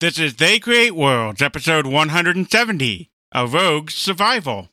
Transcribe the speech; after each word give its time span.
This 0.00 0.16
is 0.16 0.36
They 0.36 0.60
Create 0.60 0.94
Worlds, 0.94 1.42
episode 1.42 1.84
170 1.84 3.10
A 3.32 3.46
Rogue's 3.48 3.96
Survival. 3.96 4.68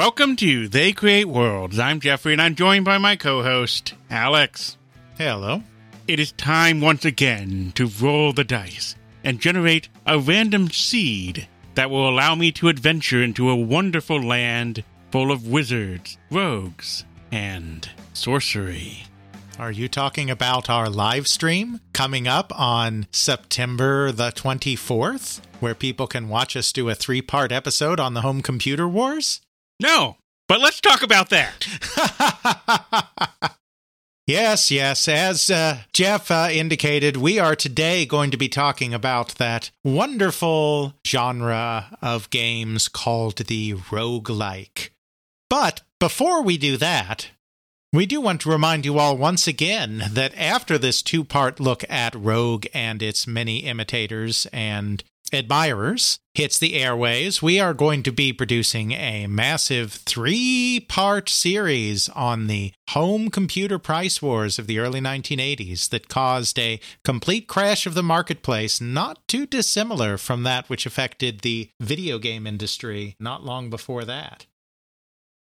Welcome 0.00 0.36
to 0.36 0.66
They 0.66 0.92
Create 0.92 1.26
Worlds. 1.26 1.78
I'm 1.78 2.00
Jeffrey 2.00 2.32
and 2.32 2.40
I'm 2.40 2.54
joined 2.54 2.86
by 2.86 2.96
my 2.96 3.16
co 3.16 3.42
host, 3.42 3.92
Alex. 4.08 4.78
Hello. 5.18 5.62
It 6.08 6.18
is 6.18 6.32
time 6.32 6.80
once 6.80 7.04
again 7.04 7.72
to 7.74 7.86
roll 8.00 8.32
the 8.32 8.42
dice 8.42 8.96
and 9.24 9.42
generate 9.42 9.90
a 10.06 10.18
random 10.18 10.70
seed 10.70 11.46
that 11.74 11.90
will 11.90 12.08
allow 12.08 12.34
me 12.34 12.50
to 12.52 12.68
adventure 12.68 13.22
into 13.22 13.50
a 13.50 13.54
wonderful 13.54 14.22
land 14.22 14.84
full 15.10 15.30
of 15.30 15.46
wizards, 15.46 16.16
rogues, 16.30 17.04
and 17.30 17.86
sorcery. 18.14 19.04
Are 19.58 19.70
you 19.70 19.86
talking 19.86 20.30
about 20.30 20.70
our 20.70 20.88
live 20.88 21.28
stream 21.28 21.78
coming 21.92 22.26
up 22.26 22.58
on 22.58 23.06
September 23.10 24.12
the 24.12 24.32
24th, 24.32 25.42
where 25.60 25.74
people 25.74 26.06
can 26.06 26.30
watch 26.30 26.56
us 26.56 26.72
do 26.72 26.88
a 26.88 26.94
three 26.94 27.20
part 27.20 27.52
episode 27.52 28.00
on 28.00 28.14
the 28.14 28.22
home 28.22 28.40
computer 28.40 28.88
wars? 28.88 29.42
No, 29.80 30.18
but 30.46 30.60
let's 30.60 30.80
talk 30.80 31.02
about 31.02 31.30
that. 31.30 31.66
yes, 34.26 34.70
yes. 34.70 35.08
As 35.08 35.48
uh, 35.48 35.78
Jeff 35.94 36.30
uh, 36.30 36.48
indicated, 36.52 37.16
we 37.16 37.38
are 37.38 37.56
today 37.56 38.04
going 38.04 38.30
to 38.30 38.36
be 38.36 38.48
talking 38.48 38.92
about 38.92 39.36
that 39.36 39.70
wonderful 39.82 40.94
genre 41.06 41.96
of 42.02 42.28
games 42.28 42.88
called 42.88 43.36
the 43.36 43.72
roguelike. 43.72 44.90
But 45.48 45.80
before 45.98 46.42
we 46.42 46.58
do 46.58 46.76
that, 46.76 47.28
we 47.92 48.04
do 48.04 48.20
want 48.20 48.42
to 48.42 48.50
remind 48.50 48.84
you 48.84 48.98
all 48.98 49.16
once 49.16 49.46
again 49.48 50.02
that 50.10 50.36
after 50.36 50.76
this 50.76 51.02
two 51.02 51.24
part 51.24 51.58
look 51.58 51.84
at 51.88 52.14
Rogue 52.14 52.66
and 52.74 53.02
its 53.02 53.26
many 53.26 53.60
imitators 53.60 54.46
and 54.52 55.02
admirers 55.32 56.18
hits 56.34 56.58
the 56.58 56.74
airways, 56.74 57.42
we 57.42 57.58
are 57.58 57.74
going 57.74 58.02
to 58.02 58.12
be 58.12 58.32
producing 58.32 58.92
a 58.92 59.26
massive 59.26 59.92
three 59.92 60.84
part 60.88 61.28
series 61.28 62.08
on 62.10 62.46
the 62.46 62.72
home 62.90 63.30
computer 63.30 63.78
price 63.78 64.22
wars 64.22 64.58
of 64.58 64.66
the 64.66 64.78
early 64.78 65.00
1980s 65.00 65.88
that 65.90 66.08
caused 66.08 66.58
a 66.58 66.80
complete 67.04 67.48
crash 67.48 67.86
of 67.86 67.94
the 67.94 68.02
marketplace, 68.02 68.80
not 68.80 69.26
too 69.28 69.46
dissimilar 69.46 70.16
from 70.16 70.42
that 70.44 70.68
which 70.68 70.86
affected 70.86 71.40
the 71.40 71.70
video 71.80 72.18
game 72.18 72.46
industry 72.46 73.16
not 73.18 73.44
long 73.44 73.70
before 73.70 74.04
that. 74.04 74.46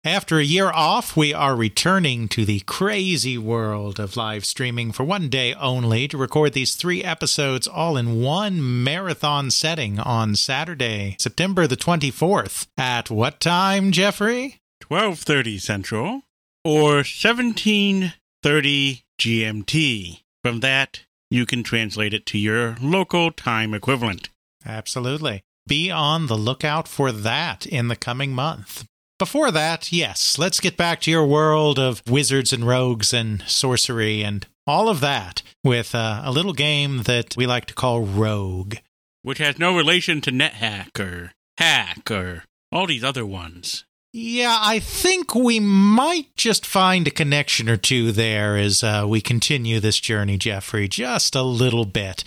After 0.05 0.37
a 0.37 0.43
year 0.43 0.69
off, 0.69 1.15
we 1.15 1.33
are 1.33 1.55
returning 1.55 2.27
to 2.27 2.43
the 2.43 2.59
crazy 2.65 3.37
world 3.37 4.01
of 4.01 4.17
live 4.17 4.43
streaming 4.43 4.91
for 4.91 5.05
one 5.05 5.29
day 5.29 5.53
only 5.53 6.09
to 6.09 6.17
record 6.17 6.51
these 6.51 6.75
three 6.75 7.01
episodes 7.01 7.69
all 7.69 7.95
in 7.95 8.21
one 8.21 8.83
marathon 8.83 9.49
setting 9.49 10.01
on 10.01 10.35
Saturday, 10.35 11.15
September 11.19 11.67
the 11.67 11.77
24th. 11.77 12.67
At 12.77 13.09
what 13.09 13.39
time, 13.39 13.93
Jeffrey? 13.93 14.59
12:30 14.81 15.57
Central 15.57 16.23
or 16.65 17.05
17:30 17.05 19.03
GMT. 19.17 20.19
From 20.43 20.59
that, 20.59 21.03
you 21.29 21.45
can 21.45 21.63
translate 21.63 22.13
it 22.13 22.25
to 22.25 22.37
your 22.37 22.75
local 22.81 23.31
time 23.31 23.73
equivalent. 23.73 24.27
Absolutely. 24.65 25.43
Be 25.65 25.89
on 25.89 26.27
the 26.27 26.37
lookout 26.37 26.89
for 26.89 27.13
that 27.13 27.65
in 27.65 27.87
the 27.87 27.95
coming 27.95 28.33
month. 28.33 28.83
Before 29.23 29.51
that, 29.51 29.89
yes, 29.89 30.37
let's 30.37 30.59
get 30.59 30.75
back 30.75 30.99
to 31.01 31.09
your 31.09 31.25
world 31.25 31.79
of 31.79 32.03
wizards 32.09 32.51
and 32.51 32.67
rogues 32.67 33.13
and 33.13 33.41
sorcery 33.47 34.21
and 34.21 34.45
all 34.67 34.89
of 34.89 34.99
that 34.99 35.41
with 35.63 35.95
uh, 35.95 36.23
a 36.25 36.29
little 36.29 36.51
game 36.51 37.03
that 37.03 37.33
we 37.37 37.47
like 37.47 37.63
to 37.67 37.73
call 37.73 38.01
Rogue. 38.01 38.75
which 39.21 39.37
has 39.37 39.57
no 39.57 39.77
relation 39.77 40.19
to 40.19 40.29
NetHack 40.29 40.99
or 40.99 41.31
Hack 41.57 42.11
or 42.11 42.43
all 42.69 42.85
these 42.85 43.01
other 43.01 43.25
ones. 43.25 43.85
Yeah, 44.11 44.57
I 44.59 44.79
think 44.79 45.33
we 45.33 45.57
might 45.57 46.35
just 46.35 46.65
find 46.65 47.07
a 47.07 47.11
connection 47.11 47.69
or 47.69 47.77
two 47.77 48.11
there 48.11 48.57
as 48.57 48.83
uh, 48.83 49.05
we 49.07 49.21
continue 49.21 49.79
this 49.79 50.01
journey, 50.01 50.37
Jeffrey, 50.37 50.89
just 50.89 51.33
a 51.33 51.43
little 51.43 51.85
bit. 51.85 52.25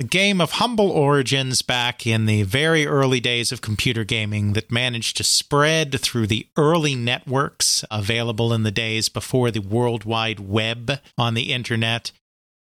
A 0.00 0.04
game 0.04 0.40
of 0.40 0.52
humble 0.52 0.90
origins 0.90 1.60
back 1.60 2.06
in 2.06 2.24
the 2.24 2.42
very 2.42 2.86
early 2.86 3.20
days 3.20 3.52
of 3.52 3.60
computer 3.60 4.02
gaming 4.02 4.54
that 4.54 4.72
managed 4.72 5.18
to 5.18 5.24
spread 5.24 6.00
through 6.00 6.26
the 6.26 6.48
early 6.56 6.94
networks 6.94 7.84
available 7.90 8.54
in 8.54 8.62
the 8.62 8.70
days 8.70 9.10
before 9.10 9.50
the 9.50 9.60
World 9.60 10.04
Wide 10.04 10.40
Web 10.40 11.00
on 11.18 11.34
the 11.34 11.52
internet, 11.52 12.12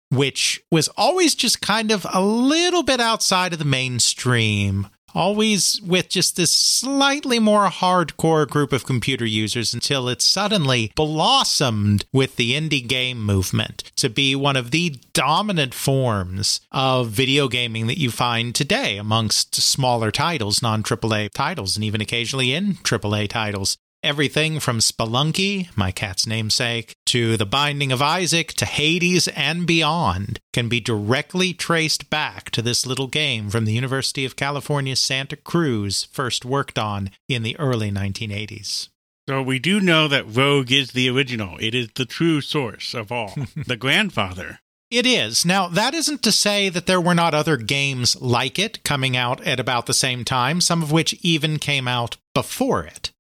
which 0.10 0.62
was 0.70 0.90
always 0.98 1.34
just 1.34 1.62
kind 1.62 1.90
of 1.90 2.06
a 2.14 2.22
little 2.22 2.84
bit 2.84 3.00
outside 3.00 3.54
of 3.54 3.60
the 3.60 3.66
mainstream 3.66 4.90
always 5.14 5.82
with 5.82 6.10
just 6.10 6.36
this 6.36 6.52
slightly 6.52 7.40
more 7.40 7.68
hardcore 7.68 8.48
group 8.48 8.72
of 8.74 8.86
computer 8.86 9.26
users 9.26 9.74
until 9.74 10.10
it 10.10 10.22
suddenly 10.22 10.92
blossomed 10.96 12.06
with 12.12 12.36
the 12.36 12.54
indie 12.54 12.88
game 12.88 13.24
movement 13.24 13.92
to 13.96 14.10
be 14.10 14.36
one 14.36 14.56
of 14.56 14.72
the 14.72 14.96
dominant 15.14 15.74
forms 15.74 16.62
of 16.72 17.10
video 17.10 17.48
gaming 17.48 17.88
that 17.88 18.00
you 18.00 18.12
find 18.12 18.56
today 18.56 18.98
amongst 18.98 19.56
smaller 19.56 20.12
titles, 20.12 20.62
non 20.62 20.84
AAA 20.84 21.30
titles, 21.32 21.76
and 21.76 21.84
even 21.84 22.02
occasionally 22.02 22.54
in 22.54 22.76
AAA 22.76 23.28
titles. 23.30 23.78
Everything 24.04 24.60
from 24.60 24.80
Spelunky, 24.80 25.70
my 25.78 25.92
cat's 25.92 26.26
namesake, 26.26 26.96
to 27.06 27.38
The 27.38 27.46
Binding 27.46 27.92
of 27.92 28.02
Isaac, 28.02 28.52
to 28.54 28.66
Hades 28.66 29.28
and 29.28 29.68
beyond 29.68 30.40
can 30.54 30.68
be 30.68 30.80
directly 30.80 31.54
traced 31.54 32.10
back 32.10 32.50
to 32.52 32.64
this 32.64 32.88
little 32.88 33.06
game 33.06 33.52
from 33.52 33.66
the 33.66 33.74
University 33.74 34.26
of 34.26 34.36
California, 34.36 34.96
Santa 34.96 35.36
Cruz, 35.36 36.06
first 36.06 36.44
worked 36.44 36.80
on 36.80 37.12
in 37.30 37.44
the 37.44 37.56
early 37.60 37.92
1980s. 37.92 38.90
So 39.30 39.44
we 39.44 39.60
do 39.60 39.80
know 39.80 40.08
that 40.08 40.36
Rogue 40.36 40.72
is 40.72 40.94
the 40.94 41.08
original. 41.08 41.58
It 41.60 41.76
is 41.76 41.90
the 41.94 42.06
true 42.06 42.42
source 42.42 42.96
of 42.96 43.12
all. 43.12 43.36
the 43.68 43.78
grandfather. 43.78 44.62
It 44.90 45.06
is. 45.06 45.46
Now, 45.46 45.68
that 45.68 45.94
isn't 45.94 46.24
to 46.24 46.32
say 46.32 46.70
that 46.70 46.88
there 46.88 47.00
were 47.00 47.14
not 47.14 47.36
other 47.36 47.56
games 47.56 48.20
like 48.20 48.58
it 48.58 48.84
coming 48.84 49.16
out 49.16 49.42
at 49.46 49.60
about 49.60 49.86
the 49.86 49.94
same 49.94 50.26
time, 50.26 50.60
some 50.60 50.82
of 50.82 50.92
which 50.92 51.14
even 51.22 51.60
came 51.60 51.88
out 51.88 52.18
before 52.34 52.84
it 52.84 53.12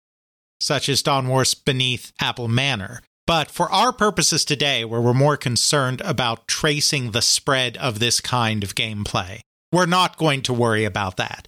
such 0.61 0.87
as 0.87 1.01
Don 1.01 1.27
Worth's 1.27 1.53
Beneath 1.53 2.13
Apple 2.19 2.47
Manor. 2.47 3.01
But 3.27 3.49
for 3.49 3.71
our 3.71 3.93
purposes 3.93 4.43
today, 4.45 4.83
where 4.83 5.01
we're 5.01 5.13
more 5.13 5.37
concerned 5.37 6.01
about 6.01 6.47
tracing 6.47 7.11
the 7.11 7.21
spread 7.21 7.77
of 7.77 7.99
this 7.99 8.19
kind 8.19 8.63
of 8.63 8.75
gameplay, 8.75 9.41
we're 9.71 9.85
not 9.85 10.17
going 10.17 10.41
to 10.43 10.53
worry 10.53 10.85
about 10.85 11.17
that. 11.17 11.47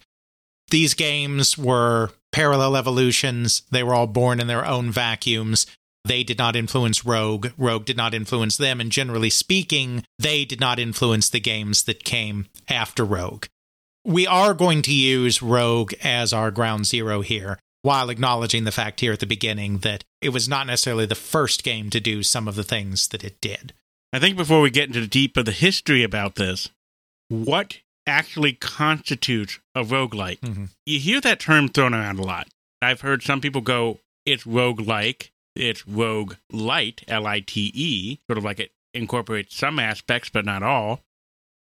These 0.69 0.93
games 0.93 1.57
were 1.57 2.11
parallel 2.31 2.77
evolutions, 2.77 3.63
they 3.69 3.83
were 3.83 3.93
all 3.93 4.07
born 4.07 4.39
in 4.39 4.47
their 4.47 4.65
own 4.65 4.91
vacuums. 4.91 5.67
They 6.05 6.23
did 6.23 6.37
not 6.37 6.55
influence 6.55 7.05
Rogue. 7.05 7.49
Rogue 7.57 7.85
did 7.85 7.95
not 7.95 8.13
influence 8.13 8.57
them. 8.57 8.81
And 8.81 8.91
generally 8.91 9.29
speaking, 9.29 10.03
they 10.19 10.43
did 10.43 10.59
not 10.59 10.77
influence 10.77 11.29
the 11.29 11.39
games 11.39 11.83
that 11.83 12.03
came 12.03 12.47
after 12.67 13.05
Rogue. 13.05 13.45
We 14.03 14.27
are 14.27 14.53
going 14.53 14.81
to 14.81 14.93
use 14.93 15.41
Rogue 15.41 15.93
as 16.03 16.33
our 16.33 16.51
ground 16.51 16.85
zero 16.87 17.21
here 17.21 17.57
while 17.83 18.09
acknowledging 18.09 18.63
the 18.63 18.71
fact 18.71 19.01
here 19.01 19.13
at 19.13 19.19
the 19.19 19.25
beginning 19.27 19.79
that 19.79 20.03
it 20.21 20.29
was 20.29 20.49
not 20.49 20.65
necessarily 20.65 21.05
the 21.05 21.13
first 21.15 21.63
game 21.63 21.89
to 21.91 21.99
do 21.99 22.23
some 22.23 22.47
of 22.47 22.55
the 22.55 22.63
things 22.63 23.09
that 23.09 23.23
it 23.23 23.39
did. 23.39 23.73
I 24.11 24.19
think 24.19 24.35
before 24.37 24.61
we 24.61 24.71
get 24.71 24.87
into 24.87 25.01
the 25.01 25.07
deep 25.07 25.37
of 25.37 25.45
the 25.45 25.51
history 25.51 26.01
about 26.03 26.35
this, 26.35 26.69
what 27.29 27.79
actually 28.07 28.53
constitutes 28.53 29.59
a 29.75 29.83
roguelike? 29.83 30.39
Mhm. 30.39 30.69
You 30.85 30.99
hear 30.99 31.21
that 31.21 31.39
term 31.39 31.67
thrown 31.69 31.93
around 31.93 32.19
a 32.19 32.23
lot. 32.23 32.47
I've 32.81 33.01
heard 33.01 33.21
some 33.23 33.41
people 33.41 33.61
go, 33.61 33.99
it's 34.25 34.43
roguelike, 34.43 35.29
it's 35.55 35.87
rogue 35.87 36.35
light, 36.51 37.03
L 37.07 37.27
I 37.27 37.41
T 37.41 37.71
E, 37.73 38.19
sort 38.27 38.37
of 38.37 38.43
like 38.43 38.59
it 38.59 38.71
incorporates 38.93 39.55
some 39.55 39.79
aspects 39.79 40.29
but 40.29 40.45
not 40.45 40.63
all. 40.63 41.01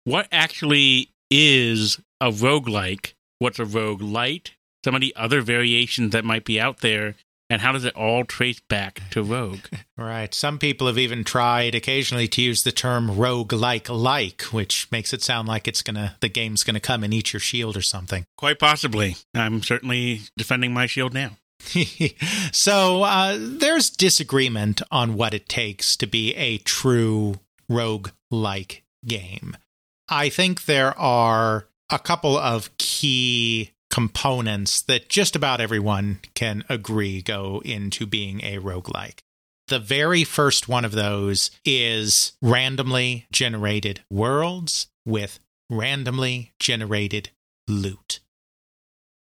What 0.03 0.27
actually 0.31 1.09
is 1.31 1.99
a 2.21 2.29
roguelike? 2.31 3.13
What's 3.39 3.59
a 3.59 3.65
rogue 3.65 4.01
light? 4.01 4.51
Some 4.85 4.93
of 4.93 5.01
the 5.01 5.15
other 5.15 5.41
variations 5.41 6.11
that 6.11 6.23
might 6.23 6.45
be 6.45 6.61
out 6.61 6.81
there, 6.81 7.15
and 7.49 7.59
how 7.59 7.71
does 7.71 7.85
it 7.85 7.95
all 7.95 8.23
trace 8.23 8.59
back 8.69 9.01
to 9.09 9.23
rogue? 9.23 9.65
Right. 9.97 10.31
Some 10.33 10.59
people 10.59 10.87
have 10.87 10.97
even 10.97 11.23
tried 11.23 11.73
occasionally 11.73 12.27
to 12.27 12.41
use 12.41 12.61
the 12.61 12.71
term 12.73 13.17
rogue 13.17 13.53
like 13.53 13.89
like, 13.89 14.41
which 14.51 14.91
makes 14.91 15.13
it 15.13 15.23
sound 15.23 15.47
like 15.47 15.67
it's 15.67 15.81
gonna 15.81 16.17
the 16.19 16.29
game's 16.29 16.63
gonna 16.63 16.81
come 16.81 17.03
and 17.03 17.13
eat 17.13 17.33
your 17.33 17.39
shield 17.39 17.75
or 17.75 17.81
something. 17.81 18.25
Quite 18.37 18.59
possibly. 18.59 19.15
I'm 19.33 19.63
certainly 19.63 20.21
defending 20.37 20.73
my 20.73 20.85
shield 20.85 21.13
now. 21.13 21.37
so 22.51 23.03
uh, 23.03 23.37
there's 23.39 23.89
disagreement 23.89 24.81
on 24.91 25.15
what 25.15 25.33
it 25.33 25.49
takes 25.49 25.95
to 25.97 26.05
be 26.05 26.35
a 26.35 26.57
true 26.59 27.39
rogue 27.69 28.09
like 28.29 28.83
game. 29.07 29.55
I 30.09 30.29
think 30.29 30.65
there 30.65 30.95
are 30.99 31.67
a 31.89 31.97
couple 31.97 32.37
of 32.37 32.77
key 32.77 33.71
components 33.95 34.81
that 34.81 35.07
just 35.07 35.37
about 35.37 35.61
everyone 35.61 36.19
can 36.33 36.65
agree 36.67 37.21
go 37.21 37.61
into 37.63 38.05
being 38.05 38.41
a 38.41 38.57
roguelike. 38.57 39.19
The 39.69 39.79
very 39.79 40.25
first 40.25 40.67
one 40.67 40.83
of 40.83 40.91
those 40.91 41.49
is 41.63 42.33
randomly 42.41 43.25
generated 43.31 44.01
worlds 44.11 44.87
with 45.05 45.39
randomly 45.69 46.51
generated 46.59 47.29
loot. 47.69 48.19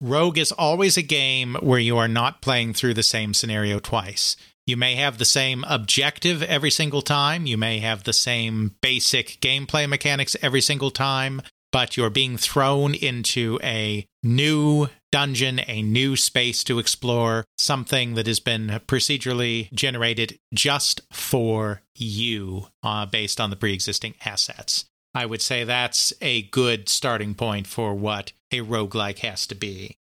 Rogue 0.01 0.39
is 0.39 0.53
always 0.53 0.97
a 0.97 1.03
game 1.03 1.57
where 1.61 1.81
you 1.81 1.99
are 1.99 2.07
not 2.07 2.41
playing 2.41 2.73
through 2.73 2.95
the 2.95 3.03
same 3.03 3.35
scenario 3.35 3.81
twice. 3.81 4.37
You 4.65 4.77
may 4.77 4.95
have 4.95 5.19
the 5.19 5.25
same 5.25 5.65
objective 5.67 6.41
every 6.41 6.71
single 6.71 7.03
time, 7.03 7.47
you 7.47 7.59
may 7.59 7.81
have 7.81 8.05
the 8.05 8.13
same 8.13 8.77
basic 8.81 9.41
gameplay 9.41 9.89
mechanics 9.89 10.37
every 10.41 10.61
single 10.61 10.93
time, 10.93 11.43
but 11.73 11.97
you're 11.97 12.11
being 12.11 12.37
thrown 12.37 12.95
into 12.95 13.59
a 13.63 14.07
new 14.23 14.89
dungeon, 15.11 15.61
a 15.67 15.83
new 15.83 16.17
space 16.17 16.63
to 16.65 16.79
explore, 16.79 17.45
something 17.59 18.15
that 18.15 18.27
has 18.27 18.41
been 18.41 18.81
procedurally 18.87 19.73
generated 19.73 20.39
just 20.55 21.01
for 21.13 21.83
you 21.97 22.67
uh, 22.83 23.07
based 23.07 23.41
on 23.41 23.51
the 23.51 23.57
pre 23.57 23.73
existing 23.73 24.15
assets. 24.25 24.85
I 25.15 25.27
would 25.27 25.43
say 25.43 25.65
that's 25.65 26.13
a 26.21 26.43
good 26.43 26.89
starting 26.89 27.35
point 27.35 27.67
for 27.67 27.95
what 27.95 28.33
a 28.51 28.61
roguelike 28.61 29.19
has 29.19 29.47
to 29.49 29.55
be. 29.55 29.97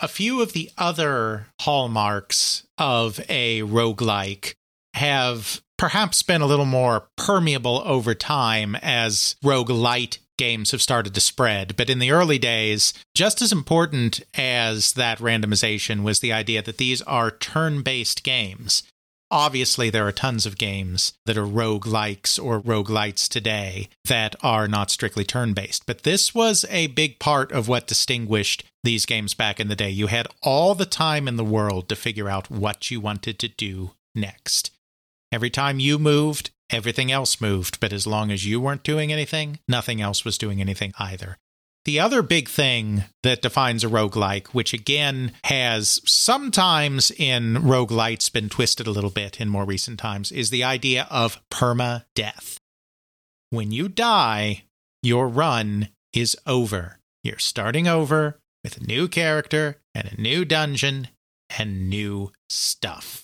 A 0.00 0.08
few 0.08 0.40
of 0.40 0.52
the 0.52 0.70
other 0.78 1.48
hallmarks 1.60 2.66
of 2.78 3.20
a 3.28 3.60
roguelike 3.60 4.54
have 4.94 5.62
perhaps 5.78 6.22
been 6.22 6.40
a 6.40 6.46
little 6.46 6.64
more 6.64 7.08
permeable 7.16 7.82
over 7.84 8.14
time 8.14 8.74
as 8.76 9.36
roguelite 9.44 10.18
games 10.38 10.70
have 10.70 10.82
started 10.82 11.14
to 11.14 11.20
spread. 11.20 11.76
But 11.76 11.90
in 11.90 11.98
the 11.98 12.10
early 12.10 12.38
days, 12.38 12.92
just 13.14 13.42
as 13.42 13.52
important 13.52 14.20
as 14.34 14.94
that 14.94 15.18
randomization 15.18 16.02
was 16.02 16.20
the 16.20 16.32
idea 16.32 16.62
that 16.62 16.78
these 16.78 17.02
are 17.02 17.30
turn 17.30 17.82
based 17.82 18.22
games. 18.22 18.82
Obviously, 19.30 19.88
there 19.88 20.06
are 20.06 20.12
tons 20.12 20.44
of 20.44 20.58
games 20.58 21.14
that 21.24 21.38
are 21.38 21.46
rogue-likes 21.46 22.38
or 22.38 22.60
roguelites 22.60 23.26
today 23.26 23.88
that 24.04 24.36
are 24.42 24.68
not 24.68 24.90
strictly 24.90 25.24
turn 25.24 25.54
based. 25.54 25.86
But 25.86 26.02
this 26.02 26.34
was 26.34 26.66
a 26.68 26.88
big 26.88 27.18
part 27.18 27.50
of 27.50 27.66
what 27.66 27.86
distinguished 27.86 28.62
these 28.84 29.06
games 29.06 29.32
back 29.32 29.58
in 29.58 29.68
the 29.68 29.76
day. 29.76 29.88
You 29.88 30.08
had 30.08 30.28
all 30.42 30.74
the 30.74 30.84
time 30.84 31.26
in 31.26 31.36
the 31.36 31.44
world 31.44 31.88
to 31.88 31.96
figure 31.96 32.28
out 32.28 32.50
what 32.50 32.90
you 32.90 33.00
wanted 33.00 33.38
to 33.38 33.48
do 33.48 33.92
next. 34.14 34.70
Every 35.32 35.48
time 35.48 35.80
you 35.80 35.98
moved, 35.98 36.50
everything 36.72 37.12
else 37.12 37.40
moved. 37.40 37.78
But 37.80 37.92
as 37.92 38.06
long 38.06 38.30
as 38.30 38.46
you 38.46 38.60
weren't 38.60 38.82
doing 38.82 39.12
anything, 39.12 39.60
nothing 39.68 40.00
else 40.00 40.24
was 40.24 40.38
doing 40.38 40.60
anything 40.60 40.92
either. 40.98 41.38
The 41.84 41.98
other 41.98 42.22
big 42.22 42.48
thing 42.48 43.04
that 43.24 43.42
defines 43.42 43.82
a 43.82 43.88
roguelike, 43.88 44.48
which 44.48 44.72
again 44.72 45.32
has 45.44 46.00
sometimes 46.04 47.10
in 47.10 47.54
roguelites 47.54 48.32
been 48.32 48.48
twisted 48.48 48.86
a 48.86 48.92
little 48.92 49.10
bit 49.10 49.40
in 49.40 49.48
more 49.48 49.64
recent 49.64 49.98
times, 49.98 50.30
is 50.30 50.50
the 50.50 50.62
idea 50.62 51.08
of 51.10 51.40
perma 51.50 52.04
death. 52.14 52.60
When 53.50 53.72
you 53.72 53.88
die, 53.88 54.62
your 55.02 55.26
run 55.26 55.88
is 56.12 56.36
over. 56.46 56.98
You're 57.24 57.38
starting 57.38 57.88
over 57.88 58.38
with 58.62 58.76
a 58.76 58.84
new 58.84 59.08
character 59.08 59.78
and 59.92 60.08
a 60.10 60.20
new 60.20 60.44
dungeon 60.44 61.08
and 61.58 61.90
new 61.90 62.30
stuff. 62.48 63.21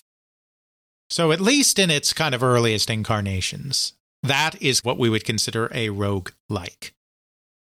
So, 1.10 1.32
at 1.32 1.40
least 1.40 1.78
in 1.78 1.90
its 1.90 2.12
kind 2.12 2.34
of 2.34 2.42
earliest 2.42 2.90
incarnations, 2.90 3.94
that 4.22 4.60
is 4.60 4.84
what 4.84 4.98
we 4.98 5.08
would 5.08 5.24
consider 5.24 5.70
a 5.72 5.88
rogue 5.90 6.30
like 6.48 6.94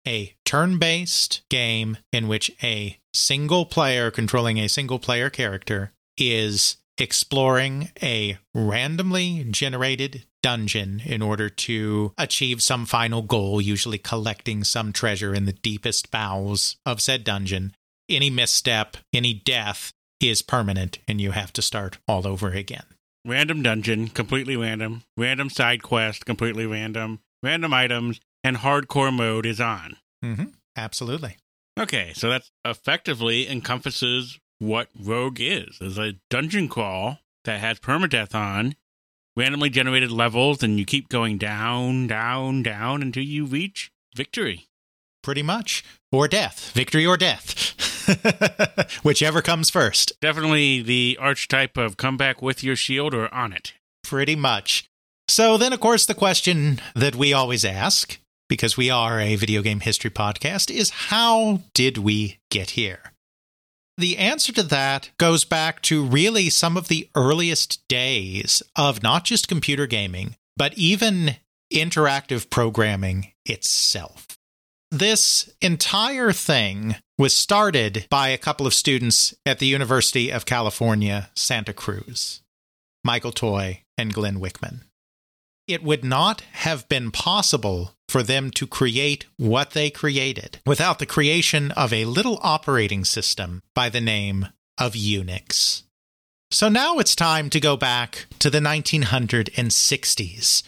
a 0.07 0.35
turn 0.45 0.77
based 0.77 1.41
game 1.49 1.97
in 2.11 2.27
which 2.27 2.51
a 2.61 2.99
single 3.13 3.65
player 3.65 4.11
controlling 4.11 4.59
a 4.59 4.69
single 4.69 4.99
player 4.99 5.29
character 5.29 5.91
is 6.17 6.77
exploring 6.97 7.89
a 8.01 8.37
randomly 8.53 9.45
generated 9.49 10.25
dungeon 10.41 11.01
in 11.03 11.21
order 11.21 11.49
to 11.49 12.13
achieve 12.17 12.61
some 12.61 12.85
final 12.85 13.21
goal, 13.21 13.59
usually 13.59 13.97
collecting 13.97 14.63
some 14.63 14.93
treasure 14.93 15.33
in 15.33 15.45
the 15.45 15.53
deepest 15.53 16.11
bowels 16.11 16.77
of 16.85 17.01
said 17.01 17.23
dungeon. 17.23 17.73
Any 18.07 18.29
misstep, 18.29 18.97
any 19.11 19.33
death 19.33 19.91
is 20.21 20.41
permanent, 20.41 20.99
and 21.07 21.19
you 21.19 21.31
have 21.31 21.51
to 21.53 21.61
start 21.61 21.97
all 22.07 22.25
over 22.27 22.49
again. 22.49 22.85
Random 23.25 23.63
dungeon, 23.63 24.10
completely 24.10 24.56
random. 24.56 25.01
Random 25.18 25.50
side 25.50 25.81
quest, 25.81 26.27
completely 26.27 26.68
random. 26.68 27.22
Random 27.42 27.74
items, 27.74 28.19
and 28.44 28.57
hardcore 28.57 29.12
mode 29.12 29.48
is 29.48 29.60
on. 29.60 29.98
Mm-hmm. 30.24 30.45
Absolutely. 30.77 31.38
Okay, 31.80 32.12
so 32.13 32.30
that 32.30 32.44
effectively 32.63 33.50
encompasses 33.50 34.39
what 34.60 34.89
Rogue 35.00 35.39
is. 35.42 35.80
It's 35.81 35.98
a 35.98 36.13
dungeon 36.30 36.68
crawl 36.69 37.18
that 37.45 37.60
has 37.60 37.80
permadeath 37.80 38.36
on, 38.36 38.75
randomly 39.36 39.71
generated 39.71 40.12
levels, 40.12 40.62
and 40.62 40.78
you 40.78 40.86
keep 40.86 41.10
going 41.10 41.39
down, 41.39 42.06
down, 42.06 42.62
down 42.62 43.01
until 43.01 43.24
you 43.24 43.45
reach 43.45 43.92
victory. 44.16 44.68
Pretty 45.24 45.42
much. 45.42 45.83
Or 46.12 46.28
death. 46.28 46.71
Victory 46.74 47.07
or 47.07 47.18
death. 47.18 47.74
Whichever 49.04 49.42
comes 49.42 49.69
first. 49.69 50.13
Definitely 50.22 50.81
the 50.81 51.18
archetype 51.19 51.78
of 51.78 51.98
come 51.98 52.18
back 52.18 52.42
with 52.42 52.63
your 52.63 52.75
shield 52.75 53.13
or 53.13 53.34
on 53.34 53.54
it. 53.54 53.74
Pretty 54.04 54.36
much. 54.36 54.88
So 55.28 55.57
then, 55.57 55.74
of 55.74 55.80
course, 55.80 56.06
the 56.06 56.13
question 56.13 56.80
that 56.94 57.16
we 57.16 57.34
always 57.34 57.66
ask, 57.66 58.19
because 58.48 58.78
we 58.78 58.90
are 58.90 59.19
a 59.19 59.36
video 59.36 59.62
game 59.62 59.80
history 59.80 60.12
podcast, 60.12 60.69
is 60.69 60.90
how 60.90 61.62
did 61.74 61.98
we 61.98 62.38
get 62.52 62.72
here? 62.72 63.12
The 63.98 64.18
answer 64.18 64.52
to 64.54 64.63
that 64.63 65.10
goes 65.18 65.46
back 65.46 65.81
to 65.84 66.04
really 66.04 66.50
some 66.50 66.75
of 66.75 66.90
the 66.90 67.10
earliest 67.16 67.88
days 67.88 68.62
of 68.75 69.02
not 69.02 69.24
just 69.24 69.48
computer 69.48 69.88
gaming, 69.88 70.36
but 70.57 70.78
even 70.78 71.38
interactive 71.74 72.50
programming 72.50 73.31
itself. 73.46 74.34
This 74.95 75.50
entire 75.62 76.31
thing 76.31 76.95
was 77.18 77.36
started 77.36 78.07
by 78.09 78.30
a 78.30 78.38
couple 78.38 78.65
of 78.65 78.74
students 78.74 79.36
at 79.45 79.59
the 79.59 79.68
University 79.68 80.31
of 80.31 80.45
California, 80.45 81.30
Santa 81.36 81.74
Cruz, 81.74 82.42
Michael 83.03 83.33
Toy 83.33 83.83
and 83.97 84.13
Glenn 84.13 84.39
Wichman. 84.39 84.83
It 85.68 85.83
would 85.83 86.06
not 86.06 86.44
have 86.54 86.87
been 86.87 87.11
possible 87.11 87.92
for 88.07 88.23
them 88.23 88.52
to 88.52 88.66
create 88.66 89.25
what 89.35 89.71
they 89.71 89.90
created 89.90 90.61
without 90.66 90.99
the 90.99 91.06
creation 91.06 91.71
of 91.71 91.92
a 91.92 92.06
little 92.06 92.40
operating 92.42 93.04
system 93.04 93.64
by 93.73 93.90
the 93.90 93.99
name 93.99 94.47
of 94.78 94.94
Unix. 94.94 95.83
So 96.52 96.69
now 96.69 96.99
it's 96.99 97.18
time 97.18 97.49
to 97.49 97.59
go 97.59 97.75
back 97.75 98.28
to 98.40 98.49
the 98.49 98.61
1960s. 98.61 100.64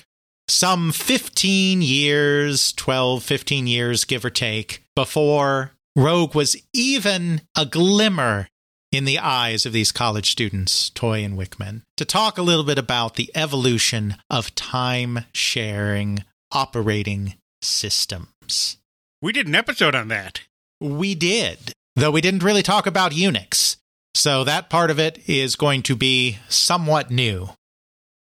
Some 0.50 0.92
15 0.92 1.82
years, 1.82 2.72
12, 2.74 3.22
15 3.22 3.68
years, 3.68 4.06
give 4.06 4.24
or 4.24 4.30
take, 4.30 4.84
before 4.96 5.74
Rogue 5.96 6.36
was 6.36 6.56
even 6.74 7.42
a 7.56 7.66
glimmer 7.66 8.48
in 8.92 9.04
the 9.04 9.20
eyes 9.20 9.66
of 9.66 9.74
these 9.74 9.92
college 9.92 10.32
students, 10.32 10.90
Toy 10.90 11.24
and 11.24 11.38
Wichman, 11.38 11.82
to 11.98 12.06
talk 12.06 12.38
a 12.38 12.44
little 12.44 12.64
bit 12.64 12.78
about 12.78 13.16
the 13.16 13.30
evolution 13.36 14.16
of 14.30 14.56
time 14.56 15.26
sharing 15.34 16.24
operating 16.52 17.36
systems. 17.62 18.78
We 19.22 19.34
did 19.34 19.48
an 19.48 19.56
episode 19.56 19.96
on 19.96 20.08
that. 20.08 20.42
We 20.80 21.16
did, 21.16 21.74
though 21.96 22.12
we 22.12 22.22
didn't 22.22 22.44
really 22.44 22.64
talk 22.64 22.88
about 22.88 23.12
Unix. 23.12 23.78
So 24.16 24.44
that 24.46 24.70
part 24.70 24.90
of 24.92 25.00
it 25.00 25.28
is 25.28 25.56
going 25.56 25.84
to 25.84 25.96
be 25.96 26.38
somewhat 26.48 27.12
new. 27.12 27.50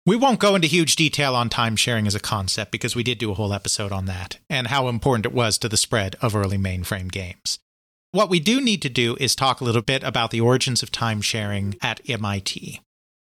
We 0.07 0.17
won't 0.17 0.41
go 0.41 0.55
into 0.55 0.67
huge 0.67 0.97
detail 0.97 1.35
on 1.37 1.51
time 1.51 1.77
sharing 1.77 2.07
as 2.07 2.15
a 2.15 2.21
concept 2.21 2.73
because 2.73 2.97
we 2.97 3.03
did 3.03 3.19
do 3.19 3.31
a 3.31 3.35
whole 3.35 3.53
episode 3.53 3.93
on 3.93 4.07
that 4.07 4.39
and 4.49 4.69
how 4.69 4.89
important 4.89 5.27
it 5.27 5.33
was 5.33 5.59
to 5.59 5.69
the 5.69 5.77
spread 5.77 6.17
of 6.23 6.35
early 6.35 6.57
mainframe 6.57 7.13
games. 7.13 7.59
What 8.13 8.31
we 8.31 8.41
do 8.41 8.61
need 8.61 8.81
to 8.83 8.89
do 8.89 9.17
is 9.21 9.37
talk 9.37 9.61
a 9.61 9.65
little 9.65 9.83
bit 9.83 10.03
about 10.03 10.31
the 10.31 10.41
origins 10.41 10.83
of 10.83 10.91
time 10.91 11.21
sharing 11.21 11.77
at 11.83 12.01
MIT. 12.09 12.81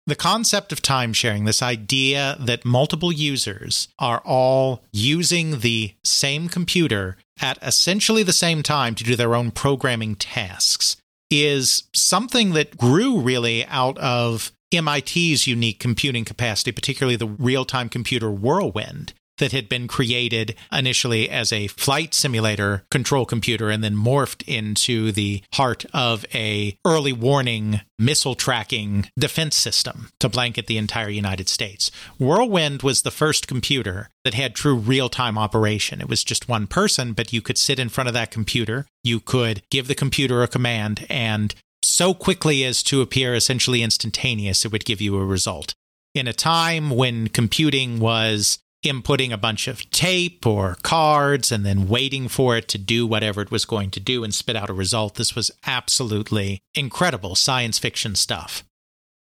The 0.08 0.16
concept 0.16 0.72
of 0.72 0.82
time 0.82 1.14
sharing, 1.14 1.46
this 1.46 1.62
idea 1.62 2.36
that 2.40 2.66
multiple 2.66 3.12
users 3.12 3.90
are 4.00 4.22
all 4.26 4.82
using 4.92 5.60
the 5.60 5.94
same 6.04 6.50
computer 6.50 7.18
at 7.40 7.60
essentially 7.62 8.24
the 8.24 8.34
same 8.34 8.64
time 8.64 8.96
to 8.96 9.04
do 9.04 9.16
their 9.16 9.36
own 9.36 9.52
programming 9.52 10.16
tasks, 10.16 10.98
is 11.30 11.84
something 11.94 12.54
that 12.54 12.78
grew 12.78 13.20
really 13.20 13.66
out 13.68 13.98
of 14.00 14.52
MIT's 14.74 15.48
unique 15.48 15.80
computing 15.80 16.26
capacity, 16.26 16.72
particularly 16.72 17.16
the 17.16 17.28
real 17.28 17.66
time 17.66 17.90
computer 17.90 18.32
Whirlwind, 18.32 19.14
that 19.42 19.52
had 19.52 19.68
been 19.68 19.88
created 19.88 20.56
initially 20.72 21.30
as 21.30 21.52
a 21.52 21.68
flight 21.68 22.14
simulator 22.14 22.84
control 22.92 23.26
computer 23.26 23.70
and 23.72 23.84
then 23.84 23.96
morphed 23.96 24.44
into 24.48 25.12
the 25.12 25.42
heart 25.56 25.84
of 25.94 26.24
a 26.34 26.78
early 26.86 27.12
warning 27.12 27.82
missile 27.98 28.36
tracking 28.36 29.10
defense 29.18 29.56
system 29.56 30.10
to 30.20 30.30
blanket 30.30 30.68
the 30.68 30.78
entire 30.78 31.10
United 31.10 31.50
States. 31.50 31.90
Whirlwind 32.20 32.84
was 32.84 33.02
the 33.02 33.12
first 33.12 33.48
computer 33.48 34.10
that 34.24 34.36
had 34.36 34.54
true 34.54 34.76
real-time 34.76 35.40
operation. 35.40 36.02
It 36.02 36.10
was 36.10 36.24
just 36.24 36.48
one 36.48 36.68
person, 36.68 37.14
but 37.14 37.34
you 37.34 37.42
could 37.42 37.58
sit 37.58 37.80
in 37.80 37.90
front 37.90 38.08
of 38.08 38.14
that 38.14 38.30
computer, 38.32 38.86
you 39.04 39.20
could 39.20 39.64
give 39.72 39.88
the 39.88 39.96
computer 39.96 40.44
a 40.44 40.48
command 40.48 41.06
and 41.10 41.56
so 41.84 42.14
quickly 42.14 42.64
as 42.64 42.84
to 42.84 43.02
appear 43.02 43.34
essentially 43.34 43.82
instantaneous, 43.84 44.66
it 44.66 44.72
would 44.72 44.86
give 44.86 45.02
you 45.02 45.18
a 45.18 45.26
result. 45.26 45.74
In 46.14 46.28
a 46.28 46.34
time 46.34 46.90
when 46.90 47.28
computing 47.28 48.00
was 48.00 48.60
inputting 48.84 49.32
a 49.32 49.38
bunch 49.38 49.68
of 49.68 49.90
tape 49.92 50.46
or 50.46 50.76
cards 50.82 51.52
and 51.52 51.66
then 51.66 51.88
waiting 51.88 52.28
for 52.28 52.58
it 52.58 52.68
to 52.68 52.78
do 52.78 53.06
whatever 53.06 53.42
it 53.42 53.52
was 53.52 53.66
going 53.66 53.92
to 53.92 54.00
do 54.00 54.24
and 54.24 54.34
spit 54.34 54.56
out 54.56 54.70
a 54.70 54.74
result. 54.74 55.16
This 55.16 55.36
was 55.36 55.52
absolutely 55.66 56.62
incredible 56.74 57.36
science 57.36 57.78
fiction 57.78 58.16
stuff. 58.16 58.64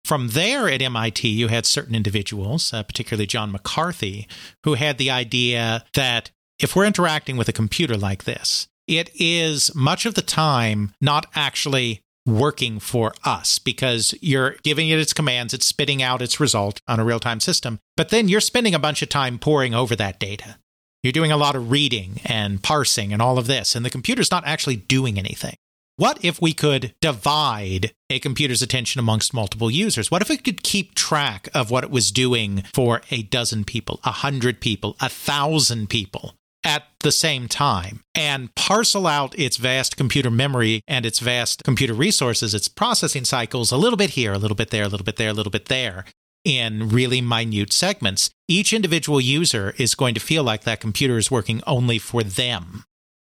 From 0.05 0.29
there 0.29 0.67
at 0.67 0.81
MIT, 0.81 1.27
you 1.27 1.47
had 1.47 1.65
certain 1.65 1.95
individuals, 1.95 2.73
uh, 2.73 2.83
particularly 2.83 3.27
John 3.27 3.51
McCarthy, 3.51 4.27
who 4.63 4.73
had 4.73 4.97
the 4.97 5.11
idea 5.11 5.85
that 5.93 6.31
if 6.59 6.75
we're 6.75 6.85
interacting 6.85 7.37
with 7.37 7.47
a 7.47 7.53
computer 7.53 7.95
like 7.95 8.25
this, 8.25 8.67
it 8.87 9.11
is 9.15 9.73
much 9.73 10.05
of 10.05 10.15
the 10.15 10.21
time 10.21 10.93
not 10.99 11.25
actually 11.35 12.01
working 12.25 12.79
for 12.79 13.13
us 13.23 13.59
because 13.59 14.13
you're 14.21 14.55
giving 14.63 14.89
it 14.89 14.99
its 14.99 15.13
commands, 15.13 15.53
it's 15.53 15.65
spitting 15.65 16.01
out 16.01 16.21
its 16.21 16.39
result 16.39 16.79
on 16.87 16.99
a 16.99 17.05
real 17.05 17.19
time 17.19 17.39
system, 17.39 17.79
but 17.97 18.09
then 18.09 18.29
you're 18.29 18.41
spending 18.41 18.73
a 18.73 18.79
bunch 18.79 19.01
of 19.01 19.09
time 19.09 19.39
poring 19.39 19.73
over 19.73 19.95
that 19.95 20.19
data. 20.19 20.57
You're 21.01 21.11
doing 21.11 21.31
a 21.31 21.37
lot 21.37 21.55
of 21.55 21.69
reading 21.69 22.21
and 22.25 22.63
parsing 22.63 23.11
and 23.11 23.21
all 23.21 23.37
of 23.37 23.47
this, 23.47 23.75
and 23.75 23.85
the 23.85 23.89
computer's 23.89 24.31
not 24.31 24.47
actually 24.47 24.77
doing 24.77 25.19
anything. 25.19 25.55
What 25.95 26.23
if 26.25 26.41
we 26.41 26.53
could 26.53 26.95
divide 27.01 27.91
a 28.09 28.19
computer's 28.19 28.63
attention 28.63 28.99
amongst 28.99 29.33
multiple 29.33 29.69
users? 29.69 30.09
What 30.09 30.23
if 30.23 30.29
we 30.29 30.37
could 30.37 30.63
keep 30.63 30.95
track 30.95 31.49
of 31.53 31.69
what 31.69 31.83
it 31.83 31.91
was 31.91 32.11
doing 32.11 32.63
for 32.73 33.01
a 33.11 33.21
dozen 33.23 33.63
people, 33.63 33.99
a 34.03 34.11
hundred 34.11 34.59
people, 34.59 34.95
a 34.99 35.09
thousand 35.09 35.89
people? 35.89 36.33
At 36.63 36.83
the 37.01 37.11
same 37.11 37.47
time 37.47 38.01
and 38.15 38.53
parcel 38.55 39.07
out 39.07 39.37
its 39.37 39.57
vast 39.57 39.97
computer 39.97 40.31
memory 40.31 40.81
and 40.87 41.05
its 41.05 41.19
vast 41.19 41.63
computer 41.63 41.93
resources, 41.93 42.53
its 42.53 42.67
processing 42.67 43.25
cycles 43.25 43.71
a 43.71 43.77
little 43.77 43.97
bit 43.97 44.11
here, 44.11 44.33
a 44.33 44.37
little 44.37 44.55
bit 44.55 44.69
there, 44.69 44.83
a 44.83 44.87
little 44.87 45.05
bit 45.05 45.17
there, 45.17 45.29
a 45.29 45.33
little 45.33 45.51
bit 45.51 45.65
there 45.65 46.05
in 46.45 46.89
really 46.89 47.21
minute 47.21 47.73
segments. 47.73 48.29
Each 48.47 48.73
individual 48.73 49.21
user 49.21 49.73
is 49.77 49.95
going 49.95 50.13
to 50.13 50.19
feel 50.19 50.43
like 50.43 50.63
that 50.63 50.79
computer 50.79 51.17
is 51.17 51.31
working 51.31 51.61
only 51.65 51.99
for 51.99 52.23
them. 52.23 52.83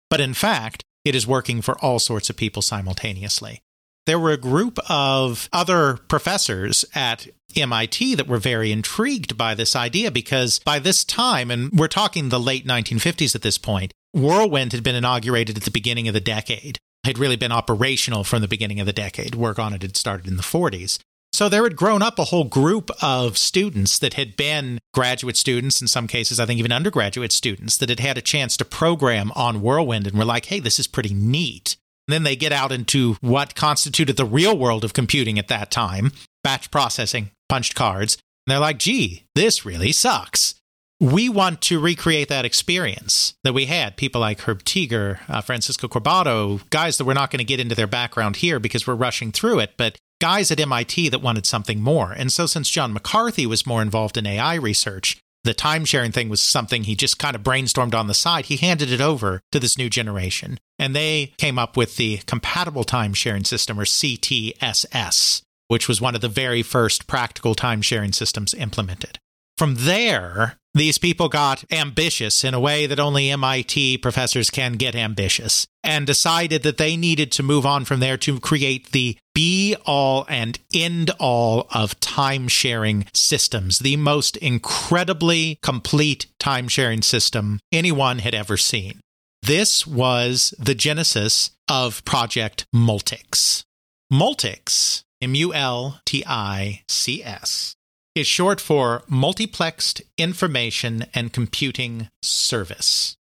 But 0.09 0.21
in 0.21 0.33
fact, 0.33 0.83
it 1.05 1.15
is 1.15 1.27
working 1.27 1.61
for 1.61 1.77
all 1.79 1.99
sorts 1.99 2.29
of 2.29 2.37
people 2.37 2.61
simultaneously 2.61 3.61
there 4.09 4.17
were 4.17 4.31
a 4.31 4.37
group 4.37 4.79
of 4.89 5.47
other 5.53 5.97
professors 6.07 6.83
at 6.95 7.27
MIT 7.55 8.15
that 8.15 8.27
were 8.27 8.39
very 8.39 8.71
intrigued 8.71 9.37
by 9.37 9.53
this 9.53 9.75
idea 9.75 10.09
because 10.09 10.57
by 10.57 10.79
this 10.79 11.03
time, 11.03 11.51
and 11.51 11.71
we're 11.71 11.87
talking 11.87 12.29
the 12.29 12.39
late 12.39 12.65
1950s 12.65 13.35
at 13.35 13.43
this 13.43 13.59
point, 13.59 13.93
Whirlwind 14.11 14.73
had 14.73 14.81
been 14.81 14.95
inaugurated 14.95 15.57
at 15.57 15.63
the 15.63 15.69
beginning 15.69 16.07
of 16.07 16.15
the 16.15 16.19
decade. 16.19 16.79
Had 17.05 17.19
really 17.19 17.35
been 17.35 17.51
operational 17.51 18.23
from 18.23 18.41
the 18.41 18.47
beginning 18.47 18.79
of 18.79 18.87
the 18.87 18.93
decade. 18.93 19.35
Work 19.35 19.59
on 19.59 19.75
it 19.75 19.83
had 19.83 19.95
started 19.95 20.25
in 20.27 20.37
the 20.37 20.43
40s. 20.43 20.97
So 21.31 21.47
there 21.47 21.63
had 21.63 21.75
grown 21.75 22.01
up 22.01 22.17
a 22.17 22.25
whole 22.25 22.45
group 22.45 22.89
of 23.03 23.37
students 23.37 23.99
that 23.99 24.15
had 24.15 24.35
been 24.35 24.79
graduate 24.91 25.37
students, 25.37 25.81
in 25.81 25.87
some 25.87 26.07
cases, 26.07 26.39
I 26.39 26.47
think 26.47 26.57
even 26.57 26.71
undergraduate 26.71 27.31
students, 27.31 27.77
that 27.77 27.89
had 27.89 27.99
had 27.99 28.17
a 28.17 28.23
chance 28.23 28.57
to 28.57 28.65
program 28.65 29.31
on 29.35 29.61
Whirlwind 29.61 30.07
and 30.07 30.17
were 30.17 30.25
like, 30.25 30.45
hey, 30.45 30.59
this 30.59 30.79
is 30.79 30.87
pretty 30.87 31.13
neat. 31.13 31.77
Then 32.11 32.23
they 32.23 32.35
get 32.35 32.51
out 32.51 32.71
into 32.71 33.15
what 33.21 33.55
constituted 33.55 34.17
the 34.17 34.25
real 34.25 34.57
world 34.57 34.83
of 34.83 34.93
computing 34.93 35.39
at 35.39 35.47
that 35.47 35.71
time 35.71 36.11
batch 36.43 36.71
processing, 36.71 37.31
punched 37.49 37.75
cards. 37.75 38.15
And 38.47 38.51
they're 38.51 38.59
like, 38.59 38.79
gee, 38.79 39.25
this 39.35 39.65
really 39.65 39.91
sucks. 39.91 40.55
We 41.01 41.29
want 41.29 41.61
to 41.61 41.79
recreate 41.79 42.27
that 42.27 42.45
experience 42.45 43.33
that 43.43 43.53
we 43.53 43.67
had. 43.67 43.95
People 43.95 44.19
like 44.19 44.41
Herb 44.41 44.63
Teager, 44.63 45.19
uh, 45.29 45.41
Francisco 45.41 45.87
Corbato, 45.87 46.61
guys 46.69 46.97
that 46.97 47.05
we're 47.05 47.13
not 47.13 47.31
going 47.31 47.39
to 47.39 47.45
get 47.45 47.59
into 47.59 47.75
their 47.75 47.87
background 47.87 48.37
here 48.37 48.59
because 48.59 48.85
we're 48.85 48.95
rushing 48.95 49.31
through 49.31 49.59
it, 49.59 49.73
but 49.77 49.97
guys 50.19 50.51
at 50.51 50.59
MIT 50.59 51.09
that 51.09 51.21
wanted 51.21 51.45
something 51.45 51.79
more. 51.79 52.11
And 52.11 52.33
so, 52.33 52.45
since 52.45 52.69
John 52.69 52.91
McCarthy 52.91 53.45
was 53.45 53.65
more 53.65 53.81
involved 53.81 54.17
in 54.17 54.27
AI 54.27 54.55
research, 54.55 55.17
the 55.49 55.53
time 55.55 55.83
sharing 55.83 56.11
thing 56.11 56.29
was 56.29 56.43
something 56.43 56.83
he 56.83 56.95
just 56.95 57.17
kind 57.17 57.35
of 57.35 57.41
brainstormed 57.41 57.95
on 57.95 58.05
the 58.05 58.13
side. 58.13 58.45
He 58.45 58.57
handed 58.57 58.91
it 58.91 59.01
over 59.01 59.41
to 59.51 59.59
this 59.59 59.79
new 59.79 59.89
generation. 59.89 60.59
And 60.77 60.95
they 60.95 61.33
came 61.37 61.57
up 61.57 61.75
with 61.75 61.97
the 61.97 62.17
compatible 62.27 62.83
time 62.83 63.15
sharing 63.15 63.43
system, 63.43 63.79
or 63.79 63.85
CTSS, 63.85 65.41
which 65.67 65.87
was 65.87 65.99
one 65.99 66.13
of 66.13 66.21
the 66.21 66.29
very 66.29 66.61
first 66.61 67.07
practical 67.07 67.55
time 67.55 67.81
sharing 67.81 68.11
systems 68.11 68.53
implemented. 68.53 69.18
From 69.59 69.75
there, 69.75 70.55
these 70.73 70.97
people 70.97 71.27
got 71.27 71.65
ambitious 71.69 72.45
in 72.45 72.53
a 72.53 72.61
way 72.61 72.85
that 72.85 72.97
only 72.97 73.29
MIT 73.29 73.97
professors 73.97 74.49
can 74.49 74.77
get 74.77 74.95
ambitious 74.95 75.67
and 75.83 76.07
decided 76.07 76.63
that 76.63 76.77
they 76.77 76.95
needed 76.95 77.29
to 77.33 77.43
move 77.43 77.65
on 77.65 77.83
from 77.83 77.99
there 77.99 78.15
to 78.19 78.39
create 78.39 78.93
the 78.93 79.17
be 79.35 79.75
all 79.85 80.25
and 80.29 80.59
end 80.73 81.11
all 81.19 81.67
of 81.73 81.99
time 81.99 82.47
sharing 82.47 83.05
systems, 83.13 83.79
the 83.79 83.97
most 83.97 84.37
incredibly 84.37 85.59
complete 85.61 86.27
time 86.39 86.69
sharing 86.69 87.01
system 87.01 87.59
anyone 87.69 88.19
had 88.19 88.33
ever 88.33 88.55
seen. 88.55 89.01
This 89.41 89.85
was 89.85 90.53
the 90.57 90.73
genesis 90.73 91.51
of 91.67 92.05
Project 92.05 92.65
Multics. 92.73 93.63
Multics, 94.09 95.03
M 95.21 95.35
U 95.35 95.53
L 95.53 95.99
T 96.05 96.23
I 96.25 96.83
C 96.87 97.21
S, 97.21 97.75
is 98.15 98.27
short 98.27 98.59
for 98.59 99.03
Multiplexed 99.09 100.01
Information 100.17 101.05
and 101.13 101.31
Computing 101.31 102.09
Service. 102.21 103.15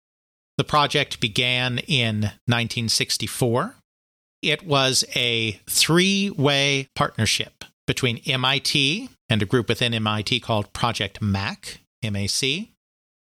The 0.56 0.64
project 0.64 1.20
began 1.20 1.78
in 1.78 2.22
1964. 2.46 3.74
It 4.42 4.64
was 4.64 5.04
a 5.16 5.60
three 5.68 6.30
way 6.30 6.88
partnership 6.94 7.64
between 7.86 8.20
MIT 8.26 9.08
and 9.28 9.42
a 9.42 9.46
group 9.46 9.68
within 9.68 9.94
MIT 9.94 10.40
called 10.40 10.72
Project 10.72 11.20
MAC, 11.20 11.80
MAC, 12.02 12.68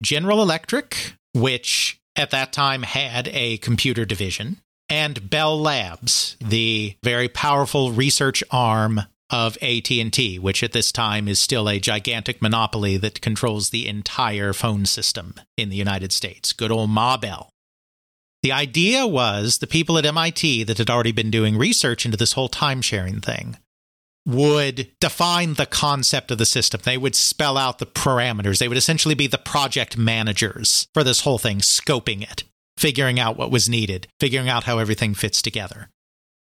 General 0.01 0.41
Electric, 0.41 1.13
which 1.33 1.99
at 2.15 2.31
that 2.31 2.53
time 2.53 2.83
had 2.83 3.27
a 3.29 3.57
computer 3.57 4.05
division, 4.05 4.57
and 4.89 5.29
Bell 5.29 5.59
Labs, 5.59 6.35
the 6.39 6.95
very 7.03 7.27
powerful 7.27 7.91
research 7.91 8.43
arm 8.51 9.01
of 9.29 9.57
AT&T, 9.61 10.39
which 10.39 10.63
at 10.63 10.71
this 10.71 10.91
time 10.91 11.27
is 11.27 11.39
still 11.39 11.69
a 11.69 11.79
gigantic 11.79 12.41
monopoly 12.41 12.97
that 12.97 13.21
controls 13.21 13.69
the 13.69 13.87
entire 13.87 14.53
phone 14.53 14.85
system 14.85 15.35
in 15.57 15.69
the 15.69 15.75
United 15.75 16.11
States. 16.11 16.53
Good 16.53 16.71
old 16.71 16.89
Ma 16.89 17.17
Bell. 17.17 17.49
The 18.41 18.51
idea 18.51 19.05
was 19.05 19.57
the 19.57 19.67
people 19.67 19.97
at 19.97 20.05
MIT 20.05 20.63
that 20.63 20.77
had 20.77 20.89
already 20.89 21.11
been 21.11 21.29
doing 21.29 21.57
research 21.57 22.05
into 22.05 22.17
this 22.17 22.33
whole 22.33 22.47
time 22.47 22.81
sharing 22.81 23.19
thing 23.19 23.57
would 24.25 24.91
define 24.99 25.55
the 25.55 25.65
concept 25.65 26.31
of 26.31 26.37
the 26.37 26.45
system. 26.45 26.81
They 26.83 26.97
would 26.97 27.15
spell 27.15 27.57
out 27.57 27.79
the 27.79 27.85
parameters. 27.85 28.59
They 28.59 28.67
would 28.67 28.77
essentially 28.77 29.15
be 29.15 29.27
the 29.27 29.37
project 29.37 29.97
managers 29.97 30.87
for 30.93 31.03
this 31.03 31.21
whole 31.21 31.37
thing, 31.37 31.59
scoping 31.59 32.21
it, 32.21 32.43
figuring 32.77 33.19
out 33.19 33.37
what 33.37 33.51
was 33.51 33.67
needed, 33.67 34.07
figuring 34.19 34.47
out 34.47 34.65
how 34.65 34.77
everything 34.77 35.13
fits 35.13 35.41
together. 35.41 35.89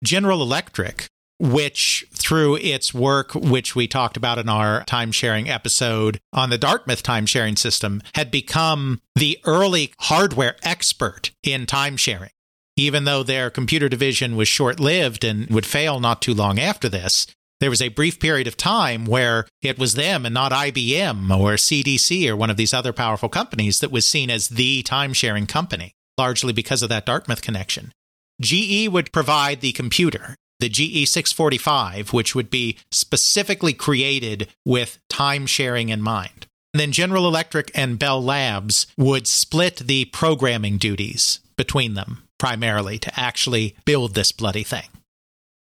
General 0.03 0.41
Electric 0.41 1.07
which 1.39 2.05
through 2.13 2.55
its 2.57 2.93
work, 2.93 3.33
which 3.35 3.75
we 3.75 3.87
talked 3.87 4.17
about 4.17 4.37
in 4.37 4.49
our 4.49 4.83
time 4.85 5.11
sharing 5.11 5.49
episode 5.49 6.19
on 6.33 6.49
the 6.49 6.57
Dartmouth 6.57 7.03
time 7.03 7.25
sharing 7.25 7.55
system, 7.55 8.01
had 8.15 8.31
become 8.31 9.01
the 9.15 9.39
early 9.45 9.93
hardware 9.99 10.55
expert 10.63 11.31
in 11.43 11.65
time 11.65 11.97
sharing. 11.97 12.31
Even 12.75 13.05
though 13.05 13.23
their 13.23 13.49
computer 13.49 13.89
division 13.89 14.35
was 14.35 14.47
short 14.47 14.79
lived 14.79 15.23
and 15.23 15.47
would 15.49 15.65
fail 15.65 15.99
not 15.99 16.21
too 16.21 16.33
long 16.33 16.59
after 16.59 16.87
this, 16.87 17.25
there 17.59 17.71
was 17.71 17.81
a 17.81 17.89
brief 17.89 18.19
period 18.19 18.45
of 18.45 18.55
time 18.55 19.05
where 19.05 19.47
it 19.63 19.79
was 19.79 19.93
them 19.93 20.25
and 20.25 20.33
not 20.33 20.51
IBM 20.51 21.35
or 21.35 21.53
CDC 21.53 22.29
or 22.29 22.35
one 22.35 22.51
of 22.51 22.57
these 22.57 22.73
other 22.73 22.93
powerful 22.93 23.29
companies 23.29 23.79
that 23.79 23.91
was 23.91 24.05
seen 24.05 24.29
as 24.29 24.49
the 24.49 24.83
time 24.83 25.11
sharing 25.11 25.47
company, 25.47 25.93
largely 26.19 26.53
because 26.53 26.83
of 26.83 26.89
that 26.89 27.05
Dartmouth 27.05 27.41
connection. 27.41 27.91
GE 28.39 28.89
would 28.89 29.11
provide 29.11 29.61
the 29.61 29.71
computer 29.71 30.35
the 30.59 30.69
GE 30.69 31.07
645, 31.07 32.13
which 32.13 32.33
would 32.35 32.49
be 32.49 32.77
specifically 32.91 33.73
created 33.73 34.47
with 34.65 34.99
time 35.09 35.45
sharing 35.45 35.89
in 35.89 36.01
mind. 36.01 36.47
And 36.73 36.81
then 36.81 36.91
General 36.91 37.27
Electric 37.27 37.71
and 37.73 37.97
Bell 37.97 38.23
Labs 38.23 38.87
would 38.97 39.27
split 39.27 39.77
the 39.77 40.05
programming 40.05 40.77
duties 40.77 41.39
between 41.55 41.93
them 41.95 42.23
primarily 42.37 42.99
to 42.99 43.19
actually 43.19 43.75
build 43.85 44.13
this 44.13 44.31
bloody 44.31 44.63
thing. 44.63 44.87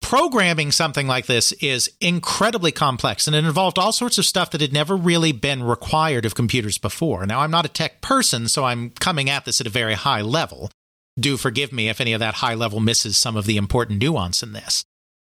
Programming 0.01 0.73
something 0.73 1.07
like 1.07 1.27
this 1.27 1.53
is 1.53 1.91
incredibly 2.01 2.73
complex 2.73 3.27
and 3.27 3.35
it 3.35 3.45
involved 3.45 3.79
all 3.79 3.93
sorts 3.93 4.19
of 4.19 4.27
stuff 4.27 4.51
that 4.51 4.61
had 4.61 4.73
never 4.73 4.97
really 4.97 5.33
been 5.33 5.63
required 5.63 6.25
of 6.25 6.35
computers 6.35 6.77
before. 6.77 7.25
Now, 7.25 7.41
I'm 7.41 7.51
not 7.51 7.65
a 7.65 7.69
tech 7.69 8.01
person, 8.01 8.49
so 8.49 8.65
I'm 8.65 8.91
coming 8.91 9.31
at 9.31 9.45
this 9.45 9.61
at 9.61 9.67
a 9.67 9.71
very 9.71 9.95
high 9.95 10.21
level. 10.21 10.71
Do 11.19 11.37
forgive 11.37 11.73
me 11.73 11.89
if 11.89 12.01
any 12.01 12.13
of 12.13 12.21
that 12.21 12.37
high 12.37 12.55
level 12.55 12.81
misses 12.81 13.17
some 13.17 13.37
of 13.37 13.47
the 13.47 13.57
important 13.57 14.01
nuance 14.01 14.43
in 14.43 14.53
this. 14.53 14.85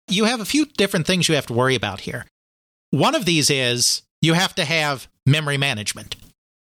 You 0.07 0.25
have 0.25 0.39
a 0.39 0.45
few 0.45 0.65
different 0.65 1.07
things 1.07 1.27
you 1.27 1.35
have 1.35 1.47
to 1.47 1.53
worry 1.53 1.75
about 1.75 2.01
here. 2.01 2.25
One 2.91 3.15
of 3.15 3.25
these 3.25 3.49
is 3.49 4.01
you 4.21 4.33
have 4.33 4.55
to 4.55 4.65
have 4.65 5.07
memory 5.25 5.57
management, 5.57 6.15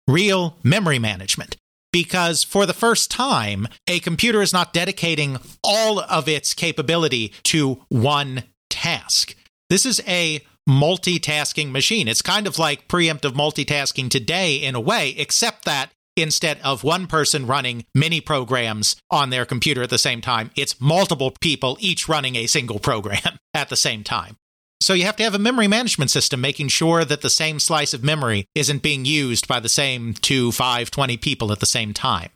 real 0.07 0.57
memory 0.63 0.99
management 0.99 1.57
because 1.91 2.43
for 2.43 2.65
the 2.65 2.73
first 2.73 3.11
time, 3.11 3.67
a 3.87 3.99
computer 3.99 4.41
is 4.41 4.53
not 4.53 4.73
dedicating 4.73 5.37
all 5.63 5.99
of 5.99 6.27
its 6.27 6.53
capability 6.53 7.33
to 7.43 7.81
one 7.89 8.43
task. 8.69 9.35
This 9.69 9.85
is 9.85 10.01
a 10.07 10.41
multitasking 10.69 11.71
machine. 11.71 12.07
It's 12.07 12.21
kind 12.21 12.47
of 12.47 12.59
like 12.59 12.87
preemptive 12.87 13.31
multitasking 13.31 14.09
today 14.09 14.55
in 14.55 14.75
a 14.75 14.79
way, 14.79 15.09
except 15.17 15.65
that 15.65 15.91
instead 16.15 16.59
of 16.63 16.83
one 16.83 17.07
person 17.07 17.47
running 17.47 17.85
many 17.95 18.21
programs 18.21 18.95
on 19.09 19.29
their 19.29 19.45
computer 19.45 19.81
at 19.81 19.89
the 19.89 19.97
same 19.97 20.21
time, 20.21 20.51
it's 20.55 20.79
multiple 20.81 21.31
people 21.41 21.77
each 21.79 22.07
running 22.07 22.35
a 22.35 22.47
single 22.47 22.79
program 22.79 23.37
at 23.53 23.69
the 23.69 23.75
same 23.75 24.03
time. 24.03 24.37
So 24.81 24.93
you 24.93 25.05
have 25.05 25.15
to 25.17 25.23
have 25.23 25.35
a 25.35 25.39
memory 25.39 25.67
management 25.67 26.09
system 26.09 26.41
making 26.41 26.69
sure 26.69 27.05
that 27.05 27.21
the 27.21 27.29
same 27.29 27.59
slice 27.59 27.93
of 27.93 28.03
memory 28.03 28.47
isn't 28.55 28.81
being 28.81 29.05
used 29.05 29.47
by 29.47 29.59
the 29.59 29.69
same 29.69 30.13
2, 30.15 30.51
5, 30.51 30.89
20 30.89 31.17
people 31.17 31.51
at 31.51 31.59
the 31.59 31.67
same 31.67 31.93
time. 31.93 32.29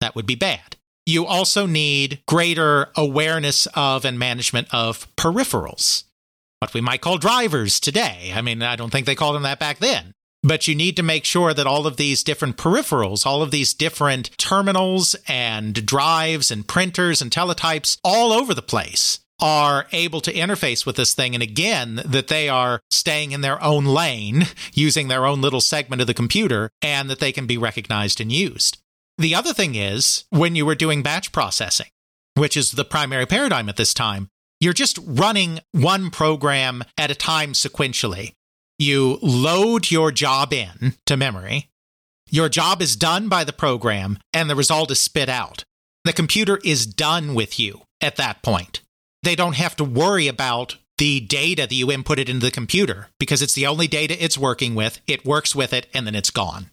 That 0.00 0.16
would 0.16 0.26
be 0.26 0.34
bad. 0.34 0.76
You 1.06 1.24
also 1.24 1.66
need 1.66 2.20
greater 2.26 2.88
awareness 2.96 3.68
of 3.74 4.04
and 4.04 4.18
management 4.18 4.68
of 4.72 5.06
peripherals, 5.14 6.04
what 6.58 6.74
we 6.74 6.80
might 6.80 7.00
call 7.00 7.18
drivers 7.18 7.78
today. 7.78 8.32
I 8.34 8.42
mean, 8.42 8.60
I 8.62 8.74
don't 8.74 8.90
think 8.90 9.06
they 9.06 9.14
called 9.14 9.36
them 9.36 9.44
that 9.44 9.60
back 9.60 9.78
then. 9.78 10.14
But 10.44 10.68
you 10.68 10.74
need 10.74 10.94
to 10.96 11.02
make 11.02 11.24
sure 11.24 11.54
that 11.54 11.66
all 11.66 11.86
of 11.86 11.96
these 11.96 12.22
different 12.22 12.58
peripherals, 12.58 13.24
all 13.24 13.42
of 13.42 13.50
these 13.50 13.72
different 13.72 14.30
terminals 14.36 15.16
and 15.26 15.86
drives 15.86 16.50
and 16.50 16.68
printers 16.68 17.22
and 17.22 17.30
teletypes 17.30 17.96
all 18.04 18.30
over 18.30 18.52
the 18.52 18.60
place 18.60 19.20
are 19.40 19.86
able 19.90 20.20
to 20.20 20.32
interface 20.32 20.84
with 20.84 20.96
this 20.96 21.14
thing. 21.14 21.32
And 21.34 21.42
again, 21.42 22.02
that 22.04 22.28
they 22.28 22.50
are 22.50 22.80
staying 22.90 23.32
in 23.32 23.40
their 23.40 23.60
own 23.62 23.86
lane, 23.86 24.44
using 24.74 25.08
their 25.08 25.24
own 25.24 25.40
little 25.40 25.62
segment 25.62 26.02
of 26.02 26.06
the 26.06 26.14
computer, 26.14 26.70
and 26.82 27.08
that 27.08 27.20
they 27.20 27.32
can 27.32 27.46
be 27.46 27.56
recognized 27.56 28.20
and 28.20 28.30
used. 28.30 28.76
The 29.16 29.34
other 29.34 29.54
thing 29.54 29.76
is 29.76 30.24
when 30.28 30.54
you 30.54 30.66
were 30.66 30.74
doing 30.74 31.02
batch 31.02 31.32
processing, 31.32 31.88
which 32.34 32.56
is 32.56 32.72
the 32.72 32.84
primary 32.84 33.26
paradigm 33.26 33.70
at 33.70 33.76
this 33.76 33.94
time, 33.94 34.28
you're 34.60 34.74
just 34.74 34.98
running 35.04 35.60
one 35.72 36.10
program 36.10 36.84
at 36.98 37.10
a 37.10 37.14
time 37.14 37.52
sequentially. 37.52 38.32
You 38.78 39.18
load 39.22 39.90
your 39.90 40.10
job 40.10 40.52
in 40.52 40.94
to 41.06 41.16
memory. 41.16 41.70
Your 42.30 42.48
job 42.48 42.82
is 42.82 42.96
done 42.96 43.28
by 43.28 43.44
the 43.44 43.52
program, 43.52 44.18
and 44.32 44.50
the 44.50 44.56
result 44.56 44.90
is 44.90 45.00
spit 45.00 45.28
out. 45.28 45.64
The 46.04 46.12
computer 46.12 46.58
is 46.64 46.86
done 46.86 47.34
with 47.34 47.58
you 47.58 47.82
at 48.00 48.16
that 48.16 48.42
point 48.42 48.80
they 49.24 49.34
don't 49.34 49.56
have 49.56 49.74
to 49.76 49.84
worry 49.84 50.28
about 50.28 50.76
the 50.98 51.20
data 51.20 51.62
that 51.62 51.72
you 51.74 51.88
inputted 51.88 52.28
into 52.28 52.46
the 52.46 52.52
computer 52.52 53.08
because 53.18 53.42
it's 53.42 53.54
the 53.54 53.66
only 53.66 53.88
data 53.88 54.22
it's 54.22 54.38
working 54.38 54.74
with. 54.74 55.00
It 55.06 55.24
works 55.24 55.54
with 55.54 55.72
it 55.72 55.88
and 55.92 56.06
then 56.06 56.14
it's 56.14 56.30
gone. 56.30 56.66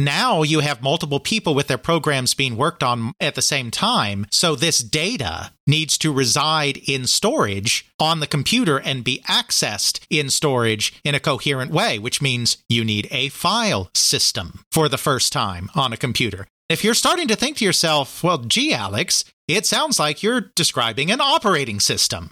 Now 0.00 0.42
you 0.42 0.60
have 0.60 0.82
multiple 0.82 1.20
people 1.20 1.54
with 1.54 1.66
their 1.66 1.76
programs 1.76 2.32
being 2.32 2.56
worked 2.56 2.82
on 2.82 3.12
at 3.20 3.34
the 3.34 3.42
same 3.42 3.70
time. 3.70 4.26
So 4.30 4.56
this 4.56 4.78
data 4.78 5.52
needs 5.66 5.98
to 5.98 6.10
reside 6.10 6.78
in 6.78 7.06
storage 7.06 7.86
on 7.98 8.20
the 8.20 8.26
computer 8.26 8.78
and 8.78 9.04
be 9.04 9.22
accessed 9.28 10.00
in 10.08 10.30
storage 10.30 10.98
in 11.04 11.14
a 11.14 11.20
coherent 11.20 11.70
way, 11.70 11.98
which 11.98 12.22
means 12.22 12.56
you 12.66 12.82
need 12.82 13.08
a 13.10 13.28
file 13.28 13.90
system 13.94 14.64
for 14.72 14.88
the 14.88 14.96
first 14.96 15.34
time 15.34 15.68
on 15.74 15.92
a 15.92 15.98
computer. 15.98 16.46
If 16.70 16.82
you're 16.82 16.94
starting 16.94 17.28
to 17.28 17.36
think 17.36 17.58
to 17.58 17.64
yourself, 17.66 18.24
well, 18.24 18.38
gee, 18.38 18.72
Alex, 18.72 19.24
it 19.48 19.66
sounds 19.66 19.98
like 19.98 20.22
you're 20.22 20.40
describing 20.40 21.10
an 21.10 21.20
operating 21.20 21.78
system. 21.78 22.30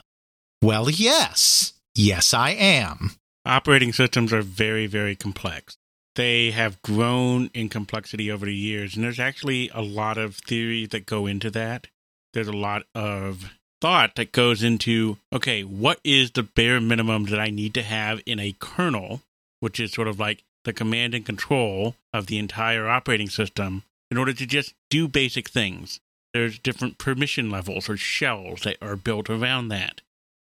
Well, 0.62 0.88
yes. 0.88 1.75
Yes, 1.94 2.32
I 2.32 2.50
am. 2.50 3.10
Operating 3.44 3.92
systems 3.92 4.32
are 4.32 4.40
very, 4.40 4.87
very 4.87 5.14
complex. 5.14 5.76
They 6.18 6.50
have 6.50 6.82
grown 6.82 7.48
in 7.54 7.68
complexity 7.68 8.28
over 8.28 8.44
the 8.44 8.52
years, 8.52 8.96
and 8.96 9.04
there's 9.04 9.20
actually 9.20 9.70
a 9.72 9.83
lot 9.83 10.18
of 10.18 10.35
theory 10.35 10.85
that 10.87 11.07
go 11.07 11.26
into 11.26 11.48
that. 11.52 11.87
There's 12.33 12.48
a 12.48 12.52
lot 12.52 12.83
of 12.92 13.52
thought 13.81 14.16
that 14.16 14.33
goes 14.33 14.64
into 14.64 15.18
okay, 15.33 15.62
what 15.62 16.00
is 16.02 16.33
the 16.33 16.42
bare 16.42 16.81
minimum 16.81 17.26
that 17.26 17.38
I 17.38 17.50
need 17.50 17.72
to 17.74 17.85
have 17.85 18.20
in 18.26 18.40
a 18.40 18.57
kernel, 18.59 19.20
which 19.61 19.78
is 19.78 19.92
sort 19.92 20.09
of 20.09 20.18
like 20.18 20.42
the 20.64 20.72
command 20.72 21.14
and 21.14 21.24
control 21.24 21.94
of 22.12 22.26
the 22.26 22.40
entire 22.40 22.88
operating 22.88 23.28
system, 23.28 23.85
in 24.11 24.18
order 24.18 24.33
to 24.33 24.44
just 24.44 24.74
do 24.90 25.07
basic 25.07 25.48
things. 25.48 26.00
There's 26.35 26.59
different 26.59 26.98
permission 26.98 27.48
levels 27.48 27.88
or 27.88 27.96
shells 27.96 28.62
that 28.62 28.78
are 28.83 28.96
built 28.96 29.31
around 29.31 29.68
that. 29.68 30.00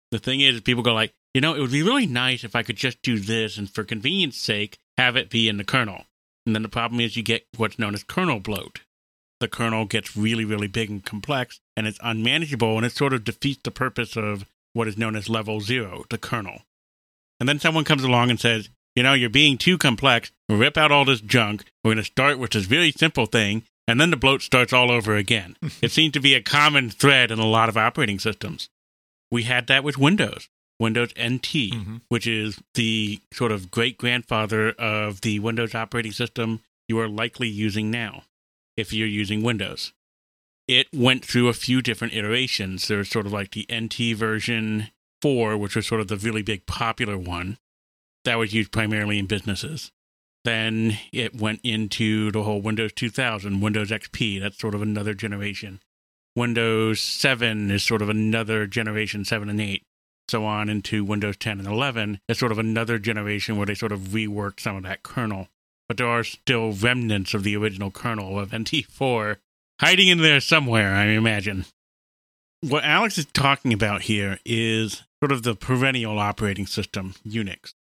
The 0.10 0.18
thing 0.18 0.40
is, 0.42 0.62
people 0.62 0.82
go 0.82 0.96
like, 0.96 1.14
you 1.36 1.42
know, 1.42 1.54
it 1.54 1.60
would 1.60 1.72
be 1.72 1.84
really 1.84 2.08
nice 2.08 2.44
if 2.44 2.56
I 2.56 2.64
could 2.64 2.76
just 2.76 3.04
do 3.04 3.20
this 3.20 3.60
and 3.60 3.70
for 3.70 3.84
convenience 3.84 4.38
sake, 4.38 4.80
have 5.00 5.16
it 5.16 5.30
be 5.30 5.48
in 5.48 5.56
the 5.56 5.64
kernel. 5.64 6.04
And 6.46 6.54
then 6.54 6.62
the 6.62 6.70
problem 6.70 7.00
is 7.00 7.16
you 7.16 7.24
get 7.24 7.48
what's 7.56 7.80
known 7.80 7.94
as 7.94 8.04
kernel 8.04 8.40
bloat. 8.40 8.82
The 9.40 9.48
kernel 9.48 9.86
gets 9.86 10.18
really, 10.18 10.44
really 10.44 10.68
big 10.68 10.90
and 10.90 11.06
complex 11.06 11.62
and 11.78 11.88
it's 11.88 12.00
unmanageable 12.04 12.76
and 12.76 12.86
it 12.86 12.92
sort 12.92 13.14
of 13.14 13.24
defeats 13.24 13.62
the 13.64 13.72
purpose 13.72 14.18
of 14.18 14.46
what 14.74 14.90
is 14.90 14.98
known 14.98 15.16
as 15.16 15.30
level 15.30 15.62
zero, 15.62 16.04
the 16.10 16.18
kernel. 16.18 16.64
And 17.40 17.48
then 17.48 17.60
someone 17.60 17.86
comes 17.86 18.04
along 18.04 18.30
and 18.30 18.40
says, 18.40 18.70
you 18.96 19.04
know, 19.04 19.14
you're 19.14 19.30
being 19.30 19.58
too 19.58 19.78
complex. 19.78 20.32
Rip 20.50 20.78
out 20.78 20.92
all 20.92 21.06
this 21.06 21.22
junk. 21.22 21.64
We're 21.84 21.94
going 21.94 22.04
to 22.04 22.12
start 22.12 22.38
with 22.38 22.52
this 22.52 22.70
really 22.70 22.92
simple 22.92 23.28
thing, 23.28 23.64
and 23.88 24.02
then 24.02 24.10
the 24.10 24.18
bloat 24.18 24.42
starts 24.42 24.74
all 24.74 24.92
over 24.92 25.16
again. 25.16 25.56
it 25.82 25.92
seems 25.92 26.12
to 26.14 26.20
be 26.20 26.34
a 26.34 26.42
common 26.42 26.90
thread 26.90 27.32
in 27.32 27.40
a 27.40 27.46
lot 27.46 27.70
of 27.70 27.78
operating 27.78 28.20
systems. 28.20 28.70
We 29.32 29.44
had 29.44 29.68
that 29.68 29.86
with 29.86 29.98
Windows, 29.98 30.50
Windows 30.80 31.12
NT, 31.20 31.74
mm-hmm. 31.74 31.98
which 32.08 32.26
is 32.26 32.62
the 32.74 33.20
sort 33.34 33.52
of 33.52 33.70
great 33.70 33.98
grandfather 33.98 34.72
of 34.72 35.22
the 35.22 35.40
Windows 35.40 35.76
operating 35.76 36.12
system 36.12 36.62
you 36.88 37.00
are 37.00 37.08
likely 37.08 37.48
using 37.48 37.92
now, 37.92 38.24
if 38.78 38.94
you're 38.94 39.08
using 39.08 39.44
Windows. 39.44 39.94
It 40.68 40.88
went 40.94 41.26
through 41.26 41.48
a 41.48 41.54
few 41.54 41.82
different 41.82 42.14
iterations. 42.14 42.88
There's 42.88 43.10
sort 43.10 43.26
of 43.26 43.34
like 43.34 43.52
the 43.52 43.68
NT 43.74 44.16
version 44.16 44.90
4, 45.22 45.58
which 45.58 45.76
was 45.76 45.88
sort 45.88 46.02
of 46.02 46.08
the 46.08 46.18
really 46.18 46.42
big 46.42 46.66
popular 46.66 47.18
one 47.18 47.58
that 48.26 48.38
was 48.38 48.54
used 48.54 48.72
primarily 48.72 49.20
in 49.20 49.26
businesses. 49.26 49.92
Then 50.46 50.98
it 51.12 51.36
went 51.36 51.60
into 51.64 52.32
the 52.32 52.44
whole 52.44 52.62
Windows 52.62 52.94
2000, 52.94 53.62
Windows 53.62 53.92
XP. 53.92 54.40
That's 54.40 54.58
sort 54.58 54.76
of 54.76 54.82
another 54.82 55.14
generation. 55.14 55.82
Windows 56.36 57.02
7 57.02 57.72
is 57.72 57.84
sort 57.84 58.02
of 58.02 58.10
another 58.10 58.66
generation, 58.66 59.26
7 59.26 59.50
and 59.50 59.60
8. 59.60 59.84
So 60.30 60.46
on 60.46 60.70
into 60.70 61.04
Windows 61.04 61.38
10 61.38 61.60
and 61.60 61.68
11. 61.68 62.20
It's 62.28 62.40
sort 62.40 62.52
of 62.52 62.60
another 62.60 63.00
generation 63.00 63.58
where 63.58 63.66
they 63.66 63.76
sort 63.76 63.92
of 63.92 64.00
reworked 64.00 64.60
some 64.60 64.76
of 64.76 64.84
that 64.84 65.04
kernel. 65.04 65.48
But 65.88 65.98
there 65.98 66.08
are 66.08 66.24
still 66.24 66.72
remnants 66.72 67.34
of 67.34 67.44
the 67.44 67.56
original 67.56 67.92
kernel 67.92 68.40
of 68.40 68.52
NT4 68.52 69.38
hiding 69.80 70.08
in 70.08 70.20
there 70.20 70.40
somewhere, 70.40 70.94
I 70.94 71.06
imagine. 71.06 71.66
What 72.62 72.84
Alex 72.84 73.18
is 73.18 73.26
talking 73.26 73.74
about 73.74 74.04
here 74.04 74.40
is 74.46 75.04
sort 75.22 75.32
of 75.32 75.44
the 75.44 75.56
perennial 75.56 76.20
operating 76.20 76.68
system, 76.68 77.16
Unix 77.28 77.74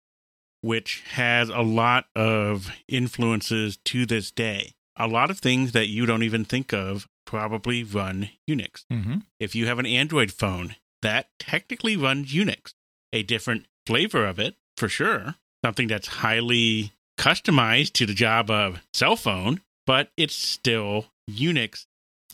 which 0.61 1.03
has 1.11 1.49
a 1.49 1.61
lot 1.61 2.05
of 2.15 2.71
influences 2.87 3.77
to 3.85 4.05
this 4.05 4.31
day. 4.31 4.73
A 4.97 5.07
lot 5.07 5.29
of 5.29 5.39
things 5.39 5.71
that 5.73 5.87
you 5.87 6.05
don't 6.05 6.23
even 6.23 6.43
think 6.43 6.73
of 6.73 7.07
probably 7.25 7.83
run 7.83 8.29
Unix. 8.49 8.85
Mm-hmm. 8.91 9.19
If 9.39 9.55
you 9.55 9.67
have 9.67 9.79
an 9.79 9.85
Android 9.85 10.31
phone, 10.31 10.75
that 11.01 11.27
technically 11.39 11.95
runs 11.95 12.33
Unix. 12.33 12.73
A 13.13 13.23
different 13.23 13.65
flavor 13.85 14.25
of 14.25 14.39
it, 14.39 14.55
for 14.75 14.89
sure. 14.89 15.35
Something 15.63 15.87
that's 15.87 16.07
highly 16.07 16.91
customized 17.19 17.93
to 17.93 18.05
the 18.05 18.13
job 18.13 18.49
of 18.51 18.81
cell 18.93 19.15
phone, 19.15 19.61
but 19.85 20.09
it's 20.17 20.35
still 20.35 21.05
Unix. 21.29 21.85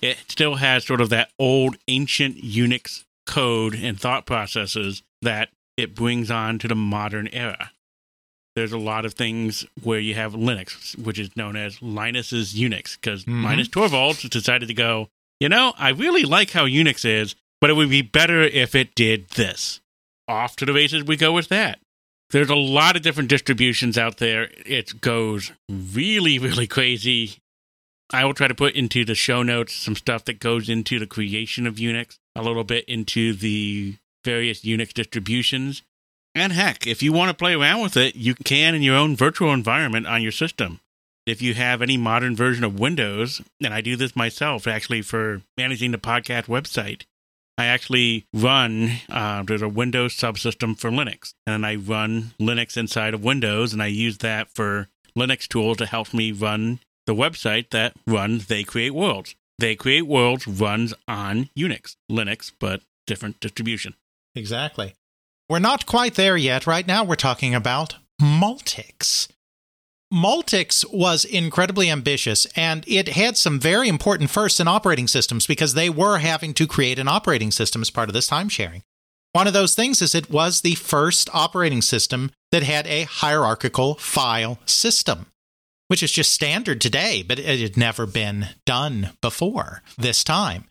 It 0.02 0.18
still 0.28 0.56
has 0.56 0.86
sort 0.86 1.02
of 1.02 1.10
that 1.10 1.32
old 1.40 1.78
ancient 1.88 2.38
Unix 2.38 3.04
code 3.26 3.76
and 3.76 4.00
thought 4.00 4.26
processes 4.26 5.04
that 5.22 5.50
it 5.78 5.96
brings 5.96 6.30
on 6.30 6.60
to 6.60 6.68
the 6.68 6.76
modern 6.76 7.28
era 7.28 7.72
there's 8.56 8.72
a 8.72 8.78
lot 8.78 9.06
of 9.06 9.14
things 9.14 9.66
where 9.82 10.00
you 10.00 10.16
have 10.16 10.34
Linux, 10.34 10.98
which 10.98 11.18
is 11.18 11.36
known 11.36 11.56
as 11.56 11.82
Linus's 11.82 12.54
Unix, 12.54 12.96
because 12.96 13.24
mm-hmm. 13.24 13.44
Linus 13.44 13.68
Torvalds 13.68 14.30
decided 14.30 14.68
to 14.68 14.74
go, 14.74 15.10
you 15.40 15.50
know, 15.50 15.74
I 15.78 15.90
really 15.90 16.24
like 16.24 16.52
how 16.52 16.66
Unix 16.66 17.06
is, 17.06 17.36
but 17.64 17.70
it 17.70 17.76
would 17.76 17.90
be 17.90 18.02
better 18.02 18.42
if 18.42 18.76
it 18.76 18.94
did 18.94 19.30
this. 19.30 19.80
Off 20.28 20.58
to 20.58 20.66
the 20.66 20.74
races 20.74 21.06
we 21.06 21.16
go 21.16 21.32
with 21.32 21.48
that. 21.48 21.80
There's 22.32 22.50
a 22.50 22.56
lot 22.56 22.98
of 22.98 23.04
different 23.04 23.30
distributions 23.30 23.98
out 23.98 24.18
there. 24.18 24.50
It 24.66 25.00
goes 25.00 25.54
really, 25.70 26.38
really 26.38 26.68
crazy. 26.68 27.38
I 28.12 28.26
will 28.26 28.34
try 28.34 28.50
to 28.50 28.54
put 28.54 28.76
into 28.76 29.06
the 29.06 29.16
show 29.16 29.44
notes 29.44 29.74
some 29.74 29.96
stuff 29.96 30.26
that 30.26 30.42
goes 30.42 30.68
into 30.68 31.00
the 31.00 31.08
creation 31.08 31.66
of 31.66 31.76
Unix, 31.76 32.18
a 32.36 32.42
little 32.42 32.66
bit 32.66 32.84
into 32.84 33.32
the 33.32 33.96
various 34.26 34.66
Unix 34.66 34.94
distributions. 34.94 35.84
And 36.36 36.52
heck, 36.52 36.86
if 36.86 37.02
you 37.02 37.14
want 37.14 37.30
to 37.30 37.42
play 37.42 37.54
around 37.54 37.82
with 37.82 37.96
it, 37.96 38.18
you 38.18 38.36
can 38.36 38.76
in 38.76 38.82
your 38.82 38.98
own 38.98 39.16
virtual 39.16 39.54
environment 39.54 40.06
on 40.06 40.22
your 40.22 40.34
system. 40.34 40.82
If 41.26 41.42
you 41.42 41.54
have 41.54 41.82
any 41.82 41.96
modern 41.96 42.36
version 42.36 42.66
of 42.66 42.78
Windows, 42.78 43.42
and 43.64 43.74
I 43.74 43.80
do 43.80 43.96
this 43.96 44.18
myself 44.18 44.68
actually 44.68 45.02
for 45.02 45.44
managing 45.56 45.92
the 45.92 45.98
podcast 45.98 46.48
website, 46.48 47.04
I 47.58 47.66
actually 47.66 48.26
run, 48.34 48.92
uh, 49.10 49.44
there's 49.44 49.62
a 49.62 49.70
Windows 49.70 50.16
subsystem 50.16 50.78
for 50.78 50.90
Linux. 50.90 51.34
And 51.46 51.66
I 51.66 51.76
run 51.76 52.32
Linux 52.40 52.78
inside 52.78 53.14
of 53.14 53.24
Windows, 53.24 53.74
and 53.74 53.82
I 53.82 53.88
use 53.88 54.18
that 54.20 54.50
for 54.50 54.90
Linux 55.18 55.48
tools 55.48 55.78
to 55.78 55.86
help 55.86 56.14
me 56.14 56.32
run 56.32 56.80
the 57.06 57.14
website 57.14 57.70
that 57.70 57.94
runs 58.08 58.48
They 58.48 58.64
Create 58.64 58.94
Worlds. 58.94 59.36
They 59.60 59.76
Create 59.76 60.08
Worlds 60.08 60.48
runs 60.48 60.94
on 61.08 61.50
Unix, 61.58 61.96
Linux, 62.12 62.52
but 62.60 62.82
different 63.06 63.40
distribution. 63.40 63.94
Exactly. 64.36 64.96
We're 65.50 65.60
not 65.60 65.86
quite 65.86 66.16
there 66.16 66.38
yet. 66.38 66.66
Right 66.66 66.88
now, 66.88 67.04
we're 67.04 67.16
talking 67.16 67.54
about 67.54 67.98
Multics. 68.20 69.28
Multics 70.14 70.86
was 70.94 71.26
incredibly 71.26 71.90
ambitious 71.90 72.46
and 72.56 72.84
it 72.88 73.10
had 73.10 73.36
some 73.36 73.60
very 73.60 73.90
important 73.90 74.30
firsts 74.30 74.60
in 74.60 74.68
operating 74.68 75.08
systems 75.08 75.48
because 75.48 75.74
they 75.74 75.90
were 75.90 76.20
having 76.20 76.54
to 76.54 76.68
create 76.68 77.00
an 77.00 77.08
operating 77.08 77.50
system 77.50 77.82
as 77.82 77.90
part 77.90 78.10
of 78.10 78.14
this 78.14 78.28
time 78.28 78.48
sharing. 78.48 78.84
One 79.32 79.48
of 79.48 79.54
those 79.54 79.74
things 79.74 80.04
is 80.04 80.14
it 80.14 80.30
was 80.30 80.62
the 80.62 80.76
first 80.76 81.32
operating 81.34 81.82
system 81.82 82.30
that 82.52 82.62
had 82.62 82.86
a 82.86 83.04
hierarchical 83.06 83.96
file 83.96 84.60
system, 84.68 85.26
which 85.88 86.04
is 86.04 86.12
just 86.12 86.32
standard 86.32 86.80
today, 86.80 87.24
but 87.28 87.40
it 87.40 87.60
had 87.60 87.76
never 87.76 88.06
been 88.06 88.50
done 88.68 89.14
before 89.20 89.82
this 89.98 90.24
time. 90.24 90.66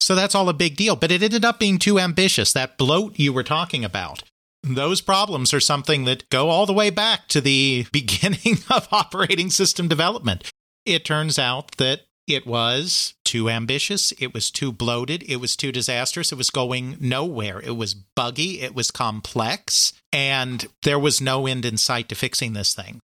So 0.00 0.16
that's 0.16 0.34
all 0.34 0.48
a 0.48 0.54
big 0.54 0.74
deal, 0.74 0.96
but 0.96 1.12
it 1.12 1.22
ended 1.22 1.44
up 1.44 1.60
being 1.60 1.78
too 1.78 2.00
ambitious. 2.00 2.52
That 2.52 2.76
bloat 2.76 3.20
you 3.20 3.32
were 3.32 3.44
talking 3.44 3.84
about. 3.84 4.24
Those 4.62 5.00
problems 5.00 5.54
are 5.54 5.60
something 5.60 6.04
that 6.04 6.28
go 6.28 6.50
all 6.50 6.66
the 6.66 6.72
way 6.72 6.90
back 6.90 7.28
to 7.28 7.40
the 7.40 7.86
beginning 7.92 8.58
of 8.70 8.88
operating 8.92 9.50
system 9.50 9.88
development. 9.88 10.50
It 10.84 11.04
turns 11.04 11.38
out 11.38 11.76
that 11.78 12.02
it 12.26 12.46
was 12.46 13.14
too 13.24 13.50
ambitious, 13.50 14.12
it 14.18 14.32
was 14.32 14.50
too 14.50 14.72
bloated, 14.72 15.24
it 15.28 15.36
was 15.36 15.56
too 15.56 15.72
disastrous, 15.72 16.30
it 16.30 16.38
was 16.38 16.50
going 16.50 16.96
nowhere. 17.00 17.60
It 17.60 17.76
was 17.76 17.94
buggy, 17.94 18.60
it 18.60 18.74
was 18.74 18.90
complex, 18.90 19.92
and 20.12 20.66
there 20.82 20.98
was 20.98 21.20
no 21.20 21.46
end 21.46 21.64
in 21.64 21.76
sight 21.76 22.08
to 22.10 22.14
fixing 22.14 22.52
this 22.52 22.74
thing. 22.74 23.00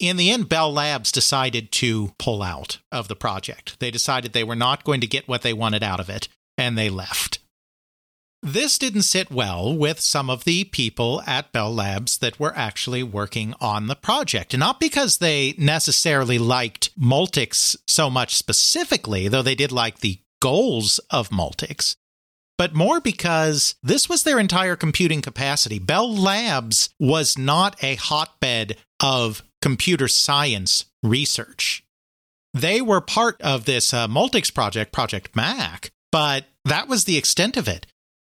In 0.00 0.16
the 0.16 0.30
end, 0.30 0.48
Bell 0.48 0.72
Labs 0.72 1.12
decided 1.12 1.70
to 1.72 2.12
pull 2.18 2.42
out 2.42 2.78
of 2.90 3.06
the 3.06 3.14
project. 3.14 3.78
They 3.78 3.92
decided 3.92 4.32
they 4.32 4.42
were 4.42 4.56
not 4.56 4.84
going 4.84 5.00
to 5.00 5.06
get 5.06 5.28
what 5.28 5.42
they 5.42 5.52
wanted 5.52 5.84
out 5.84 6.00
of 6.00 6.10
it, 6.10 6.28
and 6.58 6.76
they 6.76 6.90
left. 6.90 7.38
This 8.44 8.76
didn't 8.76 9.02
sit 9.04 9.30
well 9.30 9.74
with 9.74 10.00
some 10.00 10.28
of 10.28 10.44
the 10.44 10.64
people 10.64 11.22
at 11.26 11.50
Bell 11.50 11.74
Labs 11.74 12.18
that 12.18 12.38
were 12.38 12.52
actually 12.54 13.02
working 13.02 13.54
on 13.58 13.86
the 13.86 13.94
project. 13.94 14.54
Not 14.54 14.78
because 14.78 15.16
they 15.16 15.54
necessarily 15.56 16.38
liked 16.38 16.90
Multics 17.00 17.74
so 17.88 18.10
much 18.10 18.34
specifically, 18.34 19.28
though 19.28 19.40
they 19.40 19.54
did 19.54 19.72
like 19.72 20.00
the 20.00 20.18
goals 20.42 20.98
of 21.08 21.30
Multics, 21.30 21.96
but 22.58 22.74
more 22.74 23.00
because 23.00 23.76
this 23.82 24.10
was 24.10 24.24
their 24.24 24.38
entire 24.38 24.76
computing 24.76 25.22
capacity. 25.22 25.78
Bell 25.78 26.14
Labs 26.14 26.90
was 27.00 27.38
not 27.38 27.82
a 27.82 27.94
hotbed 27.94 28.76
of 29.02 29.42
computer 29.62 30.06
science 30.06 30.84
research. 31.02 31.82
They 32.52 32.82
were 32.82 33.00
part 33.00 33.40
of 33.40 33.64
this 33.64 33.94
uh, 33.94 34.06
Multics 34.06 34.52
project, 34.52 34.92
Project 34.92 35.34
Mac, 35.34 35.92
but 36.12 36.44
that 36.66 36.88
was 36.88 37.04
the 37.04 37.16
extent 37.16 37.56
of 37.56 37.68
it. 37.68 37.86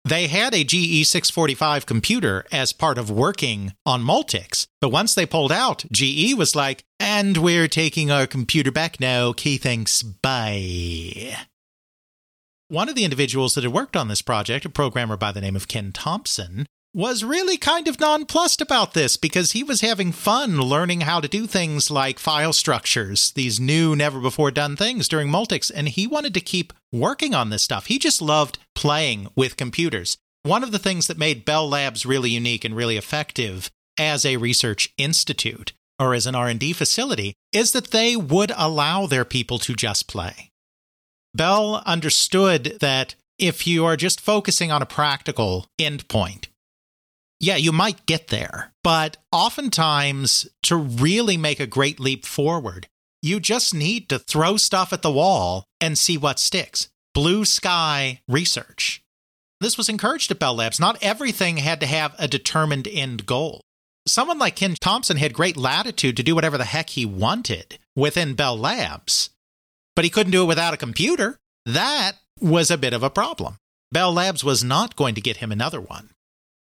They 0.08 0.28
had 0.28 0.54
a 0.54 0.63
GE 0.63 1.06
645 1.06 1.86
computer 1.86 2.46
as 2.50 2.72
part 2.72 2.98
of 2.98 3.12
working 3.12 3.74
on 3.86 4.02
Multics, 4.02 4.65
but 4.80 4.88
once 4.88 5.13
they 5.13 5.26
pulled 5.26 5.52
out, 5.52 5.84
GE 5.91 6.34
was 6.36 6.56
like, 6.56 6.86
and 6.98 7.36
we're 7.36 7.67
taking 7.67 8.10
our 8.10 8.26
computer 8.26 8.72
back 8.72 9.02
now. 9.02 9.34
Key 9.34 9.58
thanks, 9.58 10.04
bye. 10.04 11.36
One 12.70 12.88
of 12.88 12.96
the 12.96 13.04
individuals 13.04 13.54
that 13.56 13.65
had 13.65 13.74
worked 13.74 13.98
on 13.98 14.08
this 14.08 14.22
project, 14.22 14.63
a 14.63 14.70
programmer 14.70 15.17
by 15.17 15.34
the 15.34 15.41
name 15.41 15.58
of 15.58 15.67
Ken 15.67 15.91
Thompson, 15.91 16.67
was 16.93 17.23
really 17.23 17.58
kind 17.58 17.88
of 17.88 18.00
nonplussed 18.00 18.62
about 18.62 18.93
this 18.93 19.17
because 19.17 19.52
he 19.52 19.63
was 19.63 19.82
having 19.82 20.12
fun 20.12 20.60
learning 20.60 21.02
how 21.02 21.19
to 21.19 21.28
do 21.28 21.45
things 21.45 21.91
like 21.91 22.17
file 22.17 22.54
structures, 22.54 23.32
these 23.32 23.60
new, 23.60 23.95
never 23.95 24.19
before 24.19 24.52
done 24.52 24.76
things 24.76 25.08
during 25.08 25.30
Multics, 25.30 25.71
and 25.73 25.89
he 25.89 26.08
wanted 26.08 26.34
to 26.34 26.41
keep 26.41 26.73
working 26.91 27.34
on 27.36 27.50
this 27.50 27.63
stuff. 27.63 27.86
He 27.86 28.00
just 28.00 28.21
loved 28.21 28.58
playing 28.73 29.28
with 29.36 29.58
computers. 29.58 30.17
One 30.43 30.63
of 30.63 30.71
the 30.71 30.80
things 30.80 31.08
that 31.08 31.17
made 31.17 31.45
Bell 31.45 31.67
Labs 31.67 32.06
really 32.06 32.30
unique 32.30 32.63
and 32.63 32.76
really 32.76 32.97
effective 32.97 33.69
as 34.00 34.26
a 34.26 34.38
research 34.38 34.93
institute 34.97 35.73
or 36.00 36.13
as 36.13 36.26
an 36.26 36.36
R&D 36.36 36.73
facility 36.73 37.34
is 37.52 37.71
that 37.71 37.91
they 37.91 38.15
would 38.15 38.52
allow 38.56 39.06
their 39.06 39.26
people 39.26 39.60
to 39.60 39.76
just 39.76 40.08
play. 40.08 40.52
Bell 41.34 41.84
understood 41.86 42.78
that 42.80 43.15
if 43.38 43.67
you 43.67 43.86
are 43.86 43.95
just 43.95 44.21
focusing 44.21 44.71
on 44.71 44.82
a 44.82 44.88
practical 44.88 45.67
endpoint, 45.80 46.46
yeah, 47.39 47.56
you 47.56 47.71
might 47.71 48.06
get 48.06 48.28
there. 48.28 48.73
But 48.84 49.17
oftentimes, 49.32 50.47
to 50.63 50.76
really 50.76 51.38
make 51.38 51.60
a 51.60 51.67
great 51.67 52.00
leap 52.00 52.26
forward, 52.26 52.88
you 53.21 53.39
just 53.39 53.73
need 53.73 54.10
to 54.10 54.19
throw 54.19 54.58
stuff 54.58 54.93
at 54.93 55.02
the 55.02 55.12
wall 55.12 55.65
and 55.82 55.97
see 55.97 56.17
what 56.17 56.39
sticks. 56.39 56.89
Blue 57.13 57.45
sky 57.45 58.21
research. 58.28 59.02
This 59.60 59.78
was 59.78 59.89
encouraged 59.89 60.30
at 60.30 60.39
Bell 60.39 60.56
Labs. 60.56 60.80
Not 60.80 61.02
everything 61.02 61.58
had 61.58 61.80
to 61.80 61.88
have 61.88 62.13
a 62.19 62.28
determined 62.28 62.88
end 62.88 63.26
goal. 63.26 63.62
Someone 64.08 64.38
like 64.38 64.56
Ken 64.56 64.76
Thompson 64.80 65.17
had 65.17 65.34
great 65.34 65.58
latitude 65.58 66.15
to 66.17 66.23
do 66.23 66.36
whatever 66.36 66.58
the 66.58 66.63
heck 66.63 66.91
he 66.91 67.06
wanted 67.06 67.78
within 67.95 68.36
Bell 68.36 68.58
Labs, 68.58 69.32
but 69.95 70.06
he 70.06 70.12
couldn't 70.12 70.32
do 70.32 70.43
it 70.43 70.47
without 70.47 70.73
a 70.73 70.78
computer. 70.78 71.38
That 71.65 72.13
was 72.39 72.71
a 72.71 72.78
bit 72.78 72.93
of 72.93 73.04
a 73.04 73.10
problem. 73.10 73.58
Bell 73.91 74.13
Labs 74.13 74.43
was 74.43 74.63
not 74.63 74.95
going 74.95 75.15
to 75.15 75.21
get 75.21 75.38
him 75.38 75.52
another 75.52 75.82
one. 75.82 76.12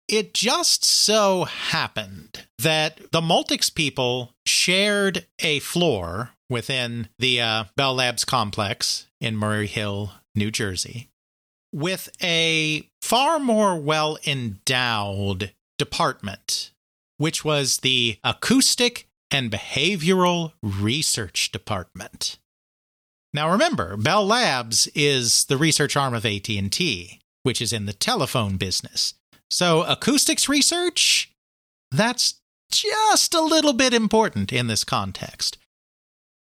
It 0.07 0.33
just 0.33 0.85
so 0.85 1.43
happened 1.43 2.45
that 2.59 3.11
the 3.11 3.19
Multics 3.19 3.73
people 3.73 4.33
shared 4.45 5.25
a 5.39 5.59
floor 5.59 6.31
within 6.49 7.09
the 7.19 7.41
uh, 7.41 7.63
Bell 7.75 7.95
Labs 7.95 8.23
complex 8.23 9.07
in 9.19 9.35
Murray 9.35 9.67
Hill, 9.67 10.13
New 10.33 10.49
Jersey, 10.49 11.09
with 11.73 12.09
a 12.23 12.87
far 13.01 13.37
more 13.37 13.77
well 13.77 14.17
endowed 14.25 15.51
department, 15.77 16.71
which 17.17 17.43
was 17.43 17.79
the 17.79 18.17
Acoustic 18.23 19.07
and 19.29 19.51
Behavioral 19.51 20.53
Research 20.63 21.51
Department. 21.51 22.37
Now 23.33 23.51
remember, 23.51 23.97
Bell 23.97 24.25
Labs 24.25 24.87
is 24.95 25.43
the 25.45 25.57
research 25.57 25.97
arm 25.97 26.13
of 26.13 26.25
AT&T, 26.25 27.19
which 27.43 27.61
is 27.61 27.73
in 27.73 27.85
the 27.85 27.93
telephone 27.93 28.55
business. 28.55 29.13
So, 29.49 29.83
acoustics 29.83 30.49
research, 30.49 31.31
that's 31.91 32.41
just 32.71 33.33
a 33.33 33.41
little 33.41 33.73
bit 33.73 33.93
important 33.93 34.51
in 34.51 34.67
this 34.67 34.83
context. 34.83 35.57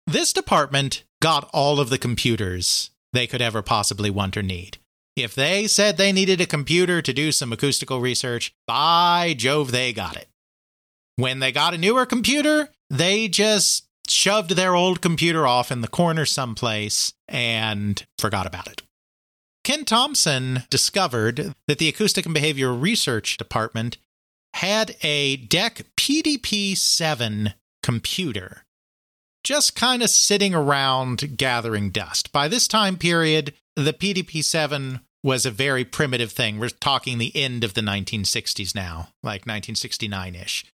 This 0.05 0.31
department 0.31 1.03
got 1.21 1.49
all 1.53 1.79
of 1.79 1.89
the 1.89 1.97
computers 1.97 2.91
they 3.13 3.27
could 3.27 3.41
ever 3.41 3.61
possibly 3.61 4.09
want 4.09 4.37
or 4.37 4.43
need. 4.43 4.77
If 5.17 5.33
they 5.33 5.67
said 5.67 5.97
they 5.97 6.11
needed 6.11 6.39
a 6.39 6.45
computer 6.45 7.01
to 7.01 7.13
do 7.13 7.31
some 7.31 7.51
acoustical 7.51 7.99
research, 7.99 8.53
by 8.67 9.33
Jove, 9.35 9.71
they 9.71 9.91
got 9.91 10.15
it. 10.15 10.29
When 11.15 11.39
they 11.39 11.51
got 11.51 11.73
a 11.73 11.77
newer 11.77 12.05
computer, 12.05 12.69
they 12.89 13.27
just 13.27 13.87
shoved 14.07 14.51
their 14.51 14.75
old 14.75 15.01
computer 15.01 15.47
off 15.47 15.71
in 15.71 15.81
the 15.81 15.87
corner 15.87 16.25
someplace 16.25 17.13
and 17.27 18.05
forgot 18.19 18.45
about 18.45 18.67
it. 18.67 18.83
Ken 19.67 19.83
Thompson 19.83 20.63
discovered 20.69 21.53
that 21.67 21.77
the 21.77 21.89
Acoustic 21.89 22.25
and 22.25 22.33
Behavioral 22.33 22.81
Research 22.81 23.35
Department 23.35 23.97
had 24.53 24.95
a 25.03 25.35
DEC 25.35 25.83
PDP 25.97 26.77
7 26.77 27.53
computer 27.83 28.63
just 29.43 29.75
kind 29.75 30.01
of 30.01 30.09
sitting 30.09 30.55
around 30.55 31.35
gathering 31.35 31.89
dust. 31.89 32.31
By 32.31 32.47
this 32.47 32.65
time 32.65 32.95
period, 32.95 33.55
the 33.75 33.91
PDP 33.91 34.41
7 34.41 35.01
was 35.21 35.45
a 35.45 35.51
very 35.51 35.83
primitive 35.83 36.31
thing. 36.31 36.59
We're 36.59 36.69
talking 36.69 37.17
the 37.17 37.35
end 37.35 37.65
of 37.65 37.73
the 37.73 37.81
1960s 37.81 38.73
now, 38.73 39.09
like 39.21 39.41
1969 39.41 40.33
ish. 40.33 40.65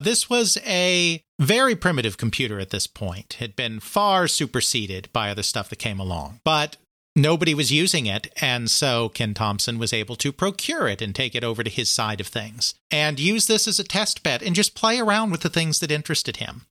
This 0.00 0.30
was 0.30 0.56
a 0.64 1.22
very 1.38 1.76
primitive 1.76 2.16
computer 2.16 2.58
at 2.60 2.70
this 2.70 2.86
point, 2.86 3.34
it 3.34 3.40
had 3.40 3.56
been 3.56 3.78
far 3.78 4.26
superseded 4.26 5.12
by 5.12 5.28
other 5.28 5.42
stuff 5.42 5.68
that 5.68 5.78
came 5.78 6.00
along. 6.00 6.40
But 6.44 6.78
nobody 7.16 7.54
was 7.54 7.72
using 7.72 8.06
it. 8.06 8.32
And 8.40 8.70
so 8.70 9.08
Ken 9.08 9.34
Thompson 9.34 9.78
was 9.78 9.92
able 9.92 10.16
to 10.16 10.32
procure 10.32 10.88
it 10.88 11.02
and 11.02 11.14
take 11.14 11.34
it 11.34 11.44
over 11.44 11.62
to 11.62 11.70
his 11.70 11.90
side 11.90 12.20
of 12.20 12.26
things 12.26 12.74
and 12.90 13.20
use 13.20 13.46
this 13.46 13.68
as 13.68 13.78
a 13.78 13.84
test 13.84 14.22
bed 14.22 14.42
and 14.42 14.54
just 14.54 14.74
play 14.74 14.98
around 14.98 15.30
with 15.30 15.40
the 15.40 15.48
things 15.48 15.80
that 15.80 15.90
interested 15.90 16.36
him. 16.36 16.66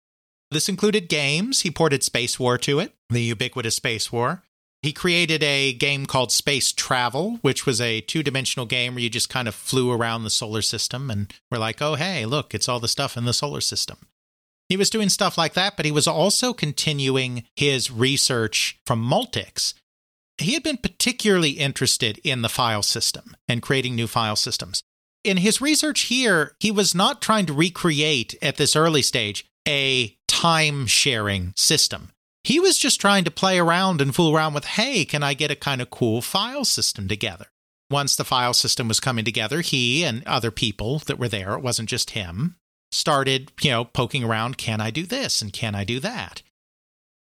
This 0.49 0.69
included 0.69 1.09
games. 1.09 1.61
He 1.61 1.71
ported 1.71 2.03
Space 2.03 2.39
War 2.39 2.57
to 2.59 2.79
it, 2.79 2.93
the 3.09 3.21
ubiquitous 3.21 3.75
Space 3.75 4.11
War. 4.11 4.43
He 4.81 4.93
created 4.93 5.43
a 5.43 5.73
game 5.73 6.05
called 6.05 6.31
Space 6.31 6.71
Travel, 6.71 7.39
which 7.41 7.65
was 7.65 7.81
a 7.81 8.01
two 8.01 8.23
dimensional 8.23 8.65
game 8.65 8.93
where 8.93 9.03
you 9.03 9.09
just 9.09 9.29
kind 9.29 9.47
of 9.47 9.55
flew 9.55 9.91
around 9.91 10.23
the 10.23 10.29
solar 10.29 10.61
system 10.61 11.09
and 11.09 11.33
were 11.51 11.57
like, 11.57 11.81
oh, 11.81 11.95
hey, 11.95 12.25
look, 12.25 12.53
it's 12.53 12.69
all 12.69 12.79
the 12.79 12.87
stuff 12.87 13.17
in 13.17 13.25
the 13.25 13.33
solar 13.33 13.59
system. 13.59 13.97
He 14.69 14.77
was 14.77 14.89
doing 14.89 15.09
stuff 15.09 15.37
like 15.37 15.53
that, 15.53 15.77
but 15.77 15.85
he 15.85 15.91
was 15.91 16.07
also 16.07 16.53
continuing 16.53 17.45
his 17.55 17.89
research 17.89 18.79
from 18.85 19.03
Multics. 19.03 19.73
He 20.37 20.53
had 20.53 20.63
been 20.63 20.77
particularly 20.77 21.51
interested 21.51 22.19
in 22.23 22.41
the 22.41 22.49
file 22.49 22.83
system 22.83 23.35
and 23.47 23.61
creating 23.61 23.95
new 23.95 24.07
file 24.07 24.35
systems. 24.35 24.83
In 25.23 25.37
his 25.37 25.61
research 25.61 26.01
here, 26.01 26.55
he 26.59 26.71
was 26.71 26.93
not 26.93 27.21
trying 27.21 27.47
to 27.47 27.53
recreate 27.53 28.35
at 28.41 28.57
this 28.57 28.75
early 28.75 29.01
stage 29.01 29.45
a 29.67 30.15
time 30.27 30.85
sharing 30.85 31.53
system. 31.55 32.11
He 32.43 32.59
was 32.59 32.77
just 32.77 33.01
trying 33.01 33.25
to 33.25 33.31
play 33.31 33.59
around 33.59 33.99
and 33.99 34.15
fool 34.15 34.33
around 34.33 34.53
with, 34.53 34.65
hey, 34.65 35.03
can 35.03 35.23
I 35.23 35.33
get 35.33 35.51
a 35.51 35.55
kind 35.55 35.81
of 35.81 35.89
cool 35.89 36.21
file 36.21 36.63
system 36.63 37.07
together? 37.07 37.47
Once 37.89 38.15
the 38.15 38.23
file 38.23 38.53
system 38.53 38.87
was 38.87 38.99
coming 38.99 39.25
together, 39.25 39.61
he 39.61 40.03
and 40.03 40.25
other 40.25 40.51
people 40.51 40.99
that 40.99 41.19
were 41.19 41.27
there, 41.27 41.53
it 41.53 41.61
wasn't 41.61 41.89
just 41.89 42.11
him, 42.11 42.55
started, 42.91 43.51
you 43.61 43.71
know, 43.71 43.85
poking 43.85 44.23
around, 44.23 44.57
can 44.57 44.79
I 44.79 44.91
do 44.91 45.05
this 45.05 45.41
and 45.41 45.51
can 45.51 45.75
I 45.75 45.83
do 45.83 45.99
that? 45.99 46.41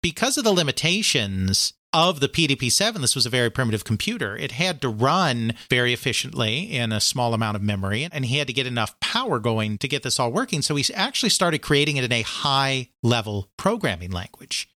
Because 0.01 0.37
of 0.37 0.43
the 0.43 0.53
limitations 0.53 1.73
of 1.93 2.19
the 2.19 2.27
PDP 2.27 2.71
7, 2.71 3.01
this 3.01 3.15
was 3.15 3.25
a 3.25 3.29
very 3.29 3.49
primitive 3.49 3.83
computer. 3.83 4.35
It 4.35 4.53
had 4.53 4.81
to 4.81 4.89
run 4.89 5.53
very 5.69 5.93
efficiently 5.93 6.71
in 6.71 6.91
a 6.91 6.99
small 6.99 7.33
amount 7.33 7.55
of 7.55 7.63
memory, 7.63 8.07
and 8.11 8.25
he 8.25 8.37
had 8.37 8.47
to 8.47 8.53
get 8.53 8.67
enough 8.67 8.99
power 8.99 9.39
going 9.39 9.77
to 9.79 9.87
get 9.87 10.03
this 10.03 10.19
all 10.19 10.31
working. 10.31 10.61
So 10.61 10.75
he 10.75 10.93
actually 10.93 11.29
started 11.29 11.59
creating 11.59 11.97
it 11.97 12.03
in 12.03 12.11
a 12.11 12.23
high 12.23 12.89
level 13.01 13.49
programming 13.57 14.11
language, 14.11 14.69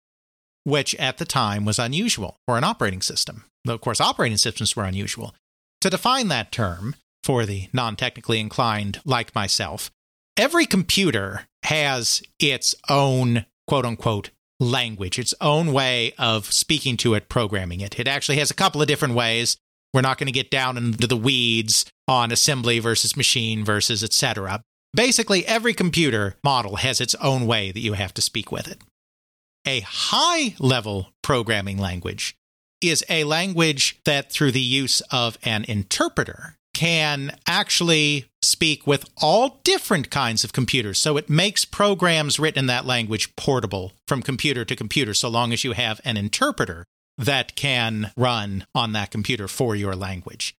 which 0.64 0.94
at 0.96 1.18
the 1.18 1.24
time 1.24 1.64
was 1.64 1.78
unusual 1.78 2.38
for 2.46 2.58
an 2.58 2.64
operating 2.64 3.02
system. 3.02 3.44
Though, 3.64 3.74
of 3.74 3.80
course, 3.80 4.00
operating 4.00 4.38
systems 4.38 4.76
were 4.76 4.84
unusual. 4.84 5.34
To 5.80 5.90
define 5.90 6.28
that 6.28 6.52
term 6.52 6.96
for 7.24 7.46
the 7.46 7.68
non 7.72 7.96
technically 7.96 8.40
inclined 8.40 9.00
like 9.04 9.34
myself, 9.34 9.90
every 10.36 10.66
computer 10.66 11.46
has 11.64 12.22
its 12.38 12.74
own 12.88 13.46
quote 13.66 13.84
unquote 13.84 14.30
language, 14.60 15.18
its 15.18 15.34
own 15.40 15.72
way 15.72 16.12
of 16.18 16.52
speaking 16.52 16.96
to 16.98 17.14
it, 17.14 17.28
programming 17.28 17.80
it. 17.80 17.98
It 17.98 18.08
actually 18.08 18.38
has 18.38 18.50
a 18.50 18.54
couple 18.54 18.82
of 18.82 18.88
different 18.88 19.14
ways. 19.14 19.56
We're 19.94 20.00
not 20.02 20.18
going 20.18 20.26
to 20.26 20.32
get 20.32 20.50
down 20.50 20.76
into 20.76 21.06
the 21.06 21.16
weeds 21.16 21.86
on 22.06 22.32
assembly 22.32 22.78
versus 22.78 23.16
machine 23.16 23.64
versus 23.64 24.02
etc. 24.02 24.62
Basically, 24.94 25.46
every 25.46 25.74
computer 25.74 26.36
model 26.42 26.76
has 26.76 27.00
its 27.00 27.14
own 27.16 27.46
way 27.46 27.70
that 27.70 27.80
you 27.80 27.94
have 27.94 28.14
to 28.14 28.22
speak 28.22 28.50
with 28.50 28.68
it. 28.68 28.78
A 29.66 29.80
high 29.80 30.54
level 30.58 31.12
programming 31.22 31.78
language 31.78 32.34
is 32.80 33.04
a 33.08 33.24
language 33.24 33.98
that, 34.04 34.30
through 34.32 34.52
the 34.52 34.60
use 34.60 35.00
of 35.10 35.36
an 35.42 35.64
interpreter, 35.64 36.54
can 36.78 37.36
actually 37.44 38.24
speak 38.40 38.86
with 38.86 39.04
all 39.20 39.58
different 39.64 40.12
kinds 40.12 40.44
of 40.44 40.52
computers. 40.52 40.96
So 41.00 41.16
it 41.16 41.28
makes 41.28 41.64
programs 41.64 42.38
written 42.38 42.60
in 42.60 42.66
that 42.66 42.86
language 42.86 43.34
portable 43.34 43.94
from 44.06 44.22
computer 44.22 44.64
to 44.64 44.76
computer, 44.76 45.12
so 45.12 45.28
long 45.28 45.52
as 45.52 45.64
you 45.64 45.72
have 45.72 46.00
an 46.04 46.16
interpreter 46.16 46.84
that 47.16 47.56
can 47.56 48.12
run 48.16 48.64
on 48.76 48.92
that 48.92 49.10
computer 49.10 49.48
for 49.48 49.74
your 49.74 49.96
language. 49.96 50.54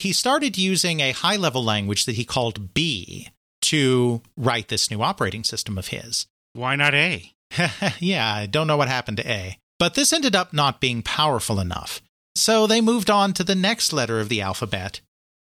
He 0.00 0.12
started 0.12 0.58
using 0.58 0.98
a 0.98 1.12
high 1.12 1.36
level 1.36 1.62
language 1.62 2.04
that 2.06 2.16
he 2.16 2.24
called 2.24 2.74
B 2.74 3.28
to 3.62 4.22
write 4.36 4.70
this 4.70 4.90
new 4.90 5.00
operating 5.02 5.44
system 5.44 5.78
of 5.78 5.88
his. 5.88 6.26
Why 6.52 6.74
not 6.74 6.94
A? 6.94 7.32
yeah, 8.00 8.34
I 8.34 8.46
don't 8.46 8.66
know 8.66 8.76
what 8.76 8.88
happened 8.88 9.18
to 9.18 9.30
A. 9.30 9.56
But 9.78 9.94
this 9.94 10.12
ended 10.12 10.34
up 10.34 10.52
not 10.52 10.80
being 10.80 11.02
powerful 11.02 11.60
enough. 11.60 12.02
So 12.34 12.66
they 12.66 12.80
moved 12.80 13.08
on 13.08 13.34
to 13.34 13.44
the 13.44 13.54
next 13.54 13.92
letter 13.92 14.18
of 14.18 14.28
the 14.28 14.40
alphabet, 14.40 15.00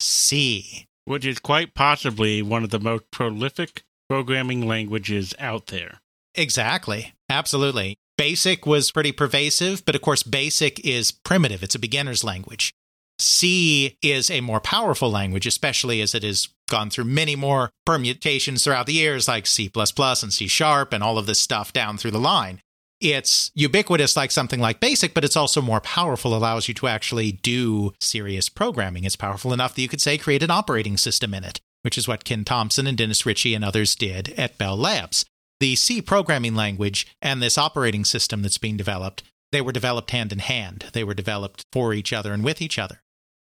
C. 0.00 0.86
Which 1.04 1.24
is 1.24 1.38
quite 1.38 1.74
possibly 1.74 2.42
one 2.42 2.64
of 2.64 2.70
the 2.70 2.78
most 2.78 3.10
prolific 3.10 3.82
programming 4.08 4.66
languages 4.66 5.34
out 5.38 5.68
there. 5.68 6.00
Exactly. 6.34 7.14
Absolutely. 7.28 7.96
Basic 8.16 8.66
was 8.66 8.92
pretty 8.92 9.12
pervasive, 9.12 9.84
but 9.84 9.94
of 9.94 10.02
course, 10.02 10.22
Basic 10.22 10.78
is 10.84 11.10
primitive. 11.10 11.62
It's 11.62 11.74
a 11.74 11.78
beginner's 11.78 12.22
language. 12.22 12.72
C 13.18 13.96
is 14.02 14.30
a 14.30 14.40
more 14.40 14.60
powerful 14.60 15.10
language, 15.10 15.46
especially 15.46 16.00
as 16.00 16.14
it 16.14 16.22
has 16.22 16.48
gone 16.68 16.90
through 16.90 17.04
many 17.04 17.36
more 17.36 17.70
permutations 17.84 18.64
throughout 18.64 18.86
the 18.86 18.94
years, 18.94 19.28
like 19.28 19.46
C 19.46 19.70
and 19.74 20.32
C 20.32 20.46
sharp 20.46 20.92
and 20.92 21.02
all 21.02 21.18
of 21.18 21.26
this 21.26 21.40
stuff 21.40 21.72
down 21.72 21.98
through 21.98 22.12
the 22.12 22.18
line 22.20 22.60
it's 23.00 23.50
ubiquitous 23.54 24.16
like 24.16 24.30
something 24.30 24.60
like 24.60 24.80
basic 24.80 25.14
but 25.14 25.24
it's 25.24 25.36
also 25.36 25.62
more 25.62 25.80
powerful 25.80 26.34
allows 26.34 26.68
you 26.68 26.74
to 26.74 26.86
actually 26.86 27.32
do 27.32 27.92
serious 28.00 28.48
programming. 28.48 29.04
It's 29.04 29.16
powerful 29.16 29.52
enough 29.52 29.74
that 29.74 29.82
you 29.82 29.88
could 29.88 30.00
say 30.00 30.18
create 30.18 30.42
an 30.42 30.50
operating 30.50 30.96
system 30.96 31.34
in 31.34 31.44
it 31.44 31.60
which 31.82 31.96
is 31.96 32.06
what 32.06 32.24
ken 32.24 32.44
thompson 32.44 32.86
and 32.86 32.98
dennis 32.98 33.24
ritchie 33.24 33.54
and 33.54 33.64
others 33.64 33.94
did 33.94 34.34
at 34.36 34.58
bell 34.58 34.76
labs. 34.76 35.24
The 35.60 35.76
c 35.76 36.02
programming 36.02 36.54
language 36.54 37.06
and 37.22 37.42
this 37.42 37.58
operating 37.58 38.04
system 38.04 38.42
that's 38.42 38.58
being 38.58 38.76
developed 38.76 39.22
they 39.52 39.60
were 39.60 39.72
developed 39.72 40.12
hand 40.12 40.30
in 40.30 40.38
hand. 40.38 40.86
They 40.92 41.02
were 41.02 41.14
developed 41.14 41.64
for 41.72 41.92
each 41.92 42.12
other 42.12 42.32
and 42.32 42.44
with 42.44 42.62
each 42.62 42.78
other. 42.78 43.00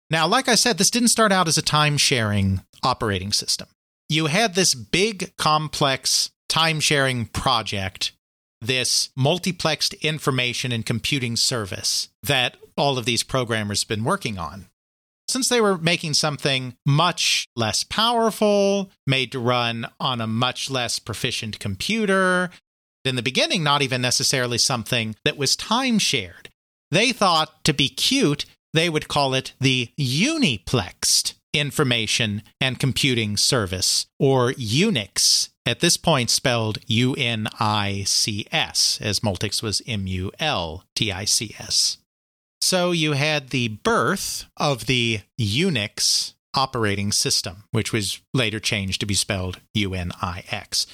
Now 0.10 0.28
like 0.28 0.48
i 0.48 0.56
said 0.56 0.78
this 0.78 0.92
didn't 0.92 1.10
start 1.10 1.32
out 1.32 1.48
as 1.48 1.58
a 1.58 1.62
time 1.62 1.98
sharing 1.98 2.62
operating 2.84 3.32
system. 3.32 3.68
You 4.10 4.28
had 4.28 4.56
this 4.56 4.74
big 4.74 5.36
complex 5.38 6.32
time 6.48 6.80
sharing 6.80 7.26
project 7.26 8.14
this 8.62 9.10
multiplexed 9.18 10.00
information 10.02 10.72
and 10.72 10.86
computing 10.86 11.36
service 11.36 12.10
that 12.24 12.58
all 12.76 12.98
of 12.98 13.06
these 13.06 13.24
programmers 13.24 13.84
have 13.84 13.90
been 13.90 14.04
working 14.04 14.38
on. 14.38 14.68
Since 15.28 15.50
they 15.50 15.60
were 15.60 15.78
making 15.78 16.14
something 16.14 16.76
much 16.86 17.48
less 17.56 17.84
powerful, 17.84 18.90
made 19.06 19.32
to 19.34 19.40
run 19.40 19.88
on 20.00 20.22
a 20.22 20.28
much 20.28 20.70
less 20.70 21.00
proficient 21.00 21.60
computer, 21.60 22.50
in 23.04 23.16
the 23.16 23.22
beginning, 23.22 23.64
not 23.64 23.82
even 23.82 24.02
necessarily 24.02 24.58
something 24.58 25.16
that 25.26 25.38
was 25.38 25.56
time 25.56 26.00
shared, 26.00 26.50
they 26.92 27.12
thought 27.12 27.64
to 27.66 27.74
be 27.74 27.90
cute, 27.90 28.46
they 28.74 28.90
would 28.90 29.08
call 29.08 29.34
it 29.34 29.54
the 29.60 29.90
uniplexed 29.98 31.36
information 31.54 32.44
and 32.62 32.80
computing 32.80 33.38
service, 33.38 34.08
or 34.20 34.52
Unix 34.54 35.50
at 35.68 35.82
this 35.82 35.98
point 35.98 36.30
spelled 36.30 36.80
U 36.88 37.14
N 37.16 37.48
I 37.60 38.04
C 38.06 38.48
S, 38.52 38.98
as 39.02 39.20
Multics 39.20 39.62
was 39.62 39.82
M 39.86 40.08
U 40.08 40.32
L 40.40 40.86
T 40.96 41.12
I 41.12 41.26
C 41.26 41.56
S. 41.60 41.98
So 42.62 42.92
you 42.92 43.14
had 43.14 43.50
the 43.50 43.68
birth 43.68 44.46
of 44.58 44.86
the 44.88 45.22
Unix 45.40 46.34
operating 46.56 47.12
system, 47.12 47.66
which 47.72 47.94
was 47.94 48.20
later 48.34 48.60
changed 48.60 49.00
to 49.02 49.06
be 49.06 49.14
spelled 49.14 49.60
U 49.74 49.94
N 49.94 50.12
I 50.22 50.44
X. 50.50 50.88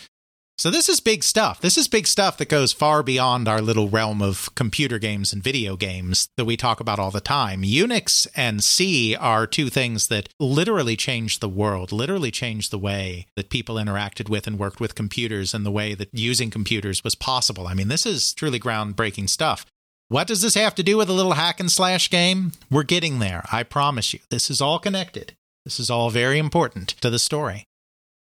So 0.57 0.69
this 0.69 0.87
is 0.87 0.99
big 0.99 1.23
stuff. 1.23 1.59
This 1.59 1.77
is 1.77 1.87
big 1.87 2.05
stuff 2.05 2.37
that 2.37 2.47
goes 2.47 2.71
far 2.71 3.01
beyond 3.01 3.47
our 3.47 3.59
little 3.59 3.89
realm 3.89 4.21
of 4.21 4.53
computer 4.55 4.99
games 4.99 5.33
and 5.33 5.43
video 5.43 5.75
games 5.75 6.29
that 6.37 6.45
we 6.45 6.55
talk 6.55 6.79
about 6.79 6.99
all 6.99 7.11
the 7.11 7.19
time. 7.19 7.63
Unix 7.63 8.27
and 8.35 8.63
C 8.63 9.15
are 9.15 9.47
two 9.47 9.69
things 9.69 10.07
that 10.07 10.29
literally 10.39 10.95
changed 10.95 11.41
the 11.41 11.49
world, 11.49 11.91
literally 11.91 12.29
changed 12.29 12.71
the 12.71 12.77
way 12.77 13.25
that 13.35 13.49
people 13.49 13.75
interacted 13.75 14.29
with 14.29 14.45
and 14.45 14.59
worked 14.59 14.79
with 14.79 14.95
computers 14.95 15.53
and 15.53 15.65
the 15.65 15.71
way 15.71 15.95
that 15.95 16.09
using 16.13 16.51
computers 16.51 17.03
was 17.03 17.15
possible. 17.15 17.67
I 17.67 17.73
mean, 17.73 17.87
this 17.87 18.05
is 18.05 18.33
truly 18.33 18.59
groundbreaking 18.59 19.29
stuff. 19.29 19.65
What 20.07 20.27
does 20.27 20.43
this 20.43 20.53
have 20.53 20.75
to 20.75 20.83
do 20.83 20.97
with 20.97 21.09
a 21.09 21.13
little 21.13 21.33
hack 21.33 21.59
and 21.59 21.71
slash 21.71 22.11
game? 22.11 22.51
We're 22.69 22.83
getting 22.83 23.17
there. 23.17 23.43
I 23.51 23.63
promise 23.63 24.13
you. 24.13 24.19
This 24.29 24.51
is 24.51 24.61
all 24.61 24.77
connected. 24.77 25.33
This 25.65 25.79
is 25.79 25.89
all 25.89 26.11
very 26.11 26.37
important 26.37 26.89
to 27.01 27.09
the 27.09 27.19
story. 27.19 27.65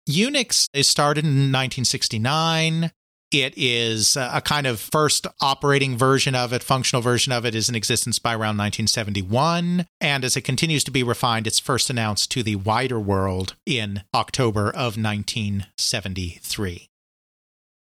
Unix 0.08 0.68
is 0.74 0.86
started 0.86 1.24
in 1.24 1.50
1969. 1.50 2.90
It 3.32 3.54
is 3.56 4.16
a 4.16 4.40
kind 4.44 4.66
of 4.66 4.78
first 4.78 5.26
operating 5.40 5.96
version 5.96 6.34
of 6.34 6.52
it, 6.52 6.62
functional 6.62 7.02
version 7.02 7.32
of 7.32 7.44
it 7.44 7.54
is 7.54 7.68
in 7.68 7.74
existence 7.74 8.18
by 8.18 8.32
around 8.32 8.58
1971. 8.58 9.86
And 10.00 10.24
as 10.24 10.36
it 10.36 10.42
continues 10.42 10.84
to 10.84 10.90
be 10.90 11.02
refined, 11.02 11.46
it's 11.46 11.58
first 11.58 11.90
announced 11.90 12.30
to 12.32 12.42
the 12.42 12.56
wider 12.56 13.00
world 13.00 13.56
in 13.66 14.02
October 14.14 14.68
of 14.68 14.96
1973. 14.96 16.88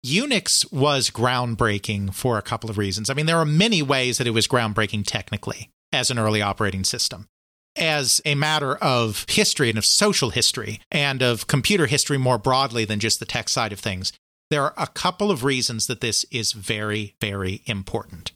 Unix 0.06 0.72
was 0.72 1.10
groundbreaking 1.10 2.14
for 2.14 2.38
a 2.38 2.42
couple 2.42 2.70
of 2.70 2.78
reasons. 2.78 3.10
I 3.10 3.14
mean, 3.14 3.26
there 3.26 3.38
are 3.38 3.46
many 3.46 3.82
ways 3.82 4.20
that 4.20 4.28
it 4.28 4.32
was 4.32 4.48
groundbreaking 4.48 5.06
technically 5.06 5.70
as 5.92 6.10
an 6.12 6.20
early 6.20 6.42
operating 6.42 6.84
system 6.84 7.28
as 7.76 8.22
a 8.26 8.36
matter 8.36 8.76
of 8.76 9.26
history 9.30 9.70
and 9.70 9.78
of 9.78 9.86
social 9.86 10.30
history 10.30 10.80
and 10.92 11.22
of 11.22 11.48
computer 11.48 11.88
history 11.88 12.18
more 12.18 12.38
broadly 12.38 12.86
than 12.86 13.00
just 13.00 13.20
the 13.20 13.26
tech 13.26 13.50
side 13.50 13.74
of 13.74 13.80
things, 13.80 14.14
there 14.50 14.64
are 14.64 14.74
a 14.78 14.88
couple 14.88 15.32
of 15.32 15.44
reasons 15.44 15.88
that 15.88 16.02
this 16.02 16.26
is 16.32 16.52
very, 16.52 17.16
very 17.20 17.62
important. 17.66 18.32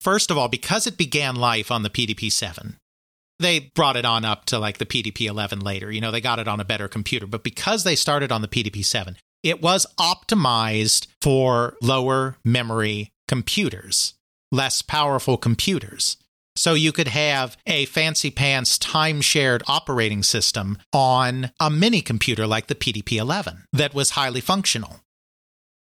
First 0.00 0.30
of 0.30 0.36
all, 0.36 0.48
because 0.48 0.86
it 0.86 0.98
began 0.98 1.36
life 1.36 1.70
on 1.70 1.82
the 1.82 1.90
PDP 1.90 2.30
7, 2.30 2.76
they 3.38 3.70
brought 3.74 3.96
it 3.96 4.04
on 4.04 4.24
up 4.24 4.44
to 4.46 4.58
like 4.58 4.78
the 4.78 4.86
PDP 4.86 5.26
11 5.26 5.60
later. 5.60 5.90
You 5.90 6.00
know, 6.00 6.10
they 6.10 6.20
got 6.20 6.38
it 6.38 6.48
on 6.48 6.60
a 6.60 6.64
better 6.64 6.88
computer. 6.88 7.26
But 7.26 7.44
because 7.44 7.84
they 7.84 7.96
started 7.96 8.32
on 8.32 8.42
the 8.42 8.48
PDP 8.48 8.84
7, 8.84 9.16
it 9.42 9.62
was 9.62 9.86
optimized 9.98 11.06
for 11.20 11.76
lower 11.82 12.36
memory 12.44 13.10
computers, 13.28 14.14
less 14.50 14.82
powerful 14.82 15.36
computers. 15.36 16.16
So 16.56 16.74
you 16.74 16.92
could 16.92 17.08
have 17.08 17.56
a 17.66 17.84
fancy 17.86 18.30
pants 18.30 18.78
time 18.78 19.20
shared 19.20 19.62
operating 19.66 20.22
system 20.22 20.78
on 20.92 21.50
a 21.60 21.70
mini 21.70 22.00
computer 22.00 22.46
like 22.46 22.66
the 22.66 22.74
PDP 22.74 23.18
11 23.18 23.64
that 23.72 23.94
was 23.94 24.10
highly 24.10 24.40
functional. 24.40 25.00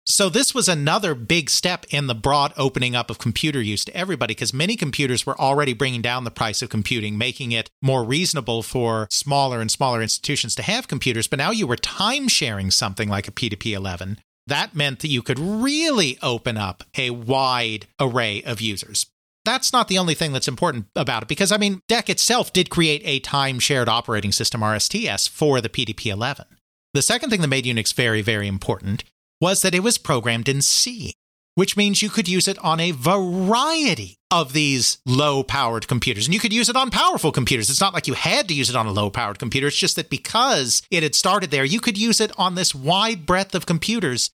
So 0.09 0.29
this 0.29 0.55
was 0.55 0.69
another 0.69 1.17
big 1.17 1.51
step 1.51 1.85
in 1.91 2.07
the 2.07 2.15
broad 2.15 2.53
opening 2.57 2.95
up 2.95 3.11
of 3.11 3.19
computer 3.19 3.61
use 3.61 3.85
to 3.87 3.97
everybody 3.97 4.35
because 4.35 4.55
many 4.55 4.77
computers 4.77 5.27
were 5.27 5.39
already 5.39 5.73
bringing 5.73 6.01
down 6.01 6.23
the 6.23 6.31
price 6.31 6.63
of 6.63 6.71
computing, 6.71 7.19
making 7.19 7.51
it 7.51 7.69
more 7.83 8.05
reasonable 8.05 8.63
for 8.63 9.09
smaller 9.11 9.61
and 9.61 9.71
smaller 9.71 10.01
institutions 10.01 10.55
to 10.55 10.63
have 10.63 10.87
computers. 10.87 11.27
But 11.27 11.41
now 11.41 11.51
you 11.51 11.67
were 11.67 11.77
time 11.77 12.29
sharing 12.29 12.71
something 12.71 13.09
like 13.09 13.27
a 13.27 13.33
PDP 13.33 13.73
11. 13.73 14.19
That 14.47 14.77
meant 14.77 15.01
that 15.01 15.09
you 15.09 15.23
could 15.23 15.41
really 15.41 16.19
open 16.23 16.57
up 16.57 16.85
a 16.97 17.11
wide 17.11 17.89
array 17.99 18.45
of 18.45 18.61
users. 18.61 19.07
That's 19.47 19.73
not 19.73 19.87
the 19.87 19.97
only 19.97 20.15
thing 20.15 20.33
that's 20.33 20.49
important 20.49 20.87
about 20.97 21.23
it 21.23 21.29
because, 21.29 21.53
I 21.53 21.57
mean, 21.57 21.81
DEC 21.89 22.09
itself 22.11 22.53
did 22.53 22.69
create 22.69 23.01
a 23.05 23.21
time 23.21 23.61
shared 23.61 23.89
operating 23.89 24.33
system, 24.33 24.61
RSTS, 24.61 25.29
for 25.29 25.61
the 25.61 25.69
PDP 25.69 26.07
11. 26.11 26.47
The 26.93 27.01
second 27.01 27.31
thing 27.31 27.43
that 27.43 27.49
made 27.49 27.65
Unix 27.65 27.95
very, 27.95 28.23
very 28.23 28.49
important 28.49 29.05
was 29.41 29.63
that 29.63 29.75
it 29.75 29.85
was 29.85 29.99
programmed 29.99 30.49
in 30.49 30.63
C, 30.63 31.15
which 31.55 31.77
means 31.77 32.03
you 32.03 32.11
could 32.11 32.27
use 32.27 32.49
it 32.49 32.59
on 32.59 32.81
a 32.81 32.91
variety 32.91 34.17
of 34.33 34.53
these 34.53 34.99
low 35.07 35.45
powered 35.45 35.87
computers. 35.87 36.27
And 36.27 36.35
you 36.35 36.41
could 36.41 36.53
use 36.53 36.69
it 36.69 36.75
on 36.75 36.91
powerful 36.91 37.31
computers. 37.31 37.71
It's 37.71 37.81
not 37.81 37.95
like 37.95 38.09
you 38.09 38.15
had 38.15 38.49
to 38.49 38.55
use 38.55 38.69
it 38.69 38.75
on 38.75 38.87
a 38.87 38.93
low 38.93 39.11
powered 39.11 39.39
computer. 39.39 39.69
It's 39.69 39.77
just 39.77 39.95
that 39.95 40.11
because 40.11 40.83
it 40.91 41.05
had 41.05 41.15
started 41.15 41.53
there, 41.53 41.65
you 41.65 41.79
could 41.79 41.97
use 41.97 42.21
it 42.21 42.33
on 42.37 42.57
this 42.57 42.75
wide 42.75 43.27
breadth 43.27 43.55
of 43.55 43.65
computers. 43.65 44.31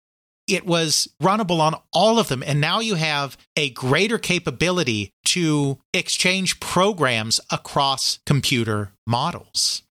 It 0.53 0.67
was 0.67 1.09
runnable 1.23 1.61
on 1.61 1.75
all 1.93 2.19
of 2.19 2.29
them. 2.29 2.43
And 2.45 2.61
now 2.61 2.81
you 2.81 2.97
have 2.97 3.37
a 3.57 3.71
greater 3.71 4.19
capability 4.19 5.11
to 5.27 5.79
exchange 5.95 6.61
programs 6.61 7.41
across 7.51 8.19
computer 8.27 8.93
models 9.07 9.83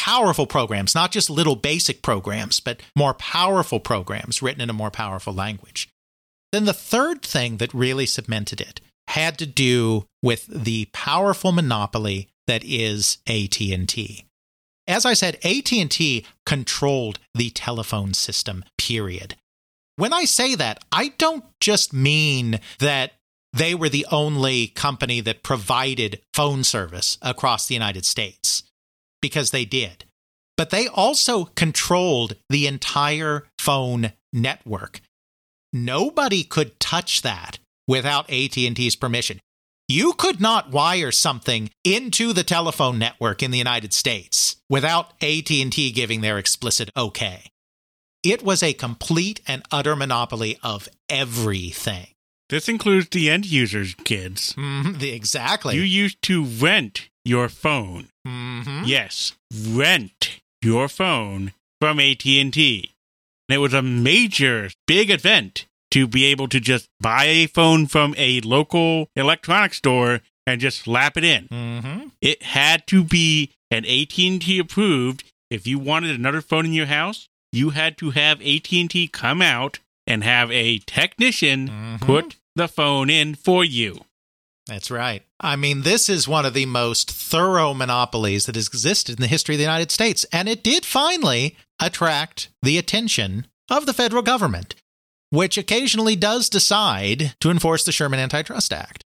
powerful 0.00 0.46
programs, 0.46 0.94
not 0.94 1.12
just 1.12 1.28
little 1.28 1.56
basic 1.56 2.00
programs, 2.00 2.58
but 2.58 2.80
more 2.96 3.12
powerful 3.12 3.78
programs 3.78 4.40
written 4.40 4.62
in 4.62 4.70
a 4.70 4.72
more 4.72 4.90
powerful 4.90 5.34
language. 5.34 5.90
Then 6.52 6.64
the 6.64 6.72
third 6.72 7.20
thing 7.20 7.58
that 7.58 7.74
really 7.74 8.06
cemented 8.06 8.62
it 8.62 8.80
had 9.08 9.36
to 9.38 9.46
do 9.46 10.06
with 10.22 10.46
the 10.46 10.88
powerful 10.94 11.52
monopoly 11.52 12.28
that 12.46 12.64
is 12.64 13.18
AT&T. 13.26 14.24
As 14.88 15.04
I 15.04 15.12
said, 15.12 15.36
AT&T 15.44 16.24
controlled 16.46 17.18
the 17.34 17.50
telephone 17.50 18.14
system, 18.14 18.64
period. 18.78 19.36
When 20.00 20.14
I 20.14 20.24
say 20.24 20.54
that, 20.54 20.82
I 20.90 21.08
don't 21.18 21.44
just 21.60 21.92
mean 21.92 22.58
that 22.78 23.12
they 23.52 23.74
were 23.74 23.90
the 23.90 24.06
only 24.10 24.68
company 24.68 25.20
that 25.20 25.42
provided 25.42 26.22
phone 26.32 26.64
service 26.64 27.18
across 27.20 27.66
the 27.66 27.74
United 27.74 28.06
States 28.06 28.62
because 29.20 29.50
they 29.50 29.66
did. 29.66 30.06
But 30.56 30.70
they 30.70 30.88
also 30.88 31.44
controlled 31.44 32.36
the 32.48 32.66
entire 32.66 33.46
phone 33.58 34.14
network. 34.32 35.02
Nobody 35.70 36.44
could 36.44 36.80
touch 36.80 37.20
that 37.20 37.58
without 37.86 38.30
AT&T's 38.30 38.96
permission. 38.96 39.38
You 39.86 40.14
could 40.14 40.40
not 40.40 40.70
wire 40.70 41.12
something 41.12 41.68
into 41.84 42.32
the 42.32 42.42
telephone 42.42 42.98
network 42.98 43.42
in 43.42 43.50
the 43.50 43.58
United 43.58 43.92
States 43.92 44.56
without 44.70 45.12
AT&T 45.20 45.92
giving 45.92 46.22
their 46.22 46.38
explicit 46.38 46.88
okay. 46.96 47.50
It 48.22 48.42
was 48.42 48.62
a 48.62 48.72
complete 48.74 49.40
and 49.46 49.62
utter 49.70 49.96
monopoly 49.96 50.58
of 50.62 50.88
everything. 51.08 52.08
This 52.48 52.68
includes 52.68 53.08
the 53.10 53.30
end 53.30 53.46
users, 53.46 53.94
kids. 54.04 54.54
Mhm, 54.54 54.98
the- 54.98 55.10
exactly. 55.10 55.76
You 55.76 55.82
used 55.82 56.20
to 56.22 56.44
rent 56.44 57.08
your 57.24 57.48
phone. 57.48 58.08
Mhm. 58.26 58.86
Yes, 58.86 59.34
rent 59.54 60.40
your 60.60 60.88
phone 60.88 61.52
from 61.80 61.98
AT&T. 62.00 62.90
And 63.48 63.54
it 63.54 63.58
was 63.58 63.72
a 63.72 63.82
major 63.82 64.70
big 64.86 65.10
event 65.10 65.66
to 65.92 66.06
be 66.06 66.24
able 66.26 66.48
to 66.48 66.60
just 66.60 66.86
buy 67.00 67.24
a 67.24 67.46
phone 67.46 67.86
from 67.86 68.14
a 68.18 68.40
local 68.42 69.08
electronics 69.16 69.78
store 69.78 70.20
and 70.46 70.60
just 70.60 70.78
slap 70.80 71.16
it 71.16 71.24
in. 71.24 71.48
Mhm. 71.48 72.10
It 72.20 72.42
had 72.42 72.86
to 72.88 73.02
be 73.02 73.50
an 73.70 73.84
AT&T 73.86 74.58
approved. 74.58 75.24
If 75.50 75.66
you 75.66 75.78
wanted 75.78 76.14
another 76.14 76.42
phone 76.42 76.66
in 76.66 76.72
your 76.72 76.86
house, 76.86 77.28
you 77.52 77.70
had 77.70 77.98
to 77.98 78.10
have 78.10 78.40
AT&T 78.40 79.08
come 79.08 79.42
out 79.42 79.78
and 80.06 80.24
have 80.24 80.50
a 80.50 80.78
technician 80.80 81.68
Mhm. 81.68 82.00
put 82.00 82.36
the 82.56 82.68
phone 82.68 83.10
in 83.10 83.34
for 83.34 83.64
you. 83.64 84.04
That's 84.66 84.90
right. 84.90 85.24
I 85.40 85.56
mean, 85.56 85.82
this 85.82 86.08
is 86.08 86.28
one 86.28 86.46
of 86.46 86.54
the 86.54 86.66
most 86.66 87.10
thorough 87.10 87.74
monopolies 87.74 88.46
that 88.46 88.54
has 88.54 88.68
existed 88.68 89.16
in 89.16 89.20
the 89.20 89.26
history 89.26 89.54
of 89.54 89.58
the 89.58 89.64
United 89.64 89.90
States. 89.90 90.24
And 90.32 90.48
it 90.48 90.62
did 90.62 90.84
finally 90.84 91.56
attract 91.80 92.50
the 92.62 92.78
attention 92.78 93.46
of 93.68 93.86
the 93.86 93.94
federal 93.94 94.22
government, 94.22 94.74
which 95.30 95.58
occasionally 95.58 96.14
does 96.14 96.48
decide 96.48 97.34
to 97.40 97.50
enforce 97.50 97.84
the 97.84 97.92
Sherman 97.92 98.20
Antitrust 98.20 98.72
Act. 98.72 99.04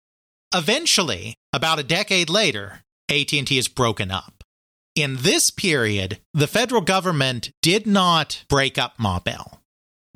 Eventually, 0.54 1.34
about 1.52 1.78
a 1.78 1.82
decade 1.84 2.30
later, 2.30 2.84
AT&T 3.08 3.56
is 3.58 3.68
broken 3.68 4.10
up. 4.10 4.37
In 4.98 5.18
this 5.20 5.50
period, 5.50 6.18
the 6.34 6.46
federal 6.46 6.80
government 6.80 7.50
did 7.62 7.86
not 7.86 8.44
break 8.48 8.76
up 8.78 8.98
Ma 8.98 9.20
Bell 9.20 9.58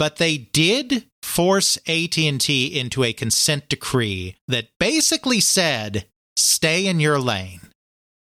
but 0.02 0.16
they 0.16 0.36
did 0.36 1.06
force 1.22 1.76
AT&T 1.86 2.66
into 2.66 3.04
a 3.04 3.12
consent 3.12 3.68
decree 3.68 4.34
that 4.48 4.66
basically 4.80 5.38
said 5.38 6.06
stay 6.36 6.88
in 6.88 6.98
your 6.98 7.20
lane. 7.20 7.60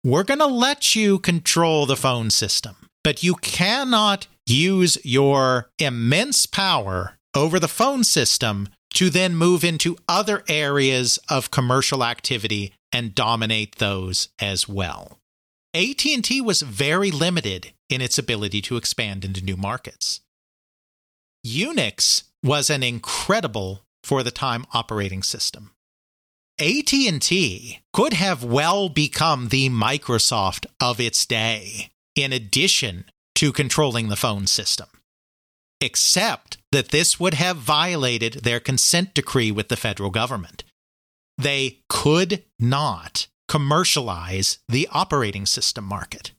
We're 0.03 0.23
going 0.23 0.41
to 0.41 0.45
let 0.45 0.95
you 0.95 1.17
control 1.17 1.87
the 1.87 1.95
phone 1.95 2.29
system, 2.29 2.75
but 3.03 3.23
you 3.23 3.33
cannot 3.33 4.27
use 4.45 4.99
your 5.03 5.71
immense 5.79 6.45
power 6.45 7.17
over 7.35 7.59
the 7.59 7.67
phone 7.67 8.03
system 8.03 8.69
to 8.93 9.09
then 9.09 9.35
move 9.35 9.63
into 9.63 9.97
other 10.07 10.43
areas 10.47 11.17
of 11.29 11.49
commercial 11.49 12.03
activity 12.03 12.73
and 12.91 13.15
dominate 13.15 13.77
those 13.77 14.29
as 14.39 14.69
well. 14.69 15.17
AT&T 15.73 16.41
was 16.41 16.61
very 16.61 17.11
limited 17.11 17.71
in 17.89 18.01
its 18.01 18.17
ability 18.17 18.61
to 18.61 18.75
expand 18.75 19.23
into 19.23 19.41
new 19.41 19.55
markets. 19.55 20.19
Unix 21.45 22.23
was 22.43 22.69
an 22.69 22.83
incredible 22.83 23.85
for 24.03 24.21
the 24.21 24.31
time 24.31 24.65
operating 24.73 25.23
system. 25.23 25.71
AT&T 26.59 27.79
could 27.93 28.13
have 28.13 28.43
well 28.43 28.89
become 28.89 29.47
the 29.47 29.69
Microsoft 29.69 30.65
of 30.79 30.99
its 30.99 31.25
day 31.25 31.89
in 32.15 32.33
addition 32.33 33.05
to 33.35 33.53
controlling 33.53 34.09
the 34.09 34.15
phone 34.15 34.47
system. 34.47 34.87
Except 35.79 36.57
that 36.71 36.89
this 36.89 37.19
would 37.19 37.33
have 37.35 37.57
violated 37.57 38.43
their 38.43 38.59
consent 38.59 39.13
decree 39.13 39.51
with 39.51 39.69
the 39.69 39.77
federal 39.77 40.11
government. 40.11 40.63
They 41.37 41.79
could 41.89 42.43
not 42.59 43.27
commercialize 43.51 44.59
the 44.69 44.87
operating 44.93 45.45
system 45.45 45.83
market. 45.83 46.31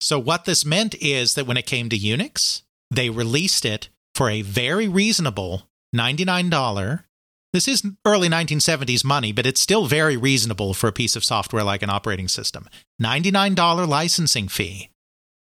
So, 0.00 0.18
what 0.18 0.46
this 0.46 0.64
meant 0.64 0.96
is 0.96 1.34
that 1.34 1.46
when 1.46 1.56
it 1.56 1.64
came 1.64 1.88
to 1.90 1.96
Unix, 1.96 2.62
they 2.90 3.08
released 3.08 3.64
it 3.64 3.88
for 4.16 4.28
a 4.28 4.42
very 4.42 4.88
reasonable 4.88 5.68
$99. 5.94 7.04
This 7.52 7.68
is 7.68 7.86
early 8.04 8.28
1970s 8.28 9.04
money, 9.04 9.30
but 9.30 9.46
it's 9.46 9.60
still 9.60 9.86
very 9.86 10.16
reasonable 10.16 10.74
for 10.74 10.88
a 10.88 10.92
piece 10.92 11.14
of 11.14 11.24
software 11.24 11.62
like 11.62 11.82
an 11.82 11.90
operating 11.90 12.26
system. 12.26 12.68
$99 13.00 13.86
licensing 13.86 14.48
fee. 14.48 14.90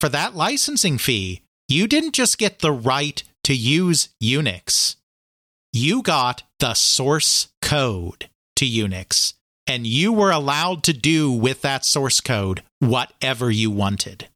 For 0.00 0.10
that 0.10 0.36
licensing 0.36 0.98
fee, 0.98 1.40
you 1.66 1.86
didn't 1.86 2.12
just 2.12 2.36
get 2.36 2.58
the 2.58 2.72
right 2.72 3.22
to 3.44 3.54
use 3.54 4.10
Unix, 4.22 4.96
you 5.72 6.02
got 6.02 6.42
the 6.58 6.74
source 6.74 7.48
code 7.62 8.28
to 8.56 8.66
Unix, 8.66 9.32
and 9.68 9.86
you 9.86 10.12
were 10.12 10.30
allowed 10.30 10.82
to 10.84 10.92
do 10.94 11.30
with 11.30 11.60
that 11.60 11.84
source 11.84 12.20
code 12.20 12.62
whatever 12.80 13.50
you 13.50 13.70
wanted. 13.70 14.28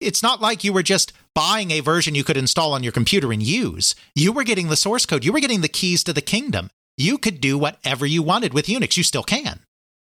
it's 0.00 0.22
not 0.22 0.40
like 0.40 0.64
you 0.64 0.72
were 0.72 0.82
just 0.82 1.12
buying 1.34 1.70
a 1.70 1.80
version 1.80 2.14
you 2.14 2.24
could 2.24 2.36
install 2.36 2.72
on 2.72 2.82
your 2.82 2.92
computer 2.92 3.32
and 3.32 3.42
use. 3.42 3.94
You 4.14 4.32
were 4.32 4.44
getting 4.44 4.68
the 4.68 4.76
source 4.76 5.06
code, 5.06 5.24
you 5.24 5.32
were 5.32 5.40
getting 5.40 5.60
the 5.60 5.68
keys 5.68 6.04
to 6.04 6.12
the 6.12 6.20
kingdom. 6.20 6.70
You 6.96 7.16
could 7.16 7.40
do 7.40 7.56
whatever 7.56 8.04
you 8.04 8.22
wanted 8.22 8.52
with 8.52 8.66
Unix. 8.66 8.96
You 8.96 9.02
still 9.02 9.22
can. 9.22 9.60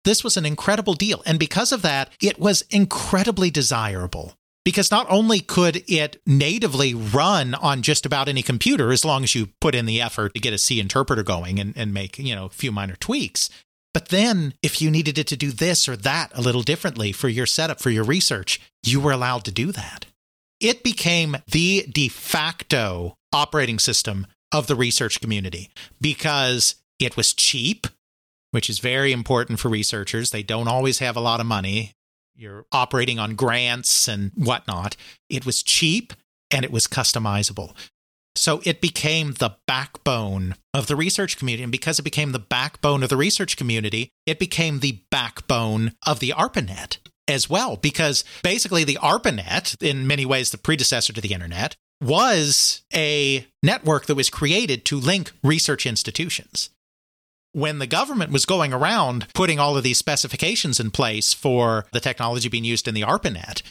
This 0.03 0.23
was 0.23 0.35
an 0.35 0.47
incredible 0.47 0.95
deal. 0.95 1.21
And 1.27 1.37
because 1.37 1.71
of 1.71 1.83
that, 1.83 2.09
it 2.21 2.39
was 2.39 2.63
incredibly 2.71 3.51
desirable. 3.51 4.33
Because 4.63 4.91
not 4.91 5.07
only 5.09 5.39
could 5.39 5.83
it 5.87 6.21
natively 6.25 6.93
run 6.93 7.55
on 7.55 7.81
just 7.81 8.05
about 8.05 8.27
any 8.27 8.43
computer 8.43 8.91
as 8.91 9.03
long 9.03 9.23
as 9.23 9.33
you 9.33 9.49
put 9.59 9.73
in 9.73 9.87
the 9.87 9.99
effort 9.99 10.35
to 10.35 10.39
get 10.39 10.53
a 10.53 10.59
C 10.59 10.79
interpreter 10.79 11.23
going 11.23 11.59
and, 11.59 11.73
and 11.75 11.93
make, 11.93 12.19
you 12.19 12.35
know, 12.35 12.45
a 12.45 12.49
few 12.49 12.71
minor 12.71 12.95
tweaks, 12.95 13.49
but 13.93 14.07
then, 14.09 14.53
if 14.61 14.81
you 14.81 14.89
needed 14.89 15.17
it 15.17 15.27
to 15.27 15.35
do 15.35 15.51
this 15.51 15.89
or 15.89 15.97
that 15.97 16.31
a 16.33 16.41
little 16.41 16.61
differently 16.61 17.11
for 17.11 17.27
your 17.27 17.45
setup, 17.45 17.81
for 17.81 17.89
your 17.89 18.05
research, 18.05 18.61
you 18.83 19.01
were 19.01 19.11
allowed 19.11 19.43
to 19.45 19.51
do 19.51 19.71
that. 19.73 20.05
It 20.61 20.83
became 20.83 21.37
the 21.47 21.85
de 21.91 22.07
facto 22.07 23.15
operating 23.33 23.79
system 23.79 24.27
of 24.51 24.67
the 24.67 24.75
research 24.75 25.19
community 25.19 25.69
because 25.99 26.75
it 26.99 27.17
was 27.17 27.33
cheap, 27.33 27.87
which 28.51 28.69
is 28.69 28.79
very 28.79 29.11
important 29.11 29.59
for 29.59 29.69
researchers. 29.69 30.31
They 30.31 30.43
don't 30.43 30.67
always 30.67 30.99
have 30.99 31.17
a 31.17 31.21
lot 31.21 31.39
of 31.39 31.45
money. 31.45 31.93
You're 32.35 32.65
operating 32.71 33.19
on 33.19 33.35
grants 33.35 34.07
and 34.07 34.31
whatnot. 34.35 34.95
It 35.29 35.45
was 35.45 35.61
cheap 35.61 36.13
and 36.49 36.65
it 36.65 36.71
was 36.71 36.87
customizable. 36.87 37.75
So 38.35 38.61
it 38.63 38.81
became 38.81 39.33
the 39.33 39.57
backbone 39.67 40.55
of 40.73 40.87
the 40.87 40.95
research 40.95 41.37
community. 41.37 41.63
And 41.63 41.71
because 41.71 41.99
it 41.99 42.03
became 42.03 42.31
the 42.31 42.39
backbone 42.39 43.03
of 43.03 43.09
the 43.09 43.17
research 43.17 43.57
community, 43.57 44.09
it 44.25 44.39
became 44.39 44.79
the 44.79 45.01
backbone 45.11 45.93
of 46.07 46.19
the 46.19 46.31
ARPANET 46.31 46.97
as 47.27 47.49
well. 47.49 47.75
Because 47.75 48.23
basically, 48.41 48.83
the 48.83 48.97
ARPANET, 49.01 49.81
in 49.81 50.07
many 50.07 50.25
ways 50.25 50.51
the 50.51 50.57
predecessor 50.57 51.13
to 51.13 51.21
the 51.21 51.33
internet, 51.33 51.75
was 52.01 52.81
a 52.93 53.45
network 53.61 54.05
that 54.07 54.15
was 54.15 54.29
created 54.29 54.85
to 54.85 54.99
link 54.99 55.31
research 55.43 55.85
institutions. 55.85 56.69
When 57.53 57.79
the 57.79 57.87
government 57.87 58.31
was 58.31 58.45
going 58.45 58.71
around 58.71 59.27
putting 59.33 59.59
all 59.59 59.75
of 59.75 59.83
these 59.83 59.97
specifications 59.97 60.79
in 60.79 60.91
place 60.91 61.33
for 61.33 61.85
the 61.91 61.99
technology 61.99 62.47
being 62.47 62.63
used 62.63 62.87
in 62.87 62.93
the 62.93 63.03
ARPANET, 63.03 63.61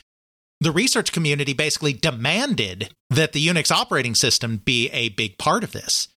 the 0.61 0.72
research 0.72 1.12
community 1.12 1.55
basically 1.55 1.95
demanded 1.95 2.93
that 3.09 3.33
the 3.33 3.47
Unix 3.47 3.70
operating 3.70 4.14
system 4.14 4.59
be 4.59 4.91
a 4.91 5.09
big 5.11 5.39
part 5.39 5.64
of 5.64 5.72
this. 5.72 6.09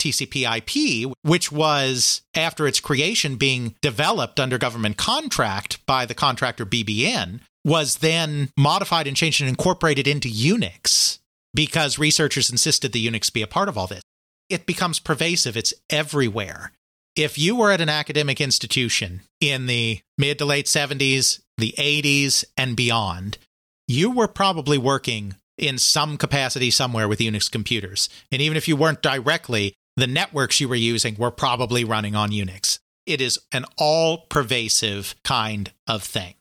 TCP/IP, 0.00 1.12
which 1.22 1.52
was 1.52 2.22
after 2.34 2.66
its 2.66 2.80
creation 2.80 3.36
being 3.36 3.76
developed 3.80 4.40
under 4.40 4.58
government 4.58 4.96
contract 4.96 5.84
by 5.86 6.04
the 6.04 6.14
contractor 6.14 6.66
BBN, 6.66 7.40
was 7.64 7.98
then 7.98 8.50
modified 8.58 9.06
and 9.06 9.16
changed 9.16 9.40
and 9.40 9.48
incorporated 9.48 10.06
into 10.06 10.28
Unix 10.28 11.20
because 11.54 11.98
researchers 11.98 12.50
insisted 12.50 12.92
the 12.92 13.06
Unix 13.06 13.32
be 13.32 13.40
a 13.40 13.46
part 13.46 13.68
of 13.68 13.78
all 13.78 13.86
this. 13.86 14.02
It 14.50 14.66
becomes 14.66 14.98
pervasive, 14.98 15.56
it's 15.56 15.72
everywhere. 15.88 16.72
If 17.16 17.38
you 17.38 17.54
were 17.54 17.70
at 17.70 17.80
an 17.80 17.88
academic 17.88 18.40
institution 18.40 19.20
in 19.40 19.66
the 19.66 20.00
mid 20.18 20.38
to 20.38 20.44
late 20.44 20.66
70s, 20.66 21.40
the 21.56 21.72
80s, 21.78 22.44
and 22.56 22.76
beyond, 22.76 23.38
you 23.86 24.10
were 24.10 24.26
probably 24.26 24.78
working 24.78 25.36
in 25.56 25.78
some 25.78 26.16
capacity 26.16 26.70
somewhere 26.72 27.06
with 27.06 27.20
Unix 27.20 27.48
computers. 27.48 28.08
And 28.32 28.42
even 28.42 28.56
if 28.56 28.66
you 28.66 28.74
weren't 28.74 29.02
directly, 29.02 29.74
the 29.96 30.08
networks 30.08 30.60
you 30.60 30.68
were 30.68 30.74
using 30.74 31.14
were 31.16 31.30
probably 31.30 31.84
running 31.84 32.16
on 32.16 32.30
Unix. 32.30 32.80
It 33.06 33.20
is 33.20 33.38
an 33.52 33.64
all 33.78 34.26
pervasive 34.28 35.14
kind 35.24 35.70
of 35.86 36.02
thing. 36.02 36.34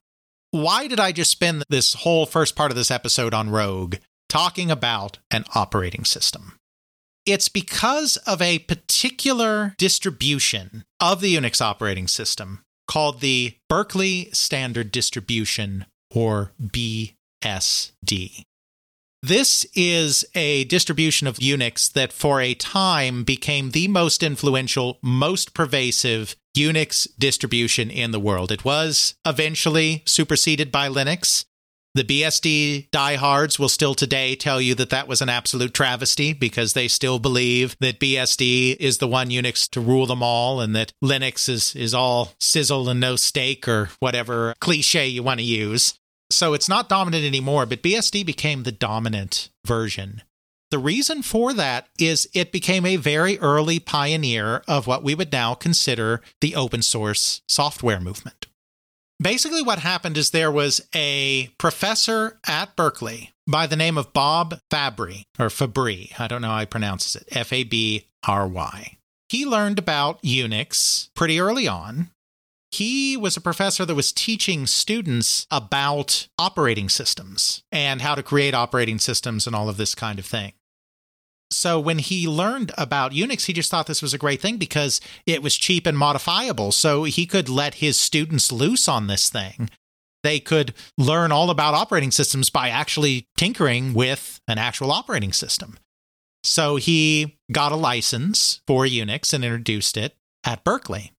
Why 0.50 0.88
did 0.88 1.00
I 1.00 1.12
just 1.12 1.32
spend 1.32 1.64
this 1.70 1.94
whole 1.94 2.26
first 2.26 2.56
part 2.56 2.72
of 2.72 2.78
this 2.78 2.90
episode 2.90 3.34
on 3.34 3.52
Rogue 3.52 3.96
talking 4.28 4.72
about 4.72 5.20
an 5.30 5.46
operating 5.54 6.06
system? 6.06 6.58
It's 7.26 7.48
because 7.48 8.18
of 8.28 8.42
a 8.42 8.60
particular 8.60 9.76
distribution 9.78 10.84
of 11.00 11.22
the 11.22 11.36
Unix 11.36 11.62
operating 11.62 12.08
system 12.08 12.64
called 12.88 13.22
the 13.22 13.56
Berkeley 13.70 14.30
Standard 14.34 14.92
Distribution, 14.92 15.86
or 16.14 16.52
BSD. 16.62 18.44
This 19.22 19.66
is 19.74 20.26
a 20.36 20.66
distribution 20.66 21.28
of 21.28 21.38
Unix 21.38 21.92
that 21.94 22.12
for 22.12 22.42
a 22.42 22.54
time 22.56 23.24
became 23.24 23.72
the 23.72 23.88
most 23.88 24.22
influential, 24.22 25.00
most 25.02 25.54
pervasive 25.54 26.36
Unix 26.58 27.08
distribution 27.18 27.90
in 27.90 28.12
the 28.12 28.20
world. 28.20 28.52
It 28.52 28.66
was 28.66 29.16
eventually 29.26 30.04
superseded 30.06 30.74
by 30.74 30.90
Linux. 30.90 31.46
The 31.96 32.04
BSD 32.04 32.90
diehards 32.90 33.60
will 33.60 33.70
still 33.70 33.94
today 33.94 34.36
tell 34.36 34.60
you 34.60 34.74
that 34.76 34.90
that 34.90 35.08
was 35.08 35.22
an 35.22 35.30
absolute 35.30 35.76
travesty 35.76 36.34
because 36.34 36.74
they 36.74 36.88
still 36.88 37.20
believe 37.20 37.76
that 37.82 38.00
BSD 38.00 38.78
is 38.80 38.98
the 38.98 39.08
one 39.08 39.30
Unix 39.30 39.70
to 39.70 39.80
rule 39.80 40.08
them 40.08 40.24
all 40.24 40.60
and 40.60 40.76
that 40.76 40.92
Linux 41.04 41.48
is, 41.48 41.76
is 41.76 41.94
all 41.94 42.34
sizzle 42.40 42.90
and 42.90 43.00
no 43.00 43.16
steak 43.16 43.68
or 43.68 43.92
whatever 44.00 44.56
cliche 44.60 45.08
you 45.08 45.22
want 45.22 45.40
to 45.40 45.46
use. 45.46 46.00
So 46.32 46.56
it's 46.56 46.68
not 46.68 46.90
dominant 46.90 47.26
anymore, 47.26 47.68
but 47.68 47.84
BSD 47.84 48.26
became 48.26 48.64
the 48.64 48.72
dominant 48.72 49.52
version. 49.64 50.24
The 50.72 50.80
reason 50.80 51.22
for 51.22 51.54
that 51.54 51.90
is 52.00 52.28
it 52.34 52.52
became 52.52 52.88
a 52.88 52.96
very 52.96 53.38
early 53.38 53.78
pioneer 53.78 54.64
of 54.68 54.88
what 54.88 55.04
we 55.04 55.14
would 55.14 55.32
now 55.32 55.54
consider 55.54 56.22
the 56.42 56.56
open 56.56 56.82
source 56.82 57.44
software 57.48 58.00
movement. 58.00 58.43
Basically, 59.24 59.62
what 59.62 59.80
happened 59.80 60.18
is 60.18 60.30
there 60.30 60.52
was 60.52 60.82
a 60.94 61.50
professor 61.58 62.40
at 62.46 62.76
Berkeley 62.76 63.32
by 63.48 63.68
the 63.68 63.78
name 63.78 63.98
of 63.98 64.12
Bob 64.12 64.60
Fabry, 64.70 65.24
or 65.40 65.50
Fabry, 65.50 66.12
I 66.20 66.28
don't 66.28 66.42
know 66.42 66.50
how 66.50 66.60
he 66.60 66.66
pronounces 66.66 67.16
it, 67.16 67.30
F 67.32 67.54
A 67.54 67.64
B 67.64 68.08
R 68.28 68.46
Y. 68.46 68.98
He 69.30 69.46
learned 69.46 69.80
about 69.80 70.22
Unix 70.24 71.10
pretty 71.16 71.40
early 71.40 71.68
on 71.68 72.10
he 72.74 73.16
was 73.16 73.38
a 73.38 73.42
professor 73.42 73.86
that 73.86 73.94
was 73.94 74.12
teaching 74.12 74.66
students 74.66 75.46
about 75.52 76.28
operating 76.40 76.90
systems 76.90 77.62
and 77.72 78.02
how 78.02 78.16
to 78.16 78.24
create 78.24 78.56
operating 78.56 78.98
systems 78.98 79.46
and 79.46 79.56
all 79.56 79.70
of 79.70 79.78
this 79.78 79.94
kind 79.94 80.18
of 80.18 80.26
thing. 80.26 80.54
So 81.56 81.80
when 81.80 82.00
he 82.00 82.28
learned 82.28 82.72
about 82.78 83.12
Unix, 83.12 83.46
he 83.46 83.54
just 83.54 83.72
thought 83.72 83.88
this 83.88 84.02
was 84.02 84.14
a 84.14 84.18
great 84.18 84.42
thing 84.42 84.58
because 84.58 85.00
it 85.26 85.42
was 85.42 85.56
cheap 85.56 85.86
and 85.86 85.98
modifiable. 85.98 86.72
So 86.72 87.04
he 87.04 87.26
could 87.26 87.50
let 87.50 87.76
his 87.76 87.98
students 87.98 88.52
loose 88.52 88.88
on 88.88 89.08
this 89.08 89.30
thing. 89.30 89.70
They 90.24 90.40
could 90.40 90.74
learn 90.98 91.32
all 91.32 91.50
about 91.50 91.74
operating 91.74 92.12
systems 92.12 92.50
by 92.50 92.70
actually 92.70 93.28
tinkering 93.38 93.94
with 93.94 94.40
an 94.48 94.58
actual 94.58 94.92
operating 94.92 95.34
system. 95.34 95.78
So 96.44 96.78
he 96.78 97.38
got 97.52 97.72
a 97.72 97.78
license 97.78 98.62
for 98.68 98.86
Unix 98.86 99.34
and 99.34 99.44
introduced 99.44 99.98
it 99.98 100.16
at 100.46 100.64
Berkeley 100.64 101.14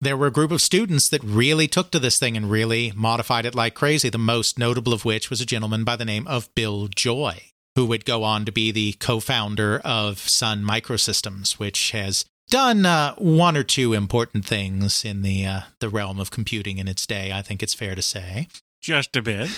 there 0.00 0.16
were 0.16 0.28
a 0.28 0.32
group 0.32 0.50
of 0.50 0.62
students 0.62 1.08
that 1.08 1.24
really 1.24 1.66
took 1.66 1.90
to 1.90 1.98
this 1.98 2.18
thing 2.18 2.36
and 2.36 2.50
really 2.50 2.92
modified 2.94 3.44
it 3.44 3.54
like 3.54 3.74
crazy. 3.74 4.08
The 4.08 4.18
most 4.18 4.58
notable 4.58 4.92
of 4.92 5.04
which 5.04 5.30
was 5.30 5.40
a 5.40 5.46
gentleman 5.46 5.84
by 5.84 5.96
the 5.96 6.04
name 6.04 6.26
of 6.28 6.52
Bill 6.54 6.88
Joy, 6.88 7.50
who 7.78 7.86
would 7.86 8.04
go 8.04 8.24
on 8.24 8.44
to 8.44 8.50
be 8.50 8.72
the 8.72 8.92
co 8.94 9.20
founder 9.20 9.80
of 9.84 10.18
Sun 10.18 10.64
Microsystems, 10.64 11.60
which 11.60 11.92
has 11.92 12.24
done 12.50 12.84
uh, 12.84 13.14
one 13.14 13.56
or 13.56 13.62
two 13.62 13.92
important 13.92 14.44
things 14.44 15.04
in 15.04 15.22
the, 15.22 15.46
uh, 15.46 15.60
the 15.78 15.88
realm 15.88 16.18
of 16.18 16.32
computing 16.32 16.78
in 16.78 16.88
its 16.88 17.06
day, 17.06 17.30
I 17.30 17.40
think 17.40 17.62
it's 17.62 17.74
fair 17.74 17.94
to 17.94 18.02
say. 18.02 18.48
Just 18.80 19.14
a 19.14 19.22
bit. 19.22 19.48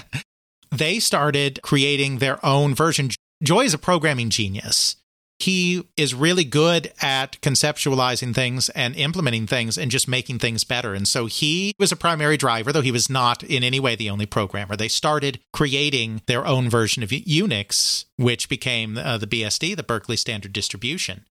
they 0.70 1.00
started 1.00 1.58
creating 1.60 2.18
their 2.18 2.38
own 2.46 2.72
version. 2.72 3.10
Joy 3.42 3.62
is 3.62 3.74
a 3.74 3.78
programming 3.78 4.30
genius 4.30 4.94
he 5.42 5.84
is 5.96 6.14
really 6.14 6.44
good 6.44 6.92
at 7.00 7.40
conceptualizing 7.40 8.34
things 8.34 8.68
and 8.70 8.94
implementing 8.96 9.46
things 9.46 9.78
and 9.78 9.90
just 9.90 10.08
making 10.08 10.38
things 10.38 10.64
better. 10.64 10.94
And 10.94 11.06
so 11.06 11.26
he 11.26 11.74
was 11.78 11.92
a 11.92 11.96
primary 11.96 12.36
driver, 12.36 12.72
though 12.72 12.80
he 12.80 12.92
was 12.92 13.10
not 13.10 13.42
in 13.42 13.62
any 13.62 13.80
way 13.80 13.96
the 13.96 14.10
only 14.10 14.26
programmer. 14.26 14.76
They 14.76 14.88
started 14.88 15.40
creating 15.52 16.22
their 16.26 16.46
own 16.46 16.68
version 16.68 17.02
of 17.02 17.10
Unix, 17.10 18.04
which 18.16 18.48
became 18.48 18.98
uh, 18.98 19.18
the 19.18 19.26
BSD, 19.26 19.76
the 19.76 19.82
Berkeley 19.82 20.16
Standard 20.16 20.52
Distribution. 20.52 21.24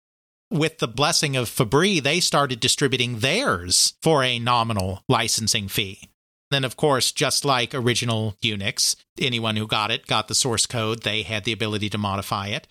With 0.52 0.80
the 0.80 0.88
blessing 0.88 1.36
of 1.36 1.48
Fabry, 1.48 2.00
they 2.00 2.20
started 2.20 2.60
distributing 2.60 3.20
theirs 3.20 3.94
for 4.02 4.24
a 4.24 4.40
nominal 4.40 5.04
licensing 5.08 5.68
fee. 5.68 6.10
Then, 6.50 6.64
of 6.64 6.76
course, 6.76 7.12
just 7.12 7.46
like 7.46 7.76
original 7.76 8.36
Unix, 8.42 8.96
anyone 9.20 9.56
who 9.56 9.68
got 9.68 9.92
it 9.92 10.08
got 10.08 10.28
the 10.28 10.36
source 10.36 10.66
code. 10.66 11.04
They 11.04 11.22
had 11.22 11.44
the 11.44 11.52
ability 11.52 11.90
to 11.92 11.98
modify 12.00 12.48
it. 12.48 12.68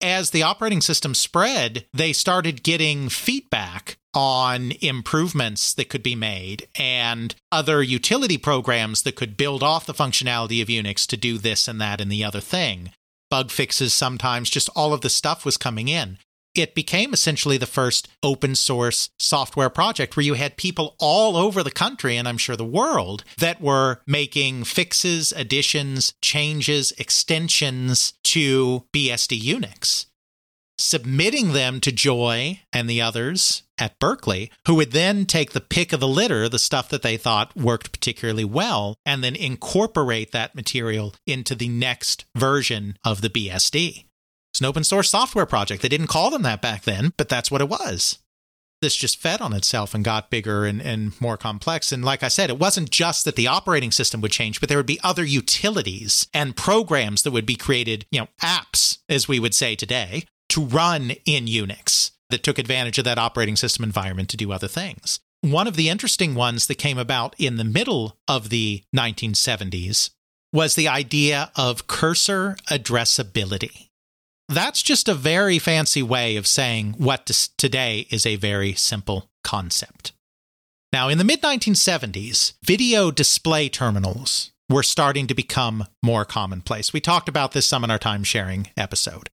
As 0.00 0.30
the 0.30 0.42
operating 0.42 0.80
system 0.80 1.14
spread, 1.14 1.86
they 1.92 2.12
started 2.12 2.62
getting 2.62 3.08
feedback 3.08 3.98
on 4.14 4.72
improvements 4.80 5.72
that 5.74 5.88
could 5.88 6.02
be 6.02 6.14
made 6.14 6.66
and 6.76 7.34
other 7.52 7.82
utility 7.82 8.36
programs 8.36 9.02
that 9.02 9.14
could 9.14 9.36
build 9.36 9.62
off 9.62 9.86
the 9.86 9.94
functionality 9.94 10.60
of 10.60 10.68
Unix 10.68 11.06
to 11.06 11.16
do 11.16 11.38
this 11.38 11.68
and 11.68 11.80
that 11.80 12.00
and 12.00 12.10
the 12.10 12.24
other 12.24 12.40
thing. 12.40 12.90
Bug 13.30 13.50
fixes 13.50 13.94
sometimes, 13.94 14.50
just 14.50 14.68
all 14.74 14.92
of 14.92 15.02
the 15.02 15.10
stuff 15.10 15.44
was 15.44 15.56
coming 15.56 15.86
in. 15.86 16.18
It 16.60 16.74
became 16.74 17.12
essentially 17.12 17.56
the 17.56 17.66
first 17.66 18.08
open 18.22 18.54
source 18.54 19.10
software 19.18 19.70
project 19.70 20.16
where 20.16 20.24
you 20.24 20.34
had 20.34 20.56
people 20.56 20.94
all 20.98 21.36
over 21.36 21.62
the 21.62 21.70
country 21.70 22.16
and 22.16 22.28
I'm 22.28 22.38
sure 22.38 22.56
the 22.56 22.64
world 22.64 23.24
that 23.38 23.60
were 23.60 24.00
making 24.06 24.64
fixes, 24.64 25.32
additions, 25.32 26.14
changes, 26.22 26.92
extensions 26.98 28.14
to 28.24 28.84
BSD 28.92 29.40
Unix 29.40 30.06
submitting 30.80 31.52
them 31.52 31.78
to 31.80 31.92
Joy 31.92 32.60
and 32.72 32.88
the 32.88 33.02
others 33.02 33.62
at 33.78 33.98
Berkeley, 33.98 34.50
who 34.66 34.74
would 34.76 34.92
then 34.92 35.26
take 35.26 35.52
the 35.52 35.60
pick 35.60 35.92
of 35.92 36.00
the 36.00 36.08
litter, 36.08 36.48
the 36.48 36.58
stuff 36.58 36.88
that 36.88 37.02
they 37.02 37.16
thought 37.16 37.56
worked 37.56 37.92
particularly 37.92 38.44
well, 38.44 38.96
and 39.04 39.22
then 39.22 39.36
incorporate 39.36 40.32
that 40.32 40.54
material 40.54 41.14
into 41.26 41.54
the 41.54 41.68
next 41.68 42.24
version 42.34 42.96
of 43.04 43.20
the 43.20 43.30
BSD. 43.30 44.06
It's 44.52 44.60
an 44.60 44.66
open 44.66 44.84
source 44.84 45.10
software 45.10 45.46
project. 45.46 45.82
They 45.82 45.88
didn't 45.88 46.08
call 46.08 46.30
them 46.30 46.42
that 46.42 46.62
back 46.62 46.82
then, 46.82 47.12
but 47.16 47.28
that's 47.28 47.50
what 47.50 47.60
it 47.60 47.68
was. 47.68 48.18
This 48.82 48.96
just 48.96 49.20
fed 49.20 49.42
on 49.42 49.52
itself 49.52 49.94
and 49.94 50.02
got 50.02 50.30
bigger 50.30 50.64
and, 50.64 50.80
and 50.80 51.18
more 51.20 51.36
complex. 51.36 51.92
And 51.92 52.04
like 52.04 52.22
I 52.22 52.28
said, 52.28 52.48
it 52.48 52.58
wasn't 52.58 52.90
just 52.90 53.24
that 53.26 53.36
the 53.36 53.46
operating 53.46 53.92
system 53.92 54.20
would 54.22 54.32
change, 54.32 54.58
but 54.58 54.68
there 54.68 54.78
would 54.78 54.86
be 54.86 55.00
other 55.04 55.24
utilities 55.24 56.26
and 56.32 56.56
programs 56.56 57.22
that 57.22 57.30
would 57.30 57.44
be 57.44 57.56
created, 57.56 58.06
you 58.10 58.20
know, 58.20 58.28
apps, 58.42 58.98
as 59.08 59.28
we 59.28 59.38
would 59.38 59.54
say 59.54 59.76
today, 59.76 60.24
to 60.48 60.64
run 60.64 61.12
in 61.26 61.44
Unix 61.44 62.12
that 62.30 62.42
took 62.42 62.58
advantage 62.58 62.98
of 62.98 63.04
that 63.04 63.18
operating 63.18 63.56
system 63.56 63.84
environment 63.84 64.30
to 64.30 64.36
do 64.36 64.50
other 64.50 64.68
things. 64.68 65.20
One 65.42 65.66
of 65.66 65.76
the 65.76 65.88
interesting 65.88 66.34
ones 66.34 66.66
that 66.66 66.76
came 66.76 66.98
about 66.98 67.34
in 67.38 67.56
the 67.56 67.64
middle 67.64 68.16
of 68.28 68.48
the 68.48 68.82
1970s 68.94 70.10
was 70.52 70.74
the 70.74 70.88
idea 70.88 71.50
of 71.54 71.86
cursor 71.86 72.56
addressability. 72.68 73.89
That's 74.50 74.82
just 74.82 75.08
a 75.08 75.14
very 75.14 75.58
fancy 75.58 76.02
way 76.02 76.36
of 76.36 76.46
saying 76.46 76.94
what 76.98 77.26
today 77.56 78.06
is 78.10 78.26
a 78.26 78.36
very 78.36 78.74
simple 78.74 79.30
concept. 79.44 80.12
Now, 80.92 81.08
in 81.08 81.18
the 81.18 81.24
mid 81.24 81.40
1970s, 81.40 82.54
video 82.64 83.10
display 83.10 83.68
terminals 83.68 84.50
were 84.68 84.82
starting 84.82 85.26
to 85.28 85.34
become 85.34 85.86
more 86.02 86.24
commonplace. 86.24 86.92
We 86.92 87.00
talked 87.00 87.28
about 87.28 87.52
this 87.52 87.66
some 87.66 87.84
in 87.84 87.90
our 87.90 87.98
time 87.98 88.24
sharing 88.24 88.70
episode 88.76 89.30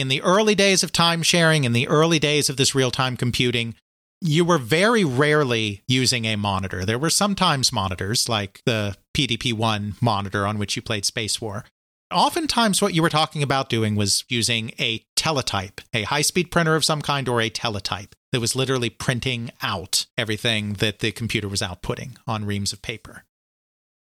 in 0.00 0.08
the 0.08 0.22
early 0.22 0.54
days 0.54 0.82
of 0.82 0.92
time 0.92 1.22
sharing, 1.22 1.64
in 1.64 1.72
the 1.72 1.88
early 1.88 2.18
days 2.18 2.48
of 2.48 2.56
this 2.56 2.74
real 2.74 2.90
time 2.90 3.16
computing, 3.16 3.74
you 4.20 4.44
were 4.44 4.58
very 4.58 5.04
rarely 5.04 5.82
using 5.86 6.24
a 6.24 6.36
monitor. 6.36 6.84
There 6.84 6.98
were 6.98 7.10
sometimes 7.10 7.72
monitors, 7.72 8.28
like 8.28 8.60
the 8.66 8.96
PDP 9.16 9.52
1 9.52 9.96
monitor 10.00 10.46
on 10.46 10.58
which 10.58 10.76
you 10.76 10.82
played 10.82 11.04
Space 11.04 11.40
War. 11.40 11.64
Oftentimes, 12.12 12.80
what 12.80 12.94
you 12.94 13.02
were 13.02 13.08
talking 13.08 13.42
about 13.42 13.68
doing 13.68 13.96
was 13.96 14.24
using 14.28 14.70
a 14.78 15.04
teletype, 15.16 15.80
a 15.92 16.04
high 16.04 16.22
speed 16.22 16.52
printer 16.52 16.76
of 16.76 16.84
some 16.84 17.02
kind, 17.02 17.28
or 17.28 17.40
a 17.40 17.50
teletype 17.50 18.14
that 18.30 18.40
was 18.40 18.54
literally 18.54 18.90
printing 18.90 19.50
out 19.60 20.06
everything 20.16 20.74
that 20.74 21.00
the 21.00 21.10
computer 21.10 21.48
was 21.48 21.60
outputting 21.60 22.16
on 22.26 22.44
reams 22.44 22.72
of 22.72 22.80
paper. 22.80 23.24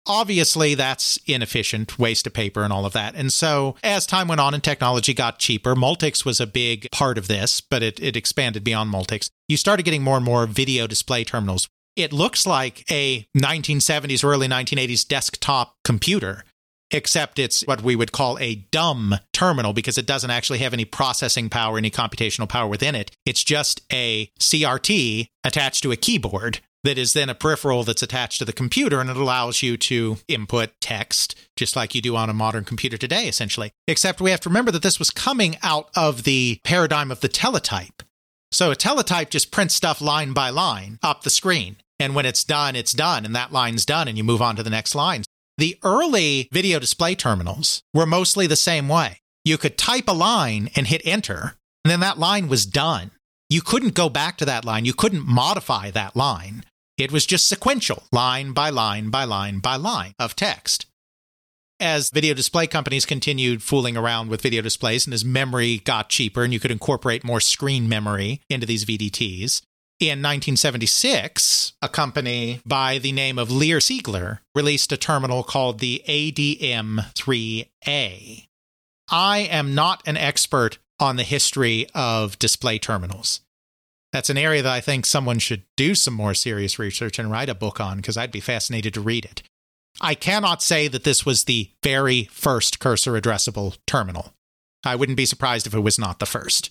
Obviously, 0.06 0.74
that's 0.74 1.18
inefficient, 1.26 1.98
waste 1.98 2.26
of 2.26 2.34
paper, 2.34 2.62
and 2.62 2.74
all 2.74 2.84
of 2.84 2.92
that. 2.92 3.14
And 3.14 3.32
so, 3.32 3.74
as 3.82 4.04
time 4.04 4.28
went 4.28 4.40
on 4.40 4.52
and 4.52 4.62
technology 4.62 5.14
got 5.14 5.38
cheaper, 5.38 5.74
Multics 5.74 6.26
was 6.26 6.40
a 6.40 6.46
big 6.46 6.88
part 6.92 7.16
of 7.16 7.26
this, 7.26 7.62
but 7.62 7.82
it, 7.82 7.98
it 8.00 8.16
expanded 8.16 8.64
beyond 8.64 8.92
Multics. 8.92 9.30
You 9.48 9.56
started 9.56 9.84
getting 9.84 10.02
more 10.02 10.16
and 10.16 10.24
more 10.24 10.46
video 10.46 10.86
display 10.86 11.24
terminals. 11.24 11.68
It 11.96 12.12
looks 12.12 12.46
like 12.46 12.84
a 12.90 13.26
1970s 13.34 14.22
or 14.22 14.32
early 14.32 14.48
1980s 14.48 15.08
desktop 15.08 15.76
computer, 15.84 16.44
except 16.94 17.38
it's 17.38 17.62
what 17.66 17.82
we 17.82 17.96
would 17.96 18.12
call 18.12 18.38
a 18.38 18.54
dumb 18.70 19.16
terminal 19.32 19.72
because 19.72 19.98
it 19.98 20.06
doesn't 20.06 20.30
actually 20.30 20.60
have 20.60 20.72
any 20.72 20.84
processing 20.84 21.50
power, 21.50 21.76
any 21.76 21.90
computational 21.90 22.48
power 22.48 22.68
within 22.68 22.94
it. 22.94 23.10
It's 23.26 23.42
just 23.44 23.82
a 23.92 24.30
CRT 24.38 25.26
attached 25.42 25.82
to 25.82 25.92
a 25.92 25.96
keyboard 25.96 26.60
that 26.84 26.96
is 26.96 27.14
then 27.14 27.28
a 27.28 27.34
peripheral 27.34 27.82
that's 27.82 28.02
attached 28.02 28.38
to 28.38 28.44
the 28.44 28.52
computer 28.52 29.00
and 29.00 29.10
it 29.10 29.16
allows 29.16 29.62
you 29.62 29.76
to 29.76 30.18
input 30.28 30.70
text 30.80 31.34
just 31.56 31.74
like 31.74 31.94
you 31.94 32.02
do 32.02 32.14
on 32.14 32.30
a 32.30 32.34
modern 32.34 32.64
computer 32.64 32.96
today, 32.96 33.26
essentially. 33.26 33.72
Except 33.88 34.20
we 34.20 34.30
have 34.30 34.40
to 34.40 34.48
remember 34.48 34.70
that 34.70 34.82
this 34.82 34.98
was 34.98 35.10
coming 35.10 35.56
out 35.62 35.88
of 35.96 36.22
the 36.22 36.60
paradigm 36.62 37.10
of 37.10 37.20
the 37.20 37.28
teletype. 37.28 38.02
So 38.52 38.70
a 38.70 38.76
teletype 38.76 39.30
just 39.30 39.50
prints 39.50 39.74
stuff 39.74 40.00
line 40.00 40.32
by 40.32 40.50
line 40.50 40.98
up 41.02 41.22
the 41.22 41.30
screen. 41.30 41.76
And 41.98 42.14
when 42.14 42.26
it's 42.26 42.44
done, 42.44 42.76
it's 42.76 42.92
done, 42.92 43.24
and 43.24 43.34
that 43.36 43.52
line's 43.52 43.86
done, 43.86 44.08
and 44.08 44.18
you 44.18 44.24
move 44.24 44.42
on 44.42 44.56
to 44.56 44.64
the 44.64 44.70
next 44.70 44.96
line. 44.96 45.22
The 45.56 45.78
early 45.84 46.48
video 46.52 46.78
display 46.78 47.14
terminals 47.14 47.82
were 47.92 48.06
mostly 48.06 48.46
the 48.46 48.56
same 48.56 48.88
way. 48.88 49.20
You 49.44 49.56
could 49.56 49.78
type 49.78 50.08
a 50.08 50.12
line 50.12 50.70
and 50.74 50.86
hit 50.86 51.02
enter, 51.04 51.56
and 51.84 51.90
then 51.90 52.00
that 52.00 52.18
line 52.18 52.48
was 52.48 52.66
done. 52.66 53.12
You 53.48 53.60
couldn't 53.60 53.94
go 53.94 54.08
back 54.08 54.36
to 54.38 54.44
that 54.46 54.64
line. 54.64 54.84
You 54.84 54.94
couldn't 54.94 55.26
modify 55.26 55.90
that 55.90 56.16
line. 56.16 56.64
It 56.98 57.12
was 57.12 57.26
just 57.26 57.48
sequential, 57.48 58.04
line 58.10 58.52
by 58.52 58.70
line 58.70 59.10
by 59.10 59.24
line 59.24 59.58
by 59.58 59.76
line 59.76 60.14
of 60.18 60.34
text. 60.34 60.86
As 61.78 62.10
video 62.10 62.34
display 62.34 62.66
companies 62.66 63.04
continued 63.04 63.62
fooling 63.62 63.96
around 63.96 64.30
with 64.30 64.42
video 64.42 64.62
displays 64.62 65.06
and 65.06 65.12
as 65.12 65.24
memory 65.24 65.78
got 65.78 66.08
cheaper 66.08 66.42
and 66.42 66.52
you 66.52 66.60
could 66.60 66.70
incorporate 66.70 67.24
more 67.24 67.40
screen 67.40 67.88
memory 67.88 68.40
into 68.48 68.66
these 68.66 68.84
VDTs, 68.84 69.60
in 70.00 70.20
1976, 70.20 71.72
a 71.80 71.88
company 71.88 72.60
by 72.66 72.98
the 72.98 73.12
name 73.12 73.38
of 73.38 73.50
Lear 73.50 73.78
Siegler 73.78 74.40
released 74.54 74.92
a 74.92 74.96
terminal 74.96 75.42
called 75.42 75.78
the 75.78 76.02
ADM 76.08 77.12
3A. 77.14 78.46
I 79.10 79.38
am 79.38 79.74
not 79.74 80.02
an 80.06 80.16
expert 80.16 80.78
on 80.98 81.16
the 81.16 81.22
history 81.22 81.86
of 81.94 82.38
display 82.38 82.78
terminals 82.78 83.40
that's 84.14 84.30
an 84.30 84.38
area 84.38 84.62
that 84.62 84.72
I 84.72 84.80
think 84.80 85.06
someone 85.06 85.40
should 85.40 85.64
do 85.76 85.96
some 85.96 86.14
more 86.14 86.34
serious 86.34 86.78
research 86.78 87.18
and 87.18 87.32
write 87.32 87.48
a 87.48 87.54
book 87.54 87.80
on 87.80 87.96
because 87.96 88.16
I'd 88.16 88.30
be 88.30 88.38
fascinated 88.38 88.94
to 88.94 89.00
read 89.00 89.24
it. 89.24 89.42
I 90.00 90.14
cannot 90.14 90.62
say 90.62 90.86
that 90.86 91.02
this 91.02 91.26
was 91.26 91.44
the 91.44 91.72
very 91.82 92.28
first 92.30 92.78
cursor 92.78 93.20
addressable 93.20 93.76
terminal. 93.88 94.32
I 94.84 94.94
wouldn't 94.94 95.16
be 95.16 95.26
surprised 95.26 95.66
if 95.66 95.74
it 95.74 95.80
was 95.80 95.98
not 95.98 96.20
the 96.20 96.26
first. 96.26 96.70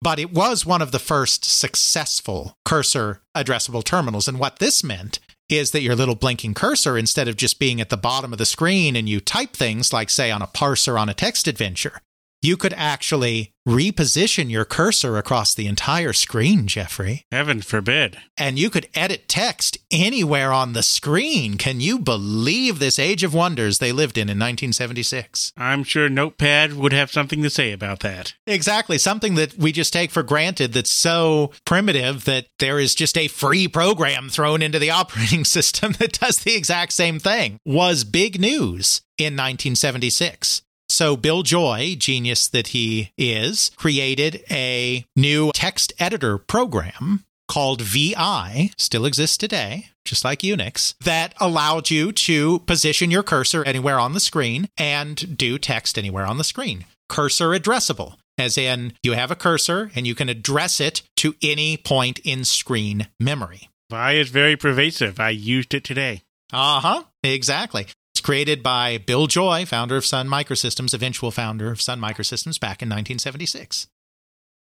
But 0.00 0.18
it 0.18 0.32
was 0.32 0.64
one 0.64 0.82
of 0.82 0.92
the 0.92 0.98
first 0.98 1.44
successful 1.44 2.56
cursor 2.64 3.22
addressable 3.36 3.84
terminals. 3.84 4.28
And 4.28 4.38
what 4.38 4.58
this 4.58 4.84
meant 4.84 5.18
is 5.48 5.70
that 5.70 5.82
your 5.82 5.96
little 5.96 6.14
blinking 6.14 6.54
cursor, 6.54 6.96
instead 6.98 7.26
of 7.26 7.36
just 7.36 7.58
being 7.58 7.80
at 7.80 7.88
the 7.88 7.96
bottom 7.96 8.32
of 8.32 8.38
the 8.38 8.46
screen 8.46 8.94
and 8.96 9.08
you 9.08 9.20
type 9.20 9.54
things 9.54 9.92
like, 9.92 10.10
say, 10.10 10.30
on 10.30 10.42
a 10.42 10.46
parser 10.46 11.00
on 11.00 11.08
a 11.08 11.14
text 11.14 11.48
adventure, 11.48 12.00
you 12.40 12.56
could 12.56 12.74
actually 12.74 13.52
reposition 13.66 14.50
your 14.50 14.64
cursor 14.64 15.18
across 15.18 15.54
the 15.54 15.66
entire 15.66 16.12
screen, 16.14 16.66
Jeffrey. 16.66 17.26
Heaven 17.30 17.60
forbid. 17.60 18.16
And 18.38 18.58
you 18.58 18.70
could 18.70 18.88
edit 18.94 19.28
text 19.28 19.76
anywhere 19.90 20.52
on 20.52 20.72
the 20.72 20.82
screen. 20.82 21.58
Can 21.58 21.80
you 21.80 21.98
believe 21.98 22.78
this 22.78 22.98
age 22.98 23.22
of 23.22 23.34
wonders 23.34 23.78
they 23.78 23.92
lived 23.92 24.16
in 24.16 24.22
in 24.22 24.38
1976? 24.38 25.52
I'm 25.56 25.84
sure 25.84 26.08
Notepad 26.08 26.74
would 26.74 26.92
have 26.92 27.10
something 27.10 27.42
to 27.42 27.50
say 27.50 27.72
about 27.72 28.00
that. 28.00 28.34
Exactly. 28.46 28.96
Something 28.96 29.34
that 29.34 29.58
we 29.58 29.70
just 29.70 29.92
take 29.92 30.10
for 30.10 30.22
granted 30.22 30.72
that's 30.72 30.90
so 30.90 31.50
primitive 31.66 32.24
that 32.24 32.46
there 32.58 32.78
is 32.78 32.94
just 32.94 33.18
a 33.18 33.28
free 33.28 33.68
program 33.68 34.30
thrown 34.30 34.62
into 34.62 34.78
the 34.78 34.90
operating 34.98 35.44
system 35.44 35.92
that 35.98 36.18
does 36.18 36.38
the 36.38 36.54
exact 36.54 36.92
same 36.92 37.18
thing 37.18 37.58
was 37.66 38.04
big 38.04 38.40
news 38.40 39.02
in 39.18 39.34
1976. 39.34 40.62
So 40.88 41.16
Bill 41.16 41.42
Joy, 41.42 41.96
genius 41.98 42.48
that 42.48 42.68
he 42.68 43.12
is, 43.18 43.70
created 43.76 44.42
a 44.50 45.04
new 45.14 45.50
text 45.54 45.92
editor 45.98 46.38
program 46.38 47.24
called 47.46 47.82
VI, 47.82 48.70
still 48.76 49.04
exists 49.04 49.36
today, 49.36 49.88
just 50.04 50.24
like 50.24 50.40
Unix, 50.40 50.94
that 51.04 51.34
allowed 51.38 51.90
you 51.90 52.12
to 52.12 52.60
position 52.60 53.10
your 53.10 53.22
cursor 53.22 53.64
anywhere 53.64 53.98
on 53.98 54.12
the 54.12 54.20
screen 54.20 54.68
and 54.76 55.36
do 55.36 55.58
text 55.58 55.98
anywhere 55.98 56.26
on 56.26 56.38
the 56.38 56.44
screen. 56.44 56.84
Cursor 57.08 57.50
addressable, 57.50 58.16
as 58.36 58.58
in 58.58 58.92
you 59.02 59.12
have 59.12 59.30
a 59.30 59.36
cursor 59.36 59.90
and 59.94 60.06
you 60.06 60.14
can 60.14 60.28
address 60.28 60.80
it 60.80 61.02
to 61.16 61.34
any 61.42 61.76
point 61.76 62.18
in 62.20 62.44
screen 62.44 63.08
memory. 63.18 63.68
VI 63.90 64.12
is 64.12 64.28
very 64.30 64.56
pervasive. 64.56 65.18
I 65.20 65.30
used 65.30 65.72
it 65.74 65.84
today. 65.84 66.22
Uh 66.52 66.80
huh. 66.80 67.02
Exactly. 67.22 67.86
Created 68.28 68.62
by 68.62 68.98
Bill 68.98 69.26
Joy, 69.26 69.64
founder 69.64 69.96
of 69.96 70.04
Sun 70.04 70.28
Microsystems, 70.28 70.92
eventual 70.92 71.30
founder 71.30 71.72
of 71.72 71.80
Sun 71.80 71.98
Microsystems 71.98 72.60
back 72.60 72.82
in 72.82 72.90
1976. 72.90 73.86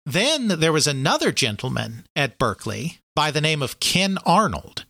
Then 0.04 0.48
there 0.48 0.74
was 0.74 0.88
another 0.88 1.32
gentleman 1.32 2.06
at 2.16 2.40
Berkeley 2.40 2.98
by 3.16 3.30
the 3.30 3.40
name 3.40 3.62
of 3.62 3.80
Ken 3.80 4.18
Arnold. 4.26 4.86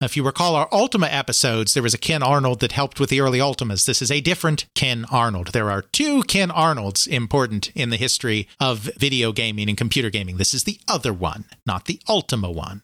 If 0.00 0.16
you 0.16 0.24
recall 0.24 0.54
our 0.54 0.66
Ultima 0.72 1.08
episodes, 1.08 1.74
there 1.74 1.82
was 1.82 1.92
a 1.92 1.98
Ken 1.98 2.22
Arnold 2.22 2.60
that 2.60 2.72
helped 2.72 2.98
with 2.98 3.10
the 3.10 3.20
early 3.20 3.38
Ultimas. 3.38 3.84
This 3.84 4.00
is 4.00 4.10
a 4.10 4.22
different 4.22 4.64
Ken 4.74 5.04
Arnold. 5.12 5.48
There 5.48 5.70
are 5.70 5.82
two 5.82 6.22
Ken 6.22 6.50
Arnolds 6.50 7.06
important 7.06 7.70
in 7.74 7.90
the 7.90 7.98
history 7.98 8.48
of 8.58 8.90
video 8.96 9.30
gaming 9.30 9.68
and 9.68 9.76
computer 9.76 10.08
gaming. 10.08 10.38
This 10.38 10.54
is 10.54 10.64
the 10.64 10.80
other 10.88 11.12
one, 11.12 11.44
not 11.66 11.84
the 11.84 12.00
Ultima 12.08 12.50
one. 12.50 12.82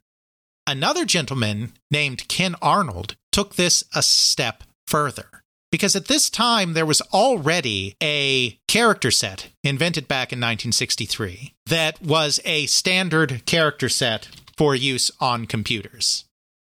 Another 0.67 1.07
gentleman 1.07 1.73
named 1.91 2.29
Ken 2.29 2.55
Arnold 2.61 3.17
took 3.33 3.55
this 3.55 3.83
a 3.95 4.03
step 4.03 4.65
further. 4.93 5.43
Because 5.71 5.97
at 5.97 6.07
this 6.07 6.29
time, 6.29 6.75
there 6.75 6.85
was 6.85 7.01
already 7.15 7.97
a 8.03 8.59
character 8.69 9.11
set 9.11 9.49
invented 9.65 10.07
back 10.07 10.31
in 10.35 10.39
1963 10.39 11.55
that 11.65 12.03
was 12.03 12.41
a 12.45 12.67
standard 12.67 13.47
character 13.47 13.89
set 13.89 14.29
for 14.59 14.75
use 14.75 15.11
on 15.19 15.47
computers. 15.47 16.27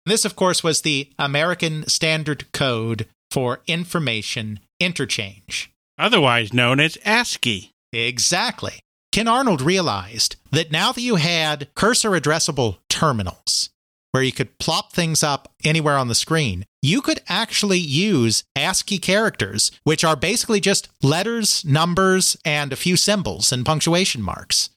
This, 0.07 0.25
of 0.25 0.37
course, 0.37 0.63
was 0.63 0.83
the 0.83 1.11
American 1.19 1.85
Standard 1.89 2.51
Code 2.53 3.07
for 3.33 3.61
Information 3.67 4.61
Interchange. 4.79 5.73
Otherwise 5.99 6.53
known 6.53 6.79
as 6.79 6.97
ASCII. 7.05 7.73
Exactly. 7.93 8.79
Ken 9.11 9.27
Arnold 9.27 9.61
realized 9.61 10.37
that 10.53 10.71
now 10.71 10.93
that 10.93 11.03
you 11.03 11.17
had 11.17 11.69
cursor 11.75 12.11
addressable 12.11 12.79
terminals, 12.89 13.71
where 14.13 14.23
you 14.23 14.33
could 14.33 14.59
plop 14.59 14.93
things 14.93 15.25
up 15.25 15.51
anywhere 15.65 15.97
on 15.97 16.07
the 16.07 16.15
screen, 16.15 16.65
you 16.83 17.01
could 17.01 17.21
actually 17.29 17.79
use 17.79 18.45
ASCII 18.57 18.99
characters, 18.99 19.71
which 19.85 20.05
are 20.05 20.17
basically 20.17 20.61
just 20.61 20.89
letters, 21.03 21.65
numbers, 21.65 22.37
and 22.45 22.73
a 22.73 22.77
few 22.77 22.97
symbols 22.97 23.53
and 23.53 23.65
punctuation 23.65 24.21
marks. 24.21 24.71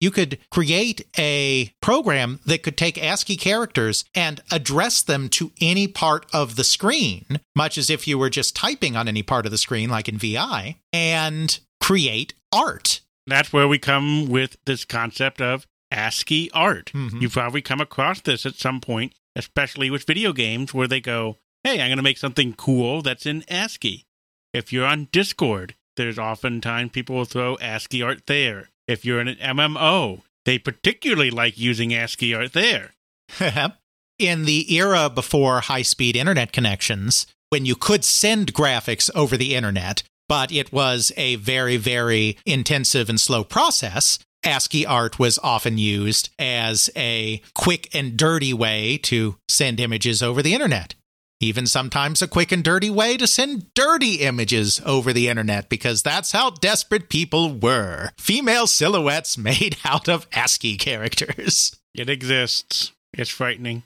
You 0.00 0.10
could 0.10 0.38
create 0.50 1.06
a 1.16 1.72
program 1.80 2.40
that 2.44 2.62
could 2.62 2.76
take 2.76 2.98
ASCII 2.98 3.36
characters 3.36 4.04
and 4.14 4.42
address 4.50 5.00
them 5.00 5.28
to 5.30 5.52
any 5.60 5.86
part 5.86 6.26
of 6.32 6.56
the 6.56 6.64
screen, 6.64 7.40
much 7.54 7.78
as 7.78 7.88
if 7.88 8.06
you 8.06 8.18
were 8.18 8.28
just 8.28 8.56
typing 8.56 8.96
on 8.96 9.08
any 9.08 9.22
part 9.22 9.46
of 9.46 9.52
the 9.52 9.56
screen, 9.56 9.88
like 9.88 10.08
in 10.08 10.18
VI, 10.18 10.76
and 10.92 11.60
create 11.80 12.34
art. 12.52 13.00
That's 13.26 13.52
where 13.52 13.68
we 13.68 13.78
come 13.78 14.28
with 14.28 14.56
this 14.66 14.84
concept 14.84 15.40
of 15.40 15.66
ASCII 15.90 16.50
art. 16.50 16.90
Mhm. 16.92 17.22
You've 17.22 17.32
probably 17.32 17.62
come 17.62 17.80
across 17.80 18.20
this 18.20 18.44
at 18.44 18.56
some 18.56 18.80
point, 18.80 19.14
especially 19.36 19.88
with 19.90 20.06
video 20.06 20.32
games 20.32 20.74
where 20.74 20.88
they 20.88 21.00
go, 21.00 21.38
hey, 21.64 21.80
I'm 21.80 21.88
going 21.88 21.96
to 21.96 22.02
make 22.02 22.18
something 22.18 22.52
cool 22.52 23.02
that's 23.02 23.26
in 23.26 23.42
ASCII. 23.48 24.04
If 24.52 24.72
you're 24.72 24.86
on 24.86 25.08
Discord, 25.10 25.74
there's 25.96 26.18
oftentimes 26.18 26.92
people 26.92 27.16
will 27.16 27.24
throw 27.24 27.56
ASCII 27.56 28.02
art 28.02 28.26
there. 28.26 28.68
If 28.86 29.04
you're 29.04 29.20
in 29.20 29.28
an 29.28 29.56
MMO, 29.56 30.22
they 30.44 30.58
particularly 30.58 31.30
like 31.30 31.58
using 31.58 31.94
ASCII 31.94 32.34
art 32.34 32.52
there. 32.52 32.92
in 34.18 34.44
the 34.44 34.74
era 34.74 35.08
before 35.08 35.60
high 35.60 35.82
speed 35.82 36.16
internet 36.16 36.52
connections, 36.52 37.26
when 37.48 37.64
you 37.64 37.74
could 37.74 38.04
send 38.04 38.54
graphics 38.54 39.10
over 39.14 39.36
the 39.36 39.54
internet, 39.54 40.02
but 40.28 40.52
it 40.52 40.72
was 40.72 41.12
a 41.16 41.36
very, 41.36 41.76
very 41.76 42.36
intensive 42.44 43.08
and 43.08 43.20
slow 43.20 43.42
process, 43.42 44.18
ASCII 44.44 44.84
art 44.84 45.18
was 45.18 45.38
often 45.42 45.78
used 45.78 46.28
as 46.38 46.90
a 46.94 47.40
quick 47.54 47.88
and 47.94 48.16
dirty 48.16 48.52
way 48.52 48.98
to 48.98 49.36
send 49.48 49.80
images 49.80 50.22
over 50.22 50.42
the 50.42 50.52
internet. 50.52 50.94
Even 51.40 51.66
sometimes 51.66 52.22
a 52.22 52.28
quick 52.28 52.52
and 52.52 52.62
dirty 52.62 52.90
way 52.90 53.16
to 53.16 53.26
send 53.26 53.72
dirty 53.74 54.16
images 54.16 54.80
over 54.86 55.12
the 55.12 55.28
internet 55.28 55.68
because 55.68 56.02
that's 56.02 56.32
how 56.32 56.50
desperate 56.50 57.08
people 57.08 57.52
were. 57.52 58.10
Female 58.18 58.66
silhouettes 58.66 59.36
made 59.36 59.76
out 59.84 60.08
of 60.08 60.26
ASCII 60.32 60.76
characters. 60.76 61.76
It 61.94 62.08
exists. 62.08 62.92
It's 63.12 63.30
frightening. 63.30 63.82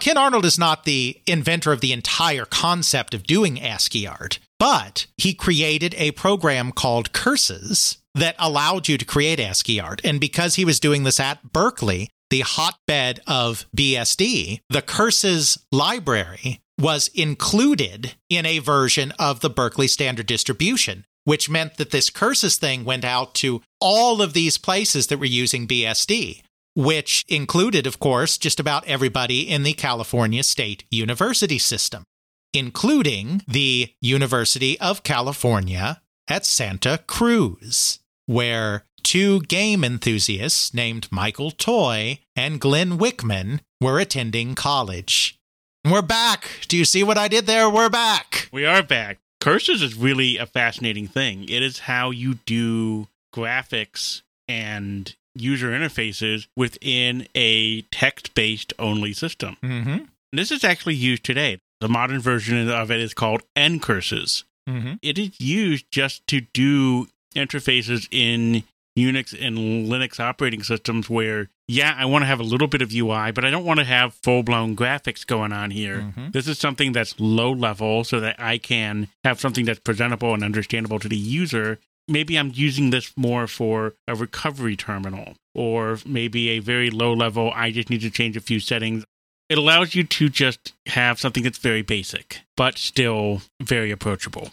Ken 0.00 0.16
Arnold 0.16 0.46
is 0.46 0.58
not 0.58 0.84
the 0.84 1.20
inventor 1.26 1.72
of 1.72 1.82
the 1.82 1.92
entire 1.92 2.46
concept 2.46 3.12
of 3.12 3.24
doing 3.24 3.60
ASCII 3.60 4.06
art, 4.06 4.38
but 4.58 5.06
he 5.18 5.34
created 5.34 5.94
a 5.96 6.12
program 6.12 6.72
called 6.72 7.12
Curses 7.12 7.98
that 8.14 8.34
allowed 8.38 8.88
you 8.88 8.96
to 8.96 9.04
create 9.04 9.38
ASCII 9.38 9.78
art. 9.78 10.00
And 10.02 10.18
because 10.18 10.54
he 10.54 10.64
was 10.64 10.80
doing 10.80 11.04
this 11.04 11.20
at 11.20 11.52
Berkeley, 11.52 12.08
the 12.30 12.40
hotbed 12.40 13.20
of 13.26 13.66
BSD, 13.76 14.60
the 14.70 14.82
Curses 14.82 15.58
library 15.70 16.60
was 16.80 17.08
included 17.08 18.14
in 18.28 18.46
a 18.46 18.58
version 18.58 19.12
of 19.18 19.40
the 19.40 19.50
Berkeley 19.50 19.88
standard 19.88 20.26
distribution, 20.26 21.04
which 21.24 21.50
meant 21.50 21.76
that 21.76 21.90
this 21.90 22.10
Curses 22.10 22.56
thing 22.56 22.84
went 22.84 23.04
out 23.04 23.34
to 23.36 23.62
all 23.80 24.22
of 24.22 24.32
these 24.32 24.58
places 24.58 25.08
that 25.08 25.18
were 25.18 25.26
using 25.26 25.68
BSD 25.68 26.42
which 26.74 27.24
included, 27.28 27.86
of 27.86 27.98
course, 27.98 28.38
just 28.38 28.60
about 28.60 28.86
everybody 28.86 29.48
in 29.48 29.62
the 29.62 29.72
California 29.72 30.42
State 30.42 30.84
University 30.90 31.58
system, 31.58 32.04
including 32.52 33.42
the 33.48 33.92
University 34.00 34.78
of 34.80 35.02
California 35.02 36.00
at 36.28 36.46
Santa 36.46 36.98
Cruz, 37.06 37.98
where 38.26 38.84
two 39.02 39.40
game 39.42 39.82
enthusiasts 39.82 40.72
named 40.72 41.08
Michael 41.10 41.50
Toy 41.50 42.20
and 42.36 42.60
Glenn 42.60 42.98
Wichman 42.98 43.60
were 43.80 43.98
attending 43.98 44.54
college. 44.54 45.39
We're 45.88 46.02
back. 46.02 46.46
Do 46.68 46.76
you 46.76 46.84
see 46.84 47.02
what 47.02 47.16
I 47.16 47.26
did 47.28 47.46
there? 47.46 47.70
We're 47.70 47.88
back. 47.88 48.48
We 48.52 48.66
are 48.66 48.82
back. 48.82 49.18
Curses 49.40 49.80
is 49.80 49.94
really 49.94 50.36
a 50.36 50.44
fascinating 50.44 51.08
thing. 51.08 51.44
It 51.44 51.62
is 51.62 51.80
how 51.80 52.10
you 52.10 52.34
do 52.44 53.08
graphics 53.34 54.20
and 54.46 55.14
user 55.34 55.70
interfaces 55.70 56.48
within 56.54 57.26
a 57.34 57.80
text 57.82 58.34
based 58.34 58.74
only 58.78 59.14
system. 59.14 59.56
Mm-hmm. 59.62 60.04
This 60.32 60.50
is 60.50 60.64
actually 60.64 60.96
used 60.96 61.24
today. 61.24 61.60
The 61.80 61.88
modern 61.88 62.20
version 62.20 62.68
of 62.68 62.90
it 62.90 63.00
is 63.00 63.14
called 63.14 63.42
Ncurses. 63.56 64.44
Mm-hmm. 64.68 64.94
It 65.00 65.18
is 65.18 65.40
used 65.40 65.86
just 65.90 66.26
to 66.26 66.42
do 66.52 67.08
interfaces 67.34 68.06
in 68.10 68.64
Unix 68.98 69.32
and 69.40 69.88
Linux 69.88 70.20
operating 70.20 70.62
systems 70.62 71.08
where, 71.08 71.48
yeah, 71.70 71.94
I 71.96 72.04
want 72.06 72.22
to 72.22 72.26
have 72.26 72.40
a 72.40 72.42
little 72.42 72.66
bit 72.66 72.82
of 72.82 72.92
UI, 72.92 73.30
but 73.30 73.44
I 73.44 73.50
don't 73.50 73.64
want 73.64 73.78
to 73.78 73.84
have 73.84 74.14
full 74.24 74.42
blown 74.42 74.74
graphics 74.74 75.24
going 75.24 75.52
on 75.52 75.70
here. 75.70 76.12
Mhm. 76.16 76.32
This 76.32 76.48
is 76.48 76.58
something 76.58 76.90
that's 76.90 77.14
low 77.20 77.52
level 77.52 78.02
so 78.02 78.18
that 78.18 78.34
I 78.40 78.58
can 78.58 79.06
have 79.22 79.38
something 79.38 79.66
that's 79.66 79.78
presentable 79.78 80.34
and 80.34 80.42
understandable 80.42 80.98
to 80.98 81.08
the 81.08 81.16
user. 81.16 81.78
Maybe 82.08 82.36
I'm 82.36 82.50
using 82.52 82.90
this 82.90 83.12
more 83.16 83.46
for 83.46 83.94
a 84.08 84.16
recovery 84.16 84.74
terminal, 84.74 85.36
or 85.54 86.00
maybe 86.04 86.48
a 86.48 86.58
very 86.58 86.90
low 86.90 87.12
level, 87.12 87.52
I 87.54 87.70
just 87.70 87.88
need 87.88 88.00
to 88.00 88.10
change 88.10 88.36
a 88.36 88.40
few 88.40 88.58
settings. 88.58 89.04
It 89.48 89.56
allows 89.56 89.94
you 89.94 90.02
to 90.02 90.28
just 90.28 90.72
have 90.86 91.20
something 91.20 91.44
that's 91.44 91.58
very 91.58 91.82
basic, 91.82 92.40
but 92.56 92.78
still 92.78 93.42
very 93.62 93.92
approachable. 93.92 94.50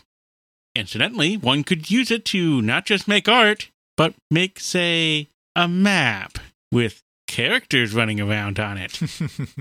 Incidentally, 0.76 1.36
one 1.36 1.63
could 1.63 1.89
use 1.89 2.11
it 2.11 2.26
to 2.26 2.61
not 2.61 2.86
just 2.86 3.07
make 3.07 3.28
art, 3.28 3.70
but 3.95 4.13
make, 4.30 4.59
say, 4.59 5.30
a 5.55 5.68
map 5.68 6.38
with 6.72 7.01
characters 7.28 7.93
running 7.93 8.19
around 8.19 8.59
on 8.59 8.78
it, 8.78 8.99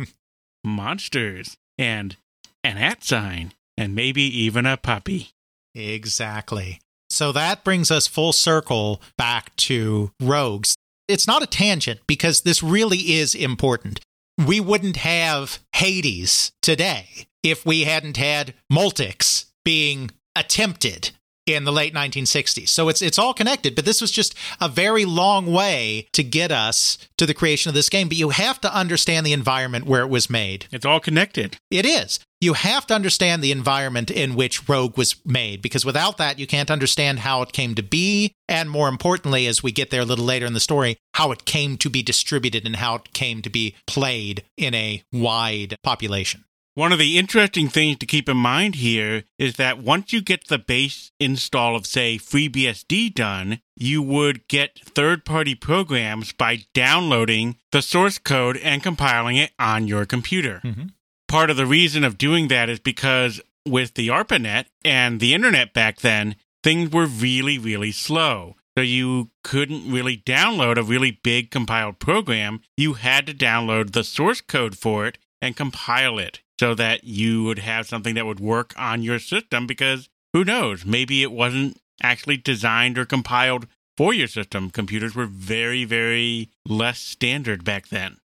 monsters, 0.65 1.57
and 1.79 2.17
an 2.65 2.79
at 2.79 3.05
sign, 3.05 3.53
and 3.77 3.95
maybe 3.95 4.23
even 4.23 4.67
a 4.67 4.77
puppy. 4.77 5.31
Exactly. 5.75 6.81
So 7.11 7.33
that 7.33 7.65
brings 7.65 7.91
us 7.91 8.07
full 8.07 8.33
circle 8.33 9.01
back 9.17 9.55
to 9.57 10.11
rogues. 10.21 10.75
It's 11.09 11.27
not 11.27 11.43
a 11.43 11.47
tangent 11.47 12.01
because 12.07 12.41
this 12.41 12.63
really 12.63 13.15
is 13.15 13.35
important. 13.35 14.01
We 14.45 14.61
wouldn't 14.61 14.97
have 14.97 15.61
Hades 15.75 16.53
today 16.63 17.27
if 17.43 17.65
we 17.65 17.85
hadn't 17.85 18.17
had 18.17 18.55
Multics 18.73 19.47
being 19.65 20.11
attempted 20.35 21.13
in 21.47 21.65
the 21.65 21.73
late 21.73 21.95
1960s. 21.95 22.69
So 22.69 22.89
it's 22.89 23.01
it's 23.01 23.19
all 23.19 23.33
connected, 23.33 23.75
but 23.75 23.85
this 23.85 24.01
was 24.01 24.11
just 24.11 24.35
a 24.61 24.69
very 24.69 25.05
long 25.05 25.47
way 25.47 26.09
to 26.13 26.23
get 26.25 26.51
us 26.51 26.99
to 27.17 27.27
the 27.27 27.35
creation 27.35 27.69
of 27.69 27.75
this 27.75 27.89
game, 27.89 28.09
but 28.09 28.17
you 28.17 28.31
have 28.31 28.61
to 28.63 28.75
understand 28.75 29.25
the 29.25 29.33
environment 29.33 29.87
where 29.87 30.03
it 30.03 30.11
was 30.11 30.29
made. 30.29 30.67
It's 30.73 30.85
all 30.85 31.01
connected. 31.01 31.57
It 31.71 31.87
is. 31.87 32.19
You 32.41 32.53
have 32.53 32.87
to 32.89 32.95
understand 32.95 33.43
the 33.43 33.53
environment 33.53 34.11
in 34.11 34.35
which 34.35 34.69
Rogue 34.69 34.99
was 34.99 35.17
made 35.25 35.63
because 35.63 35.87
without 35.87 36.19
that, 36.19 36.39
you 36.39 36.47
can't 36.47 36.71
understand 36.71 37.21
how 37.21 37.41
it 37.41 37.53
came 37.53 37.75
to 37.77 37.83
be. 37.83 38.35
And 38.47 38.69
more 38.69 38.89
importantly, 38.89 39.47
as 39.47 39.63
we 39.63 39.73
get 39.73 39.91
there 39.91 40.03
a 40.03 40.05
little 40.05 40.25
later 40.25 40.45
in 40.45 40.53
the 40.53 40.61
story, 40.61 40.99
how 41.15 41.33
it 41.33 41.47
came 41.47 41.79
to 41.79 41.89
be 41.89 42.03
distributed 42.03 42.67
and 42.67 42.77
how 42.77 42.97
it 42.97 43.15
came 43.15 43.41
to 43.41 43.49
be 43.49 43.75
played 43.87 44.45
in 44.59 44.75
a 44.75 45.03
wide 45.13 45.77
population. 45.83 46.45
One 46.77 46.93
of 46.93 46.99
the 46.99 47.17
interesting 47.17 47.69
things 47.69 47.97
to 48.01 48.07
keep 48.07 48.29
in 48.29 48.37
mind 48.37 48.75
here 48.75 49.25
is 49.39 49.57
that 49.57 49.79
once 49.79 50.13
you 50.13 50.21
get 50.21 50.49
the 50.49 50.59
base 50.59 51.11
install 51.19 51.75
of, 51.75 51.87
say, 51.87 52.19
FreeBSD 52.19 53.15
done, 53.15 53.63
you 53.75 54.03
would 54.03 54.47
get 54.47 54.81
third 54.85 55.25
party 55.25 55.55
programs 55.55 56.35
by 56.35 56.67
downloading 56.75 57.57
the 57.73 57.81
source 57.81 58.19
code 58.19 58.59
and 58.59 58.83
compiling 58.83 59.37
it 59.37 59.53
on 59.59 59.89
your 59.89 60.05
computer. 60.05 60.61
Mhm. 60.63 60.91
Part 61.29 61.49
of 61.49 61.57
the 61.57 61.65
reason 61.65 62.05
of 62.05 62.19
doing 62.19 62.49
that 62.49 62.69
is 62.69 62.79
because 62.79 63.41
with 63.65 63.95
the 63.95 64.09
ARPANET 64.11 64.67
and 64.85 65.19
the 65.19 65.33
internet 65.33 65.73
back 65.73 66.01
then, 66.01 66.37
things 66.63 66.93
were 66.93 67.07
really, 67.07 67.57
really 67.57 67.91
slow. 67.91 68.55
So 68.77 68.83
you 68.83 69.31
couldn't 69.43 69.91
really 69.91 70.19
download 70.19 70.77
a 70.77 70.83
really 70.83 71.13
big 71.23 71.51
compiled 71.51 72.01
program. 72.01 72.61
You 72.77 72.95
had 72.95 73.27
to 73.29 73.33
download 73.33 73.93
the 73.93 74.05
source 74.05 74.43
code 74.43 74.77
for 74.77 75.07
it 75.07 75.17
and 75.41 75.57
compile 75.57 76.19
it 76.19 76.41
so 76.59 76.75
that 76.75 77.05
you 77.05 77.45
would 77.45 77.59
have 77.59 77.87
something 77.87 78.15
that 78.15 78.27
would 78.27 78.41
work 78.41 78.73
on 78.77 79.03
your 79.03 79.19
system 79.19 79.67
because 79.67 80.09
who 80.33 80.45
knows? 80.45 80.85
Maybe 80.85 81.23
it 81.23 81.33
wasn't 81.33 81.81
actually 82.03 82.37
designed 82.37 82.99
or 82.99 83.05
compiled 83.05 83.67
for 83.97 84.13
your 84.13 84.29
system. 84.29 84.71
Computers 84.71 85.15
were 85.15 85.27
very, 85.27 85.85
very 85.85 86.51
less 86.67 86.99
standard 86.99 87.65
back 87.65 87.89
then. 87.89 88.19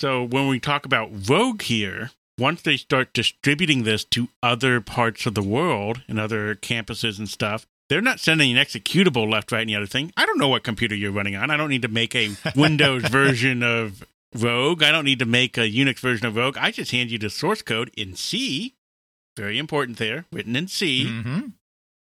So 0.00 0.24
when 0.24 0.48
we 0.48 0.58
talk 0.58 0.84
about 0.84 1.28
Rogue 1.28 1.62
here, 1.62 2.10
once 2.38 2.62
they 2.62 2.76
start 2.76 3.12
distributing 3.12 3.82
this 3.82 4.02
to 4.04 4.28
other 4.42 4.80
parts 4.80 5.26
of 5.26 5.34
the 5.34 5.42
world 5.42 6.02
and 6.08 6.18
other 6.18 6.54
campuses 6.54 7.18
and 7.18 7.28
stuff, 7.28 7.66
they're 7.90 8.00
not 8.00 8.20
sending 8.20 8.56
an 8.56 8.64
executable 8.64 9.30
left, 9.30 9.52
right, 9.52 9.60
and 9.60 9.68
the 9.68 9.76
other 9.76 9.86
thing. 9.86 10.12
I 10.16 10.24
don't 10.24 10.38
know 10.38 10.48
what 10.48 10.62
computer 10.62 10.94
you're 10.94 11.12
running 11.12 11.36
on. 11.36 11.50
I 11.50 11.56
don't 11.56 11.68
need 11.68 11.82
to 11.82 11.88
make 11.88 12.14
a 12.14 12.30
Windows 12.56 13.02
version 13.08 13.62
of 13.62 14.04
Rogue. 14.34 14.82
I 14.82 14.90
don't 14.92 15.04
need 15.04 15.18
to 15.18 15.26
make 15.26 15.56
a 15.58 15.62
Unix 15.70 15.98
version 16.00 16.26
of 16.26 16.36
Rogue. 16.36 16.56
I 16.58 16.70
just 16.70 16.90
hand 16.92 17.10
you 17.10 17.18
the 17.18 17.30
source 17.30 17.62
code 17.62 17.90
in 17.96 18.14
C. 18.14 18.74
Very 19.36 19.58
important 19.58 19.98
there, 19.98 20.26
written 20.32 20.56
in 20.56 20.68
C. 20.68 21.06
hmm 21.22 21.40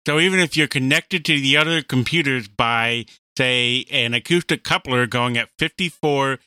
So 0.07 0.19
even 0.19 0.41
if 0.41 0.57
you're 0.57 0.67
connected 0.69 1.25
to 1.27 1.41
the 1.41 1.57
other 1.57 1.83
computers 1.83 2.49
by, 2.49 3.07
say, 3.37 3.85
an 3.91 4.15
acoustic 4.15 4.65
coupler 4.65 5.07
going 5.07 5.37
at 5.37 5.51
54 5.59 6.39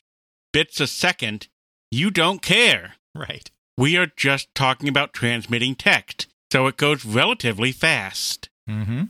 bits 0.52 0.80
a 0.80 0.86
second, 0.86 1.48
you 1.90 2.10
don't 2.10 2.42
care. 2.42 2.94
Right. 3.14 3.50
We 3.78 3.96
are 3.96 4.06
just 4.16 4.54
talking 4.54 4.88
about 4.88 5.12
transmitting 5.12 5.74
text. 5.74 6.26
So 6.52 6.66
it 6.66 6.76
goes 6.76 7.04
relatively 7.04 7.72
fast. 7.72 8.48
hmm 8.68 9.04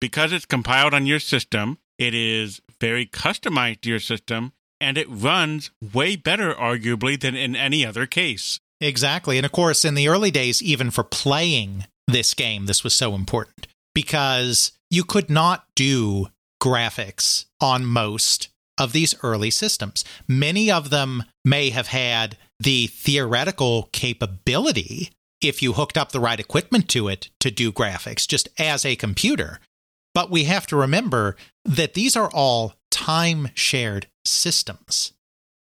Because 0.00 0.32
it's 0.32 0.44
compiled 0.46 0.94
on 0.94 1.06
your 1.06 1.20
system, 1.20 1.78
it 1.98 2.14
is 2.14 2.60
very 2.80 3.06
customized 3.06 3.80
to 3.82 3.88
your 3.88 4.00
system, 4.00 4.52
and 4.80 4.98
it 4.98 5.06
runs 5.10 5.70
way 5.94 6.16
better, 6.16 6.52
arguably, 6.54 7.18
than 7.18 7.34
in 7.34 7.56
any 7.56 7.84
other 7.84 8.06
case. 8.06 8.60
Exactly. 8.80 9.38
And 9.38 9.46
of 9.46 9.52
course, 9.52 9.84
in 9.84 9.94
the 9.94 10.08
early 10.08 10.30
days, 10.30 10.62
even 10.62 10.90
for 10.90 11.02
playing 11.02 11.86
this 12.06 12.34
game, 12.34 12.66
this 12.66 12.84
was 12.84 12.94
so 12.94 13.14
important 13.14 13.66
because 13.94 14.72
you 14.90 15.02
could 15.02 15.30
not 15.30 15.64
do 15.74 16.28
graphics 16.62 17.46
on 17.60 17.86
most 17.86 18.48
of 18.78 18.92
these 18.92 19.14
early 19.22 19.50
systems. 19.50 20.04
Many 20.28 20.70
of 20.70 20.90
them 20.90 21.24
may 21.44 21.70
have 21.70 21.88
had 21.88 22.36
the 22.60 22.88
theoretical 22.88 23.88
capability, 23.92 25.10
if 25.42 25.62
you 25.62 25.74
hooked 25.74 25.96
up 25.96 26.12
the 26.12 26.20
right 26.20 26.40
equipment 26.40 26.88
to 26.90 27.08
it, 27.08 27.30
to 27.40 27.50
do 27.50 27.72
graphics 27.72 28.26
just 28.26 28.48
as 28.58 28.84
a 28.84 28.96
computer. 28.96 29.60
But 30.14 30.30
we 30.30 30.44
have 30.44 30.66
to 30.68 30.76
remember 30.76 31.36
that 31.64 31.94
these 31.94 32.16
are 32.16 32.30
all 32.30 32.74
time 32.96 33.50
shared 33.52 34.06
systems. 34.24 35.12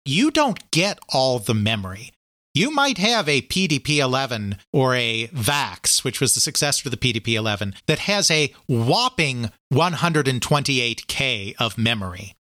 You 0.03 0.30
don't 0.30 0.69
get 0.71 0.99
all 1.07 1.39
the 1.39 1.53
memory. 1.53 2.11
You 2.53 2.69
might 2.69 2.97
have 2.97 3.30
a 3.30 3.41
PDP 3.41 3.99
11 3.99 4.57
or 4.74 4.93
a 4.93 5.28
VAX, 5.28 6.03
which 6.03 6.19
was 6.19 6.34
the 6.34 6.41
successor 6.41 6.84
to 6.84 6.89
the 6.89 6.97
PDP 6.97 7.36
11, 7.36 7.76
that 7.88 7.99
has 7.99 8.30
a 8.30 8.53
whopping 8.67 9.51
128K 9.74 11.55
of 11.57 11.78
memory. 11.78 12.36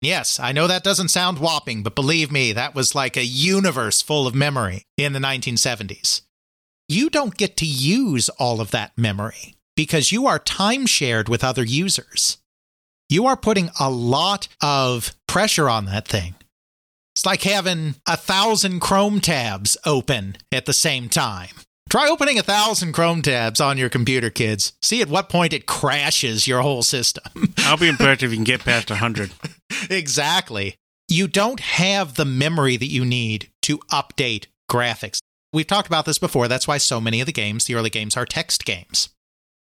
Yes, 0.00 0.38
I 0.38 0.52
know 0.52 0.68
that 0.68 0.84
doesn't 0.84 1.08
sound 1.08 1.40
whopping, 1.40 1.82
but 1.82 1.96
believe 1.96 2.30
me, 2.30 2.52
that 2.52 2.76
was 2.76 2.94
like 2.94 3.16
a 3.16 3.24
universe 3.24 4.00
full 4.00 4.28
of 4.28 4.36
memory 4.36 4.84
in 4.96 5.14
the 5.14 5.18
1970s. 5.18 6.22
You 6.88 7.10
don't 7.10 7.36
get 7.36 7.56
to 7.56 7.66
use 7.66 8.28
all 8.28 8.60
of 8.60 8.70
that 8.70 8.96
memory 8.96 9.56
because 9.74 10.12
you 10.12 10.28
are 10.28 10.38
time 10.38 10.86
shared 10.86 11.28
with 11.28 11.42
other 11.42 11.64
users. 11.64 12.38
You 13.08 13.26
are 13.26 13.36
putting 13.36 13.70
a 13.80 13.90
lot 13.90 14.48
of 14.62 15.14
pressure 15.26 15.68
on 15.68 15.86
that 15.86 16.06
thing. 16.06 16.34
It's 17.16 17.24
like 17.24 17.42
having 17.42 17.94
a 18.06 18.16
thousand 18.16 18.80
Chrome 18.80 19.20
tabs 19.20 19.76
open 19.86 20.36
at 20.52 20.66
the 20.66 20.74
same 20.74 21.08
time. 21.08 21.54
Try 21.88 22.06
opening 22.06 22.38
a 22.38 22.42
thousand 22.42 22.92
Chrome 22.92 23.22
tabs 23.22 23.62
on 23.62 23.78
your 23.78 23.88
computer, 23.88 24.28
kids. 24.28 24.74
See 24.82 25.00
at 25.00 25.08
what 25.08 25.30
point 25.30 25.54
it 25.54 25.64
crashes 25.66 26.46
your 26.46 26.60
whole 26.60 26.82
system. 26.82 27.54
I'll 27.60 27.78
be 27.78 27.88
impressed 27.88 28.22
if 28.22 28.30
you 28.30 28.36
can 28.36 28.44
get 28.44 28.64
past 28.64 28.90
100. 28.90 29.32
exactly. 29.90 30.76
You 31.08 31.28
don't 31.28 31.60
have 31.60 32.14
the 32.14 32.26
memory 32.26 32.76
that 32.76 32.86
you 32.90 33.06
need 33.06 33.50
to 33.62 33.78
update 33.90 34.46
graphics. 34.70 35.20
We've 35.50 35.66
talked 35.66 35.88
about 35.88 36.04
this 36.04 36.18
before. 36.18 36.46
That's 36.46 36.68
why 36.68 36.76
so 36.76 37.00
many 37.00 37.20
of 37.20 37.26
the 37.26 37.32
games, 37.32 37.64
the 37.64 37.74
early 37.74 37.88
games, 37.88 38.18
are 38.18 38.26
text 38.26 38.66
games. 38.66 39.08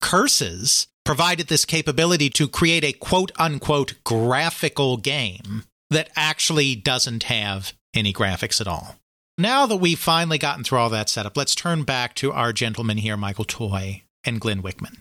Curses 0.00 0.88
provided 1.08 1.46
this 1.46 1.64
capability 1.64 2.28
to 2.28 2.46
create 2.46 2.84
a 2.84 2.92
quote 2.92 3.32
unquote 3.38 3.94
graphical 4.04 4.98
game 4.98 5.64
that 5.88 6.10
actually 6.14 6.76
doesn't 6.76 7.22
have 7.22 7.72
any 7.94 8.12
graphics 8.12 8.60
at 8.60 8.66
all. 8.66 8.96
Now 9.38 9.64
that 9.64 9.78
we've 9.78 9.98
finally 9.98 10.36
gotten 10.36 10.64
through 10.64 10.76
all 10.76 10.90
that 10.90 11.08
setup, 11.08 11.34
let's 11.34 11.54
turn 11.54 11.84
back 11.84 12.12
to 12.16 12.30
our 12.30 12.52
gentlemen 12.52 12.98
here, 12.98 13.16
Michael 13.16 13.46
Toy 13.46 14.02
and 14.22 14.38
Glenn 14.38 14.60
Wichman. 14.60 14.98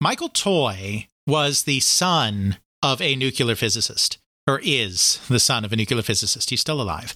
Michael 0.00 0.28
Toy 0.28 1.06
was 1.24 1.62
the 1.62 1.78
son 1.78 2.56
of 2.82 3.00
a 3.00 3.14
nuclear 3.14 3.54
physicist, 3.54 4.18
or 4.44 4.60
is 4.64 5.20
the 5.28 5.38
son 5.38 5.64
of 5.64 5.72
a 5.72 5.76
nuclear 5.76 6.02
physicist. 6.02 6.50
He's 6.50 6.62
still 6.62 6.82
alive. 6.82 7.14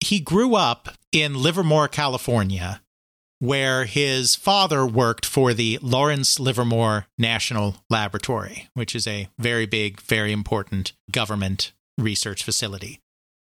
He 0.00 0.18
grew 0.18 0.56
up 0.56 0.88
in 1.12 1.40
Livermore, 1.40 1.86
California, 1.86 2.82
where 3.40 3.86
his 3.86 4.36
father 4.36 4.86
worked 4.86 5.26
for 5.26 5.52
the 5.52 5.78
Lawrence 5.82 6.38
Livermore 6.38 7.06
National 7.18 7.76
Laboratory, 7.88 8.68
which 8.74 8.94
is 8.94 9.06
a 9.06 9.28
very 9.38 9.66
big, 9.66 10.00
very 10.00 10.30
important 10.30 10.92
government 11.10 11.72
research 11.98 12.44
facility. 12.44 13.00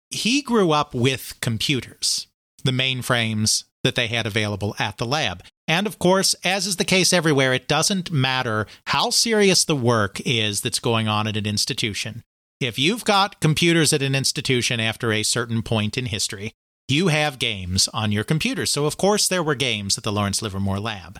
He 0.08 0.40
grew 0.40 0.70
up 0.70 0.94
with 0.94 1.34
computers, 1.40 2.28
the 2.64 2.70
mainframes 2.70 3.64
that 3.82 3.96
they 3.96 4.06
had 4.06 4.26
available 4.26 4.76
at 4.78 4.98
the 4.98 5.06
lab. 5.06 5.42
And 5.66 5.86
of 5.86 5.98
course, 5.98 6.34
as 6.44 6.66
is 6.66 6.76
the 6.76 6.84
case 6.84 7.12
everywhere, 7.12 7.52
it 7.52 7.66
doesn't 7.66 8.12
matter 8.12 8.66
how 8.86 9.10
serious 9.10 9.64
the 9.64 9.76
work 9.76 10.20
is 10.24 10.60
that's 10.60 10.78
going 10.78 11.08
on 11.08 11.26
at 11.26 11.36
an 11.36 11.46
institution. 11.46 12.22
If 12.60 12.78
you've 12.78 13.04
got 13.04 13.40
computers 13.40 13.92
at 13.92 14.02
an 14.02 14.14
institution 14.14 14.78
after 14.78 15.12
a 15.12 15.24
certain 15.24 15.62
point 15.62 15.98
in 15.98 16.06
history, 16.06 16.52
you 16.92 17.08
have 17.08 17.38
games 17.38 17.88
on 17.88 18.12
your 18.12 18.24
computer. 18.24 18.66
So, 18.66 18.84
of 18.86 18.96
course, 18.96 19.26
there 19.26 19.42
were 19.42 19.54
games 19.54 19.98
at 19.98 20.04
the 20.04 20.12
Lawrence 20.12 20.42
Livermore 20.42 20.78
lab. 20.78 21.18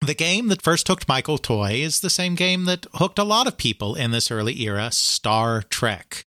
The 0.00 0.14
game 0.14 0.48
that 0.48 0.62
first 0.62 0.88
hooked 0.88 1.08
Michael 1.08 1.38
Toy 1.38 1.74
is 1.74 2.00
the 2.00 2.10
same 2.10 2.34
game 2.34 2.64
that 2.64 2.86
hooked 2.94 3.18
a 3.18 3.24
lot 3.24 3.46
of 3.46 3.56
people 3.56 3.94
in 3.94 4.10
this 4.10 4.30
early 4.30 4.60
era 4.62 4.90
Star 4.92 5.62
Trek, 5.62 6.24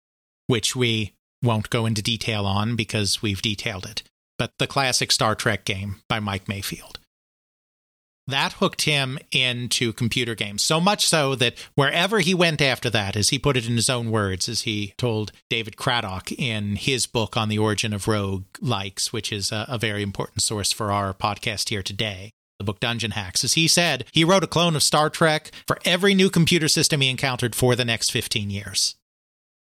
which 0.48 0.76
we 0.76 1.14
won't 1.42 1.70
go 1.70 1.86
into 1.86 2.02
detail 2.02 2.46
on 2.46 2.76
because 2.76 3.22
we've 3.22 3.42
detailed 3.42 3.86
it. 3.86 4.04
But 4.38 4.52
the 4.60 4.68
classic 4.68 5.12
Star 5.12 5.36
Trek 5.36 5.66
game 5.66 6.02
by 6.08 6.20
Mike 6.20 6.48
Mayfield. 6.48 7.00
That 8.28 8.54
hooked 8.54 8.82
him 8.82 9.18
into 9.32 9.94
computer 9.94 10.36
games, 10.36 10.62
so 10.62 10.82
much 10.82 11.08
so 11.08 11.34
that 11.36 11.58
wherever 11.76 12.20
he 12.20 12.34
went 12.34 12.62
after 12.62 12.90
that, 12.90 13.16
as 13.16 13.30
he 13.30 13.40
put 13.40 13.56
it 13.56 13.68
in 13.68 13.76
his 13.76 13.90
own 13.90 14.12
words, 14.12 14.50
as 14.50 14.64
he 14.64 14.94
told 14.98 15.32
David 15.50 15.78
Craddock 15.78 16.32
in 16.34 16.76
his 16.76 17.08
book 17.08 17.38
on 17.38 17.48
the 17.48 17.58
origin 17.58 17.94
of 17.94 18.08
rogue 18.08 18.44
likes, 18.60 19.14
which 19.14 19.32
is 19.32 19.52
a, 19.54 19.66
a 19.70 19.78
very 19.78 20.04
important 20.04 20.42
source 20.42 20.74
for 20.74 20.92
our 20.92 21.14
podcast 21.14 21.70
here 21.70 21.84
today, 21.84 22.32
the 22.60 22.66
book 22.66 22.82
Dungeon 22.82 23.12
Hacks, 23.12 23.44
as 23.46 23.54
he 23.54 23.68
said, 23.68 24.06
he 24.12 24.26
wrote 24.26 24.44
a 24.44 24.48
clone 24.48 24.76
of 24.76 24.84
Star 24.84 25.10
Trek 25.10 25.52
for 25.66 25.78
every 25.86 26.14
new 26.14 26.30
computer 26.30 26.68
system 26.68 27.00
he 27.02 27.10
encountered 27.10 27.56
for 27.56 27.76
the 27.76 27.86
next 27.86 28.12
15 28.12 28.50
years. 28.50 28.96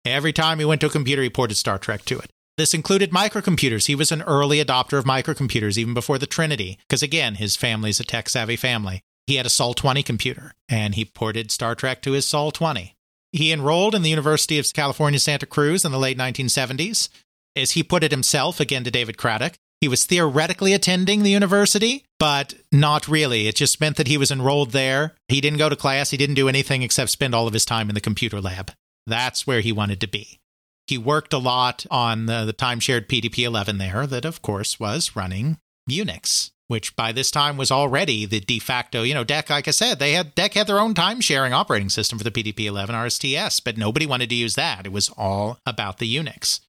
Every 0.03 0.33
time 0.33 0.59
he 0.59 0.65
went 0.65 0.81
to 0.81 0.87
a 0.87 0.91
computer, 0.91 1.21
he 1.21 1.29
ported 1.29 1.57
Star 1.57 1.77
Trek 1.77 2.03
to 2.05 2.17
it. 2.19 2.29
This 2.57 2.73
included 2.73 3.11
microcomputers. 3.11 3.85
He 3.85 3.93
was 3.93 4.11
an 4.11 4.23
early 4.23 4.57
adopter 4.63 4.97
of 4.97 5.05
microcomputers 5.05 5.77
even 5.77 5.93
before 5.93 6.17
the 6.17 6.25
Trinity, 6.25 6.79
because 6.87 7.03
again, 7.03 7.35
his 7.35 7.55
family's 7.55 7.99
a 7.99 8.03
tech 8.03 8.29
savvy 8.29 8.55
family. 8.55 9.01
He 9.27 9.35
had 9.35 9.45
a 9.45 9.49
Sol 9.49 9.75
20 9.75 10.01
computer, 10.01 10.53
and 10.67 10.95
he 10.95 11.05
ported 11.05 11.51
Star 11.51 11.75
Trek 11.75 12.01
to 12.01 12.13
his 12.13 12.25
Sol 12.25 12.51
20. 12.51 12.95
He 13.31 13.51
enrolled 13.51 13.93
in 13.93 14.01
the 14.01 14.09
University 14.09 14.57
of 14.57 14.73
California, 14.73 15.19
Santa 15.19 15.45
Cruz 15.45 15.85
in 15.85 15.91
the 15.91 15.99
late 15.99 16.17
1970s. 16.17 17.09
As 17.55 17.71
he 17.71 17.83
put 17.83 18.03
it 18.03 18.11
himself, 18.11 18.59
again 18.59 18.83
to 18.85 18.91
David 18.91 19.17
Craddock, 19.17 19.53
he 19.79 19.87
was 19.87 20.05
theoretically 20.05 20.73
attending 20.73 21.21
the 21.21 21.29
university, 21.29 22.05
but 22.17 22.55
not 22.71 23.07
really. 23.07 23.47
It 23.47 23.55
just 23.55 23.79
meant 23.79 23.97
that 23.97 24.07
he 24.07 24.17
was 24.17 24.31
enrolled 24.31 24.71
there. 24.71 25.13
He 25.27 25.41
didn't 25.41 25.59
go 25.59 25.69
to 25.69 25.75
class, 25.75 26.09
he 26.09 26.17
didn't 26.17 26.35
do 26.35 26.49
anything 26.49 26.81
except 26.81 27.11
spend 27.11 27.35
all 27.35 27.45
of 27.45 27.53
his 27.53 27.65
time 27.65 27.89
in 27.89 27.95
the 27.95 28.01
computer 28.01 28.41
lab. 28.41 28.71
That's 29.05 29.45
where 29.45 29.61
he 29.61 29.71
wanted 29.71 30.01
to 30.01 30.07
be. 30.07 30.39
He 30.87 30.97
worked 30.97 31.33
a 31.33 31.37
lot 31.37 31.85
on 31.91 32.27
the, 32.27 32.45
the 32.45 32.53
time 32.53 32.79
shared 32.79 33.09
PDP 33.09 33.43
11 33.43 33.77
there, 33.77 34.07
that 34.07 34.23
of 34.23 34.41
course 34.41 34.79
was 34.79 35.15
running 35.15 35.57
Unix, 35.89 36.51
which 36.67 36.95
by 36.95 37.11
this 37.11 37.29
time 37.29 37.57
was 37.57 37.71
already 37.71 38.25
the 38.25 38.39
de 38.39 38.57
facto, 38.59 39.03
you 39.03 39.13
know, 39.13 39.25
DEC, 39.25 39.49
like 39.49 39.67
I 39.67 39.71
said, 39.71 39.99
they 39.99 40.13
had 40.13 40.33
DEC 40.35 40.53
had 40.53 40.67
their 40.67 40.79
own 40.79 40.93
time 40.93 41.19
sharing 41.19 41.51
operating 41.51 41.89
system 41.89 42.17
for 42.17 42.23
the 42.23 42.31
PDP 42.31 42.65
11 42.65 42.95
RSTS, 42.95 43.61
but 43.63 43.77
nobody 43.77 44.05
wanted 44.05 44.29
to 44.29 44.35
use 44.35 44.55
that. 44.55 44.85
It 44.85 44.93
was 44.93 45.09
all 45.17 45.59
about 45.65 45.97
the 45.97 46.15
Unix. 46.15 46.61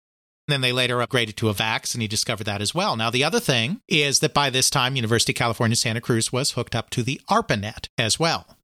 Then 0.49 0.63
they 0.63 0.73
later 0.73 0.97
upgraded 0.97 1.37
to 1.37 1.51
a 1.51 1.53
VAX, 1.53 1.95
and 1.95 2.03
he 2.03 2.09
discovered 2.09 2.45
that 2.45 2.63
as 2.63 2.75
well. 2.75 2.97
Now, 2.97 3.11
the 3.11 3.23
other 3.23 3.39
thing 3.39 3.83
is 3.87 4.21
that 4.21 4.33
by 4.33 4.49
this 4.49 4.71
time, 4.71 4.97
University 4.97 5.33
of 5.33 5.37
California, 5.37 5.77
Santa 5.77 6.01
Cruz 6.01 6.33
was 6.33 6.53
hooked 6.53 6.75
up 6.75 6.89
to 6.91 7.03
the 7.03 7.21
ARPANET 7.29 7.89
as 7.99 8.19
well 8.19 8.58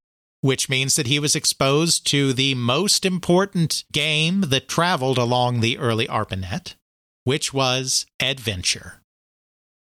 which 0.45 0.69
means 0.69 0.95
that 0.97 1.07
he 1.07 1.19
was 1.19 1.35
exposed 1.35 2.07
to 2.07 2.35
the 2.35 2.55
most 2.55 3.07
important 3.07 3.83
game 3.93 4.43
that 4.43 4.69
traveled 4.69 5.17
along 5.17 5.61
the 5.61 5.79
early 5.79 6.07
ARPANET, 6.07 6.75
which 7.25 7.55
was 7.55 8.05
Adventure. 8.21 9.01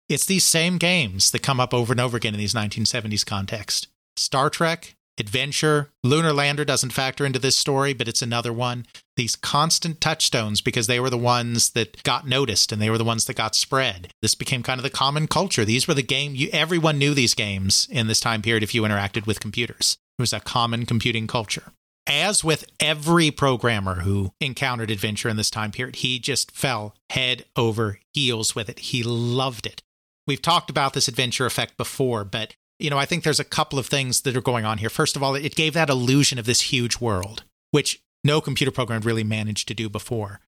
It's 0.08 0.26
these 0.26 0.44
same 0.44 0.78
games 0.78 1.32
that 1.32 1.42
come 1.42 1.58
up 1.58 1.74
over 1.74 1.92
and 1.92 2.00
over 2.00 2.16
again 2.16 2.34
in 2.34 2.38
these 2.38 2.54
1970s 2.54 3.26
context. 3.26 3.88
Star 4.16 4.48
Trek, 4.48 4.94
Adventure, 5.18 5.90
Lunar 6.04 6.32
Lander 6.32 6.64
doesn't 6.64 6.92
factor 6.92 7.26
into 7.26 7.40
this 7.40 7.58
story, 7.58 7.92
but 7.92 8.06
it's 8.06 8.22
another 8.22 8.52
one. 8.52 8.86
These 9.16 9.34
constant 9.34 10.00
touchstones 10.00 10.60
because 10.60 10.86
they 10.86 11.00
were 11.00 11.10
the 11.10 11.18
ones 11.18 11.70
that 11.70 12.00
got 12.04 12.28
noticed 12.28 12.70
and 12.70 12.80
they 12.80 12.90
were 12.90 12.98
the 12.98 13.02
ones 13.02 13.24
that 13.24 13.34
got 13.34 13.56
spread. 13.56 14.12
This 14.22 14.36
became 14.36 14.62
kind 14.62 14.78
of 14.78 14.84
the 14.84 14.90
common 14.90 15.26
culture. 15.26 15.64
These 15.64 15.88
were 15.88 15.94
the 15.94 16.02
game 16.04 16.36
you 16.36 16.48
everyone 16.52 16.98
knew 16.98 17.12
these 17.12 17.34
games 17.34 17.88
in 17.90 18.06
this 18.06 18.20
time 18.20 18.40
period 18.40 18.62
if 18.62 18.72
you 18.72 18.82
interacted 18.82 19.26
with 19.26 19.40
computers. 19.40 19.98
It 20.18 20.22
was 20.22 20.32
a 20.32 20.40
common 20.40 20.86
computing 20.86 21.26
culture. 21.26 21.72
As 22.06 22.44
with 22.44 22.66
every 22.80 23.30
programmer 23.30 24.00
who 24.00 24.32
encountered 24.40 24.90
adventure 24.90 25.28
in 25.28 25.36
this 25.36 25.50
time 25.50 25.72
period, 25.72 25.96
he 25.96 26.18
just 26.18 26.50
fell 26.50 26.94
head 27.10 27.46
over 27.56 27.98
heels 28.12 28.54
with 28.54 28.68
it. 28.68 28.78
He 28.78 29.02
loved 29.02 29.66
it. 29.66 29.82
We've 30.26 30.42
talked 30.42 30.70
about 30.70 30.92
this 30.92 31.08
adventure 31.08 31.46
effect 31.46 31.76
before, 31.76 32.24
but 32.24 32.54
you 32.78 32.90
know, 32.90 32.98
I 32.98 33.06
think 33.06 33.24
there's 33.24 33.40
a 33.40 33.44
couple 33.44 33.78
of 33.78 33.86
things 33.86 34.22
that 34.22 34.36
are 34.36 34.42
going 34.42 34.64
on 34.64 34.78
here. 34.78 34.90
First 34.90 35.16
of 35.16 35.22
all, 35.22 35.34
it 35.34 35.54
gave 35.54 35.74
that 35.74 35.90
illusion 35.90 36.38
of 36.38 36.46
this 36.46 36.60
huge 36.60 37.00
world, 37.00 37.44
which 37.70 38.02
no 38.22 38.40
computer 38.40 38.70
program 38.70 39.02
really 39.02 39.24
managed 39.24 39.68
to 39.68 39.74
do 39.74 39.88
before. 39.88 40.40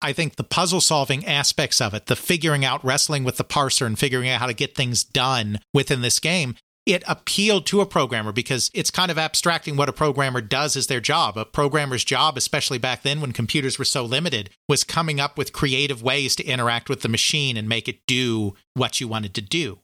I 0.00 0.12
think 0.12 0.36
the 0.36 0.44
puzzle 0.44 0.80
solving 0.80 1.26
aspects 1.26 1.80
of 1.80 1.92
it, 1.92 2.06
the 2.06 2.16
figuring 2.16 2.64
out, 2.64 2.84
wrestling 2.84 3.24
with 3.24 3.36
the 3.36 3.44
parser 3.44 3.84
and 3.84 3.98
figuring 3.98 4.28
out 4.28 4.40
how 4.40 4.46
to 4.46 4.54
get 4.54 4.74
things 4.74 5.02
done 5.02 5.58
within 5.74 6.02
this 6.02 6.20
game, 6.20 6.54
it 6.88 7.04
appealed 7.06 7.66
to 7.66 7.82
a 7.82 7.86
programmer 7.86 8.32
because 8.32 8.70
it's 8.72 8.90
kind 8.90 9.10
of 9.10 9.18
abstracting 9.18 9.76
what 9.76 9.90
a 9.90 9.92
programmer 9.92 10.40
does 10.40 10.74
as 10.74 10.86
their 10.86 11.00
job. 11.00 11.36
A 11.36 11.44
programmer's 11.44 12.02
job, 12.02 12.38
especially 12.38 12.78
back 12.78 13.02
then 13.02 13.20
when 13.20 13.32
computers 13.32 13.78
were 13.78 13.84
so 13.84 14.06
limited, 14.06 14.48
was 14.70 14.84
coming 14.84 15.20
up 15.20 15.36
with 15.36 15.52
creative 15.52 16.02
ways 16.02 16.34
to 16.36 16.46
interact 16.46 16.88
with 16.88 17.02
the 17.02 17.08
machine 17.08 17.58
and 17.58 17.68
make 17.68 17.88
it 17.88 18.06
do 18.06 18.54
what 18.72 19.02
you 19.02 19.06
wanted 19.06 19.34
to 19.34 19.42
do. 19.42 19.80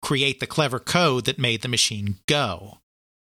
Create 0.00 0.40
the 0.40 0.46
clever 0.46 0.78
code 0.78 1.26
that 1.26 1.38
made 1.38 1.60
the 1.60 1.68
machine 1.68 2.16
go. 2.26 2.78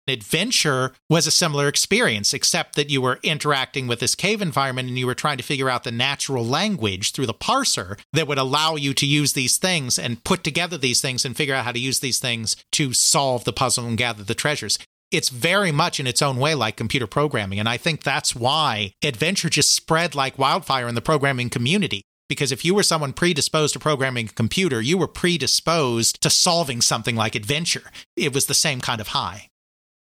Adventure 0.07 0.93
was 1.09 1.27
a 1.27 1.31
similar 1.31 1.67
experience, 1.67 2.33
except 2.33 2.75
that 2.75 2.89
you 2.89 3.01
were 3.01 3.19
interacting 3.21 3.85
with 3.85 3.99
this 3.99 4.15
cave 4.15 4.41
environment 4.41 4.89
and 4.89 4.97
you 4.97 5.05
were 5.05 5.13
trying 5.13 5.37
to 5.37 5.43
figure 5.43 5.69
out 5.69 5.83
the 5.83 5.91
natural 5.91 6.43
language 6.43 7.11
through 7.11 7.27
the 7.27 7.33
parser 7.35 7.99
that 8.11 8.27
would 8.27 8.39
allow 8.39 8.75
you 8.75 8.95
to 8.95 9.05
use 9.05 9.33
these 9.33 9.57
things 9.57 9.99
and 9.99 10.23
put 10.23 10.43
together 10.43 10.77
these 10.77 11.01
things 11.01 11.23
and 11.23 11.37
figure 11.37 11.53
out 11.53 11.65
how 11.65 11.71
to 11.71 11.79
use 11.79 11.99
these 11.99 12.19
things 12.19 12.55
to 12.71 12.93
solve 12.93 13.43
the 13.43 13.53
puzzle 13.53 13.85
and 13.85 13.97
gather 13.97 14.23
the 14.23 14.33
treasures. 14.33 14.79
It's 15.11 15.29
very 15.29 15.71
much 15.71 15.99
in 15.99 16.07
its 16.07 16.21
own 16.21 16.37
way 16.37 16.55
like 16.55 16.77
computer 16.77 17.07
programming. 17.07 17.59
And 17.59 17.69
I 17.69 17.77
think 17.77 18.01
that's 18.01 18.35
why 18.35 18.93
adventure 19.03 19.49
just 19.49 19.75
spread 19.75 20.15
like 20.15 20.39
wildfire 20.39 20.87
in 20.87 20.95
the 20.95 21.01
programming 21.01 21.49
community 21.49 22.01
because 22.27 22.51
if 22.53 22.63
you 22.63 22.73
were 22.73 22.81
someone 22.81 23.11
predisposed 23.11 23.73
to 23.73 23.79
programming 23.79 24.27
a 24.29 24.33
computer, 24.33 24.79
you 24.81 24.97
were 24.97 25.07
predisposed 25.07 26.21
to 26.21 26.29
solving 26.29 26.79
something 26.81 27.15
like 27.15 27.35
adventure. 27.35 27.91
It 28.15 28.33
was 28.33 28.45
the 28.45 28.53
same 28.53 28.79
kind 28.79 29.01
of 29.01 29.09
high 29.09 29.49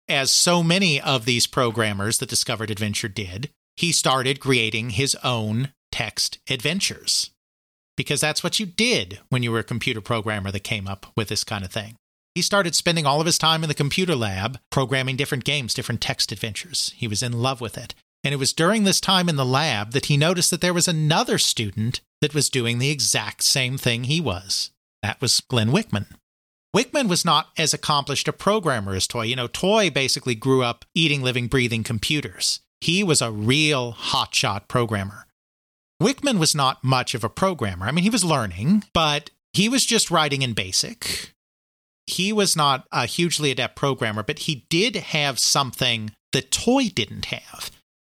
as 0.08 0.30
so 0.30 0.62
many 0.62 1.00
of 1.00 1.24
these 1.24 1.46
programmers 1.46 2.18
that 2.18 2.28
discovered 2.28 2.70
adventure 2.70 3.08
did, 3.08 3.50
he 3.76 3.92
started 3.92 4.40
creating 4.40 4.90
his 4.90 5.16
own 5.22 5.72
text 5.92 6.38
adventures. 6.48 7.30
Because 7.96 8.20
that's 8.20 8.44
what 8.44 8.60
you 8.60 8.66
did 8.66 9.20
when 9.28 9.42
you 9.42 9.50
were 9.50 9.58
a 9.58 9.64
computer 9.64 10.00
programmer 10.00 10.50
that 10.50 10.60
came 10.60 10.86
up 10.86 11.06
with 11.16 11.28
this 11.28 11.44
kind 11.44 11.64
of 11.64 11.72
thing. 11.72 11.96
He 12.34 12.42
started 12.42 12.74
spending 12.74 13.06
all 13.06 13.20
of 13.20 13.26
his 13.26 13.38
time 13.38 13.64
in 13.64 13.68
the 13.68 13.74
computer 13.74 14.14
lab 14.14 14.58
programming 14.70 15.16
different 15.16 15.44
games, 15.44 15.74
different 15.74 16.00
text 16.00 16.30
adventures. 16.30 16.92
He 16.96 17.08
was 17.08 17.22
in 17.22 17.32
love 17.32 17.60
with 17.60 17.76
it. 17.76 17.94
And 18.24 18.32
it 18.32 18.38
was 18.38 18.52
during 18.52 18.84
this 18.84 19.00
time 19.00 19.28
in 19.28 19.36
the 19.36 19.44
lab 19.44 19.92
that 19.92 20.06
he 20.06 20.16
noticed 20.16 20.50
that 20.50 20.60
there 20.60 20.74
was 20.74 20.88
another 20.88 21.38
student 21.38 22.00
that 22.20 22.34
was 22.34 22.48
doing 22.48 22.78
the 22.78 22.90
exact 22.90 23.42
same 23.42 23.78
thing 23.78 24.04
he 24.04 24.20
was. 24.20 24.70
That 25.02 25.20
was 25.20 25.40
Glenn 25.40 25.70
Wichman. 25.70 26.06
Wichman 26.76 27.08
was 27.08 27.24
not 27.24 27.48
as 27.56 27.72
accomplished 27.72 28.28
a 28.28 28.32
programmer 28.32 28.94
as 28.94 29.06
Toy. 29.06 29.22
You 29.22 29.36
know, 29.36 29.46
Toy 29.46 29.90
basically 29.90 30.34
grew 30.34 30.62
up 30.62 30.84
eating, 30.94 31.22
living, 31.22 31.46
breathing 31.46 31.82
computers. 31.82 32.60
He 32.80 33.02
was 33.02 33.22
a 33.22 33.32
real 33.32 33.94
hotshot 33.94 34.68
programmer. 34.68 35.26
Wichman 36.00 36.38
was 36.38 36.54
not 36.54 36.84
much 36.84 37.14
of 37.14 37.24
a 37.24 37.30
programmer. 37.30 37.86
I 37.86 37.90
mean, 37.90 38.04
he 38.04 38.10
was 38.10 38.24
learning, 38.24 38.84
but 38.92 39.30
he 39.52 39.68
was 39.68 39.86
just 39.86 40.10
writing 40.10 40.42
in 40.42 40.52
BASIC. 40.52 41.32
He 42.06 42.32
was 42.32 42.54
not 42.54 42.86
a 42.92 43.06
hugely 43.06 43.50
adept 43.50 43.74
programmer, 43.74 44.22
but 44.22 44.40
he 44.40 44.66
did 44.70 44.96
have 44.96 45.38
something 45.38 46.12
that 46.32 46.52
Toy 46.52 46.88
didn't 46.88 47.26
have. 47.26 47.70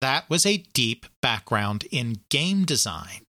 That 0.02 0.30
was 0.30 0.45
a 0.45 0.66
deep 0.74 1.06
background 1.22 1.86
in 1.91 2.22
game 2.30 2.66
design 2.66 3.22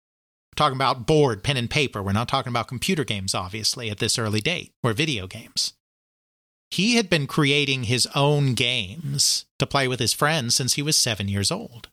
talking 0.61 0.77
about 0.77 1.07
board, 1.07 1.43
pen, 1.43 1.57
and 1.57 1.71
paper. 1.71 2.03
We're 2.03 2.13
not 2.13 2.29
talking 2.29 2.51
about 2.51 2.69
computer 2.69 3.03
games, 3.03 3.35
obviously, 3.35 3.89
at 3.89 3.97
this 3.97 4.19
early 4.19 4.43
date, 4.43 4.75
or 4.83 4.93
video 4.93 5.27
games. 5.27 5.73
He 6.71 6.97
had 6.97 7.09
been 7.09 7.27
creating 7.27 7.85
his 7.85 8.07
own 8.15 8.53
games 8.53 9.47
to 9.59 9.67
play 9.67 9.89
with 9.89 10.01
his 10.01 10.13
friends 10.13 10.55
since 10.55 10.75
he 10.75 10.83
was 10.83 10.97
seven 10.97 11.29
years 11.29 11.51
old. 11.51 11.89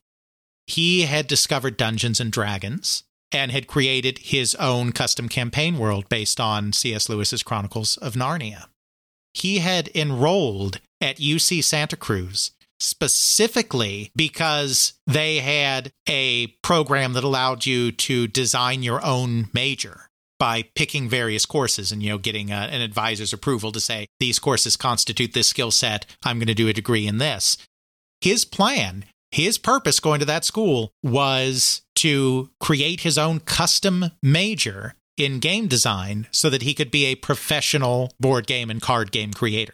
He 0.65 1.03
had 1.03 1.27
discovered 1.27 1.77
Dungeons 1.77 2.19
and 2.19 2.29
Dragons 2.29 3.03
and 3.31 3.53
had 3.53 3.67
created 3.67 4.17
his 4.17 4.53
own 4.55 4.91
custom 4.91 5.29
campaign 5.29 5.77
world 5.77 6.09
based 6.09 6.41
on 6.41 6.73
C.S. 6.73 7.07
Lewis's 7.07 7.43
Chronicles 7.43 7.95
of 7.95 8.15
Narnia. 8.15 8.65
He 9.33 9.59
had 9.59 9.89
enrolled 9.95 10.81
at 10.99 11.17
UC 11.17 11.63
Santa 11.63 11.95
Cruz 11.95 12.51
specifically 12.79 14.11
because 14.15 14.93
they 15.05 15.39
had 15.39 15.91
a 16.07 16.47
program 16.63 17.13
that 17.13 17.23
allowed 17.23 17.65
you 17.65 17.91
to 17.91 18.27
design 18.27 18.83
your 18.83 19.03
own 19.05 19.49
major 19.53 20.09
by 20.39 20.63
picking 20.75 21.09
various 21.09 21.45
courses 21.45 21.91
and 21.91 22.03
you 22.03 22.09
know 22.09 22.17
getting 22.17 22.51
a, 22.51 22.55
an 22.55 22.81
advisor's 22.81 23.33
approval 23.33 23.71
to 23.71 23.79
say 23.79 24.05
these 24.19 24.39
courses 24.39 24.77
constitute 24.77 25.33
this 25.33 25.47
skill 25.47 25.71
set. 25.71 26.05
I'm 26.23 26.37
going 26.37 26.47
to 26.47 26.53
do 26.53 26.67
a 26.67 26.73
degree 26.73 27.07
in 27.07 27.17
this. 27.17 27.57
His 28.21 28.45
plan 28.45 29.05
his 29.31 29.57
purpose 29.57 29.99
going 29.99 30.19
to 30.19 30.25
that 30.25 30.45
school 30.45 30.91
was 31.03 31.81
to 31.95 32.49
create 32.59 33.01
his 33.01 33.17
own 33.17 33.39
custom 33.39 34.11
major 34.23 34.95
in 35.17 35.39
game 35.39 35.67
design 35.67 36.27
so 36.31 36.49
that 36.49 36.61
he 36.61 36.73
could 36.73 36.91
be 36.91 37.05
a 37.05 37.15
professional 37.15 38.13
board 38.19 38.47
game 38.47 38.69
and 38.69 38.81
card 38.81 39.11
game 39.11 39.33
creator 39.33 39.73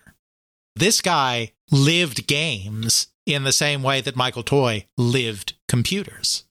this 0.76 1.02
guy 1.02 1.52
lived 1.72 2.28
games 2.28 3.08
in 3.26 3.44
the 3.44 3.52
same 3.52 3.84
way 3.84 4.02
that 4.02 4.16
Michael 4.16 4.44
Toy 4.44 4.88
lived 4.98 5.54
computers. 5.68 6.44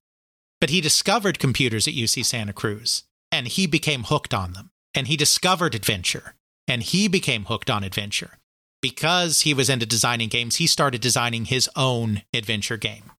But 0.60 0.70
he 0.70 0.80
discovered 0.80 1.38
computers 1.38 1.88
at 1.88 1.94
UC 1.94 2.24
Santa 2.24 2.52
Cruz 2.52 3.04
and 3.30 3.48
he 3.48 3.66
became 3.66 4.04
hooked 4.04 4.32
on 4.34 4.52
them. 4.52 4.70
And 4.94 5.06
he 5.08 5.16
discovered 5.16 5.74
adventure 5.74 6.34
and 6.68 6.82
he 6.82 7.08
became 7.08 7.46
hooked 7.46 7.70
on 7.70 7.82
adventure. 7.82 8.38
Because 8.80 9.40
he 9.42 9.54
was 9.54 9.70
into 9.70 9.86
designing 9.86 10.28
games, 10.28 10.56
he 10.56 10.66
started 10.66 11.00
designing 11.00 11.46
his 11.46 11.70
own 11.76 12.22
adventure 12.34 12.76
game. 12.76 13.12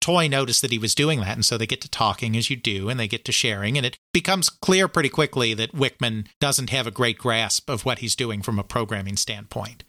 Toy 0.00 0.28
noticed 0.28 0.62
that 0.62 0.70
he 0.70 0.78
was 0.78 0.94
doing 0.94 1.20
that, 1.20 1.34
and 1.36 1.44
so 1.44 1.58
they 1.58 1.66
get 1.66 1.80
to 1.82 1.90
talking 1.90 2.36
as 2.36 2.48
you 2.48 2.56
do, 2.56 2.88
and 2.88 2.98
they 2.98 3.08
get 3.08 3.24
to 3.26 3.32
sharing, 3.32 3.76
and 3.76 3.84
it 3.84 3.98
becomes 4.14 4.48
clear 4.48 4.88
pretty 4.88 5.10
quickly 5.10 5.52
that 5.54 5.74
Wichman 5.74 6.26
doesn't 6.40 6.70
have 6.70 6.86
a 6.86 6.90
great 6.90 7.18
grasp 7.18 7.68
of 7.68 7.84
what 7.84 7.98
he's 7.98 8.16
doing 8.16 8.40
from 8.40 8.58
a 8.58 8.64
programming 8.64 9.16
standpoint. 9.16 9.84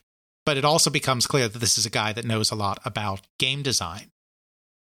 But 0.51 0.57
it 0.57 0.65
also 0.65 0.89
becomes 0.89 1.27
clear 1.27 1.47
that 1.47 1.59
this 1.59 1.77
is 1.77 1.85
a 1.85 1.89
guy 1.89 2.11
that 2.11 2.25
knows 2.25 2.51
a 2.51 2.55
lot 2.55 2.81
about 2.83 3.21
game 3.39 3.61
design. 3.61 4.11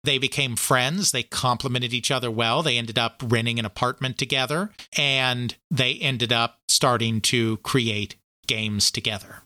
They 0.02 0.16
became 0.16 0.56
friends. 0.56 1.12
They 1.12 1.24
complemented 1.24 1.92
each 1.92 2.10
other 2.10 2.30
well. 2.30 2.62
They 2.62 2.78
ended 2.78 2.98
up 2.98 3.22
renting 3.22 3.58
an 3.58 3.66
apartment 3.66 4.16
together 4.16 4.70
and 4.96 5.54
they 5.70 5.96
ended 5.96 6.32
up 6.32 6.60
starting 6.70 7.20
to 7.20 7.58
create 7.58 8.16
games 8.46 8.90
together. 8.90 9.42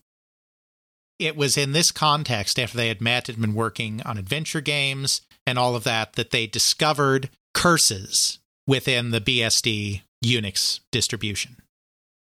It 1.18 1.34
was 1.34 1.56
in 1.56 1.72
this 1.72 1.90
context, 1.90 2.56
after 2.56 2.76
they 2.76 2.86
had 2.86 3.00
met 3.00 3.28
and 3.28 3.40
been 3.40 3.54
working 3.54 4.00
on 4.02 4.16
adventure 4.16 4.60
games 4.60 5.22
and 5.44 5.58
all 5.58 5.74
of 5.74 5.82
that, 5.82 6.12
that 6.12 6.30
they 6.30 6.46
discovered 6.46 7.30
curses 7.52 8.38
within 8.64 9.10
the 9.10 9.20
BSD 9.20 10.02
Unix 10.24 10.78
distribution. 10.92 11.56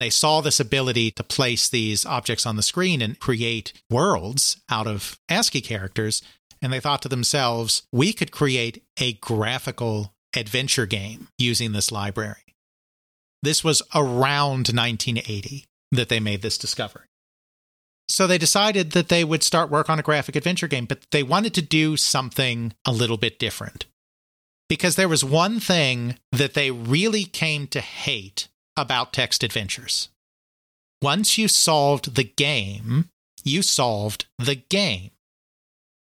They 0.01 0.11
saw 0.11 0.41
this 0.41 0.59
ability 0.59 1.11
to 1.13 1.23
place 1.23 1.69
these 1.69 2.07
objects 2.07 2.47
on 2.47 2.57
the 2.57 2.63
screen 2.63 3.03
and 3.03 3.21
create 3.21 3.75
worlds 3.91 4.61
out 4.71 4.87
of 4.87 5.19
ASCII 5.29 5.61
characters. 5.61 6.23
And 6.63 6.73
they 6.73 6.81
thought 6.81 7.03
to 7.03 7.09
themselves, 7.09 7.83
we 7.93 8.15
could 8.15 8.33
create 8.33 8.83
a 8.99 9.13
graphical 9.15 10.15
adventure 10.35 10.87
game 10.87 11.29
using 11.39 11.73
this 11.73 11.93
library. 11.93 12.57
This 13.43 13.63
was 13.63 13.83
around 13.95 14.69
1980 14.69 15.67
that 15.93 16.09
they 16.09 16.21
made 16.21 16.43
this 16.43 16.59
discovery. 16.59 17.07
So 18.09 18.27
they 18.27 18.39
decided 18.39 18.93
that 18.93 19.09
they 19.09 19.23
would 19.23 19.43
start 19.43 19.71
work 19.71 19.89
on 19.89 19.99
a 19.99 20.03
graphic 20.03 20.35
adventure 20.35 20.67
game, 20.67 20.85
but 20.87 21.07
they 21.13 21.23
wanted 21.23 21.55
to 21.55 21.63
do 21.63 21.97
something 21.97 22.73
a 22.85 22.93
little 22.93 23.17
bit 23.17 23.39
different. 23.39 23.87
Because 24.69 24.97
there 24.97 25.09
was 25.09 25.25
one 25.25 25.61
thing 25.61 26.17
that 26.33 26.55
they 26.55 26.71
really 26.71 27.25
came 27.25 27.67
to 27.69 27.81
hate 27.81 28.49
about 28.81 29.13
text 29.13 29.43
adventures. 29.43 30.09
Once 31.03 31.39
you 31.39 31.49
solved 31.49 32.15
the 32.15 32.25
game, 32.25 33.09
you 33.45 33.63
solved 33.63 34.27
the 34.39 34.57
game. 34.57 35.11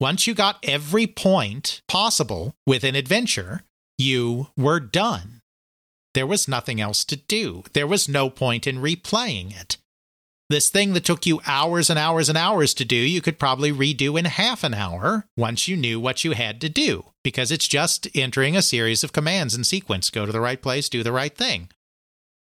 Once 0.01 0.27
you 0.27 0.35
got 0.35 0.59
every 0.63 1.07
point 1.07 1.83
possible 1.89 2.55
with 2.67 2.85
an 2.85 2.95
adventure, 2.95 3.63
you 3.97 4.49
were 4.57 4.81
done. 4.81 5.41
There 6.15 6.27
was 6.27 6.49
nothing 6.49 6.81
else 6.81 7.05
to 7.07 7.17
do. 7.17 7.65
There 7.73 7.87
was 7.87 8.09
no 8.09 8.31
point 8.31 8.67
in 8.67 8.79
replaying 8.79 9.59
it. 9.61 9.77
This 10.51 10.71
thing 10.71 10.95
that 10.95 11.05
took 11.05 11.27
you 11.27 11.43
hours 11.47 11.91
and 11.91 11.99
hours 11.99 12.29
and 12.31 12.39
hours 12.39 12.73
to 12.75 12.85
do, 12.85 12.97
you 12.97 13.21
could 13.21 13.39
probably 13.39 13.71
redo 13.71 14.19
in 14.19 14.25
half 14.25 14.65
an 14.65 14.73
hour 14.73 15.27
once 15.37 15.69
you 15.69 15.77
knew 15.77 16.01
what 16.01 16.25
you 16.25 16.33
had 16.33 16.61
to 16.63 16.71
do, 16.71 17.05
because 17.23 17.53
it's 17.53 17.69
just 17.69 18.09
entering 18.15 18.57
a 18.57 18.63
series 18.63 19.05
of 19.05 19.13
commands 19.13 19.55
in 19.55 19.63
sequence 19.63 20.09
go 20.09 20.25
to 20.25 20.33
the 20.33 20.41
right 20.41 20.63
place, 20.63 20.89
do 20.89 21.03
the 21.03 21.13
right 21.13 21.37
thing. 21.37 21.69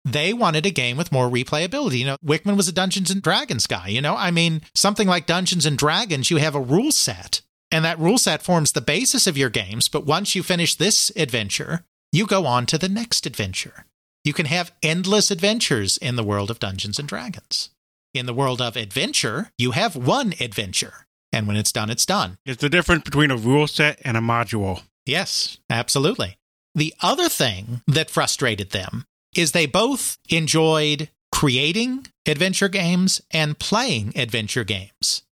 They 0.05 0.33
wanted 0.33 0.67
a 0.67 0.71
game 0.71 0.97
with 0.97 1.11
more 1.11 1.29
replayability. 1.29 1.97
You 1.97 2.05
know, 2.05 2.17
Wichman 2.23 2.55
was 2.55 2.67
a 2.67 2.71
Dungeons 2.71 3.09
and 3.09 3.23
Dragons 3.23 3.65
guy. 3.65 3.87
You 3.87 4.01
know, 4.01 4.15
I 4.15 4.29
mean, 4.29 4.61
something 4.75 5.07
like 5.07 5.25
Dungeons 5.25 5.65
and 5.65 5.77
Dragons, 5.77 6.29
you 6.29 6.37
have 6.37 6.53
a 6.53 6.61
rule 6.61 6.91
set, 6.91 7.41
and 7.71 7.83
that 7.83 7.99
rule 7.99 8.19
set 8.19 8.43
forms 8.43 8.71
the 8.71 8.81
basis 8.81 9.25
of 9.25 9.37
your 9.37 9.49
games. 9.49 9.89
But 9.89 10.05
once 10.05 10.35
you 10.35 10.43
finish 10.43 10.75
this 10.75 11.11
adventure, 11.15 11.83
you 12.11 12.27
go 12.27 12.45
on 12.45 12.67
to 12.67 12.77
the 12.77 12.87
next 12.87 13.25
adventure. 13.25 13.85
You 14.23 14.31
can 14.33 14.45
have 14.45 14.71
endless 14.83 15.31
adventures 15.31 15.97
in 15.97 16.15
the 16.15 16.23
world 16.23 16.51
of 16.51 16.59
Dungeons 16.59 16.99
and 16.99 17.07
Dragons. 17.07 17.71
In 18.13 18.27
the 18.27 18.33
world 18.33 18.61
of 18.61 18.77
adventure, 18.77 19.51
you 19.57 19.71
have 19.71 19.95
one 19.95 20.33
adventure, 20.39 21.07
and 21.31 21.47
when 21.47 21.57
it's 21.57 21.71
done, 21.71 21.89
it's 21.89 22.05
done. 22.05 22.37
It's 22.45 22.61
the 22.61 22.69
difference 22.69 23.03
between 23.03 23.31
a 23.31 23.37
rule 23.37 23.67
set 23.67 23.99
and 24.05 24.15
a 24.15 24.21
module. 24.21 24.83
Yes, 25.05 25.57
absolutely. 25.69 26.37
The 26.75 26.93
other 27.01 27.27
thing 27.27 27.81
that 27.87 28.09
frustrated 28.09 28.69
them 28.69 29.05
is 29.35 29.51
they 29.51 29.65
both 29.65 30.17
enjoyed 30.29 31.09
creating 31.31 32.07
adventure 32.25 32.69
games 32.69 33.21
and 33.31 33.59
playing 33.59 34.13
adventure 34.15 34.63
games, 34.63 35.23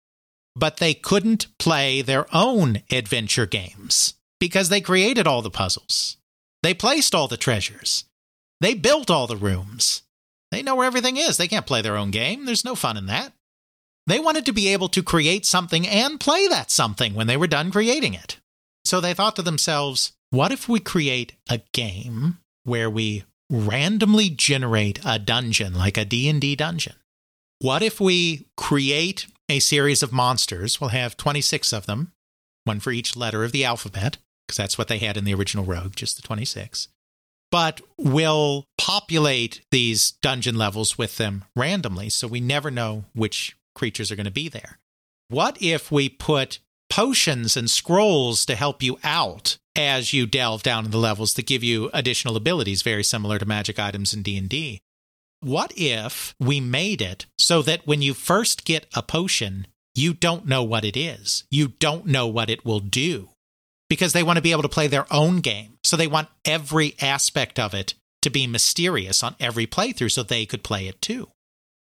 but 0.56 0.78
they 0.78 0.93
couldn't 0.93 1.47
play 1.58 2.01
their 2.01 2.26
own 2.36 2.84
adventure 2.91 3.45
games 3.45 4.16
because 4.39 4.70
they 4.70 4.82
created 4.82 5.26
all 5.26 5.41
the 5.41 5.49
puzzles. 5.49 6.18
They 6.62 6.74
placed 6.74 7.16
all 7.16 7.28
the 7.28 7.38
treasures. 7.38 8.06
They 8.62 8.74
built 8.74 9.10
all 9.10 9.28
the 9.28 9.38
rooms. 9.38 10.04
They 10.51 10.62
know 10.62 10.76
where 10.76 10.88
everything 10.88 11.18
is. 11.18 11.38
They 11.38 11.47
can't 11.47 11.66
play 11.66 11.82
their 11.82 11.97
own 11.97 12.12
game. 12.12 12.45
There's 12.45 12.66
no 12.66 12.76
fun 12.76 12.97
in 12.97 13.08
that. 13.08 13.34
They 14.06 14.20
wanted 14.20 14.45
to 14.45 14.54
be 14.54 14.68
able 14.68 14.89
to 14.89 15.01
create 15.04 15.45
something 15.45 15.88
and 15.88 16.20
play 16.20 16.47
that 16.47 16.70
something 16.70 17.14
when 17.14 17.28
they 17.28 17.38
were 17.38 17.47
done 17.47 17.72
creating 17.72 18.14
it. 18.14 18.39
So 18.86 18.99
they 18.99 19.14
thought 19.14 19.36
to 19.38 19.41
themselves, 19.41 20.12
what 20.30 20.51
if 20.51 20.68
we 20.68 20.80
create 20.80 21.34
a 21.49 21.62
game 21.72 22.38
where 22.66 22.89
we 22.89 23.24
randomly 23.50 24.30
generate 24.30 25.00
a 25.06 25.20
dungeon 25.20 25.74
like 25.74 25.98
a 25.98 26.06
D&D 26.06 26.56
dungeon? 26.56 26.96
What 27.60 27.82
if 27.82 28.02
we 28.02 28.48
create 28.58 29.28
a 29.50 29.60
series 29.60 30.04
of 30.04 30.12
monsters? 30.12 30.82
We'll 30.82 30.89
have 30.89 31.18
26 31.18 31.72
of 31.72 31.86
them, 31.86 32.12
one 32.64 32.80
for 32.80 32.91
each 32.91 33.16
letter 33.16 33.44
of 33.44 33.52
the 33.52 33.66
alphabet, 33.66 34.18
because 34.48 34.58
that's 34.58 34.78
what 34.78 34.88
they 34.88 34.98
had 34.98 35.18
in 35.18 35.24
the 35.24 35.34
original 35.34 35.66
Rogue, 35.66 35.96
just 35.96 36.16
the 36.16 36.22
26 36.22 36.88
but 37.54 37.82
we'll 38.00 38.66
populate 38.80 39.62
these 39.70 40.10
dungeon 40.24 40.58
levels 40.58 40.98
with 40.98 41.18
them 41.18 41.46
randomly, 41.56 42.10
so 42.10 42.28
we 42.28 42.39
never 42.39 42.72
know 42.72 43.06
which 43.14 43.56
creatures 43.76 44.12
are 44.12 44.16
going 44.16 44.26
to 44.26 44.32
be 44.32 44.50
there. 44.50 44.80
What 45.30 45.62
if 45.62 45.91
we 45.91 46.10
put 46.10 46.58
potions 46.89 47.56
and 47.56 47.70
scrolls 47.70 48.44
to 48.48 48.56
help 48.56 48.82
you 48.82 48.98
out 49.04 49.60
as 49.76 50.14
you 50.14 50.26
delve 50.26 50.64
down 50.64 50.86
in 50.86 50.92
the 50.92 50.98
levels 50.98 51.34
that 51.34 51.46
give 51.46 51.64
you 51.64 51.90
additional 51.94 52.36
abilities 52.36 52.82
very 52.82 53.04
similar 53.04 53.40
to 53.40 53.46
magic 53.46 53.80
items 53.80 54.14
in 54.14 54.22
D&D? 54.22 54.80
What 55.42 55.74
if 55.76 56.36
we 56.40 56.60
made 56.60 57.02
it 57.02 57.26
so 57.38 57.62
that 57.64 57.86
when 57.86 58.02
you 58.02 58.14
first 58.14 58.66
get 58.66 58.86
a 58.94 59.02
potion, 59.02 59.68
you 59.96 60.14
don't 60.14 60.48
know 60.48 60.64
what 60.64 60.86
it 60.86 60.98
is. 60.98 61.44
You 61.52 61.70
don't 61.80 62.06
know 62.06 62.28
what 62.28 62.50
it 62.50 62.66
will 62.66 62.80
do 62.80 63.30
because 63.90 64.14
they 64.14 64.24
want 64.24 64.38
to 64.38 64.42
be 64.42 64.52
able 64.52 64.64
to 64.64 64.70
play 64.70 64.88
their 64.88 65.06
own 65.12 65.40
game. 65.40 65.78
So 65.84 65.96
they 65.96 66.08
want 66.08 66.30
every 66.46 66.96
aspect 67.02 67.60
of 67.60 67.74
it 67.74 67.94
to 68.24 68.30
be 68.30 68.48
mysterious 68.48 69.22
on 69.22 69.36
every 69.40 69.68
playthrough 69.68 70.12
so 70.12 70.24
they 70.24 70.46
could 70.46 70.64
play 70.64 70.88
it 70.88 71.02
too. 71.02 71.30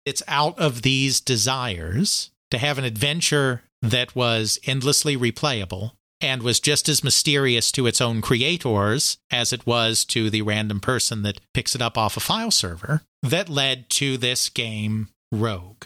It's 0.06 0.24
out 0.28 0.58
of 0.58 0.84
these 0.84 1.20
desires 1.20 2.32
to 2.52 2.58
have 2.58 2.78
an 2.78 2.86
adventure 2.86 3.64
that 3.82 4.16
was 4.16 4.58
endlessly 4.66 5.18
replayable 5.18 5.92
and 6.22 6.42
was 6.42 6.60
just 6.60 6.90
as 6.90 7.04
mysterious 7.04 7.72
to 7.72 7.88
its 7.88 8.02
own 8.02 8.22
creators 8.22 9.18
as 9.32 9.54
it 9.54 9.66
was 9.66 10.04
to 10.06 10.30
the 10.30 10.42
random 10.42 10.80
person 10.80 11.24
that 11.24 11.40
picks 11.54 11.76
it 11.76 11.82
up 11.82 11.98
off 11.98 12.18
a 12.18 12.20
file 12.20 12.52
server 12.52 13.02
that 13.24 13.50
led 13.50 13.90
to 13.90 14.18
this 14.18 14.50
game 14.50 15.10
Rogue. 15.32 15.86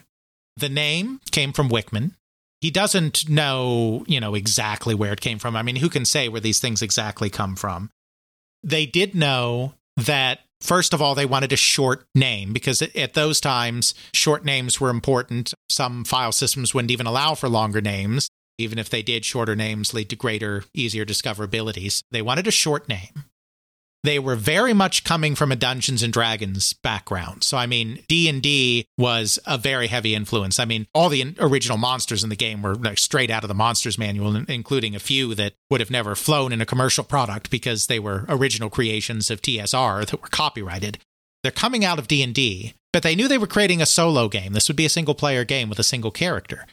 The 0.57 0.69
name 0.69 1.19
came 1.31 1.53
from 1.53 1.69
Wichman, 1.69 2.15
he 2.61 2.69
doesn't 2.69 3.27
know, 3.27 4.05
you 4.07 4.19
know, 4.19 4.35
exactly 4.35 4.93
where 4.93 5.11
it 5.11 5.19
came 5.21 5.39
from. 5.39 5.55
I 5.55 5.63
mean, 5.63 5.77
who 5.77 5.89
can 5.89 6.05
say 6.05 6.29
where 6.29 6.39
these 6.39 6.59
things 6.59 6.83
exactly 6.83 7.29
come 7.29 7.55
from? 7.55 7.89
They 8.63 8.85
did 8.85 9.15
know 9.15 9.73
that 9.97 10.39
First 10.61 10.93
of 10.93 11.01
all, 11.01 11.15
they 11.15 11.25
wanted 11.25 11.51
a 11.51 11.57
short 11.57 12.05
name 12.13 12.53
because 12.53 12.83
at 12.83 13.15
those 13.15 13.41
times, 13.41 13.95
short 14.13 14.45
names 14.45 14.79
were 14.79 14.91
important. 14.91 15.55
Some 15.69 16.03
file 16.03 16.31
systems 16.31 16.71
wouldn't 16.71 16.91
even 16.91 17.07
allow 17.07 17.33
for 17.33 17.49
longer 17.49 17.81
names. 17.81 18.29
Even 18.61 18.79
if 18.79 18.89
they 18.89 19.01
did, 19.01 19.25
shorter 19.25 19.55
names 19.55 19.93
lead 19.93 20.09
to 20.09 20.15
greater, 20.15 20.63
easier 20.73 21.05
discoverabilities. 21.05 22.03
They 22.11 22.21
wanted 22.21 22.47
a 22.47 22.51
short 22.51 22.87
name 22.87 23.25
they 24.03 24.19
were 24.19 24.35
very 24.35 24.73
much 24.73 25.03
coming 25.03 25.35
from 25.35 25.51
a 25.51 25.55
Dungeons 25.55 26.01
and 26.01 26.11
Dragons 26.11 26.73
background. 26.73 27.43
So 27.43 27.57
I 27.57 27.65
mean, 27.65 28.03
D&D 28.07 28.87
was 28.97 29.37
a 29.45 29.57
very 29.57 29.87
heavy 29.87 30.15
influence. 30.15 30.59
I 30.59 30.65
mean, 30.65 30.87
all 30.93 31.09
the 31.09 31.35
original 31.39 31.77
monsters 31.77 32.23
in 32.23 32.29
the 32.29 32.35
game 32.35 32.61
were 32.61 32.75
like 32.75 32.97
straight 32.97 33.29
out 33.29 33.43
of 33.43 33.47
the 33.47 33.53
monsters 33.53 33.97
manual 33.97 34.35
including 34.47 34.95
a 34.95 34.99
few 34.99 35.35
that 35.35 35.53
would 35.69 35.81
have 35.81 35.91
never 35.91 36.15
flown 36.15 36.51
in 36.51 36.61
a 36.61 36.65
commercial 36.65 37.03
product 37.03 37.51
because 37.51 37.87
they 37.87 37.99
were 37.99 38.25
original 38.27 38.69
creations 38.69 39.29
of 39.29 39.41
TSR 39.41 40.05
that 40.05 40.21
were 40.21 40.27
copyrighted. 40.29 40.97
They're 41.43 41.51
coming 41.51 41.83
out 41.83 41.99
of 41.99 42.07
D&D, 42.07 42.75
but 42.93 43.03
they 43.03 43.15
knew 43.15 43.27
they 43.27 43.37
were 43.37 43.47
creating 43.47 43.81
a 43.81 43.87
solo 43.87 44.29
game. 44.29 44.53
This 44.53 44.67
would 44.67 44.75
be 44.75 44.85
a 44.85 44.89
single 44.89 45.15
player 45.15 45.43
game 45.43 45.69
with 45.69 45.79
a 45.79 45.83
single 45.83 46.11
character 46.11 46.65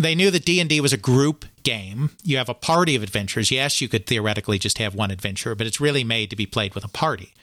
they 0.00 0.14
knew 0.14 0.30
that 0.30 0.46
D&D 0.46 0.80
was 0.80 0.94
a 0.94 0.98
group 0.98 1.44
game. 1.62 2.10
You 2.22 2.38
have 2.38 2.48
a 2.48 2.54
party 2.54 2.96
of 2.96 3.02
adventures. 3.02 3.50
Yes, 3.50 3.80
you 3.80 3.88
could 3.88 4.06
theoretically 4.06 4.58
just 4.58 4.78
have 4.78 4.94
one 4.94 5.10
adventure, 5.10 5.54
but 5.54 5.66
it's 5.66 5.80
really 5.80 6.04
made 6.04 6.30
to 6.30 6.36
be 6.36 6.46
played 6.46 6.74
with 6.74 6.84
a 6.84 6.88
party. 6.88 7.34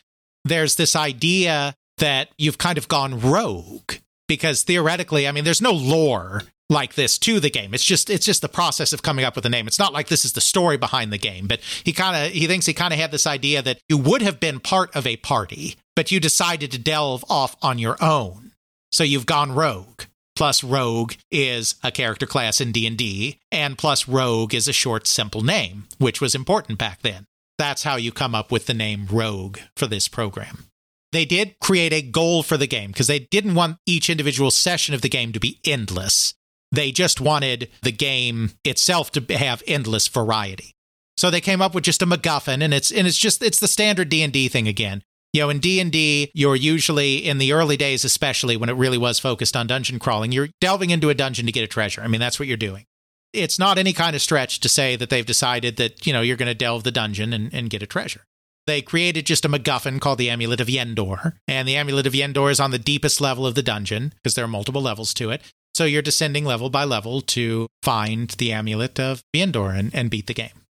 There's 0.44 0.76
this 0.76 0.96
idea 0.96 1.76
that 2.00 2.30
you've 2.38 2.58
kind 2.58 2.78
of 2.78 2.88
gone 2.88 3.20
rogue 3.20 3.94
because 4.28 4.64
theoretically, 4.64 5.28
I 5.28 5.32
mean, 5.32 5.44
there's 5.44 5.62
no 5.62 5.72
lore 5.72 6.44
like 6.70 6.96
this 6.96 7.18
to 7.20 7.40
the 7.40 7.50
game. 7.50 7.74
It's 7.74 7.86
just 7.86 8.10
it's 8.10 8.26
just 8.26 8.42
the 8.42 8.50
process 8.50 8.92
of 8.92 9.04
coming 9.04 9.24
up 9.24 9.36
with 9.36 9.46
a 9.46 9.50
name. 9.50 9.68
It's 9.68 9.80
not 9.80 9.94
like 9.94 10.08
this 10.08 10.26
is 10.26 10.34
the 10.34 10.42
story 10.42 10.78
behind 10.78 11.14
the 11.14 11.18
game, 11.18 11.48
but 11.48 11.60
he 11.84 11.94
kind 11.94 12.26
of 12.26 12.32
he 12.32 12.48
thinks 12.48 12.66
he 12.66 12.74
kind 12.74 12.94
of 12.94 13.00
had 13.00 13.12
this 13.12 13.28
idea 13.28 13.62
that 13.62 13.80
you 13.88 13.98
would 13.98 14.22
have 14.22 14.40
been 14.40 14.60
part 14.60 14.96
of 14.96 15.06
a 15.06 15.18
party, 15.18 15.76
but 15.96 16.12
you 16.12 16.20
decided 16.20 16.72
to 16.72 16.80
delve 16.80 17.24
off 17.30 17.56
on 17.62 17.78
your 17.78 17.98
own. 18.02 18.52
So 18.92 19.04
you've 19.04 19.26
gone 19.26 19.54
rogue 19.54 20.04
plus 20.38 20.64
rogue 20.64 21.14
is 21.32 21.76
a 21.84 21.92
character 21.92 22.28
class 22.28 22.62
in 22.62 22.72
D&D 22.72 23.40
and 23.52 23.76
plus 23.76 24.08
rogue 24.08 24.54
is 24.54 24.68
a 24.68 24.74
short 24.74 25.08
simple 25.08 25.42
name 25.42 25.88
which 25.98 26.22
was 26.22 26.36
important 26.36 26.78
back 26.78 27.02
then. 27.02 27.26
That's 27.58 27.82
how 27.82 27.96
you 27.96 28.12
come 28.12 28.36
up 28.36 28.52
with 28.52 28.68
the 28.68 28.76
name 28.76 29.08
rogue 29.12 29.58
for 29.76 29.88
this 29.88 30.08
program. 30.08 30.66
They 31.12 31.26
did 31.26 31.60
create 31.60 31.92
a 31.92 32.04
goal 32.04 32.44
for 32.44 32.56
the 32.56 32.68
game 32.68 32.92
because 32.92 33.08
they 33.08 33.20
didn't 33.20 33.56
want 33.56 33.80
each 33.88 34.12
individual 34.12 34.52
session 34.52 34.94
of 34.94 35.02
the 35.02 35.10
game 35.10 35.32
to 35.32 35.40
be 35.40 35.60
endless. 35.66 36.36
They 36.72 36.92
just 36.92 37.20
wanted 37.20 37.70
the 37.82 37.92
game 37.92 38.52
itself 38.64 39.12
to 39.14 39.38
have 39.38 39.64
endless 39.66 40.08
variety. 40.08 40.76
So 41.16 41.32
they 41.32 41.42
came 41.42 41.64
up 41.64 41.74
with 41.74 41.86
just 41.86 42.04
a 42.04 42.06
MacGuffin, 42.06 42.62
and 42.62 42.74
it's 42.74 42.92
and 42.92 43.08
it's 43.08 43.18
just 43.18 43.42
it's 43.42 43.60
the 43.60 43.68
standard 43.68 44.10
D 44.10 44.22
and 44.22 44.32
D 44.32 44.50
thing 44.50 44.68
again 44.68 45.02
you 45.38 45.44
know 45.44 45.50
in 45.50 45.60
d&d 45.60 46.32
you're 46.34 46.56
usually 46.56 47.18
in 47.18 47.38
the 47.38 47.54
early 47.54 47.78
days 47.78 48.04
especially 48.04 48.58
when 48.58 48.70
it 48.70 48.74
really 48.74 48.98
was 48.98 49.20
focused 49.20 49.56
on 49.56 49.68
dungeon 49.68 50.00
crawling 50.00 50.32
you're 50.32 50.50
delving 50.60 50.90
into 50.90 51.10
a 51.10 51.14
dungeon 51.14 51.46
to 51.46 51.52
get 51.52 51.64
a 51.64 51.68
treasure 51.68 52.02
i 52.02 52.08
mean 52.08 52.20
that's 52.20 52.40
what 52.40 52.48
you're 52.48 52.58
doing 52.58 52.86
it's 53.34 53.60
not 53.60 53.78
any 53.78 53.94
kind 53.94 54.16
of 54.16 54.22
stretch 54.22 54.60
to 54.60 54.68
say 54.68 54.96
that 54.96 55.12
they've 55.12 55.28
decided 55.28 55.78
that 55.78 56.08
you 56.08 56.12
know 56.12 56.22
you're 56.22 56.38
going 56.38 56.48
to 56.48 56.56
delve 56.56 56.84
the 56.84 56.92
dungeon 56.92 57.34
and, 57.34 57.54
and 57.54 57.70
get 57.70 57.84
a 57.84 57.88
treasure 57.88 58.22
they 58.66 58.82
created 58.82 59.26
just 59.26 59.46
a 59.46 59.48
MacGuffin 59.48 60.02
called 60.02 60.18
the 60.18 60.30
Amulet 60.30 60.60
of 60.60 60.68
Yendor. 60.68 61.38
And 61.48 61.66
the 61.66 61.78
Amulet 61.78 62.06
of 62.06 62.12
Yendor 62.12 62.52
is 62.52 62.60
on 62.60 62.72
the 62.72 62.78
deepest 62.78 63.22
level 63.22 63.48
of 63.48 63.56
the 63.56 63.64
dungeon 63.64 64.14
because 64.18 64.36
there 64.36 64.44
are 64.44 64.50
multiple 64.50 64.82
levels 64.82 65.14
to 65.14 65.30
it. 65.30 65.42
So 65.74 65.86
you're 65.86 66.02
descending 66.02 66.44
level 66.44 66.70
by 66.70 66.84
level 66.84 67.22
to 67.22 67.68
find 67.82 68.30
the 68.32 68.52
Amulet 68.52 69.00
of 69.00 69.22
Yendor 69.34 69.74
and, 69.74 69.96
and 69.96 70.10
beat 70.10 70.28
the 70.28 70.34
game 70.34 70.67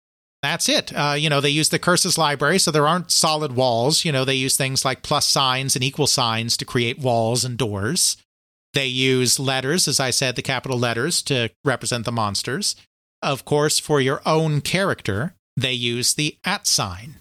that's 0.46 0.70
it. 0.70 0.94
Uh, 0.96 1.16
you 1.18 1.30
know, 1.30 1.42
they 1.42 1.50
use 1.50 1.70
the 1.70 1.80
curses 1.80 2.18
library, 2.18 2.60
so 2.60 2.72
there 2.72 2.88
aren't 2.88 3.12
solid 3.12 3.54
walls. 3.54 4.06
You 4.06 4.12
know, 4.12 4.24
they 4.24 4.36
use 4.36 4.56
things 4.56 4.86
like 4.86 5.02
plus 5.02 5.28
signs 5.28 5.76
and 5.76 5.84
equal 5.84 6.08
signs 6.08 6.56
to 6.58 6.66
create 6.66 7.00
walls 7.00 7.44
and 7.44 7.58
doors. 7.58 8.18
They 8.74 8.86
use 8.88 9.40
letters, 9.40 9.88
as 9.88 10.00
I 10.00 10.12
said, 10.12 10.36
the 10.36 10.42
capital 10.42 10.78
letters 10.78 11.22
to 11.24 11.50
represent 11.64 12.06
the 12.06 12.12
monsters. 12.12 12.76
Of 13.22 13.46
course, 13.46 13.80
for 13.80 14.00
your 14.00 14.22
own 14.26 14.62
character, 14.62 15.36
they 15.58 15.74
use 15.74 16.14
the 16.14 16.38
at 16.44 16.68
sign. 16.68 17.20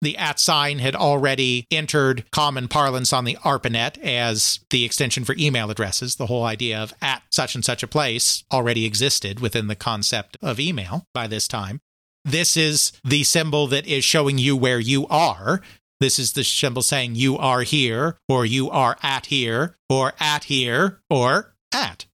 The 0.00 0.16
at 0.16 0.38
sign 0.38 0.78
had 0.78 0.94
already 0.94 1.66
entered 1.70 2.30
common 2.30 2.68
parlance 2.68 3.12
on 3.12 3.24
the 3.24 3.36
ARPANET 3.44 3.98
as 3.98 4.60
the 4.70 4.84
extension 4.84 5.24
for 5.24 5.34
email 5.38 5.70
addresses. 5.70 6.16
The 6.16 6.26
whole 6.26 6.44
idea 6.44 6.80
of 6.80 6.94
at 7.02 7.22
such 7.30 7.54
and 7.54 7.64
such 7.64 7.82
a 7.82 7.88
place 7.88 8.44
already 8.52 8.84
existed 8.84 9.40
within 9.40 9.66
the 9.66 9.76
concept 9.76 10.36
of 10.40 10.60
email 10.60 11.04
by 11.12 11.26
this 11.26 11.48
time. 11.48 11.80
This 12.24 12.56
is 12.56 12.92
the 13.04 13.24
symbol 13.24 13.66
that 13.68 13.86
is 13.86 14.04
showing 14.04 14.38
you 14.38 14.56
where 14.56 14.80
you 14.80 15.06
are. 15.08 15.62
This 16.00 16.18
is 16.18 16.32
the 16.32 16.44
symbol 16.44 16.82
saying 16.82 17.16
you 17.16 17.36
are 17.38 17.62
here, 17.62 18.18
or 18.28 18.44
you 18.44 18.70
are 18.70 18.96
at 19.02 19.26
here, 19.26 19.76
or 19.88 20.12
at 20.20 20.44
here, 20.44 21.00
or 21.10 21.54
at. 21.72 22.06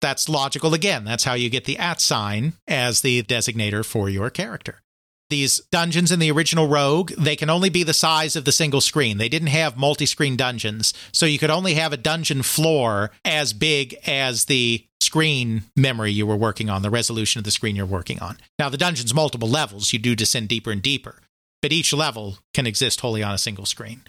That's 0.00 0.28
logical 0.28 0.74
again. 0.74 1.04
That's 1.04 1.24
how 1.24 1.34
you 1.34 1.50
get 1.50 1.64
the 1.64 1.78
at 1.78 2.00
sign 2.00 2.52
as 2.68 3.00
the 3.00 3.22
designator 3.22 3.84
for 3.84 4.08
your 4.08 4.30
character. 4.30 4.82
These 5.28 5.60
dungeons 5.72 6.12
in 6.12 6.20
the 6.20 6.30
original 6.30 6.68
Rogue, 6.68 7.10
they 7.18 7.34
can 7.34 7.50
only 7.50 7.68
be 7.68 7.82
the 7.82 7.92
size 7.92 8.36
of 8.36 8.44
the 8.44 8.52
single 8.52 8.80
screen. 8.80 9.18
They 9.18 9.28
didn't 9.28 9.48
have 9.48 9.76
multi 9.76 10.06
screen 10.06 10.36
dungeons. 10.36 10.94
So 11.12 11.26
you 11.26 11.38
could 11.38 11.50
only 11.50 11.74
have 11.74 11.92
a 11.92 11.96
dungeon 11.96 12.42
floor 12.42 13.10
as 13.24 13.52
big 13.52 13.96
as 14.06 14.44
the 14.44 14.86
screen 15.06 15.62
memory 15.74 16.10
you 16.12 16.26
were 16.26 16.36
working 16.36 16.68
on, 16.68 16.82
the 16.82 16.90
resolution 16.90 17.38
of 17.38 17.44
the 17.44 17.50
screen 17.50 17.76
you're 17.76 17.86
working 17.86 18.20
on. 18.20 18.36
Now, 18.58 18.68
the 18.68 18.76
dungeon's 18.76 19.14
multiple 19.14 19.48
levels. 19.48 19.92
You 19.92 19.98
do 19.98 20.14
descend 20.14 20.48
deeper 20.48 20.70
and 20.70 20.82
deeper, 20.82 21.16
but 21.62 21.72
each 21.72 21.92
level 21.92 22.38
can 22.52 22.66
exist 22.66 23.00
wholly 23.00 23.22
on 23.22 23.32
a 23.32 23.38
single 23.38 23.66
screen. 23.66 24.02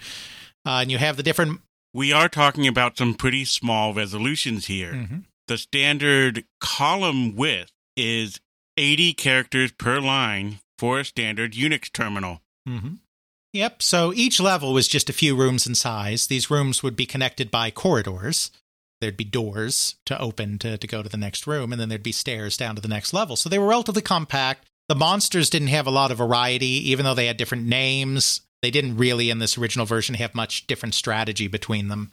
Uh, 0.66 0.80
and 0.82 0.92
you 0.92 0.98
have 0.98 1.16
the 1.16 1.24
different. 1.24 1.62
We 1.94 2.12
are 2.12 2.28
talking 2.28 2.68
about 2.68 2.98
some 2.98 3.14
pretty 3.14 3.46
small 3.46 3.94
resolutions 3.94 4.66
here. 4.66 5.22
The 5.48 5.58
standard 5.58 6.44
column 6.60 7.36
width 7.36 7.72
is 7.96 8.40
80 8.76 9.14
characters 9.14 9.72
per 9.72 10.00
line 10.00 10.60
for 10.78 11.00
a 11.00 11.06
standard 11.06 11.54
Unix 11.54 11.92
terminal. 11.92 12.42
Mm-hmm. 12.68 12.96
Yep. 13.54 13.82
So 13.82 14.14
each 14.14 14.40
level 14.40 14.74
was 14.74 14.88
just 14.88 15.10
a 15.10 15.14
few 15.14 15.36
rooms 15.36 15.66
in 15.66 15.74
size. 15.74 16.28
These 16.28 16.52
rooms 16.52 16.84
would 16.84 16.96
be 16.96 17.06
connected 17.06 17.50
by 17.50 17.72
corridors. 17.72 18.52
There'd 19.00 19.18
be 19.18 19.24
doors 19.24 19.96
to 20.06 20.20
open 20.20 20.58
to, 20.60 20.78
to 20.78 20.88
go 20.88 21.04
to 21.04 21.10
the 21.10 21.18
next 21.18 21.46
room, 21.46 21.72
and 21.72 21.80
then 21.80 21.90
there'd 21.90 22.02
be 22.02 22.12
stairs 22.12 22.58
down 22.58 22.76
to 22.76 22.82
the 22.82 22.88
next 22.88 23.14
level. 23.14 23.36
So 23.36 23.48
they 23.48 23.60
were 23.60 23.68
relatively 23.68 24.02
compact. 24.02 24.66
The 24.90 24.96
monsters 24.96 25.50
didn't 25.50 25.68
have 25.68 25.86
a 25.86 25.92
lot 25.92 26.12
of 26.12 26.18
variety, 26.18 26.90
even 26.90 27.06
though 27.06 27.14
they 27.14 27.28
had 27.28 27.38
different 27.38 27.68
names. 27.68 28.42
They 28.62 28.72
didn't 28.72 28.98
really, 28.98 29.30
in 29.30 29.40
this 29.40 29.58
original 29.58 29.86
version, 29.86 30.16
have 30.16 30.34
much 30.34 30.66
different 30.66 30.96
strategy 30.96 31.48
between 31.48 31.90
them. 31.90 32.12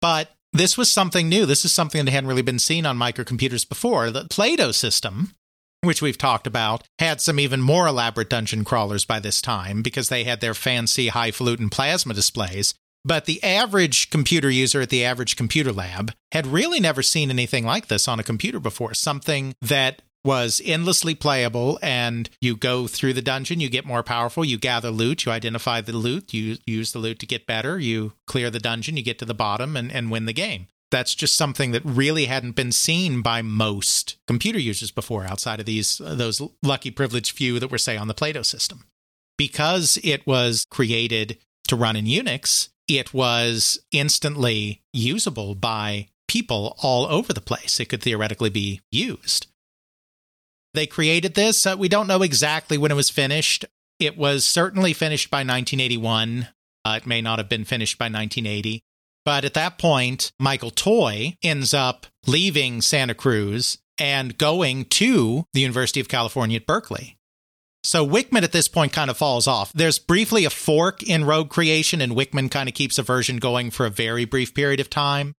But 0.00 0.32
this 0.52 0.76
was 0.76 0.90
something 0.90 1.28
new. 1.28 1.46
This 1.46 1.64
is 1.64 1.72
something 1.72 2.04
that 2.04 2.10
hadn't 2.10 2.28
really 2.28 2.42
been 2.42 2.58
seen 2.58 2.84
on 2.84 2.98
microcomputers 2.98 3.66
before. 3.66 4.10
The 4.10 4.26
Plato 4.26 4.72
system, 4.72 5.34
which 5.80 6.02
we've 6.02 6.18
talked 6.18 6.46
about, 6.46 6.82
had 6.98 7.20
some 7.20 7.40
even 7.40 7.62
more 7.62 7.86
elaborate 7.86 8.28
dungeon 8.28 8.64
crawlers 8.64 9.06
by 9.06 9.18
this 9.18 9.40
time 9.40 9.80
because 9.80 10.08
they 10.10 10.24
had 10.24 10.40
their 10.40 10.54
fancy 10.54 11.08
highfalutin 11.08 11.70
plasma 11.70 12.12
displays. 12.12 12.74
But 13.04 13.24
the 13.24 13.42
average 13.42 14.10
computer 14.10 14.50
user 14.50 14.80
at 14.80 14.90
the 14.90 15.04
average 15.04 15.36
computer 15.36 15.72
lab 15.72 16.12
had 16.30 16.46
really 16.46 16.78
never 16.78 17.02
seen 17.02 17.30
anything 17.30 17.64
like 17.64 17.88
this 17.88 18.06
on 18.06 18.20
a 18.20 18.24
computer 18.24 18.60
before. 18.60 18.94
Something 18.94 19.54
that 19.60 20.02
was 20.24 20.62
endlessly 20.64 21.16
playable, 21.16 21.80
and 21.82 22.30
you 22.40 22.56
go 22.56 22.86
through 22.86 23.12
the 23.12 23.22
dungeon, 23.22 23.58
you 23.58 23.68
get 23.68 23.84
more 23.84 24.04
powerful, 24.04 24.44
you 24.44 24.56
gather 24.56 24.90
loot, 24.90 25.26
you 25.26 25.32
identify 25.32 25.80
the 25.80 25.92
loot, 25.92 26.32
you 26.32 26.58
use 26.64 26.92
the 26.92 27.00
loot 27.00 27.18
to 27.18 27.26
get 27.26 27.44
better, 27.44 27.76
you 27.80 28.12
clear 28.28 28.48
the 28.48 28.60
dungeon, 28.60 28.96
you 28.96 29.02
get 29.02 29.18
to 29.18 29.24
the 29.24 29.34
bottom, 29.34 29.76
and, 29.76 29.90
and 29.90 30.12
win 30.12 30.26
the 30.26 30.32
game 30.32 30.68
that's 30.92 31.14
just 31.14 31.34
something 31.34 31.72
that 31.72 31.82
really 31.84 32.26
hadn't 32.26 32.54
been 32.54 32.70
seen 32.70 33.22
by 33.22 33.42
most 33.42 34.18
computer 34.28 34.60
users 34.60 34.92
before 34.92 35.24
outside 35.24 35.58
of 35.58 35.66
these 35.66 36.00
uh, 36.00 36.14
those 36.14 36.40
lucky 36.62 36.90
privileged 36.92 37.34
few 37.34 37.58
that 37.58 37.70
were 37.70 37.78
say 37.78 37.96
on 37.96 38.06
the 38.06 38.14
Plato 38.14 38.42
system 38.42 38.84
because 39.36 39.98
it 40.04 40.24
was 40.26 40.66
created 40.70 41.38
to 41.66 41.74
run 41.74 41.96
in 41.96 42.04
Unix 42.04 42.68
it 42.98 43.14
was 43.14 43.78
instantly 43.90 44.82
usable 44.92 45.54
by 45.54 46.08
people 46.28 46.76
all 46.82 47.06
over 47.06 47.32
the 47.32 47.40
place. 47.40 47.80
It 47.80 47.88
could 47.88 48.02
theoretically 48.02 48.50
be 48.50 48.80
used. 48.90 49.46
They 50.74 50.86
created 50.86 51.34
this 51.34 51.66
uh, 51.66 51.76
we 51.78 51.88
don't 51.88 52.06
know 52.06 52.22
exactly 52.22 52.78
when 52.78 52.90
it 52.90 52.96
was 52.96 53.10
finished. 53.10 53.64
It 53.98 54.16
was 54.16 54.44
certainly 54.44 54.92
finished 54.92 55.30
by 55.30 55.38
1981 55.38 56.48
uh, 56.84 56.98
it 57.00 57.06
may 57.06 57.20
not 57.20 57.38
have 57.38 57.48
been 57.48 57.64
finished 57.64 57.98
by 57.98 58.06
1980 58.06 58.82
but 59.24 59.44
at 59.44 59.54
that 59.54 59.78
point, 59.78 60.32
Michael 60.38 60.70
Toy 60.70 61.36
ends 61.42 61.72
up 61.72 62.06
leaving 62.26 62.80
Santa 62.80 63.14
Cruz 63.14 63.78
and 63.98 64.36
going 64.36 64.84
to 64.86 65.46
the 65.52 65.60
University 65.60 66.00
of 66.00 66.08
California 66.08 66.56
at 66.56 66.66
Berkeley. 66.66 67.18
So 67.84 68.06
Wichman 68.06 68.42
at 68.42 68.52
this 68.52 68.68
point 68.68 68.92
kind 68.92 69.10
of 69.10 69.16
falls 69.16 69.46
off. 69.46 69.72
There's 69.72 69.98
briefly 69.98 70.44
a 70.44 70.50
fork 70.50 71.02
in 71.02 71.24
Rogue 71.24 71.50
creation, 71.50 72.00
and 72.00 72.12
Wichman 72.12 72.50
kind 72.50 72.68
of 72.68 72.74
keeps 72.74 72.98
a 72.98 73.02
version 73.02 73.38
going 73.38 73.70
for 73.70 73.86
a 73.86 73.90
very 73.90 74.24
brief 74.24 74.54
period 74.54 74.80
of 74.80 74.88
time. 74.88 75.34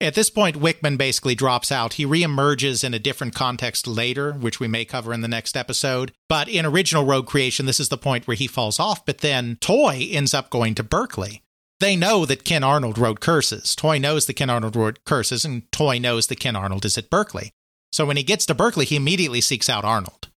At 0.00 0.14
this 0.14 0.28
point, 0.28 0.58
Wichman 0.58 0.98
basically 0.98 1.36
drops 1.36 1.70
out. 1.70 1.94
He 1.94 2.04
reemerges 2.04 2.82
in 2.82 2.94
a 2.94 2.98
different 2.98 3.34
context 3.34 3.86
later, 3.86 4.32
which 4.32 4.58
we 4.58 4.66
may 4.66 4.84
cover 4.84 5.14
in 5.14 5.20
the 5.20 5.28
next 5.28 5.56
episode. 5.56 6.12
But 6.28 6.48
in 6.48 6.66
original 6.66 7.04
Rogue 7.04 7.26
creation, 7.26 7.66
this 7.66 7.78
is 7.78 7.90
the 7.90 7.96
point 7.96 8.26
where 8.26 8.36
he 8.36 8.48
falls 8.48 8.80
off. 8.80 9.06
But 9.06 9.18
then 9.18 9.56
Toy 9.60 10.08
ends 10.10 10.34
up 10.34 10.50
going 10.50 10.74
to 10.74 10.82
Berkeley 10.82 11.44
they 11.80 11.96
know 11.96 12.24
that 12.24 12.44
Ken 12.44 12.64
Arnold 12.64 12.98
wrote 12.98 13.20
Curses. 13.20 13.74
Toy 13.74 13.98
knows 13.98 14.26
that 14.26 14.34
Ken 14.34 14.50
Arnold 14.50 14.76
wrote 14.76 15.04
Curses, 15.04 15.44
and 15.44 15.70
Toy 15.72 15.98
knows 15.98 16.28
that 16.28 16.40
Ken 16.40 16.56
Arnold 16.56 16.84
is 16.84 16.96
at 16.96 17.10
Berkeley. 17.10 17.52
So 17.92 18.06
when 18.06 18.16
he 18.16 18.22
gets 18.22 18.46
to 18.46 18.54
Berkeley, 18.54 18.84
he 18.84 18.96
immediately 18.96 19.40
seeks 19.40 19.68
out 19.68 19.84
Arnold. 19.84 20.28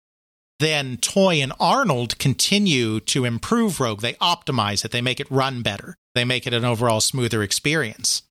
Then 0.59 0.97
Toy 0.97 1.43
and 1.43 1.53
Arnold 1.61 2.19
continue 2.19 3.01
to 3.01 3.25
improve 3.25 3.79
Rogue. 3.79 4.01
They 4.01 4.15
optimize 4.15 4.85
it, 4.85 4.91
they 4.91 5.03
make 5.03 5.21
it 5.21 5.31
run 5.31 5.63
better, 5.63 5.97
they 6.15 6.25
make 6.25 6.47
it 6.47 6.55
an 6.55 6.65
overall 6.65 7.01
smoother 7.01 7.43
experience. 7.43 8.23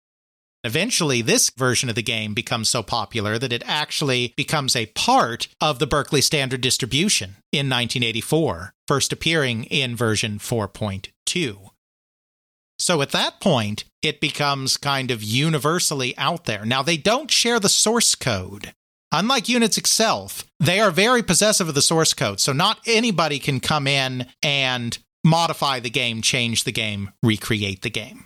Eventually, 0.63 1.21
this 1.21 1.51
version 1.51 1.89
of 1.89 1.95
the 1.95 2.01
game 2.01 2.33
becomes 2.33 2.69
so 2.69 2.81
popular 2.81 3.37
that 3.37 3.53
it 3.53 3.61
actually 3.67 4.33
becomes 4.35 4.75
a 4.75 4.87
part 4.87 5.47
of 5.61 5.77
the 5.77 5.85
Berkeley 5.85 6.21
Standard 6.21 6.61
Distribution 6.61 7.35
in 7.51 7.69
1984, 7.69 8.73
first 8.87 9.13
appearing 9.13 9.65
in 9.65 9.95
version 9.95 10.39
4.2. 10.39 11.69
So 12.79 13.01
at 13.03 13.11
that 13.11 13.39
point, 13.39 13.83
it 14.01 14.19
becomes 14.19 14.77
kind 14.77 15.11
of 15.11 15.21
universally 15.21 16.17
out 16.17 16.45
there. 16.45 16.65
Now, 16.65 16.81
they 16.81 16.97
don't 16.97 17.29
share 17.29 17.59
the 17.59 17.69
source 17.69 18.15
code. 18.15 18.73
Unlike 19.17 19.45
Unix 19.45 19.77
itself, 19.77 20.43
they 20.59 20.81
are 20.81 20.91
very 20.91 21.23
possessive 21.23 21.69
of 21.69 21.75
the 21.75 21.81
source 21.81 22.13
code. 22.13 22.41
So 22.41 22.51
not 22.51 22.79
anybody 22.85 23.39
can 23.39 23.61
come 23.61 23.87
in 23.87 24.27
and 24.43 24.97
modify 25.23 25.79
the 25.79 25.89
game, 25.89 26.21
change 26.21 26.65
the 26.65 26.73
game, 26.73 27.11
recreate 27.23 27.81
the 27.81 27.89
game. 27.89 28.25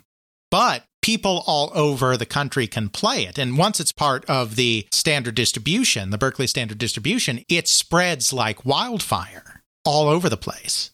But 0.50 0.84
people 1.04 1.44
all 1.46 1.72
over 1.76 2.18
the 2.18 2.26
country 2.26 2.66
can 2.66 2.90
play 2.90 3.26
it. 3.26 3.38
And 3.38 3.56
once 3.56 3.80
it's 3.80 3.92
part 3.92 4.26
of 4.26 4.56
the 4.56 4.88
standard 4.92 5.36
distribution, 5.36 6.10
the 6.10 6.18
Berkeley 6.18 6.48
standard 6.48 6.80
distribution, 6.80 7.46
it 7.48 7.68
spreads 7.68 8.34
like 8.34 8.66
wildfire 8.66 9.62
all 9.86 10.08
over 10.08 10.28
the 10.28 10.38
place 10.38 10.90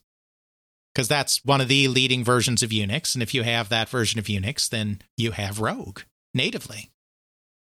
because 0.94 1.08
that's 1.08 1.44
one 1.46 1.62
of 1.62 1.70
the 1.70 1.88
leading 1.88 2.24
versions 2.24 2.62
of 2.62 2.70
Unix. 2.70 3.16
And 3.16 3.24
if 3.24 3.34
you 3.34 3.44
have 3.44 3.70
that 3.70 3.88
version 3.88 4.20
of 4.20 4.26
Unix, 4.26 4.70
then 4.70 5.02
you 5.16 5.32
have 5.32 5.62
Rogue 5.62 6.02
natively. 6.34 6.92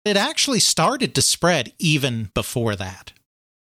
It 0.04 0.18
actually 0.18 0.60
started 0.60 1.14
to 1.16 1.22
spread 1.22 1.74
even 1.78 2.32
before 2.34 2.76
that 2.76 3.14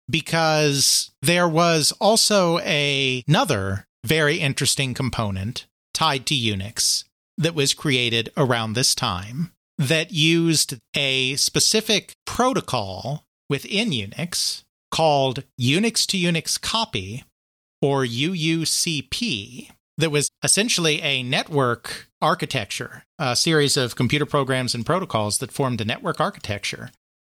because 0.09 1.11
there 1.21 1.47
was 1.47 1.91
also 1.99 2.59
a, 2.59 3.23
another 3.27 3.86
very 4.05 4.38
interesting 4.38 4.93
component 4.93 5.65
tied 5.93 6.25
to 6.27 6.36
Unix 6.36 7.03
that 7.38 7.55
was 7.55 7.73
created 7.73 8.32
around 8.38 8.73
this 8.73 8.95
time 8.95 9.51
that 9.77 10.11
used 10.11 10.75
a 10.95 11.36
specific 11.36 12.13
protocol 12.25 13.23
within 13.49 13.89
Unix 13.89 14.63
called 14.91 15.43
Unix 15.59 16.05
to 16.07 16.17
Unix 16.17 16.59
copy 16.59 17.23
or 17.82 18.05
UUCP, 18.05 19.70
that 19.97 20.12
was 20.12 20.30
essentially 20.43 21.01
a 21.01 21.24
network 21.24 22.08
architecture, 22.22 23.04
a 23.20 23.36
series 23.36 23.78
of 23.78 23.96
computer 23.96 24.26
programs 24.26 24.74
and 24.74 24.86
protocols 24.86 25.39
that 25.39 25.51
formed 25.51 25.82
a 25.82 25.86
network 25.86 26.20
architecture 26.20 26.92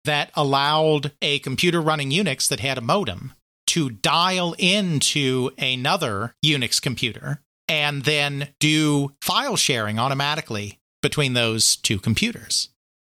that 0.06 0.32
allowed 0.36 1.12
a 1.22 1.40
computer 1.40 1.82
running 1.82 2.12
Unix 2.12 2.48
that 2.50 2.60
had 2.60 2.78
a 2.78 2.82
modem 2.82 3.34
to 3.68 3.90
dial 3.90 4.56
into 4.58 5.52
another 5.58 6.36
Unix 6.46 6.82
computer 6.82 7.40
and 7.68 8.04
then 8.04 8.50
do 8.60 9.14
file 9.22 9.56
sharing 9.56 9.98
automatically 9.98 10.80
between 11.02 11.34
those 11.34 11.76
two 11.78 12.00
computers. 12.00 12.70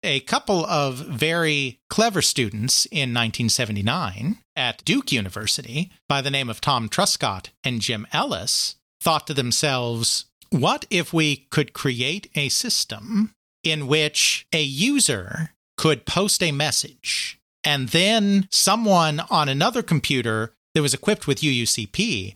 A 0.03 0.21
couple 0.21 0.67
of 0.67 0.99
very 0.99 1.81
clever 1.89 2.21
students 2.21 2.85
in 2.87 3.15
1979 3.15 4.39
at 4.55 4.85
Duke 4.85 5.11
University 5.11 5.91
by 6.09 6.21
the 6.21 6.31
name 6.31 6.51
of 6.51 6.61
Tom 6.61 6.91
Truscott 6.91 7.49
and 7.65 7.81
Jim 7.81 8.07
Ellis 8.13 8.77
thought 9.05 9.27
to 9.27 9.35
themselves, 9.35 10.25
what 10.51 10.87
if 10.91 11.13
we 11.13 11.47
could 11.51 11.73
create 11.75 12.31
a 12.35 12.49
system 12.49 13.33
in 13.63 13.87
which 13.87 14.47
a 14.53 14.63
user 14.63 15.51
could 15.77 16.07
post 16.07 16.43
a 16.43 16.53
message 16.53 17.39
and 17.63 17.91
then 17.91 18.49
someone 18.51 19.21
on 19.31 19.49
another 19.49 19.83
computer 19.83 20.55
that 20.75 20.83
was 20.83 20.95
equipped 20.95 21.27
with 21.27 21.41
UUCP 21.41 22.35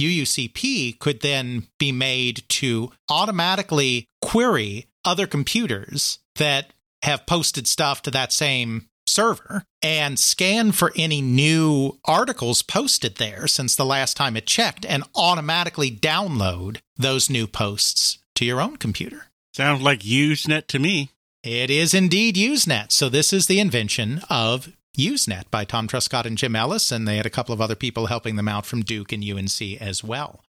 UUCP 0.00 0.98
could 0.98 1.20
then 1.20 1.68
be 1.78 1.92
made 1.92 2.42
to 2.48 2.90
automatically 3.08 4.06
query 4.20 4.86
other 5.04 5.26
computers 5.26 6.18
that 6.36 6.72
have 7.02 7.26
posted 7.26 7.66
stuff 7.66 8.02
to 8.02 8.10
that 8.10 8.32
same 8.32 8.88
server 9.06 9.64
and 9.82 10.18
scan 10.18 10.72
for 10.72 10.92
any 10.96 11.20
new 11.20 11.98
articles 12.04 12.62
posted 12.62 13.16
there 13.16 13.46
since 13.46 13.76
the 13.76 13.84
last 13.84 14.16
time 14.16 14.36
it 14.36 14.46
checked 14.46 14.84
and 14.86 15.04
automatically 15.14 15.90
download 15.90 16.78
those 16.96 17.30
new 17.30 17.46
posts 17.46 18.18
to 18.34 18.44
your 18.44 18.60
own 18.60 18.76
computer. 18.76 19.26
Sounds 19.52 19.82
like 19.82 20.00
Usenet 20.00 20.66
to 20.68 20.78
me. 20.78 21.10
It 21.42 21.70
is 21.70 21.94
indeed 21.94 22.36
Usenet. 22.36 22.90
So 22.90 23.08
this 23.08 23.32
is 23.32 23.46
the 23.46 23.60
invention 23.60 24.22
of 24.30 24.72
Usenet 24.96 25.50
by 25.50 25.64
Tom 25.64 25.86
Truscott 25.88 26.24
and 26.24 26.38
Jim 26.38 26.56
Ellis, 26.56 26.90
and 26.90 27.06
they 27.06 27.16
had 27.16 27.26
a 27.26 27.30
couple 27.30 27.52
of 27.52 27.60
other 27.60 27.74
people 27.74 28.06
helping 28.06 28.36
them 28.36 28.48
out 28.48 28.64
from 28.66 28.82
Duke 28.82 29.12
and 29.12 29.22
UNC 29.22 29.60
as 29.80 30.02
well. 30.02 30.42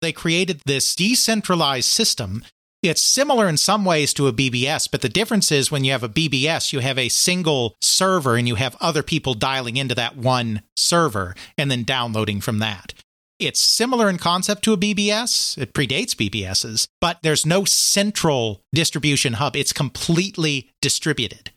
They 0.00 0.12
created 0.12 0.60
this 0.64 0.94
decentralized 0.94 1.88
system. 1.88 2.44
It's 2.80 3.02
similar 3.02 3.48
in 3.48 3.56
some 3.56 3.84
ways 3.84 4.14
to 4.14 4.28
a 4.28 4.32
BBS, 4.32 4.88
but 4.88 5.02
the 5.02 5.08
difference 5.08 5.50
is 5.50 5.70
when 5.70 5.82
you 5.82 5.90
have 5.90 6.04
a 6.04 6.08
BBS, 6.08 6.72
you 6.72 6.78
have 6.78 6.96
a 6.96 7.08
single 7.08 7.76
server 7.80 8.36
and 8.36 8.46
you 8.46 8.54
have 8.54 8.76
other 8.80 9.02
people 9.02 9.34
dialing 9.34 9.76
into 9.76 9.96
that 9.96 10.16
one 10.16 10.62
server 10.76 11.34
and 11.56 11.72
then 11.72 11.82
downloading 11.82 12.40
from 12.40 12.60
that. 12.60 12.94
It's 13.40 13.60
similar 13.60 14.08
in 14.08 14.18
concept 14.18 14.62
to 14.64 14.72
a 14.72 14.76
BBS. 14.76 15.58
It 15.58 15.72
predates 15.72 16.14
BBSs, 16.14 16.86
but 17.00 17.18
there's 17.22 17.44
no 17.44 17.64
central 17.64 18.62
distribution 18.72 19.34
hub. 19.34 19.56
It's 19.56 19.72
completely 19.72 20.70
distributed. 20.80 21.50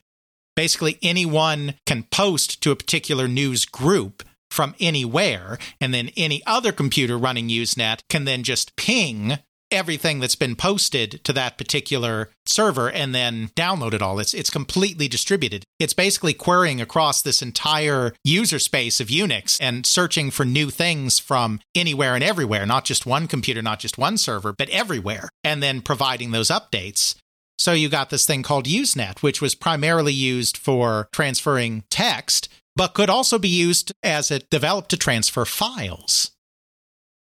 Basically, 0.56 0.98
anyone 1.03 1.76
can 1.85 2.03
post 2.11 2.61
to 2.64 2.72
a 2.72 2.76
particular 2.76 3.27
news 3.27 3.65
group 3.65 4.23
from 4.49 4.76
anywhere, 4.80 5.60
and 5.80 5.93
then 5.93 6.10
any 6.18 6.41
other 6.45 6.72
computer 6.72 7.18
running 7.18 7.48
Usenet 7.48 8.02
can 8.10 8.26
then 8.26 8.43
just 8.43 8.76
ping 8.76 9.38
everything 9.72 10.19
that's 10.19 10.35
been 10.35 10.56
posted 10.56 11.23
to 11.23 11.34
that 11.34 11.57
particular 11.57 12.30
server 12.45 12.89
and 12.89 13.15
then 13.15 13.49
download 13.56 13.93
it 13.93 14.02
all. 14.02 14.19
It's 14.19 14.34
it's 14.34 14.49
completely 14.49 15.07
distributed. 15.07 15.64
It's 15.80 15.93
basically 15.93 16.34
querying 16.34 16.81
across 16.81 17.22
this 17.22 17.41
entire 17.41 18.14
user 18.23 18.60
space 18.60 18.99
of 18.99 19.07
Unix 19.07 19.57
and 19.61 19.85
searching 19.85 20.31
for 20.31 20.45
new 20.45 20.69
things 20.69 21.19
from 21.19 21.60
anywhere 21.76 22.15
and 22.15 22.23
everywhere, 22.23 22.65
not 22.65 22.85
just 22.85 23.06
one 23.06 23.27
computer, 23.27 23.61
not 23.61 23.80
just 23.80 23.98
one 23.98 24.18
server, 24.18 24.53
but 24.53 24.69
everywhere, 24.69 25.30
and 25.43 25.61
then 25.61 25.81
providing 25.81 26.31
those 26.31 26.49
updates. 26.49 27.15
So 27.57 27.73
you 27.73 27.89
got 27.89 28.10
this 28.10 28.26
thing 28.26 28.41
called 28.41 28.65
Usenet, 28.65 29.22
which 29.22 29.39
was 29.39 29.53
primarily 29.53 30.14
used 30.14 30.57
for 30.57 31.07
transferring 31.11 31.84
text, 31.91 32.49
but 32.76 32.95
could 32.95 33.10
also 33.10 33.38
be 33.38 33.49
used 33.49 33.91
as 34.02 34.31
it 34.31 34.49
developed 34.49 34.89
to 34.89 34.98
transfer 34.98 35.45
files. 35.45 36.30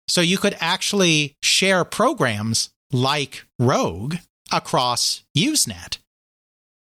So 0.08 0.22
you 0.22 0.38
could 0.38 0.58
actually 0.60 1.36
share 1.42 1.84
programs 1.84 2.70
like 2.92 3.46
Rogue 3.58 4.16
across 4.52 5.24
Usenet. 5.38 5.98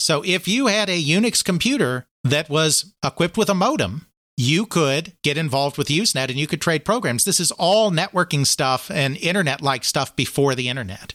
So 0.00 0.22
if 0.24 0.48
you 0.48 0.68
had 0.68 0.88
a 0.88 1.02
Unix 1.02 1.44
computer 1.44 2.06
that 2.24 2.48
was 2.48 2.94
equipped 3.04 3.36
with 3.36 3.50
a 3.50 3.54
modem, 3.54 4.06
you 4.36 4.66
could 4.66 5.14
get 5.24 5.36
involved 5.36 5.76
with 5.76 5.88
Usenet 5.88 6.30
and 6.30 6.38
you 6.38 6.46
could 6.46 6.60
trade 6.60 6.84
programs. 6.84 7.24
This 7.24 7.40
is 7.40 7.50
all 7.52 7.90
networking 7.90 8.46
stuff 8.46 8.90
and 8.90 9.16
internet 9.16 9.60
like 9.60 9.84
stuff 9.84 10.14
before 10.14 10.54
the 10.54 10.68
internet. 10.68 11.14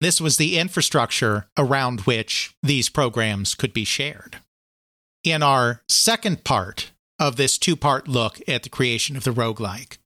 This 0.00 0.20
was 0.20 0.36
the 0.36 0.58
infrastructure 0.58 1.48
around 1.58 2.00
which 2.00 2.54
these 2.62 2.88
programs 2.88 3.54
could 3.54 3.72
be 3.72 3.84
shared. 3.84 4.38
In 5.24 5.42
our 5.42 5.82
second 5.88 6.44
part 6.44 6.92
of 7.18 7.36
this 7.36 7.58
two 7.58 7.76
part 7.76 8.08
look 8.08 8.40
at 8.48 8.62
the 8.62 8.70
creation 8.70 9.16
of 9.16 9.24
the 9.24 9.32
roguelike, 9.32 9.98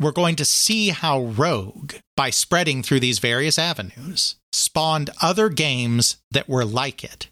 we're 0.00 0.12
going 0.12 0.36
to 0.36 0.44
see 0.44 0.90
how 0.90 1.22
Rogue, 1.22 1.94
by 2.16 2.30
spreading 2.30 2.82
through 2.82 3.00
these 3.00 3.18
various 3.18 3.58
avenues, 3.58 4.36
spawned 4.52 5.10
other 5.22 5.48
games 5.48 6.18
that 6.30 6.48
were 6.48 6.64
like 6.64 7.02
it, 7.02 7.28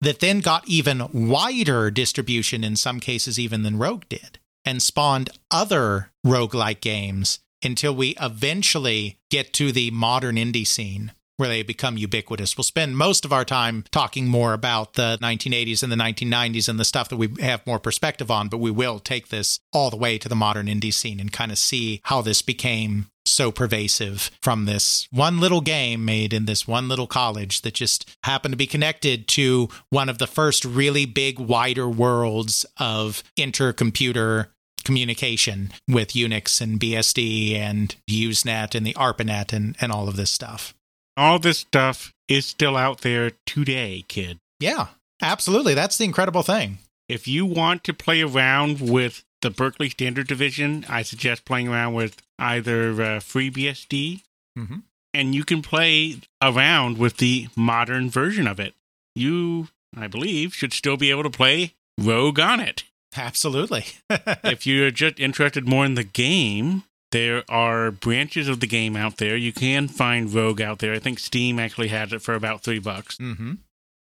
that 0.00 0.20
then 0.20 0.40
got 0.40 0.66
even 0.66 1.08
wider 1.12 1.90
distribution 1.90 2.64
in 2.64 2.76
some 2.76 3.00
cases, 3.00 3.38
even 3.38 3.62
than 3.62 3.78
Rogue 3.78 4.04
did, 4.08 4.38
and 4.64 4.82
spawned 4.82 5.30
other 5.50 6.10
roguelike 6.26 6.80
games 6.80 7.40
until 7.62 7.94
we 7.94 8.16
eventually 8.20 9.18
get 9.30 9.52
to 9.52 9.72
the 9.72 9.90
modern 9.90 10.36
indie 10.36 10.66
scene 10.66 11.12
where 11.40 11.48
they 11.48 11.62
become 11.62 11.96
ubiquitous. 11.96 12.58
We'll 12.58 12.64
spend 12.64 12.98
most 12.98 13.24
of 13.24 13.32
our 13.32 13.46
time 13.46 13.84
talking 13.90 14.28
more 14.28 14.52
about 14.52 14.92
the 14.92 15.18
1980s 15.22 15.82
and 15.82 15.90
the 15.90 15.96
1990s 15.96 16.68
and 16.68 16.78
the 16.78 16.84
stuff 16.84 17.08
that 17.08 17.16
we 17.16 17.30
have 17.40 17.66
more 17.66 17.78
perspective 17.78 18.30
on, 18.30 18.48
but 18.48 18.58
we 18.58 18.70
will 18.70 18.98
take 18.98 19.28
this 19.28 19.58
all 19.72 19.88
the 19.88 19.96
way 19.96 20.18
to 20.18 20.28
the 20.28 20.36
modern 20.36 20.66
indie 20.66 20.92
scene 20.92 21.18
and 21.18 21.32
kind 21.32 21.50
of 21.50 21.56
see 21.56 22.02
how 22.04 22.20
this 22.20 22.42
became 22.42 23.06
so 23.24 23.50
pervasive 23.50 24.30
from 24.42 24.66
this 24.66 25.08
one 25.10 25.40
little 25.40 25.62
game 25.62 26.04
made 26.04 26.34
in 26.34 26.44
this 26.44 26.68
one 26.68 26.88
little 26.88 27.06
college 27.06 27.62
that 27.62 27.72
just 27.72 28.14
happened 28.24 28.52
to 28.52 28.58
be 28.58 28.66
connected 28.66 29.26
to 29.28 29.70
one 29.88 30.10
of 30.10 30.18
the 30.18 30.26
first 30.26 30.66
really 30.66 31.06
big, 31.06 31.38
wider 31.38 31.88
worlds 31.88 32.66
of 32.76 33.24
intercomputer 33.38 34.48
communication 34.84 35.72
with 35.88 36.10
Unix 36.10 36.60
and 36.60 36.78
BSD 36.78 37.54
and 37.54 37.96
Usenet 38.10 38.74
and 38.74 38.84
the 38.84 38.94
ARPANET 38.94 39.54
and, 39.54 39.74
and 39.80 39.90
all 39.90 40.06
of 40.06 40.16
this 40.16 40.30
stuff 40.30 40.74
all 41.20 41.38
this 41.38 41.58
stuff 41.58 42.14
is 42.28 42.46
still 42.46 42.78
out 42.78 43.02
there 43.02 43.32
today, 43.44 44.04
kid. 44.08 44.38
Yeah, 44.58 44.86
absolutely. 45.20 45.74
That's 45.74 45.98
the 45.98 46.04
incredible 46.04 46.42
thing. 46.42 46.78
If 47.10 47.28
you 47.28 47.44
want 47.44 47.84
to 47.84 47.92
play 47.92 48.22
around 48.22 48.80
with 48.80 49.22
the 49.42 49.50
Berkeley 49.50 49.90
Standard 49.90 50.26
Division, 50.28 50.86
I 50.88 51.02
suggest 51.02 51.44
playing 51.44 51.68
around 51.68 51.92
with 51.92 52.22
either 52.38 52.92
uh, 52.92 53.20
FreeBSD, 53.20 54.22
mm-hmm. 54.58 54.78
and 55.12 55.34
you 55.34 55.44
can 55.44 55.60
play 55.60 56.20
around 56.42 56.96
with 56.96 57.18
the 57.18 57.48
modern 57.54 58.08
version 58.08 58.46
of 58.46 58.58
it. 58.58 58.74
You, 59.14 59.68
I 59.94 60.06
believe, 60.06 60.54
should 60.54 60.72
still 60.72 60.96
be 60.96 61.10
able 61.10 61.24
to 61.24 61.30
play 61.30 61.74
Rogue 61.98 62.40
on 62.40 62.60
it. 62.60 62.84
Absolutely. 63.14 63.84
if 64.44 64.66
you're 64.66 64.90
just 64.90 65.20
interested 65.20 65.68
more 65.68 65.84
in 65.84 65.94
the 65.94 66.04
game, 66.04 66.84
there 67.12 67.44
are 67.48 67.90
branches 67.90 68.48
of 68.48 68.60
the 68.60 68.66
game 68.66 68.96
out 68.96 69.16
there. 69.16 69.36
You 69.36 69.52
can 69.52 69.88
find 69.88 70.32
Rogue 70.32 70.60
out 70.60 70.78
there. 70.78 70.94
I 70.94 70.98
think 70.98 71.18
Steam 71.18 71.58
actually 71.58 71.88
has 71.88 72.12
it 72.12 72.22
for 72.22 72.34
about 72.34 72.62
three 72.62 72.78
bucks. 72.78 73.16
Mm-hmm. 73.18 73.54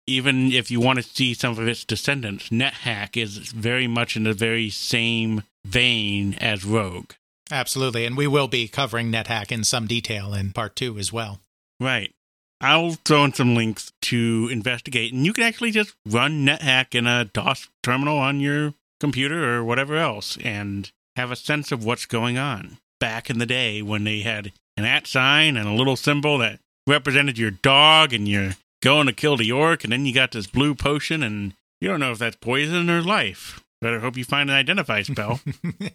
Even 0.08 0.52
if 0.52 0.72
you 0.72 0.80
want 0.80 0.98
to 0.98 1.04
see 1.04 1.34
some 1.34 1.58
of 1.58 1.68
its 1.68 1.84
descendants, 1.84 2.50
NetHack 2.50 3.16
is 3.16 3.38
very 3.38 3.88
much 3.88 4.16
in 4.16 4.24
the 4.24 4.34
very 4.34 4.70
same 4.70 5.44
vein 5.66 6.36
as 6.36 6.66
Rogue. 6.66 7.12
Absolutely. 7.52 8.06
And 8.06 8.18
we 8.18 8.28
will 8.28 8.48
be 8.48 8.68
covering 8.68 9.12
NetHack 9.12 9.52
in 9.52 9.64
some 9.64 9.88
detail 9.88 10.34
in 10.34 10.52
part 10.52 10.76
two 10.76 10.98
as 10.98 11.14
well. 11.14 11.42
Right. 11.80 12.14
I'll 12.62 12.94
throw 13.06 13.24
in 13.24 13.34
some 13.34 13.56
links 13.56 13.94
to 14.04 14.50
investigate, 14.52 15.14
and 15.14 15.26
you 15.26 15.32
can 15.32 15.46
actually 15.46 15.72
just 15.72 15.96
run 16.06 16.46
NetHack 16.46 16.94
in 16.94 17.08
a 17.08 17.26
DOS 17.26 17.70
terminal 17.82 18.18
on 18.18 18.42
your 18.42 18.74
computer 19.00 19.56
or 19.56 19.64
whatever 19.64 19.96
else 19.96 20.38
and 20.44 20.92
have 21.16 21.32
a 21.32 21.38
sense 21.38 21.72
of 21.72 21.86
what's 21.86 22.06
going 22.06 22.38
on 22.38 22.78
back 23.00 23.30
in 23.30 23.40
the 23.40 23.46
day 23.46 23.82
when 23.82 24.04
they 24.04 24.22
had 24.22 24.52
an 24.78 24.86
at 24.86 25.08
sign 25.08 25.58
and 25.58 25.68
a 25.68 25.74
little 25.74 25.96
symbol 25.96 26.38
that 26.38 26.60
represented 26.88 27.38
your 27.38 27.52
dog 27.52 28.14
and 28.14 28.28
you're 28.28 28.56
going 28.82 29.08
to 29.08 29.14
kill 29.14 29.38
the 29.38 29.52
orc 29.52 29.84
and 29.84 29.94
then 29.94 30.06
you 30.06 30.14
got 30.14 30.32
this 30.32 30.48
blue 30.48 30.74
potion 30.74 31.24
and 31.24 31.54
you 31.82 31.88
don't 31.88 32.00
know 32.00 32.12
if 32.12 32.20
that's 32.20 32.36
poison 32.38 32.90
or 32.90 33.02
life. 33.02 33.62
Better 33.82 34.00
hope 34.00 34.18
you 34.18 34.26
find 34.26 34.50
an 34.50 34.56
identify 34.56 35.02
spell. 35.04 35.40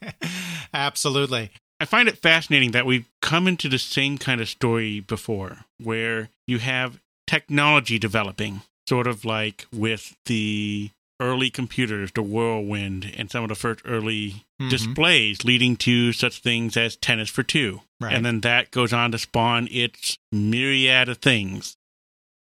Absolutely. 0.75 1.51
I 1.81 1.85
find 1.85 2.09
it 2.09 2.19
fascinating 2.19 2.71
that 2.71 2.87
we've 2.87 3.09
come 3.21 3.47
into 3.47 3.69
the 3.69 3.79
same 3.79 4.17
kind 4.17 4.41
of 4.41 4.49
story 4.49 5.01
before 5.01 5.67
where 5.83 6.31
you 6.47 6.59
have 6.59 7.01
technology 7.27 7.99
developing, 7.99 8.63
sort 8.89 9.07
of 9.07 9.25
like 9.25 9.67
with 9.73 10.17
the 10.27 10.91
early 11.25 11.51
computers, 11.51 12.13
the 12.13 12.23
Whirlwind, 12.23 13.13
and 13.17 13.31
some 13.31 13.43
of 13.43 13.49
the 13.49 13.55
first 13.55 13.81
early 13.85 14.45
mm-hmm. 14.61 14.69
displays, 14.69 15.45
leading 15.45 15.77
to 15.77 16.13
such 16.13 16.41
things 16.41 16.77
as 16.77 16.97
Tennis 16.97 17.31
for 17.31 17.43
Two. 17.43 17.81
Right. 18.01 18.13
And 18.13 18.25
then 18.25 18.41
that 18.41 18.71
goes 18.71 18.93
on 18.93 19.13
to 19.13 19.19
spawn 19.19 19.69
its 19.71 20.19
myriad 20.31 21.09
of 21.09 21.19
things. 21.19 21.77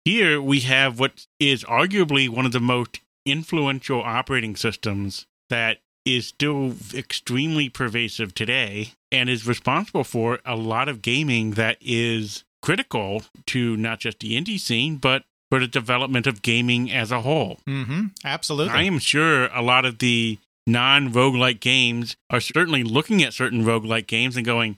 Here 0.04 0.42
we 0.42 0.60
have 0.62 1.00
what 1.00 1.26
is 1.40 1.64
arguably 1.64 2.28
one 2.28 2.46
of 2.46 2.52
the 2.52 2.60
most 2.60 3.00
influential 3.26 4.02
operating 4.04 4.56
systems 4.56 5.26
that 5.50 5.78
is 6.06 6.28
still 6.28 6.76
extremely 6.94 7.70
pervasive 7.70 8.36
today 8.36 8.92
and 9.12 9.30
is 9.30 9.48
responsible 9.48 10.04
for 10.04 10.40
a 10.46 10.58
lot 10.58 10.90
of 10.90 11.02
gaming 11.02 11.52
that 11.52 11.78
is 11.80 12.44
critical 12.62 13.24
to 13.46 13.78
not 13.78 14.00
just 14.00 14.20
the 14.20 14.40
indie 14.40 14.60
scene, 14.60 14.98
but 14.98 15.24
for 15.54 15.60
the 15.60 15.68
development 15.68 16.26
of 16.26 16.42
gaming 16.42 16.92
as 16.92 17.12
a 17.12 17.22
whole. 17.22 17.60
Mm-hmm. 17.70 18.08
Absolutely. 18.26 18.74
I 18.74 18.82
am 18.86 18.98
sure 18.98 19.46
a 19.54 19.62
lot 19.62 19.86
of 19.86 20.00
the 20.00 20.40
non 20.66 21.14
roguelike 21.14 21.60
games 21.60 22.16
are 22.32 22.40
certainly 22.40 22.82
looking 22.82 23.22
at 23.22 23.36
certain 23.36 23.64
roguelike 23.64 24.08
games 24.08 24.36
and 24.36 24.44
going, 24.44 24.78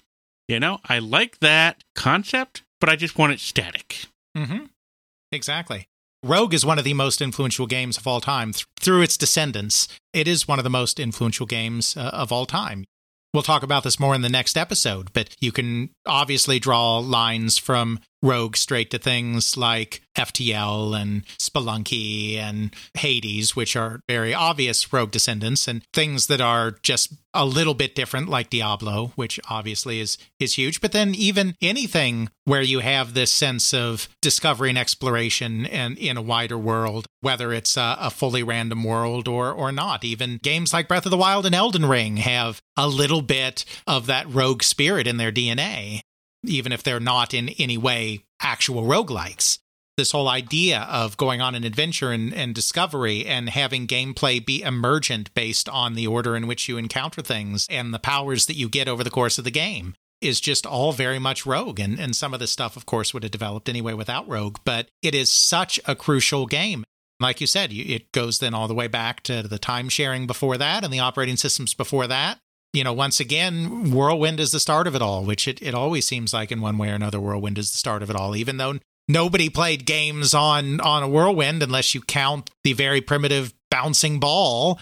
you 0.50 0.60
know, 0.60 0.80
I 0.84 1.00
like 1.00 1.40
that 1.40 1.82
concept, 1.96 2.64
but 2.82 2.90
I 2.90 2.98
just 2.98 3.18
want 3.18 3.32
it 3.32 3.40
static. 3.40 4.08
Mm-hmm. 4.38 4.66
Exactly. 5.32 5.88
Rogue 6.22 6.54
is 6.54 6.66
one 6.66 6.78
of 6.78 6.84
the 6.84 6.94
most 6.94 7.22
influential 7.22 7.68
games 7.68 7.98
of 7.98 8.06
all 8.06 8.20
time. 8.20 8.52
Th- 8.52 8.66
through 8.78 9.04
its 9.04 9.16
descendants, 9.16 9.88
it 10.12 10.28
is 10.28 10.46
one 10.46 10.60
of 10.60 10.66
the 10.66 10.70
most 10.70 11.00
influential 11.00 11.46
games 11.46 11.96
uh, 11.96 12.10
of 12.12 12.34
all 12.34 12.46
time. 12.46 12.84
We'll 13.34 13.44
talk 13.44 13.64
about 13.64 13.84
this 13.84 13.98
more 13.98 14.14
in 14.14 14.24
the 14.24 14.30
next 14.30 14.58
episode, 14.58 15.14
but 15.14 15.34
you 15.40 15.54
can 15.54 15.92
obviously 16.06 16.60
draw 16.60 16.98
lines 16.98 17.58
from 17.58 18.02
rogue 18.26 18.58
straight 18.58 18.90
to 18.92 18.98
things 18.98 19.56
like 19.56 20.02
FTL 20.18 21.00
and 21.00 21.26
Spelunky 21.38 22.38
and 22.38 22.74
Hades, 22.96 23.56
which 23.56 23.76
are 23.76 24.00
very 24.08 24.34
obvious 24.34 24.92
rogue 24.92 25.12
descendants, 25.12 25.68
and 25.68 25.84
things 25.94 26.28
that 26.28 26.42
are 26.42 26.72
just 26.82 27.14
a 27.34 27.46
little 27.46 27.74
bit 27.74 27.96
different, 27.96 28.30
like 28.30 28.50
Diablo, 28.50 29.12
which 29.16 29.40
obviously 29.50 30.00
is 30.00 30.18
is 30.40 30.56
huge. 30.56 30.82
But 30.82 30.92
then 30.92 31.14
even 31.14 31.56
anything 31.62 32.30
where 32.46 32.62
you 32.62 32.80
have 32.80 33.14
this 33.14 33.32
sense 33.32 33.74
of 33.74 34.08
discovery 34.22 34.70
and 34.70 34.78
exploration 34.78 35.66
and 35.66 35.98
in 35.98 36.18
a 36.18 36.22
wider 36.22 36.58
world, 36.58 37.08
whether 37.22 37.54
it's 37.54 37.78
a, 37.78 37.98
a 38.00 38.10
fully 38.10 38.44
random 38.44 38.84
world 38.84 39.28
or 39.28 39.52
or 39.52 39.72
not. 39.72 40.04
Even 40.04 40.40
games 40.42 40.74
like 40.74 40.88
Breath 40.88 41.06
of 41.06 41.12
the 41.12 41.18
Wild 41.18 41.46
and 41.46 41.54
Elden 41.54 41.86
Ring 41.86 42.18
have 42.18 42.62
a 42.78 42.88
little 42.88 43.22
bit 43.22 43.66
of 43.86 44.08
that 44.08 44.28
rogue 44.30 44.64
spirit 44.64 45.08
in 45.08 45.18
their 45.18 45.32
DNA, 45.32 46.02
even 46.50 46.72
if 46.72 46.84
they're 46.84 47.00
not 47.00 47.34
in 47.34 47.50
any 47.50 47.78
way 47.78 48.24
actual 48.42 48.84
roguelikes. 48.84 49.60
This 49.98 50.12
whole 50.12 50.28
idea 50.28 50.82
of 50.92 51.16
going 51.16 51.40
on 51.40 51.56
an 51.56 51.64
adventure 51.64 52.12
and, 52.12 52.34
and, 52.34 52.54
discovery 52.54 53.26
and 53.26 53.50
having 53.50 53.88
gameplay 53.88 54.46
be 54.46 54.62
emergent 54.62 55.34
based 55.34 55.70
on 55.70 55.94
the 55.94 56.06
order 56.06 56.36
in 56.36 56.48
which 56.48 56.68
you 56.68 56.78
encounter 56.78 57.22
things 57.22 57.66
and 57.70 57.94
the 57.94 58.00
powers 58.00 58.46
that 58.48 58.58
you 58.58 58.68
get 58.68 58.90
over 58.90 59.06
the 59.06 59.10
course 59.10 59.38
of 59.38 59.46
the 59.46 59.52
game 59.52 59.96
is 60.20 60.42
just 60.42 60.66
all 60.66 60.92
very 60.92 61.20
much 61.20 61.46
rogue. 61.46 61.80
And, 61.80 61.98
and 61.98 62.14
some 62.14 62.34
of 62.34 62.42
this 62.42 62.52
stuff 62.52 62.76
of 62.76 62.86
course 62.86 63.14
would 63.14 63.24
have 63.24 63.32
developed 63.32 63.70
anyway 63.70 63.94
without 63.94 64.28
rogue 64.28 64.58
but 64.66 64.90
it 65.02 65.16
is 65.16 65.32
such 65.32 65.80
a 65.86 65.96
crucial 65.96 66.46
game. 66.46 66.84
Like 67.22 67.40
you 67.40 67.48
said 67.48 67.72
you, 67.72 67.86
it 67.88 68.12
goes 68.12 68.40
then 68.40 68.54
all 68.54 68.68
the 68.68 68.74
way 68.74 68.88
back 68.88 69.24
to 69.24 69.44
the 69.44 69.60
time 69.60 69.88
sharing 69.88 70.28
before 70.28 70.58
that 70.58 70.84
and 70.84 70.92
the 70.92 71.00
operating 71.00 71.38
systems 71.38 71.74
before 71.74 72.08
that 72.08 72.40
you 72.76 72.84
know, 72.84 72.94
once 72.94 73.20
again, 73.20 73.92
Whirlwind 73.92 74.40
is 74.40 74.52
the 74.52 74.60
start 74.60 74.88
of 74.88 74.96
it 74.96 75.02
all, 75.02 75.24
which 75.24 75.48
it, 75.48 75.62
it 75.62 75.74
always 75.74 76.06
seems 76.06 76.34
like 76.34 76.52
in 76.52 76.62
one 76.62 76.78
way 76.78 76.90
or 76.90 76.96
another, 76.96 77.20
Whirlwind 77.20 77.58
is 77.58 77.72
the 77.72 77.78
start 77.78 78.04
of 78.04 78.10
it 78.10 78.16
all, 78.16 78.36
even 78.36 78.58
though 78.58 78.80
nobody 79.08 79.50
played 79.50 79.86
games 79.86 80.34
on 80.34 80.80
on 80.82 81.04
a 81.04 81.08
whirlwind 81.08 81.62
unless 81.62 81.94
you 81.94 82.02
count 82.02 82.50
the 82.64 82.74
very 82.74 83.02
primitive 83.02 83.54
bouncing 83.70 84.20
ball 84.20 84.80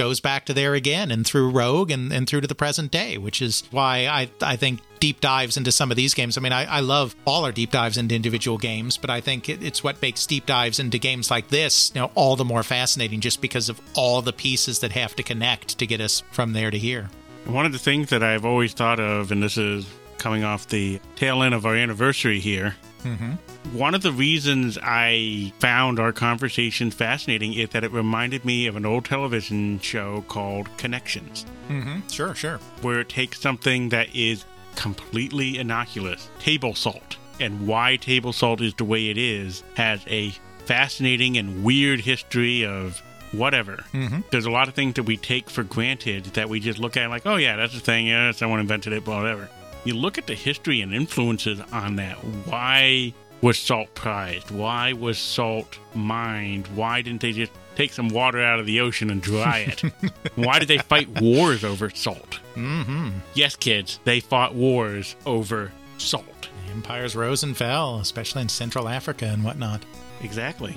goes 0.00 0.18
back 0.18 0.46
to 0.46 0.54
there 0.54 0.72
again 0.72 1.10
and 1.10 1.26
through 1.26 1.50
rogue 1.50 1.90
and, 1.90 2.10
and 2.10 2.26
through 2.26 2.40
to 2.40 2.46
the 2.46 2.54
present 2.54 2.90
day 2.90 3.18
which 3.18 3.42
is 3.42 3.64
why 3.70 4.06
i 4.06 4.30
i 4.40 4.56
think 4.56 4.80
deep 4.98 5.20
dives 5.20 5.58
into 5.58 5.70
some 5.70 5.90
of 5.90 5.96
these 5.98 6.14
games. 6.14 6.38
I 6.38 6.40
mean 6.40 6.54
i, 6.54 6.64
I 6.64 6.80
love 6.80 7.14
all 7.26 7.44
our 7.44 7.52
deep 7.52 7.70
dives 7.70 7.98
into 7.98 8.14
individual 8.14 8.56
games 8.56 8.96
but 8.96 9.10
i 9.10 9.20
think 9.20 9.50
it, 9.50 9.62
it's 9.62 9.84
what 9.84 10.00
makes 10.00 10.24
deep 10.24 10.46
dives 10.46 10.78
into 10.78 10.96
games 10.96 11.30
like 11.30 11.48
this 11.48 11.92
you 11.94 12.00
know 12.00 12.10
all 12.14 12.34
the 12.34 12.46
more 12.46 12.62
fascinating 12.62 13.20
just 13.20 13.42
because 13.42 13.68
of 13.68 13.78
all 13.94 14.22
the 14.22 14.32
pieces 14.32 14.78
that 14.78 14.92
have 14.92 15.14
to 15.16 15.22
connect 15.22 15.78
to 15.78 15.86
get 15.86 16.00
us 16.00 16.22
from 16.32 16.54
there 16.54 16.70
to 16.70 16.78
here. 16.78 17.10
One 17.44 17.66
of 17.66 17.72
the 17.72 17.78
things 17.78 18.08
that 18.08 18.22
i've 18.22 18.46
always 18.46 18.72
thought 18.72 19.00
of 19.00 19.30
and 19.30 19.42
this 19.42 19.58
is 19.58 19.86
coming 20.16 20.44
off 20.44 20.66
the 20.66 20.98
tail 21.16 21.42
end 21.42 21.52
of 21.54 21.66
our 21.66 21.76
anniversary 21.76 22.40
here 22.40 22.74
Mm-hmm. 23.04 23.76
One 23.76 23.94
of 23.94 24.02
the 24.02 24.12
reasons 24.12 24.78
I 24.82 25.52
found 25.58 25.98
our 25.98 26.12
conversation 26.12 26.90
fascinating 26.90 27.54
is 27.54 27.70
that 27.70 27.84
it 27.84 27.92
reminded 27.92 28.44
me 28.44 28.66
of 28.66 28.76
an 28.76 28.86
old 28.86 29.04
television 29.04 29.80
show 29.80 30.24
called 30.28 30.74
Connections. 30.76 31.46
Mm-hmm. 31.68 32.08
Sure, 32.08 32.34
sure. 32.34 32.58
Where 32.82 33.00
it 33.00 33.08
takes 33.08 33.40
something 33.40 33.90
that 33.90 34.14
is 34.14 34.44
completely 34.76 35.58
innocuous, 35.58 36.30
table 36.38 36.74
salt, 36.74 37.16
and 37.38 37.66
why 37.66 37.96
table 37.96 38.32
salt 38.32 38.60
is 38.60 38.74
the 38.74 38.84
way 38.84 39.08
it 39.08 39.18
is, 39.18 39.62
has 39.74 40.02
a 40.06 40.30
fascinating 40.66 41.36
and 41.36 41.64
weird 41.64 42.00
history 42.00 42.64
of 42.64 43.02
whatever. 43.32 43.84
Mm-hmm. 43.92 44.20
There's 44.30 44.46
a 44.46 44.50
lot 44.50 44.68
of 44.68 44.74
things 44.74 44.94
that 44.94 45.04
we 45.04 45.16
take 45.16 45.48
for 45.48 45.62
granted 45.62 46.24
that 46.24 46.48
we 46.48 46.60
just 46.60 46.78
look 46.78 46.96
at 46.96 47.08
like, 47.10 47.26
oh 47.26 47.36
yeah, 47.36 47.56
that's 47.56 47.76
a 47.76 47.80
thing. 47.80 48.08
Yeah, 48.08 48.32
someone 48.32 48.60
invented 48.60 48.92
it, 48.92 49.06
whatever 49.06 49.48
you 49.84 49.94
look 49.94 50.18
at 50.18 50.26
the 50.26 50.34
history 50.34 50.80
and 50.80 50.92
influences 50.92 51.60
on 51.72 51.96
that. 51.96 52.16
Why 52.46 53.14
was 53.40 53.58
salt 53.58 53.94
prized? 53.94 54.50
Why 54.50 54.92
was 54.92 55.18
salt 55.18 55.78
mined? 55.94 56.66
Why 56.68 57.02
didn't 57.02 57.22
they 57.22 57.32
just 57.32 57.52
take 57.76 57.92
some 57.92 58.08
water 58.08 58.42
out 58.42 58.60
of 58.60 58.66
the 58.66 58.80
ocean 58.80 59.10
and 59.10 59.22
dry 59.22 59.60
it? 59.60 59.80
Why 60.34 60.58
did 60.58 60.68
they 60.68 60.78
fight 60.78 61.20
wars 61.20 61.64
over 61.64 61.90
salt? 61.90 62.40
Mm-hmm. 62.54 63.10
Yes, 63.34 63.56
kids, 63.56 64.00
they 64.04 64.20
fought 64.20 64.54
wars 64.54 65.16
over 65.24 65.72
salt. 65.98 66.48
Empires 66.70 67.16
rose 67.16 67.42
and 67.42 67.56
fell, 67.56 67.98
especially 67.98 68.42
in 68.42 68.48
Central 68.48 68.88
Africa 68.88 69.26
and 69.26 69.42
whatnot. 69.42 69.82
Exactly. 70.22 70.76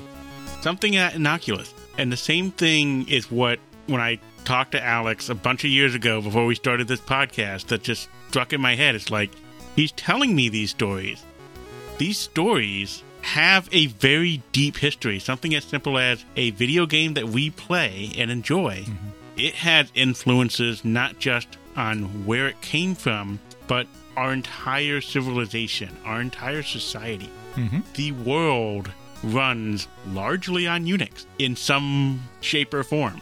Something 0.61 0.93
that 0.93 1.15
innocuous. 1.15 1.73
And 1.97 2.11
the 2.11 2.17
same 2.17 2.51
thing 2.51 3.07
is 3.07 3.29
what, 3.29 3.59
when 3.87 4.01
I 4.01 4.19
talked 4.43 4.73
to 4.73 4.83
Alex 4.83 5.29
a 5.29 5.35
bunch 5.35 5.63
of 5.63 5.69
years 5.69 5.95
ago 5.95 6.21
before 6.21 6.45
we 6.45 6.55
started 6.55 6.87
this 6.87 7.01
podcast, 7.01 7.67
that 7.67 7.83
just 7.83 8.09
struck 8.29 8.53
in 8.53 8.61
my 8.61 8.75
head. 8.75 8.95
It's 8.95 9.11
like 9.11 9.31
he's 9.75 9.91
telling 9.91 10.35
me 10.35 10.49
these 10.49 10.71
stories. 10.71 11.23
These 11.97 12.17
stories 12.17 13.03
have 13.21 13.69
a 13.71 13.87
very 13.87 14.41
deep 14.51 14.77
history, 14.77 15.19
something 15.19 15.55
as 15.55 15.63
simple 15.63 15.97
as 15.97 16.25
a 16.35 16.51
video 16.51 16.85
game 16.85 17.13
that 17.13 17.29
we 17.29 17.49
play 17.49 18.11
and 18.17 18.29
enjoy. 18.29 18.83
Mm-hmm. 18.83 19.09
It 19.37 19.55
has 19.55 19.91
influences 19.95 20.83
not 20.83 21.19
just 21.19 21.47
on 21.75 22.25
where 22.25 22.47
it 22.47 22.61
came 22.61 22.95
from, 22.95 23.39
but 23.67 23.87
our 24.15 24.33
entire 24.33 25.01
civilization, 25.01 25.89
our 26.05 26.21
entire 26.21 26.63
society. 26.63 27.29
Mm-hmm. 27.55 27.79
The 27.95 28.11
world 28.11 28.91
runs 29.23 29.87
largely 30.07 30.67
on 30.67 30.85
Unix 30.85 31.25
in 31.39 31.55
some 31.55 32.21
shape 32.41 32.73
or 32.73 32.83
form. 32.83 33.21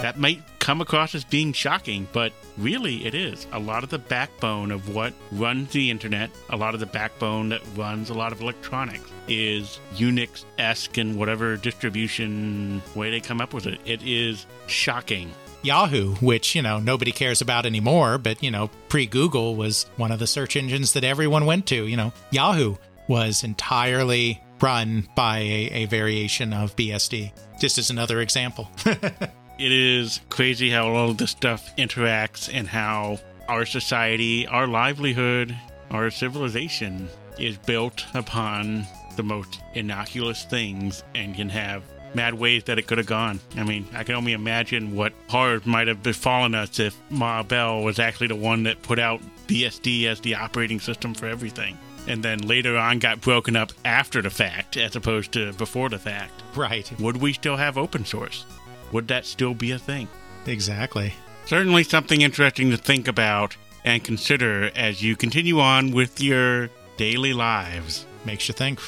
That 0.00 0.16
might 0.18 0.42
come 0.60 0.80
across 0.80 1.14
as 1.14 1.24
being 1.24 1.52
shocking, 1.52 2.06
but 2.12 2.32
really 2.56 3.04
it 3.06 3.14
is. 3.14 3.46
A 3.52 3.58
lot 3.58 3.82
of 3.82 3.90
the 3.90 3.98
backbone 3.98 4.70
of 4.70 4.94
what 4.94 5.12
runs 5.32 5.72
the 5.72 5.90
internet, 5.90 6.30
a 6.50 6.56
lot 6.56 6.74
of 6.74 6.80
the 6.80 6.86
backbone 6.86 7.48
that 7.48 7.62
runs 7.74 8.10
a 8.10 8.14
lot 8.14 8.32
of 8.32 8.40
electronics 8.40 9.10
is 9.26 9.80
Unix 9.94 10.44
esque 10.58 10.98
and 10.98 11.16
whatever 11.16 11.56
distribution 11.56 12.80
way 12.94 13.10
they 13.10 13.20
come 13.20 13.40
up 13.40 13.52
with 13.54 13.66
it. 13.66 13.80
It 13.84 14.02
is 14.04 14.46
shocking. 14.66 15.32
Yahoo, 15.62 16.14
which, 16.16 16.54
you 16.54 16.62
know, 16.62 16.78
nobody 16.78 17.10
cares 17.10 17.40
about 17.40 17.66
anymore, 17.66 18.16
but, 18.18 18.42
you 18.42 18.50
know, 18.50 18.70
pre 18.88 19.06
Google 19.06 19.56
was 19.56 19.86
one 19.96 20.12
of 20.12 20.18
the 20.18 20.26
search 20.26 20.56
engines 20.56 20.92
that 20.92 21.02
everyone 21.02 21.46
went 21.46 21.66
to. 21.66 21.86
You 21.86 21.96
know, 21.96 22.12
Yahoo 22.30 22.76
was 23.08 23.42
entirely 23.42 24.40
run 24.60 25.08
by 25.14 25.38
a, 25.38 25.70
a 25.72 25.84
variation 25.86 26.52
of 26.52 26.76
BSD, 26.76 27.32
just 27.60 27.78
as 27.78 27.90
another 27.90 28.20
example. 28.20 28.70
it 29.58 29.72
is 29.72 30.20
crazy 30.30 30.70
how 30.70 30.88
all 30.88 31.10
of 31.10 31.18
this 31.18 31.30
stuff 31.30 31.74
interacts 31.76 32.48
and 32.52 32.68
how 32.68 33.18
our 33.48 33.66
society, 33.66 34.46
our 34.46 34.66
livelihood, 34.66 35.56
our 35.90 36.10
civilization 36.10 37.08
is 37.38 37.56
built 37.58 38.04
upon 38.14 38.86
the 39.16 39.22
most 39.22 39.60
innocuous 39.74 40.44
things 40.44 41.02
and 41.14 41.34
can 41.34 41.48
have 41.48 41.82
mad 42.14 42.34
ways 42.34 42.64
that 42.64 42.78
it 42.78 42.86
could 42.86 42.98
have 42.98 43.06
gone. 43.06 43.40
I 43.56 43.64
mean, 43.64 43.86
I 43.94 44.04
can 44.04 44.14
only 44.14 44.32
imagine 44.32 44.94
what 44.94 45.12
horrors 45.28 45.66
might 45.66 45.88
have 45.88 46.02
befallen 46.02 46.54
us 46.54 46.78
if 46.78 46.96
Ma 47.10 47.42
Bell 47.42 47.82
was 47.82 47.98
actually 47.98 48.28
the 48.28 48.36
one 48.36 48.62
that 48.62 48.82
put 48.82 48.98
out 48.98 49.20
BSD 49.46 50.06
as 50.06 50.20
the 50.20 50.36
operating 50.36 50.80
system 50.80 51.14
for 51.14 51.26
everything. 51.26 51.76
And 52.06 52.22
then 52.22 52.38
later 52.40 52.78
on 52.78 53.00
got 53.00 53.20
broken 53.20 53.56
up 53.56 53.72
after 53.84 54.22
the 54.22 54.30
fact 54.30 54.76
as 54.76 54.96
opposed 54.96 55.32
to 55.32 55.52
before 55.54 55.90
the 55.90 55.98
fact. 55.98 56.42
Right. 56.56 56.90
Would 57.00 57.18
we 57.18 57.34
still 57.34 57.56
have 57.56 57.76
open 57.76 58.04
source? 58.06 58.46
Would 58.92 59.08
that 59.08 59.26
still 59.26 59.54
be 59.54 59.72
a 59.72 59.78
thing? 59.78 60.08
Exactly. 60.46 61.14
Certainly 61.46 61.82
something 61.84 62.20
interesting 62.20 62.70
to 62.70 62.76
think 62.76 63.08
about 63.08 63.56
and 63.84 64.04
consider 64.04 64.70
as 64.76 65.02
you 65.02 65.16
continue 65.16 65.58
on 65.60 65.92
with 65.92 66.20
your 66.20 66.68
daily 66.96 67.32
lives. 67.32 68.04
Makes 68.24 68.48
you 68.48 68.54
think. 68.54 68.80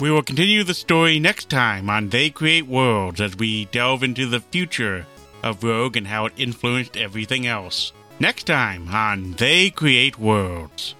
We 0.00 0.10
will 0.10 0.22
continue 0.22 0.64
the 0.64 0.72
story 0.72 1.18
next 1.18 1.50
time 1.50 1.90
on 1.90 2.08
They 2.08 2.30
Create 2.30 2.66
Worlds 2.66 3.20
as 3.20 3.36
we 3.36 3.66
delve 3.66 4.02
into 4.02 4.24
the 4.26 4.40
future 4.40 5.04
of 5.42 5.62
Rogue 5.62 5.94
and 5.96 6.06
how 6.06 6.24
it 6.26 6.32
influenced 6.38 6.96
everything 6.96 7.46
else. 7.46 7.92
Next 8.18 8.44
time 8.44 8.88
on 8.88 9.32
They 9.32 9.68
Create 9.68 10.18
Worlds. 10.18 10.94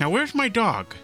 Now, 0.00 0.10
where's 0.10 0.34
my 0.34 0.50
dog? 0.50 0.94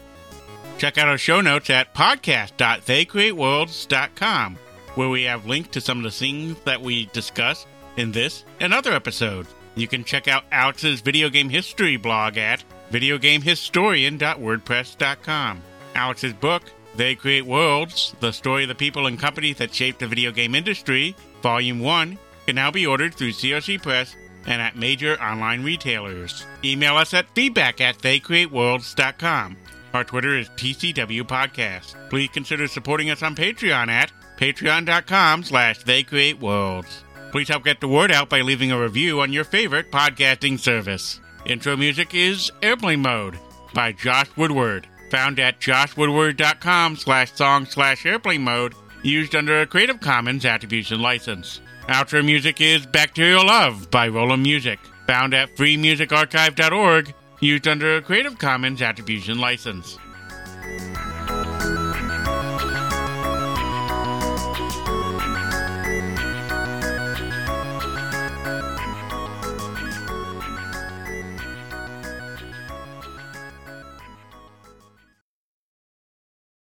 Check 0.76 0.98
out 0.98 1.08
our 1.08 1.16
show 1.16 1.40
notes 1.40 1.70
at 1.70 1.94
podcast.theycreateworlds.com 1.94 4.58
where 4.94 5.08
we 5.08 5.22
have 5.24 5.46
links 5.46 5.70
to 5.70 5.80
some 5.80 5.98
of 5.98 6.04
the 6.04 6.10
things 6.10 6.56
that 6.64 6.82
we 6.82 7.06
discuss 7.06 7.66
in 7.96 8.12
this 8.12 8.44
and 8.60 8.74
other 8.74 8.92
episodes. 8.92 9.48
You 9.74 9.88
can 9.88 10.04
check 10.04 10.28
out 10.28 10.44
Alex's 10.52 11.00
video 11.00 11.30
game 11.30 11.48
history 11.48 11.96
blog 11.96 12.36
at 12.36 12.62
videogamehistorian.wordpress.com. 12.90 15.62
Alex's 15.94 16.32
book, 16.34 16.62
They 16.96 17.14
Create 17.14 17.46
Worlds 17.46 18.14
The 18.20 18.32
Story 18.32 18.64
of 18.64 18.68
the 18.68 18.74
People 18.74 19.06
and 19.06 19.18
Companies 19.18 19.56
That 19.58 19.74
Shaped 19.74 20.00
the 20.00 20.06
Video 20.06 20.30
Game 20.30 20.54
Industry, 20.54 21.16
Volume 21.42 21.80
1, 21.80 22.18
can 22.46 22.54
now 22.54 22.70
be 22.70 22.86
ordered 22.86 23.14
through 23.14 23.32
CRC 23.32 23.82
Press 23.82 24.14
and 24.46 24.60
at 24.60 24.76
major 24.76 25.20
online 25.22 25.62
retailers. 25.62 26.44
Email 26.64 26.96
us 26.96 27.14
at 27.14 27.26
feedback 27.34 27.80
at 27.80 27.98
theycreateworlds.com. 27.98 29.56
Our 29.94 30.04
Twitter 30.04 30.38
is 30.38 30.48
TCW 30.50 31.22
Podcast. 31.22 31.94
Please 32.10 32.30
consider 32.32 32.66
supporting 32.66 33.10
us 33.10 33.22
on 33.22 33.36
Patreon 33.36 33.88
at 33.88 34.10
patreon.com 34.42 35.44
slash 35.44 35.84
they 35.84 36.02
create 36.02 36.40
worlds. 36.40 37.04
Please 37.30 37.46
help 37.48 37.62
get 37.62 37.80
the 37.80 37.86
word 37.86 38.10
out 38.10 38.28
by 38.28 38.40
leaving 38.40 38.72
a 38.72 38.80
review 38.80 39.20
on 39.20 39.32
your 39.32 39.44
favorite 39.44 39.92
podcasting 39.92 40.58
service. 40.58 41.20
Intro 41.46 41.76
music 41.76 42.12
is 42.12 42.50
Airplane 42.60 43.02
Mode 43.02 43.38
by 43.72 43.92
Josh 43.92 44.36
Woodward, 44.36 44.88
found 45.12 45.38
at 45.38 45.60
joshwoodward.com 45.60 46.96
slash 46.96 47.32
song 47.34 47.66
slash 47.66 48.04
airplane 48.04 48.42
mode, 48.42 48.74
used 49.04 49.36
under 49.36 49.60
a 49.60 49.66
Creative 49.66 50.00
Commons 50.00 50.44
Attribution 50.44 51.00
License. 51.00 51.60
Outro 51.86 52.24
music 52.24 52.60
is 52.60 52.84
Bacterial 52.84 53.46
Love 53.46 53.92
by 53.92 54.08
Roland 54.08 54.42
Music, 54.42 54.80
found 55.06 55.34
at 55.34 55.54
freemusicarchive.org, 55.54 57.14
used 57.38 57.68
under 57.68 57.96
a 57.96 58.02
Creative 58.02 58.36
Commons 58.36 58.82
Attribution 58.82 59.38
License. 59.38 59.98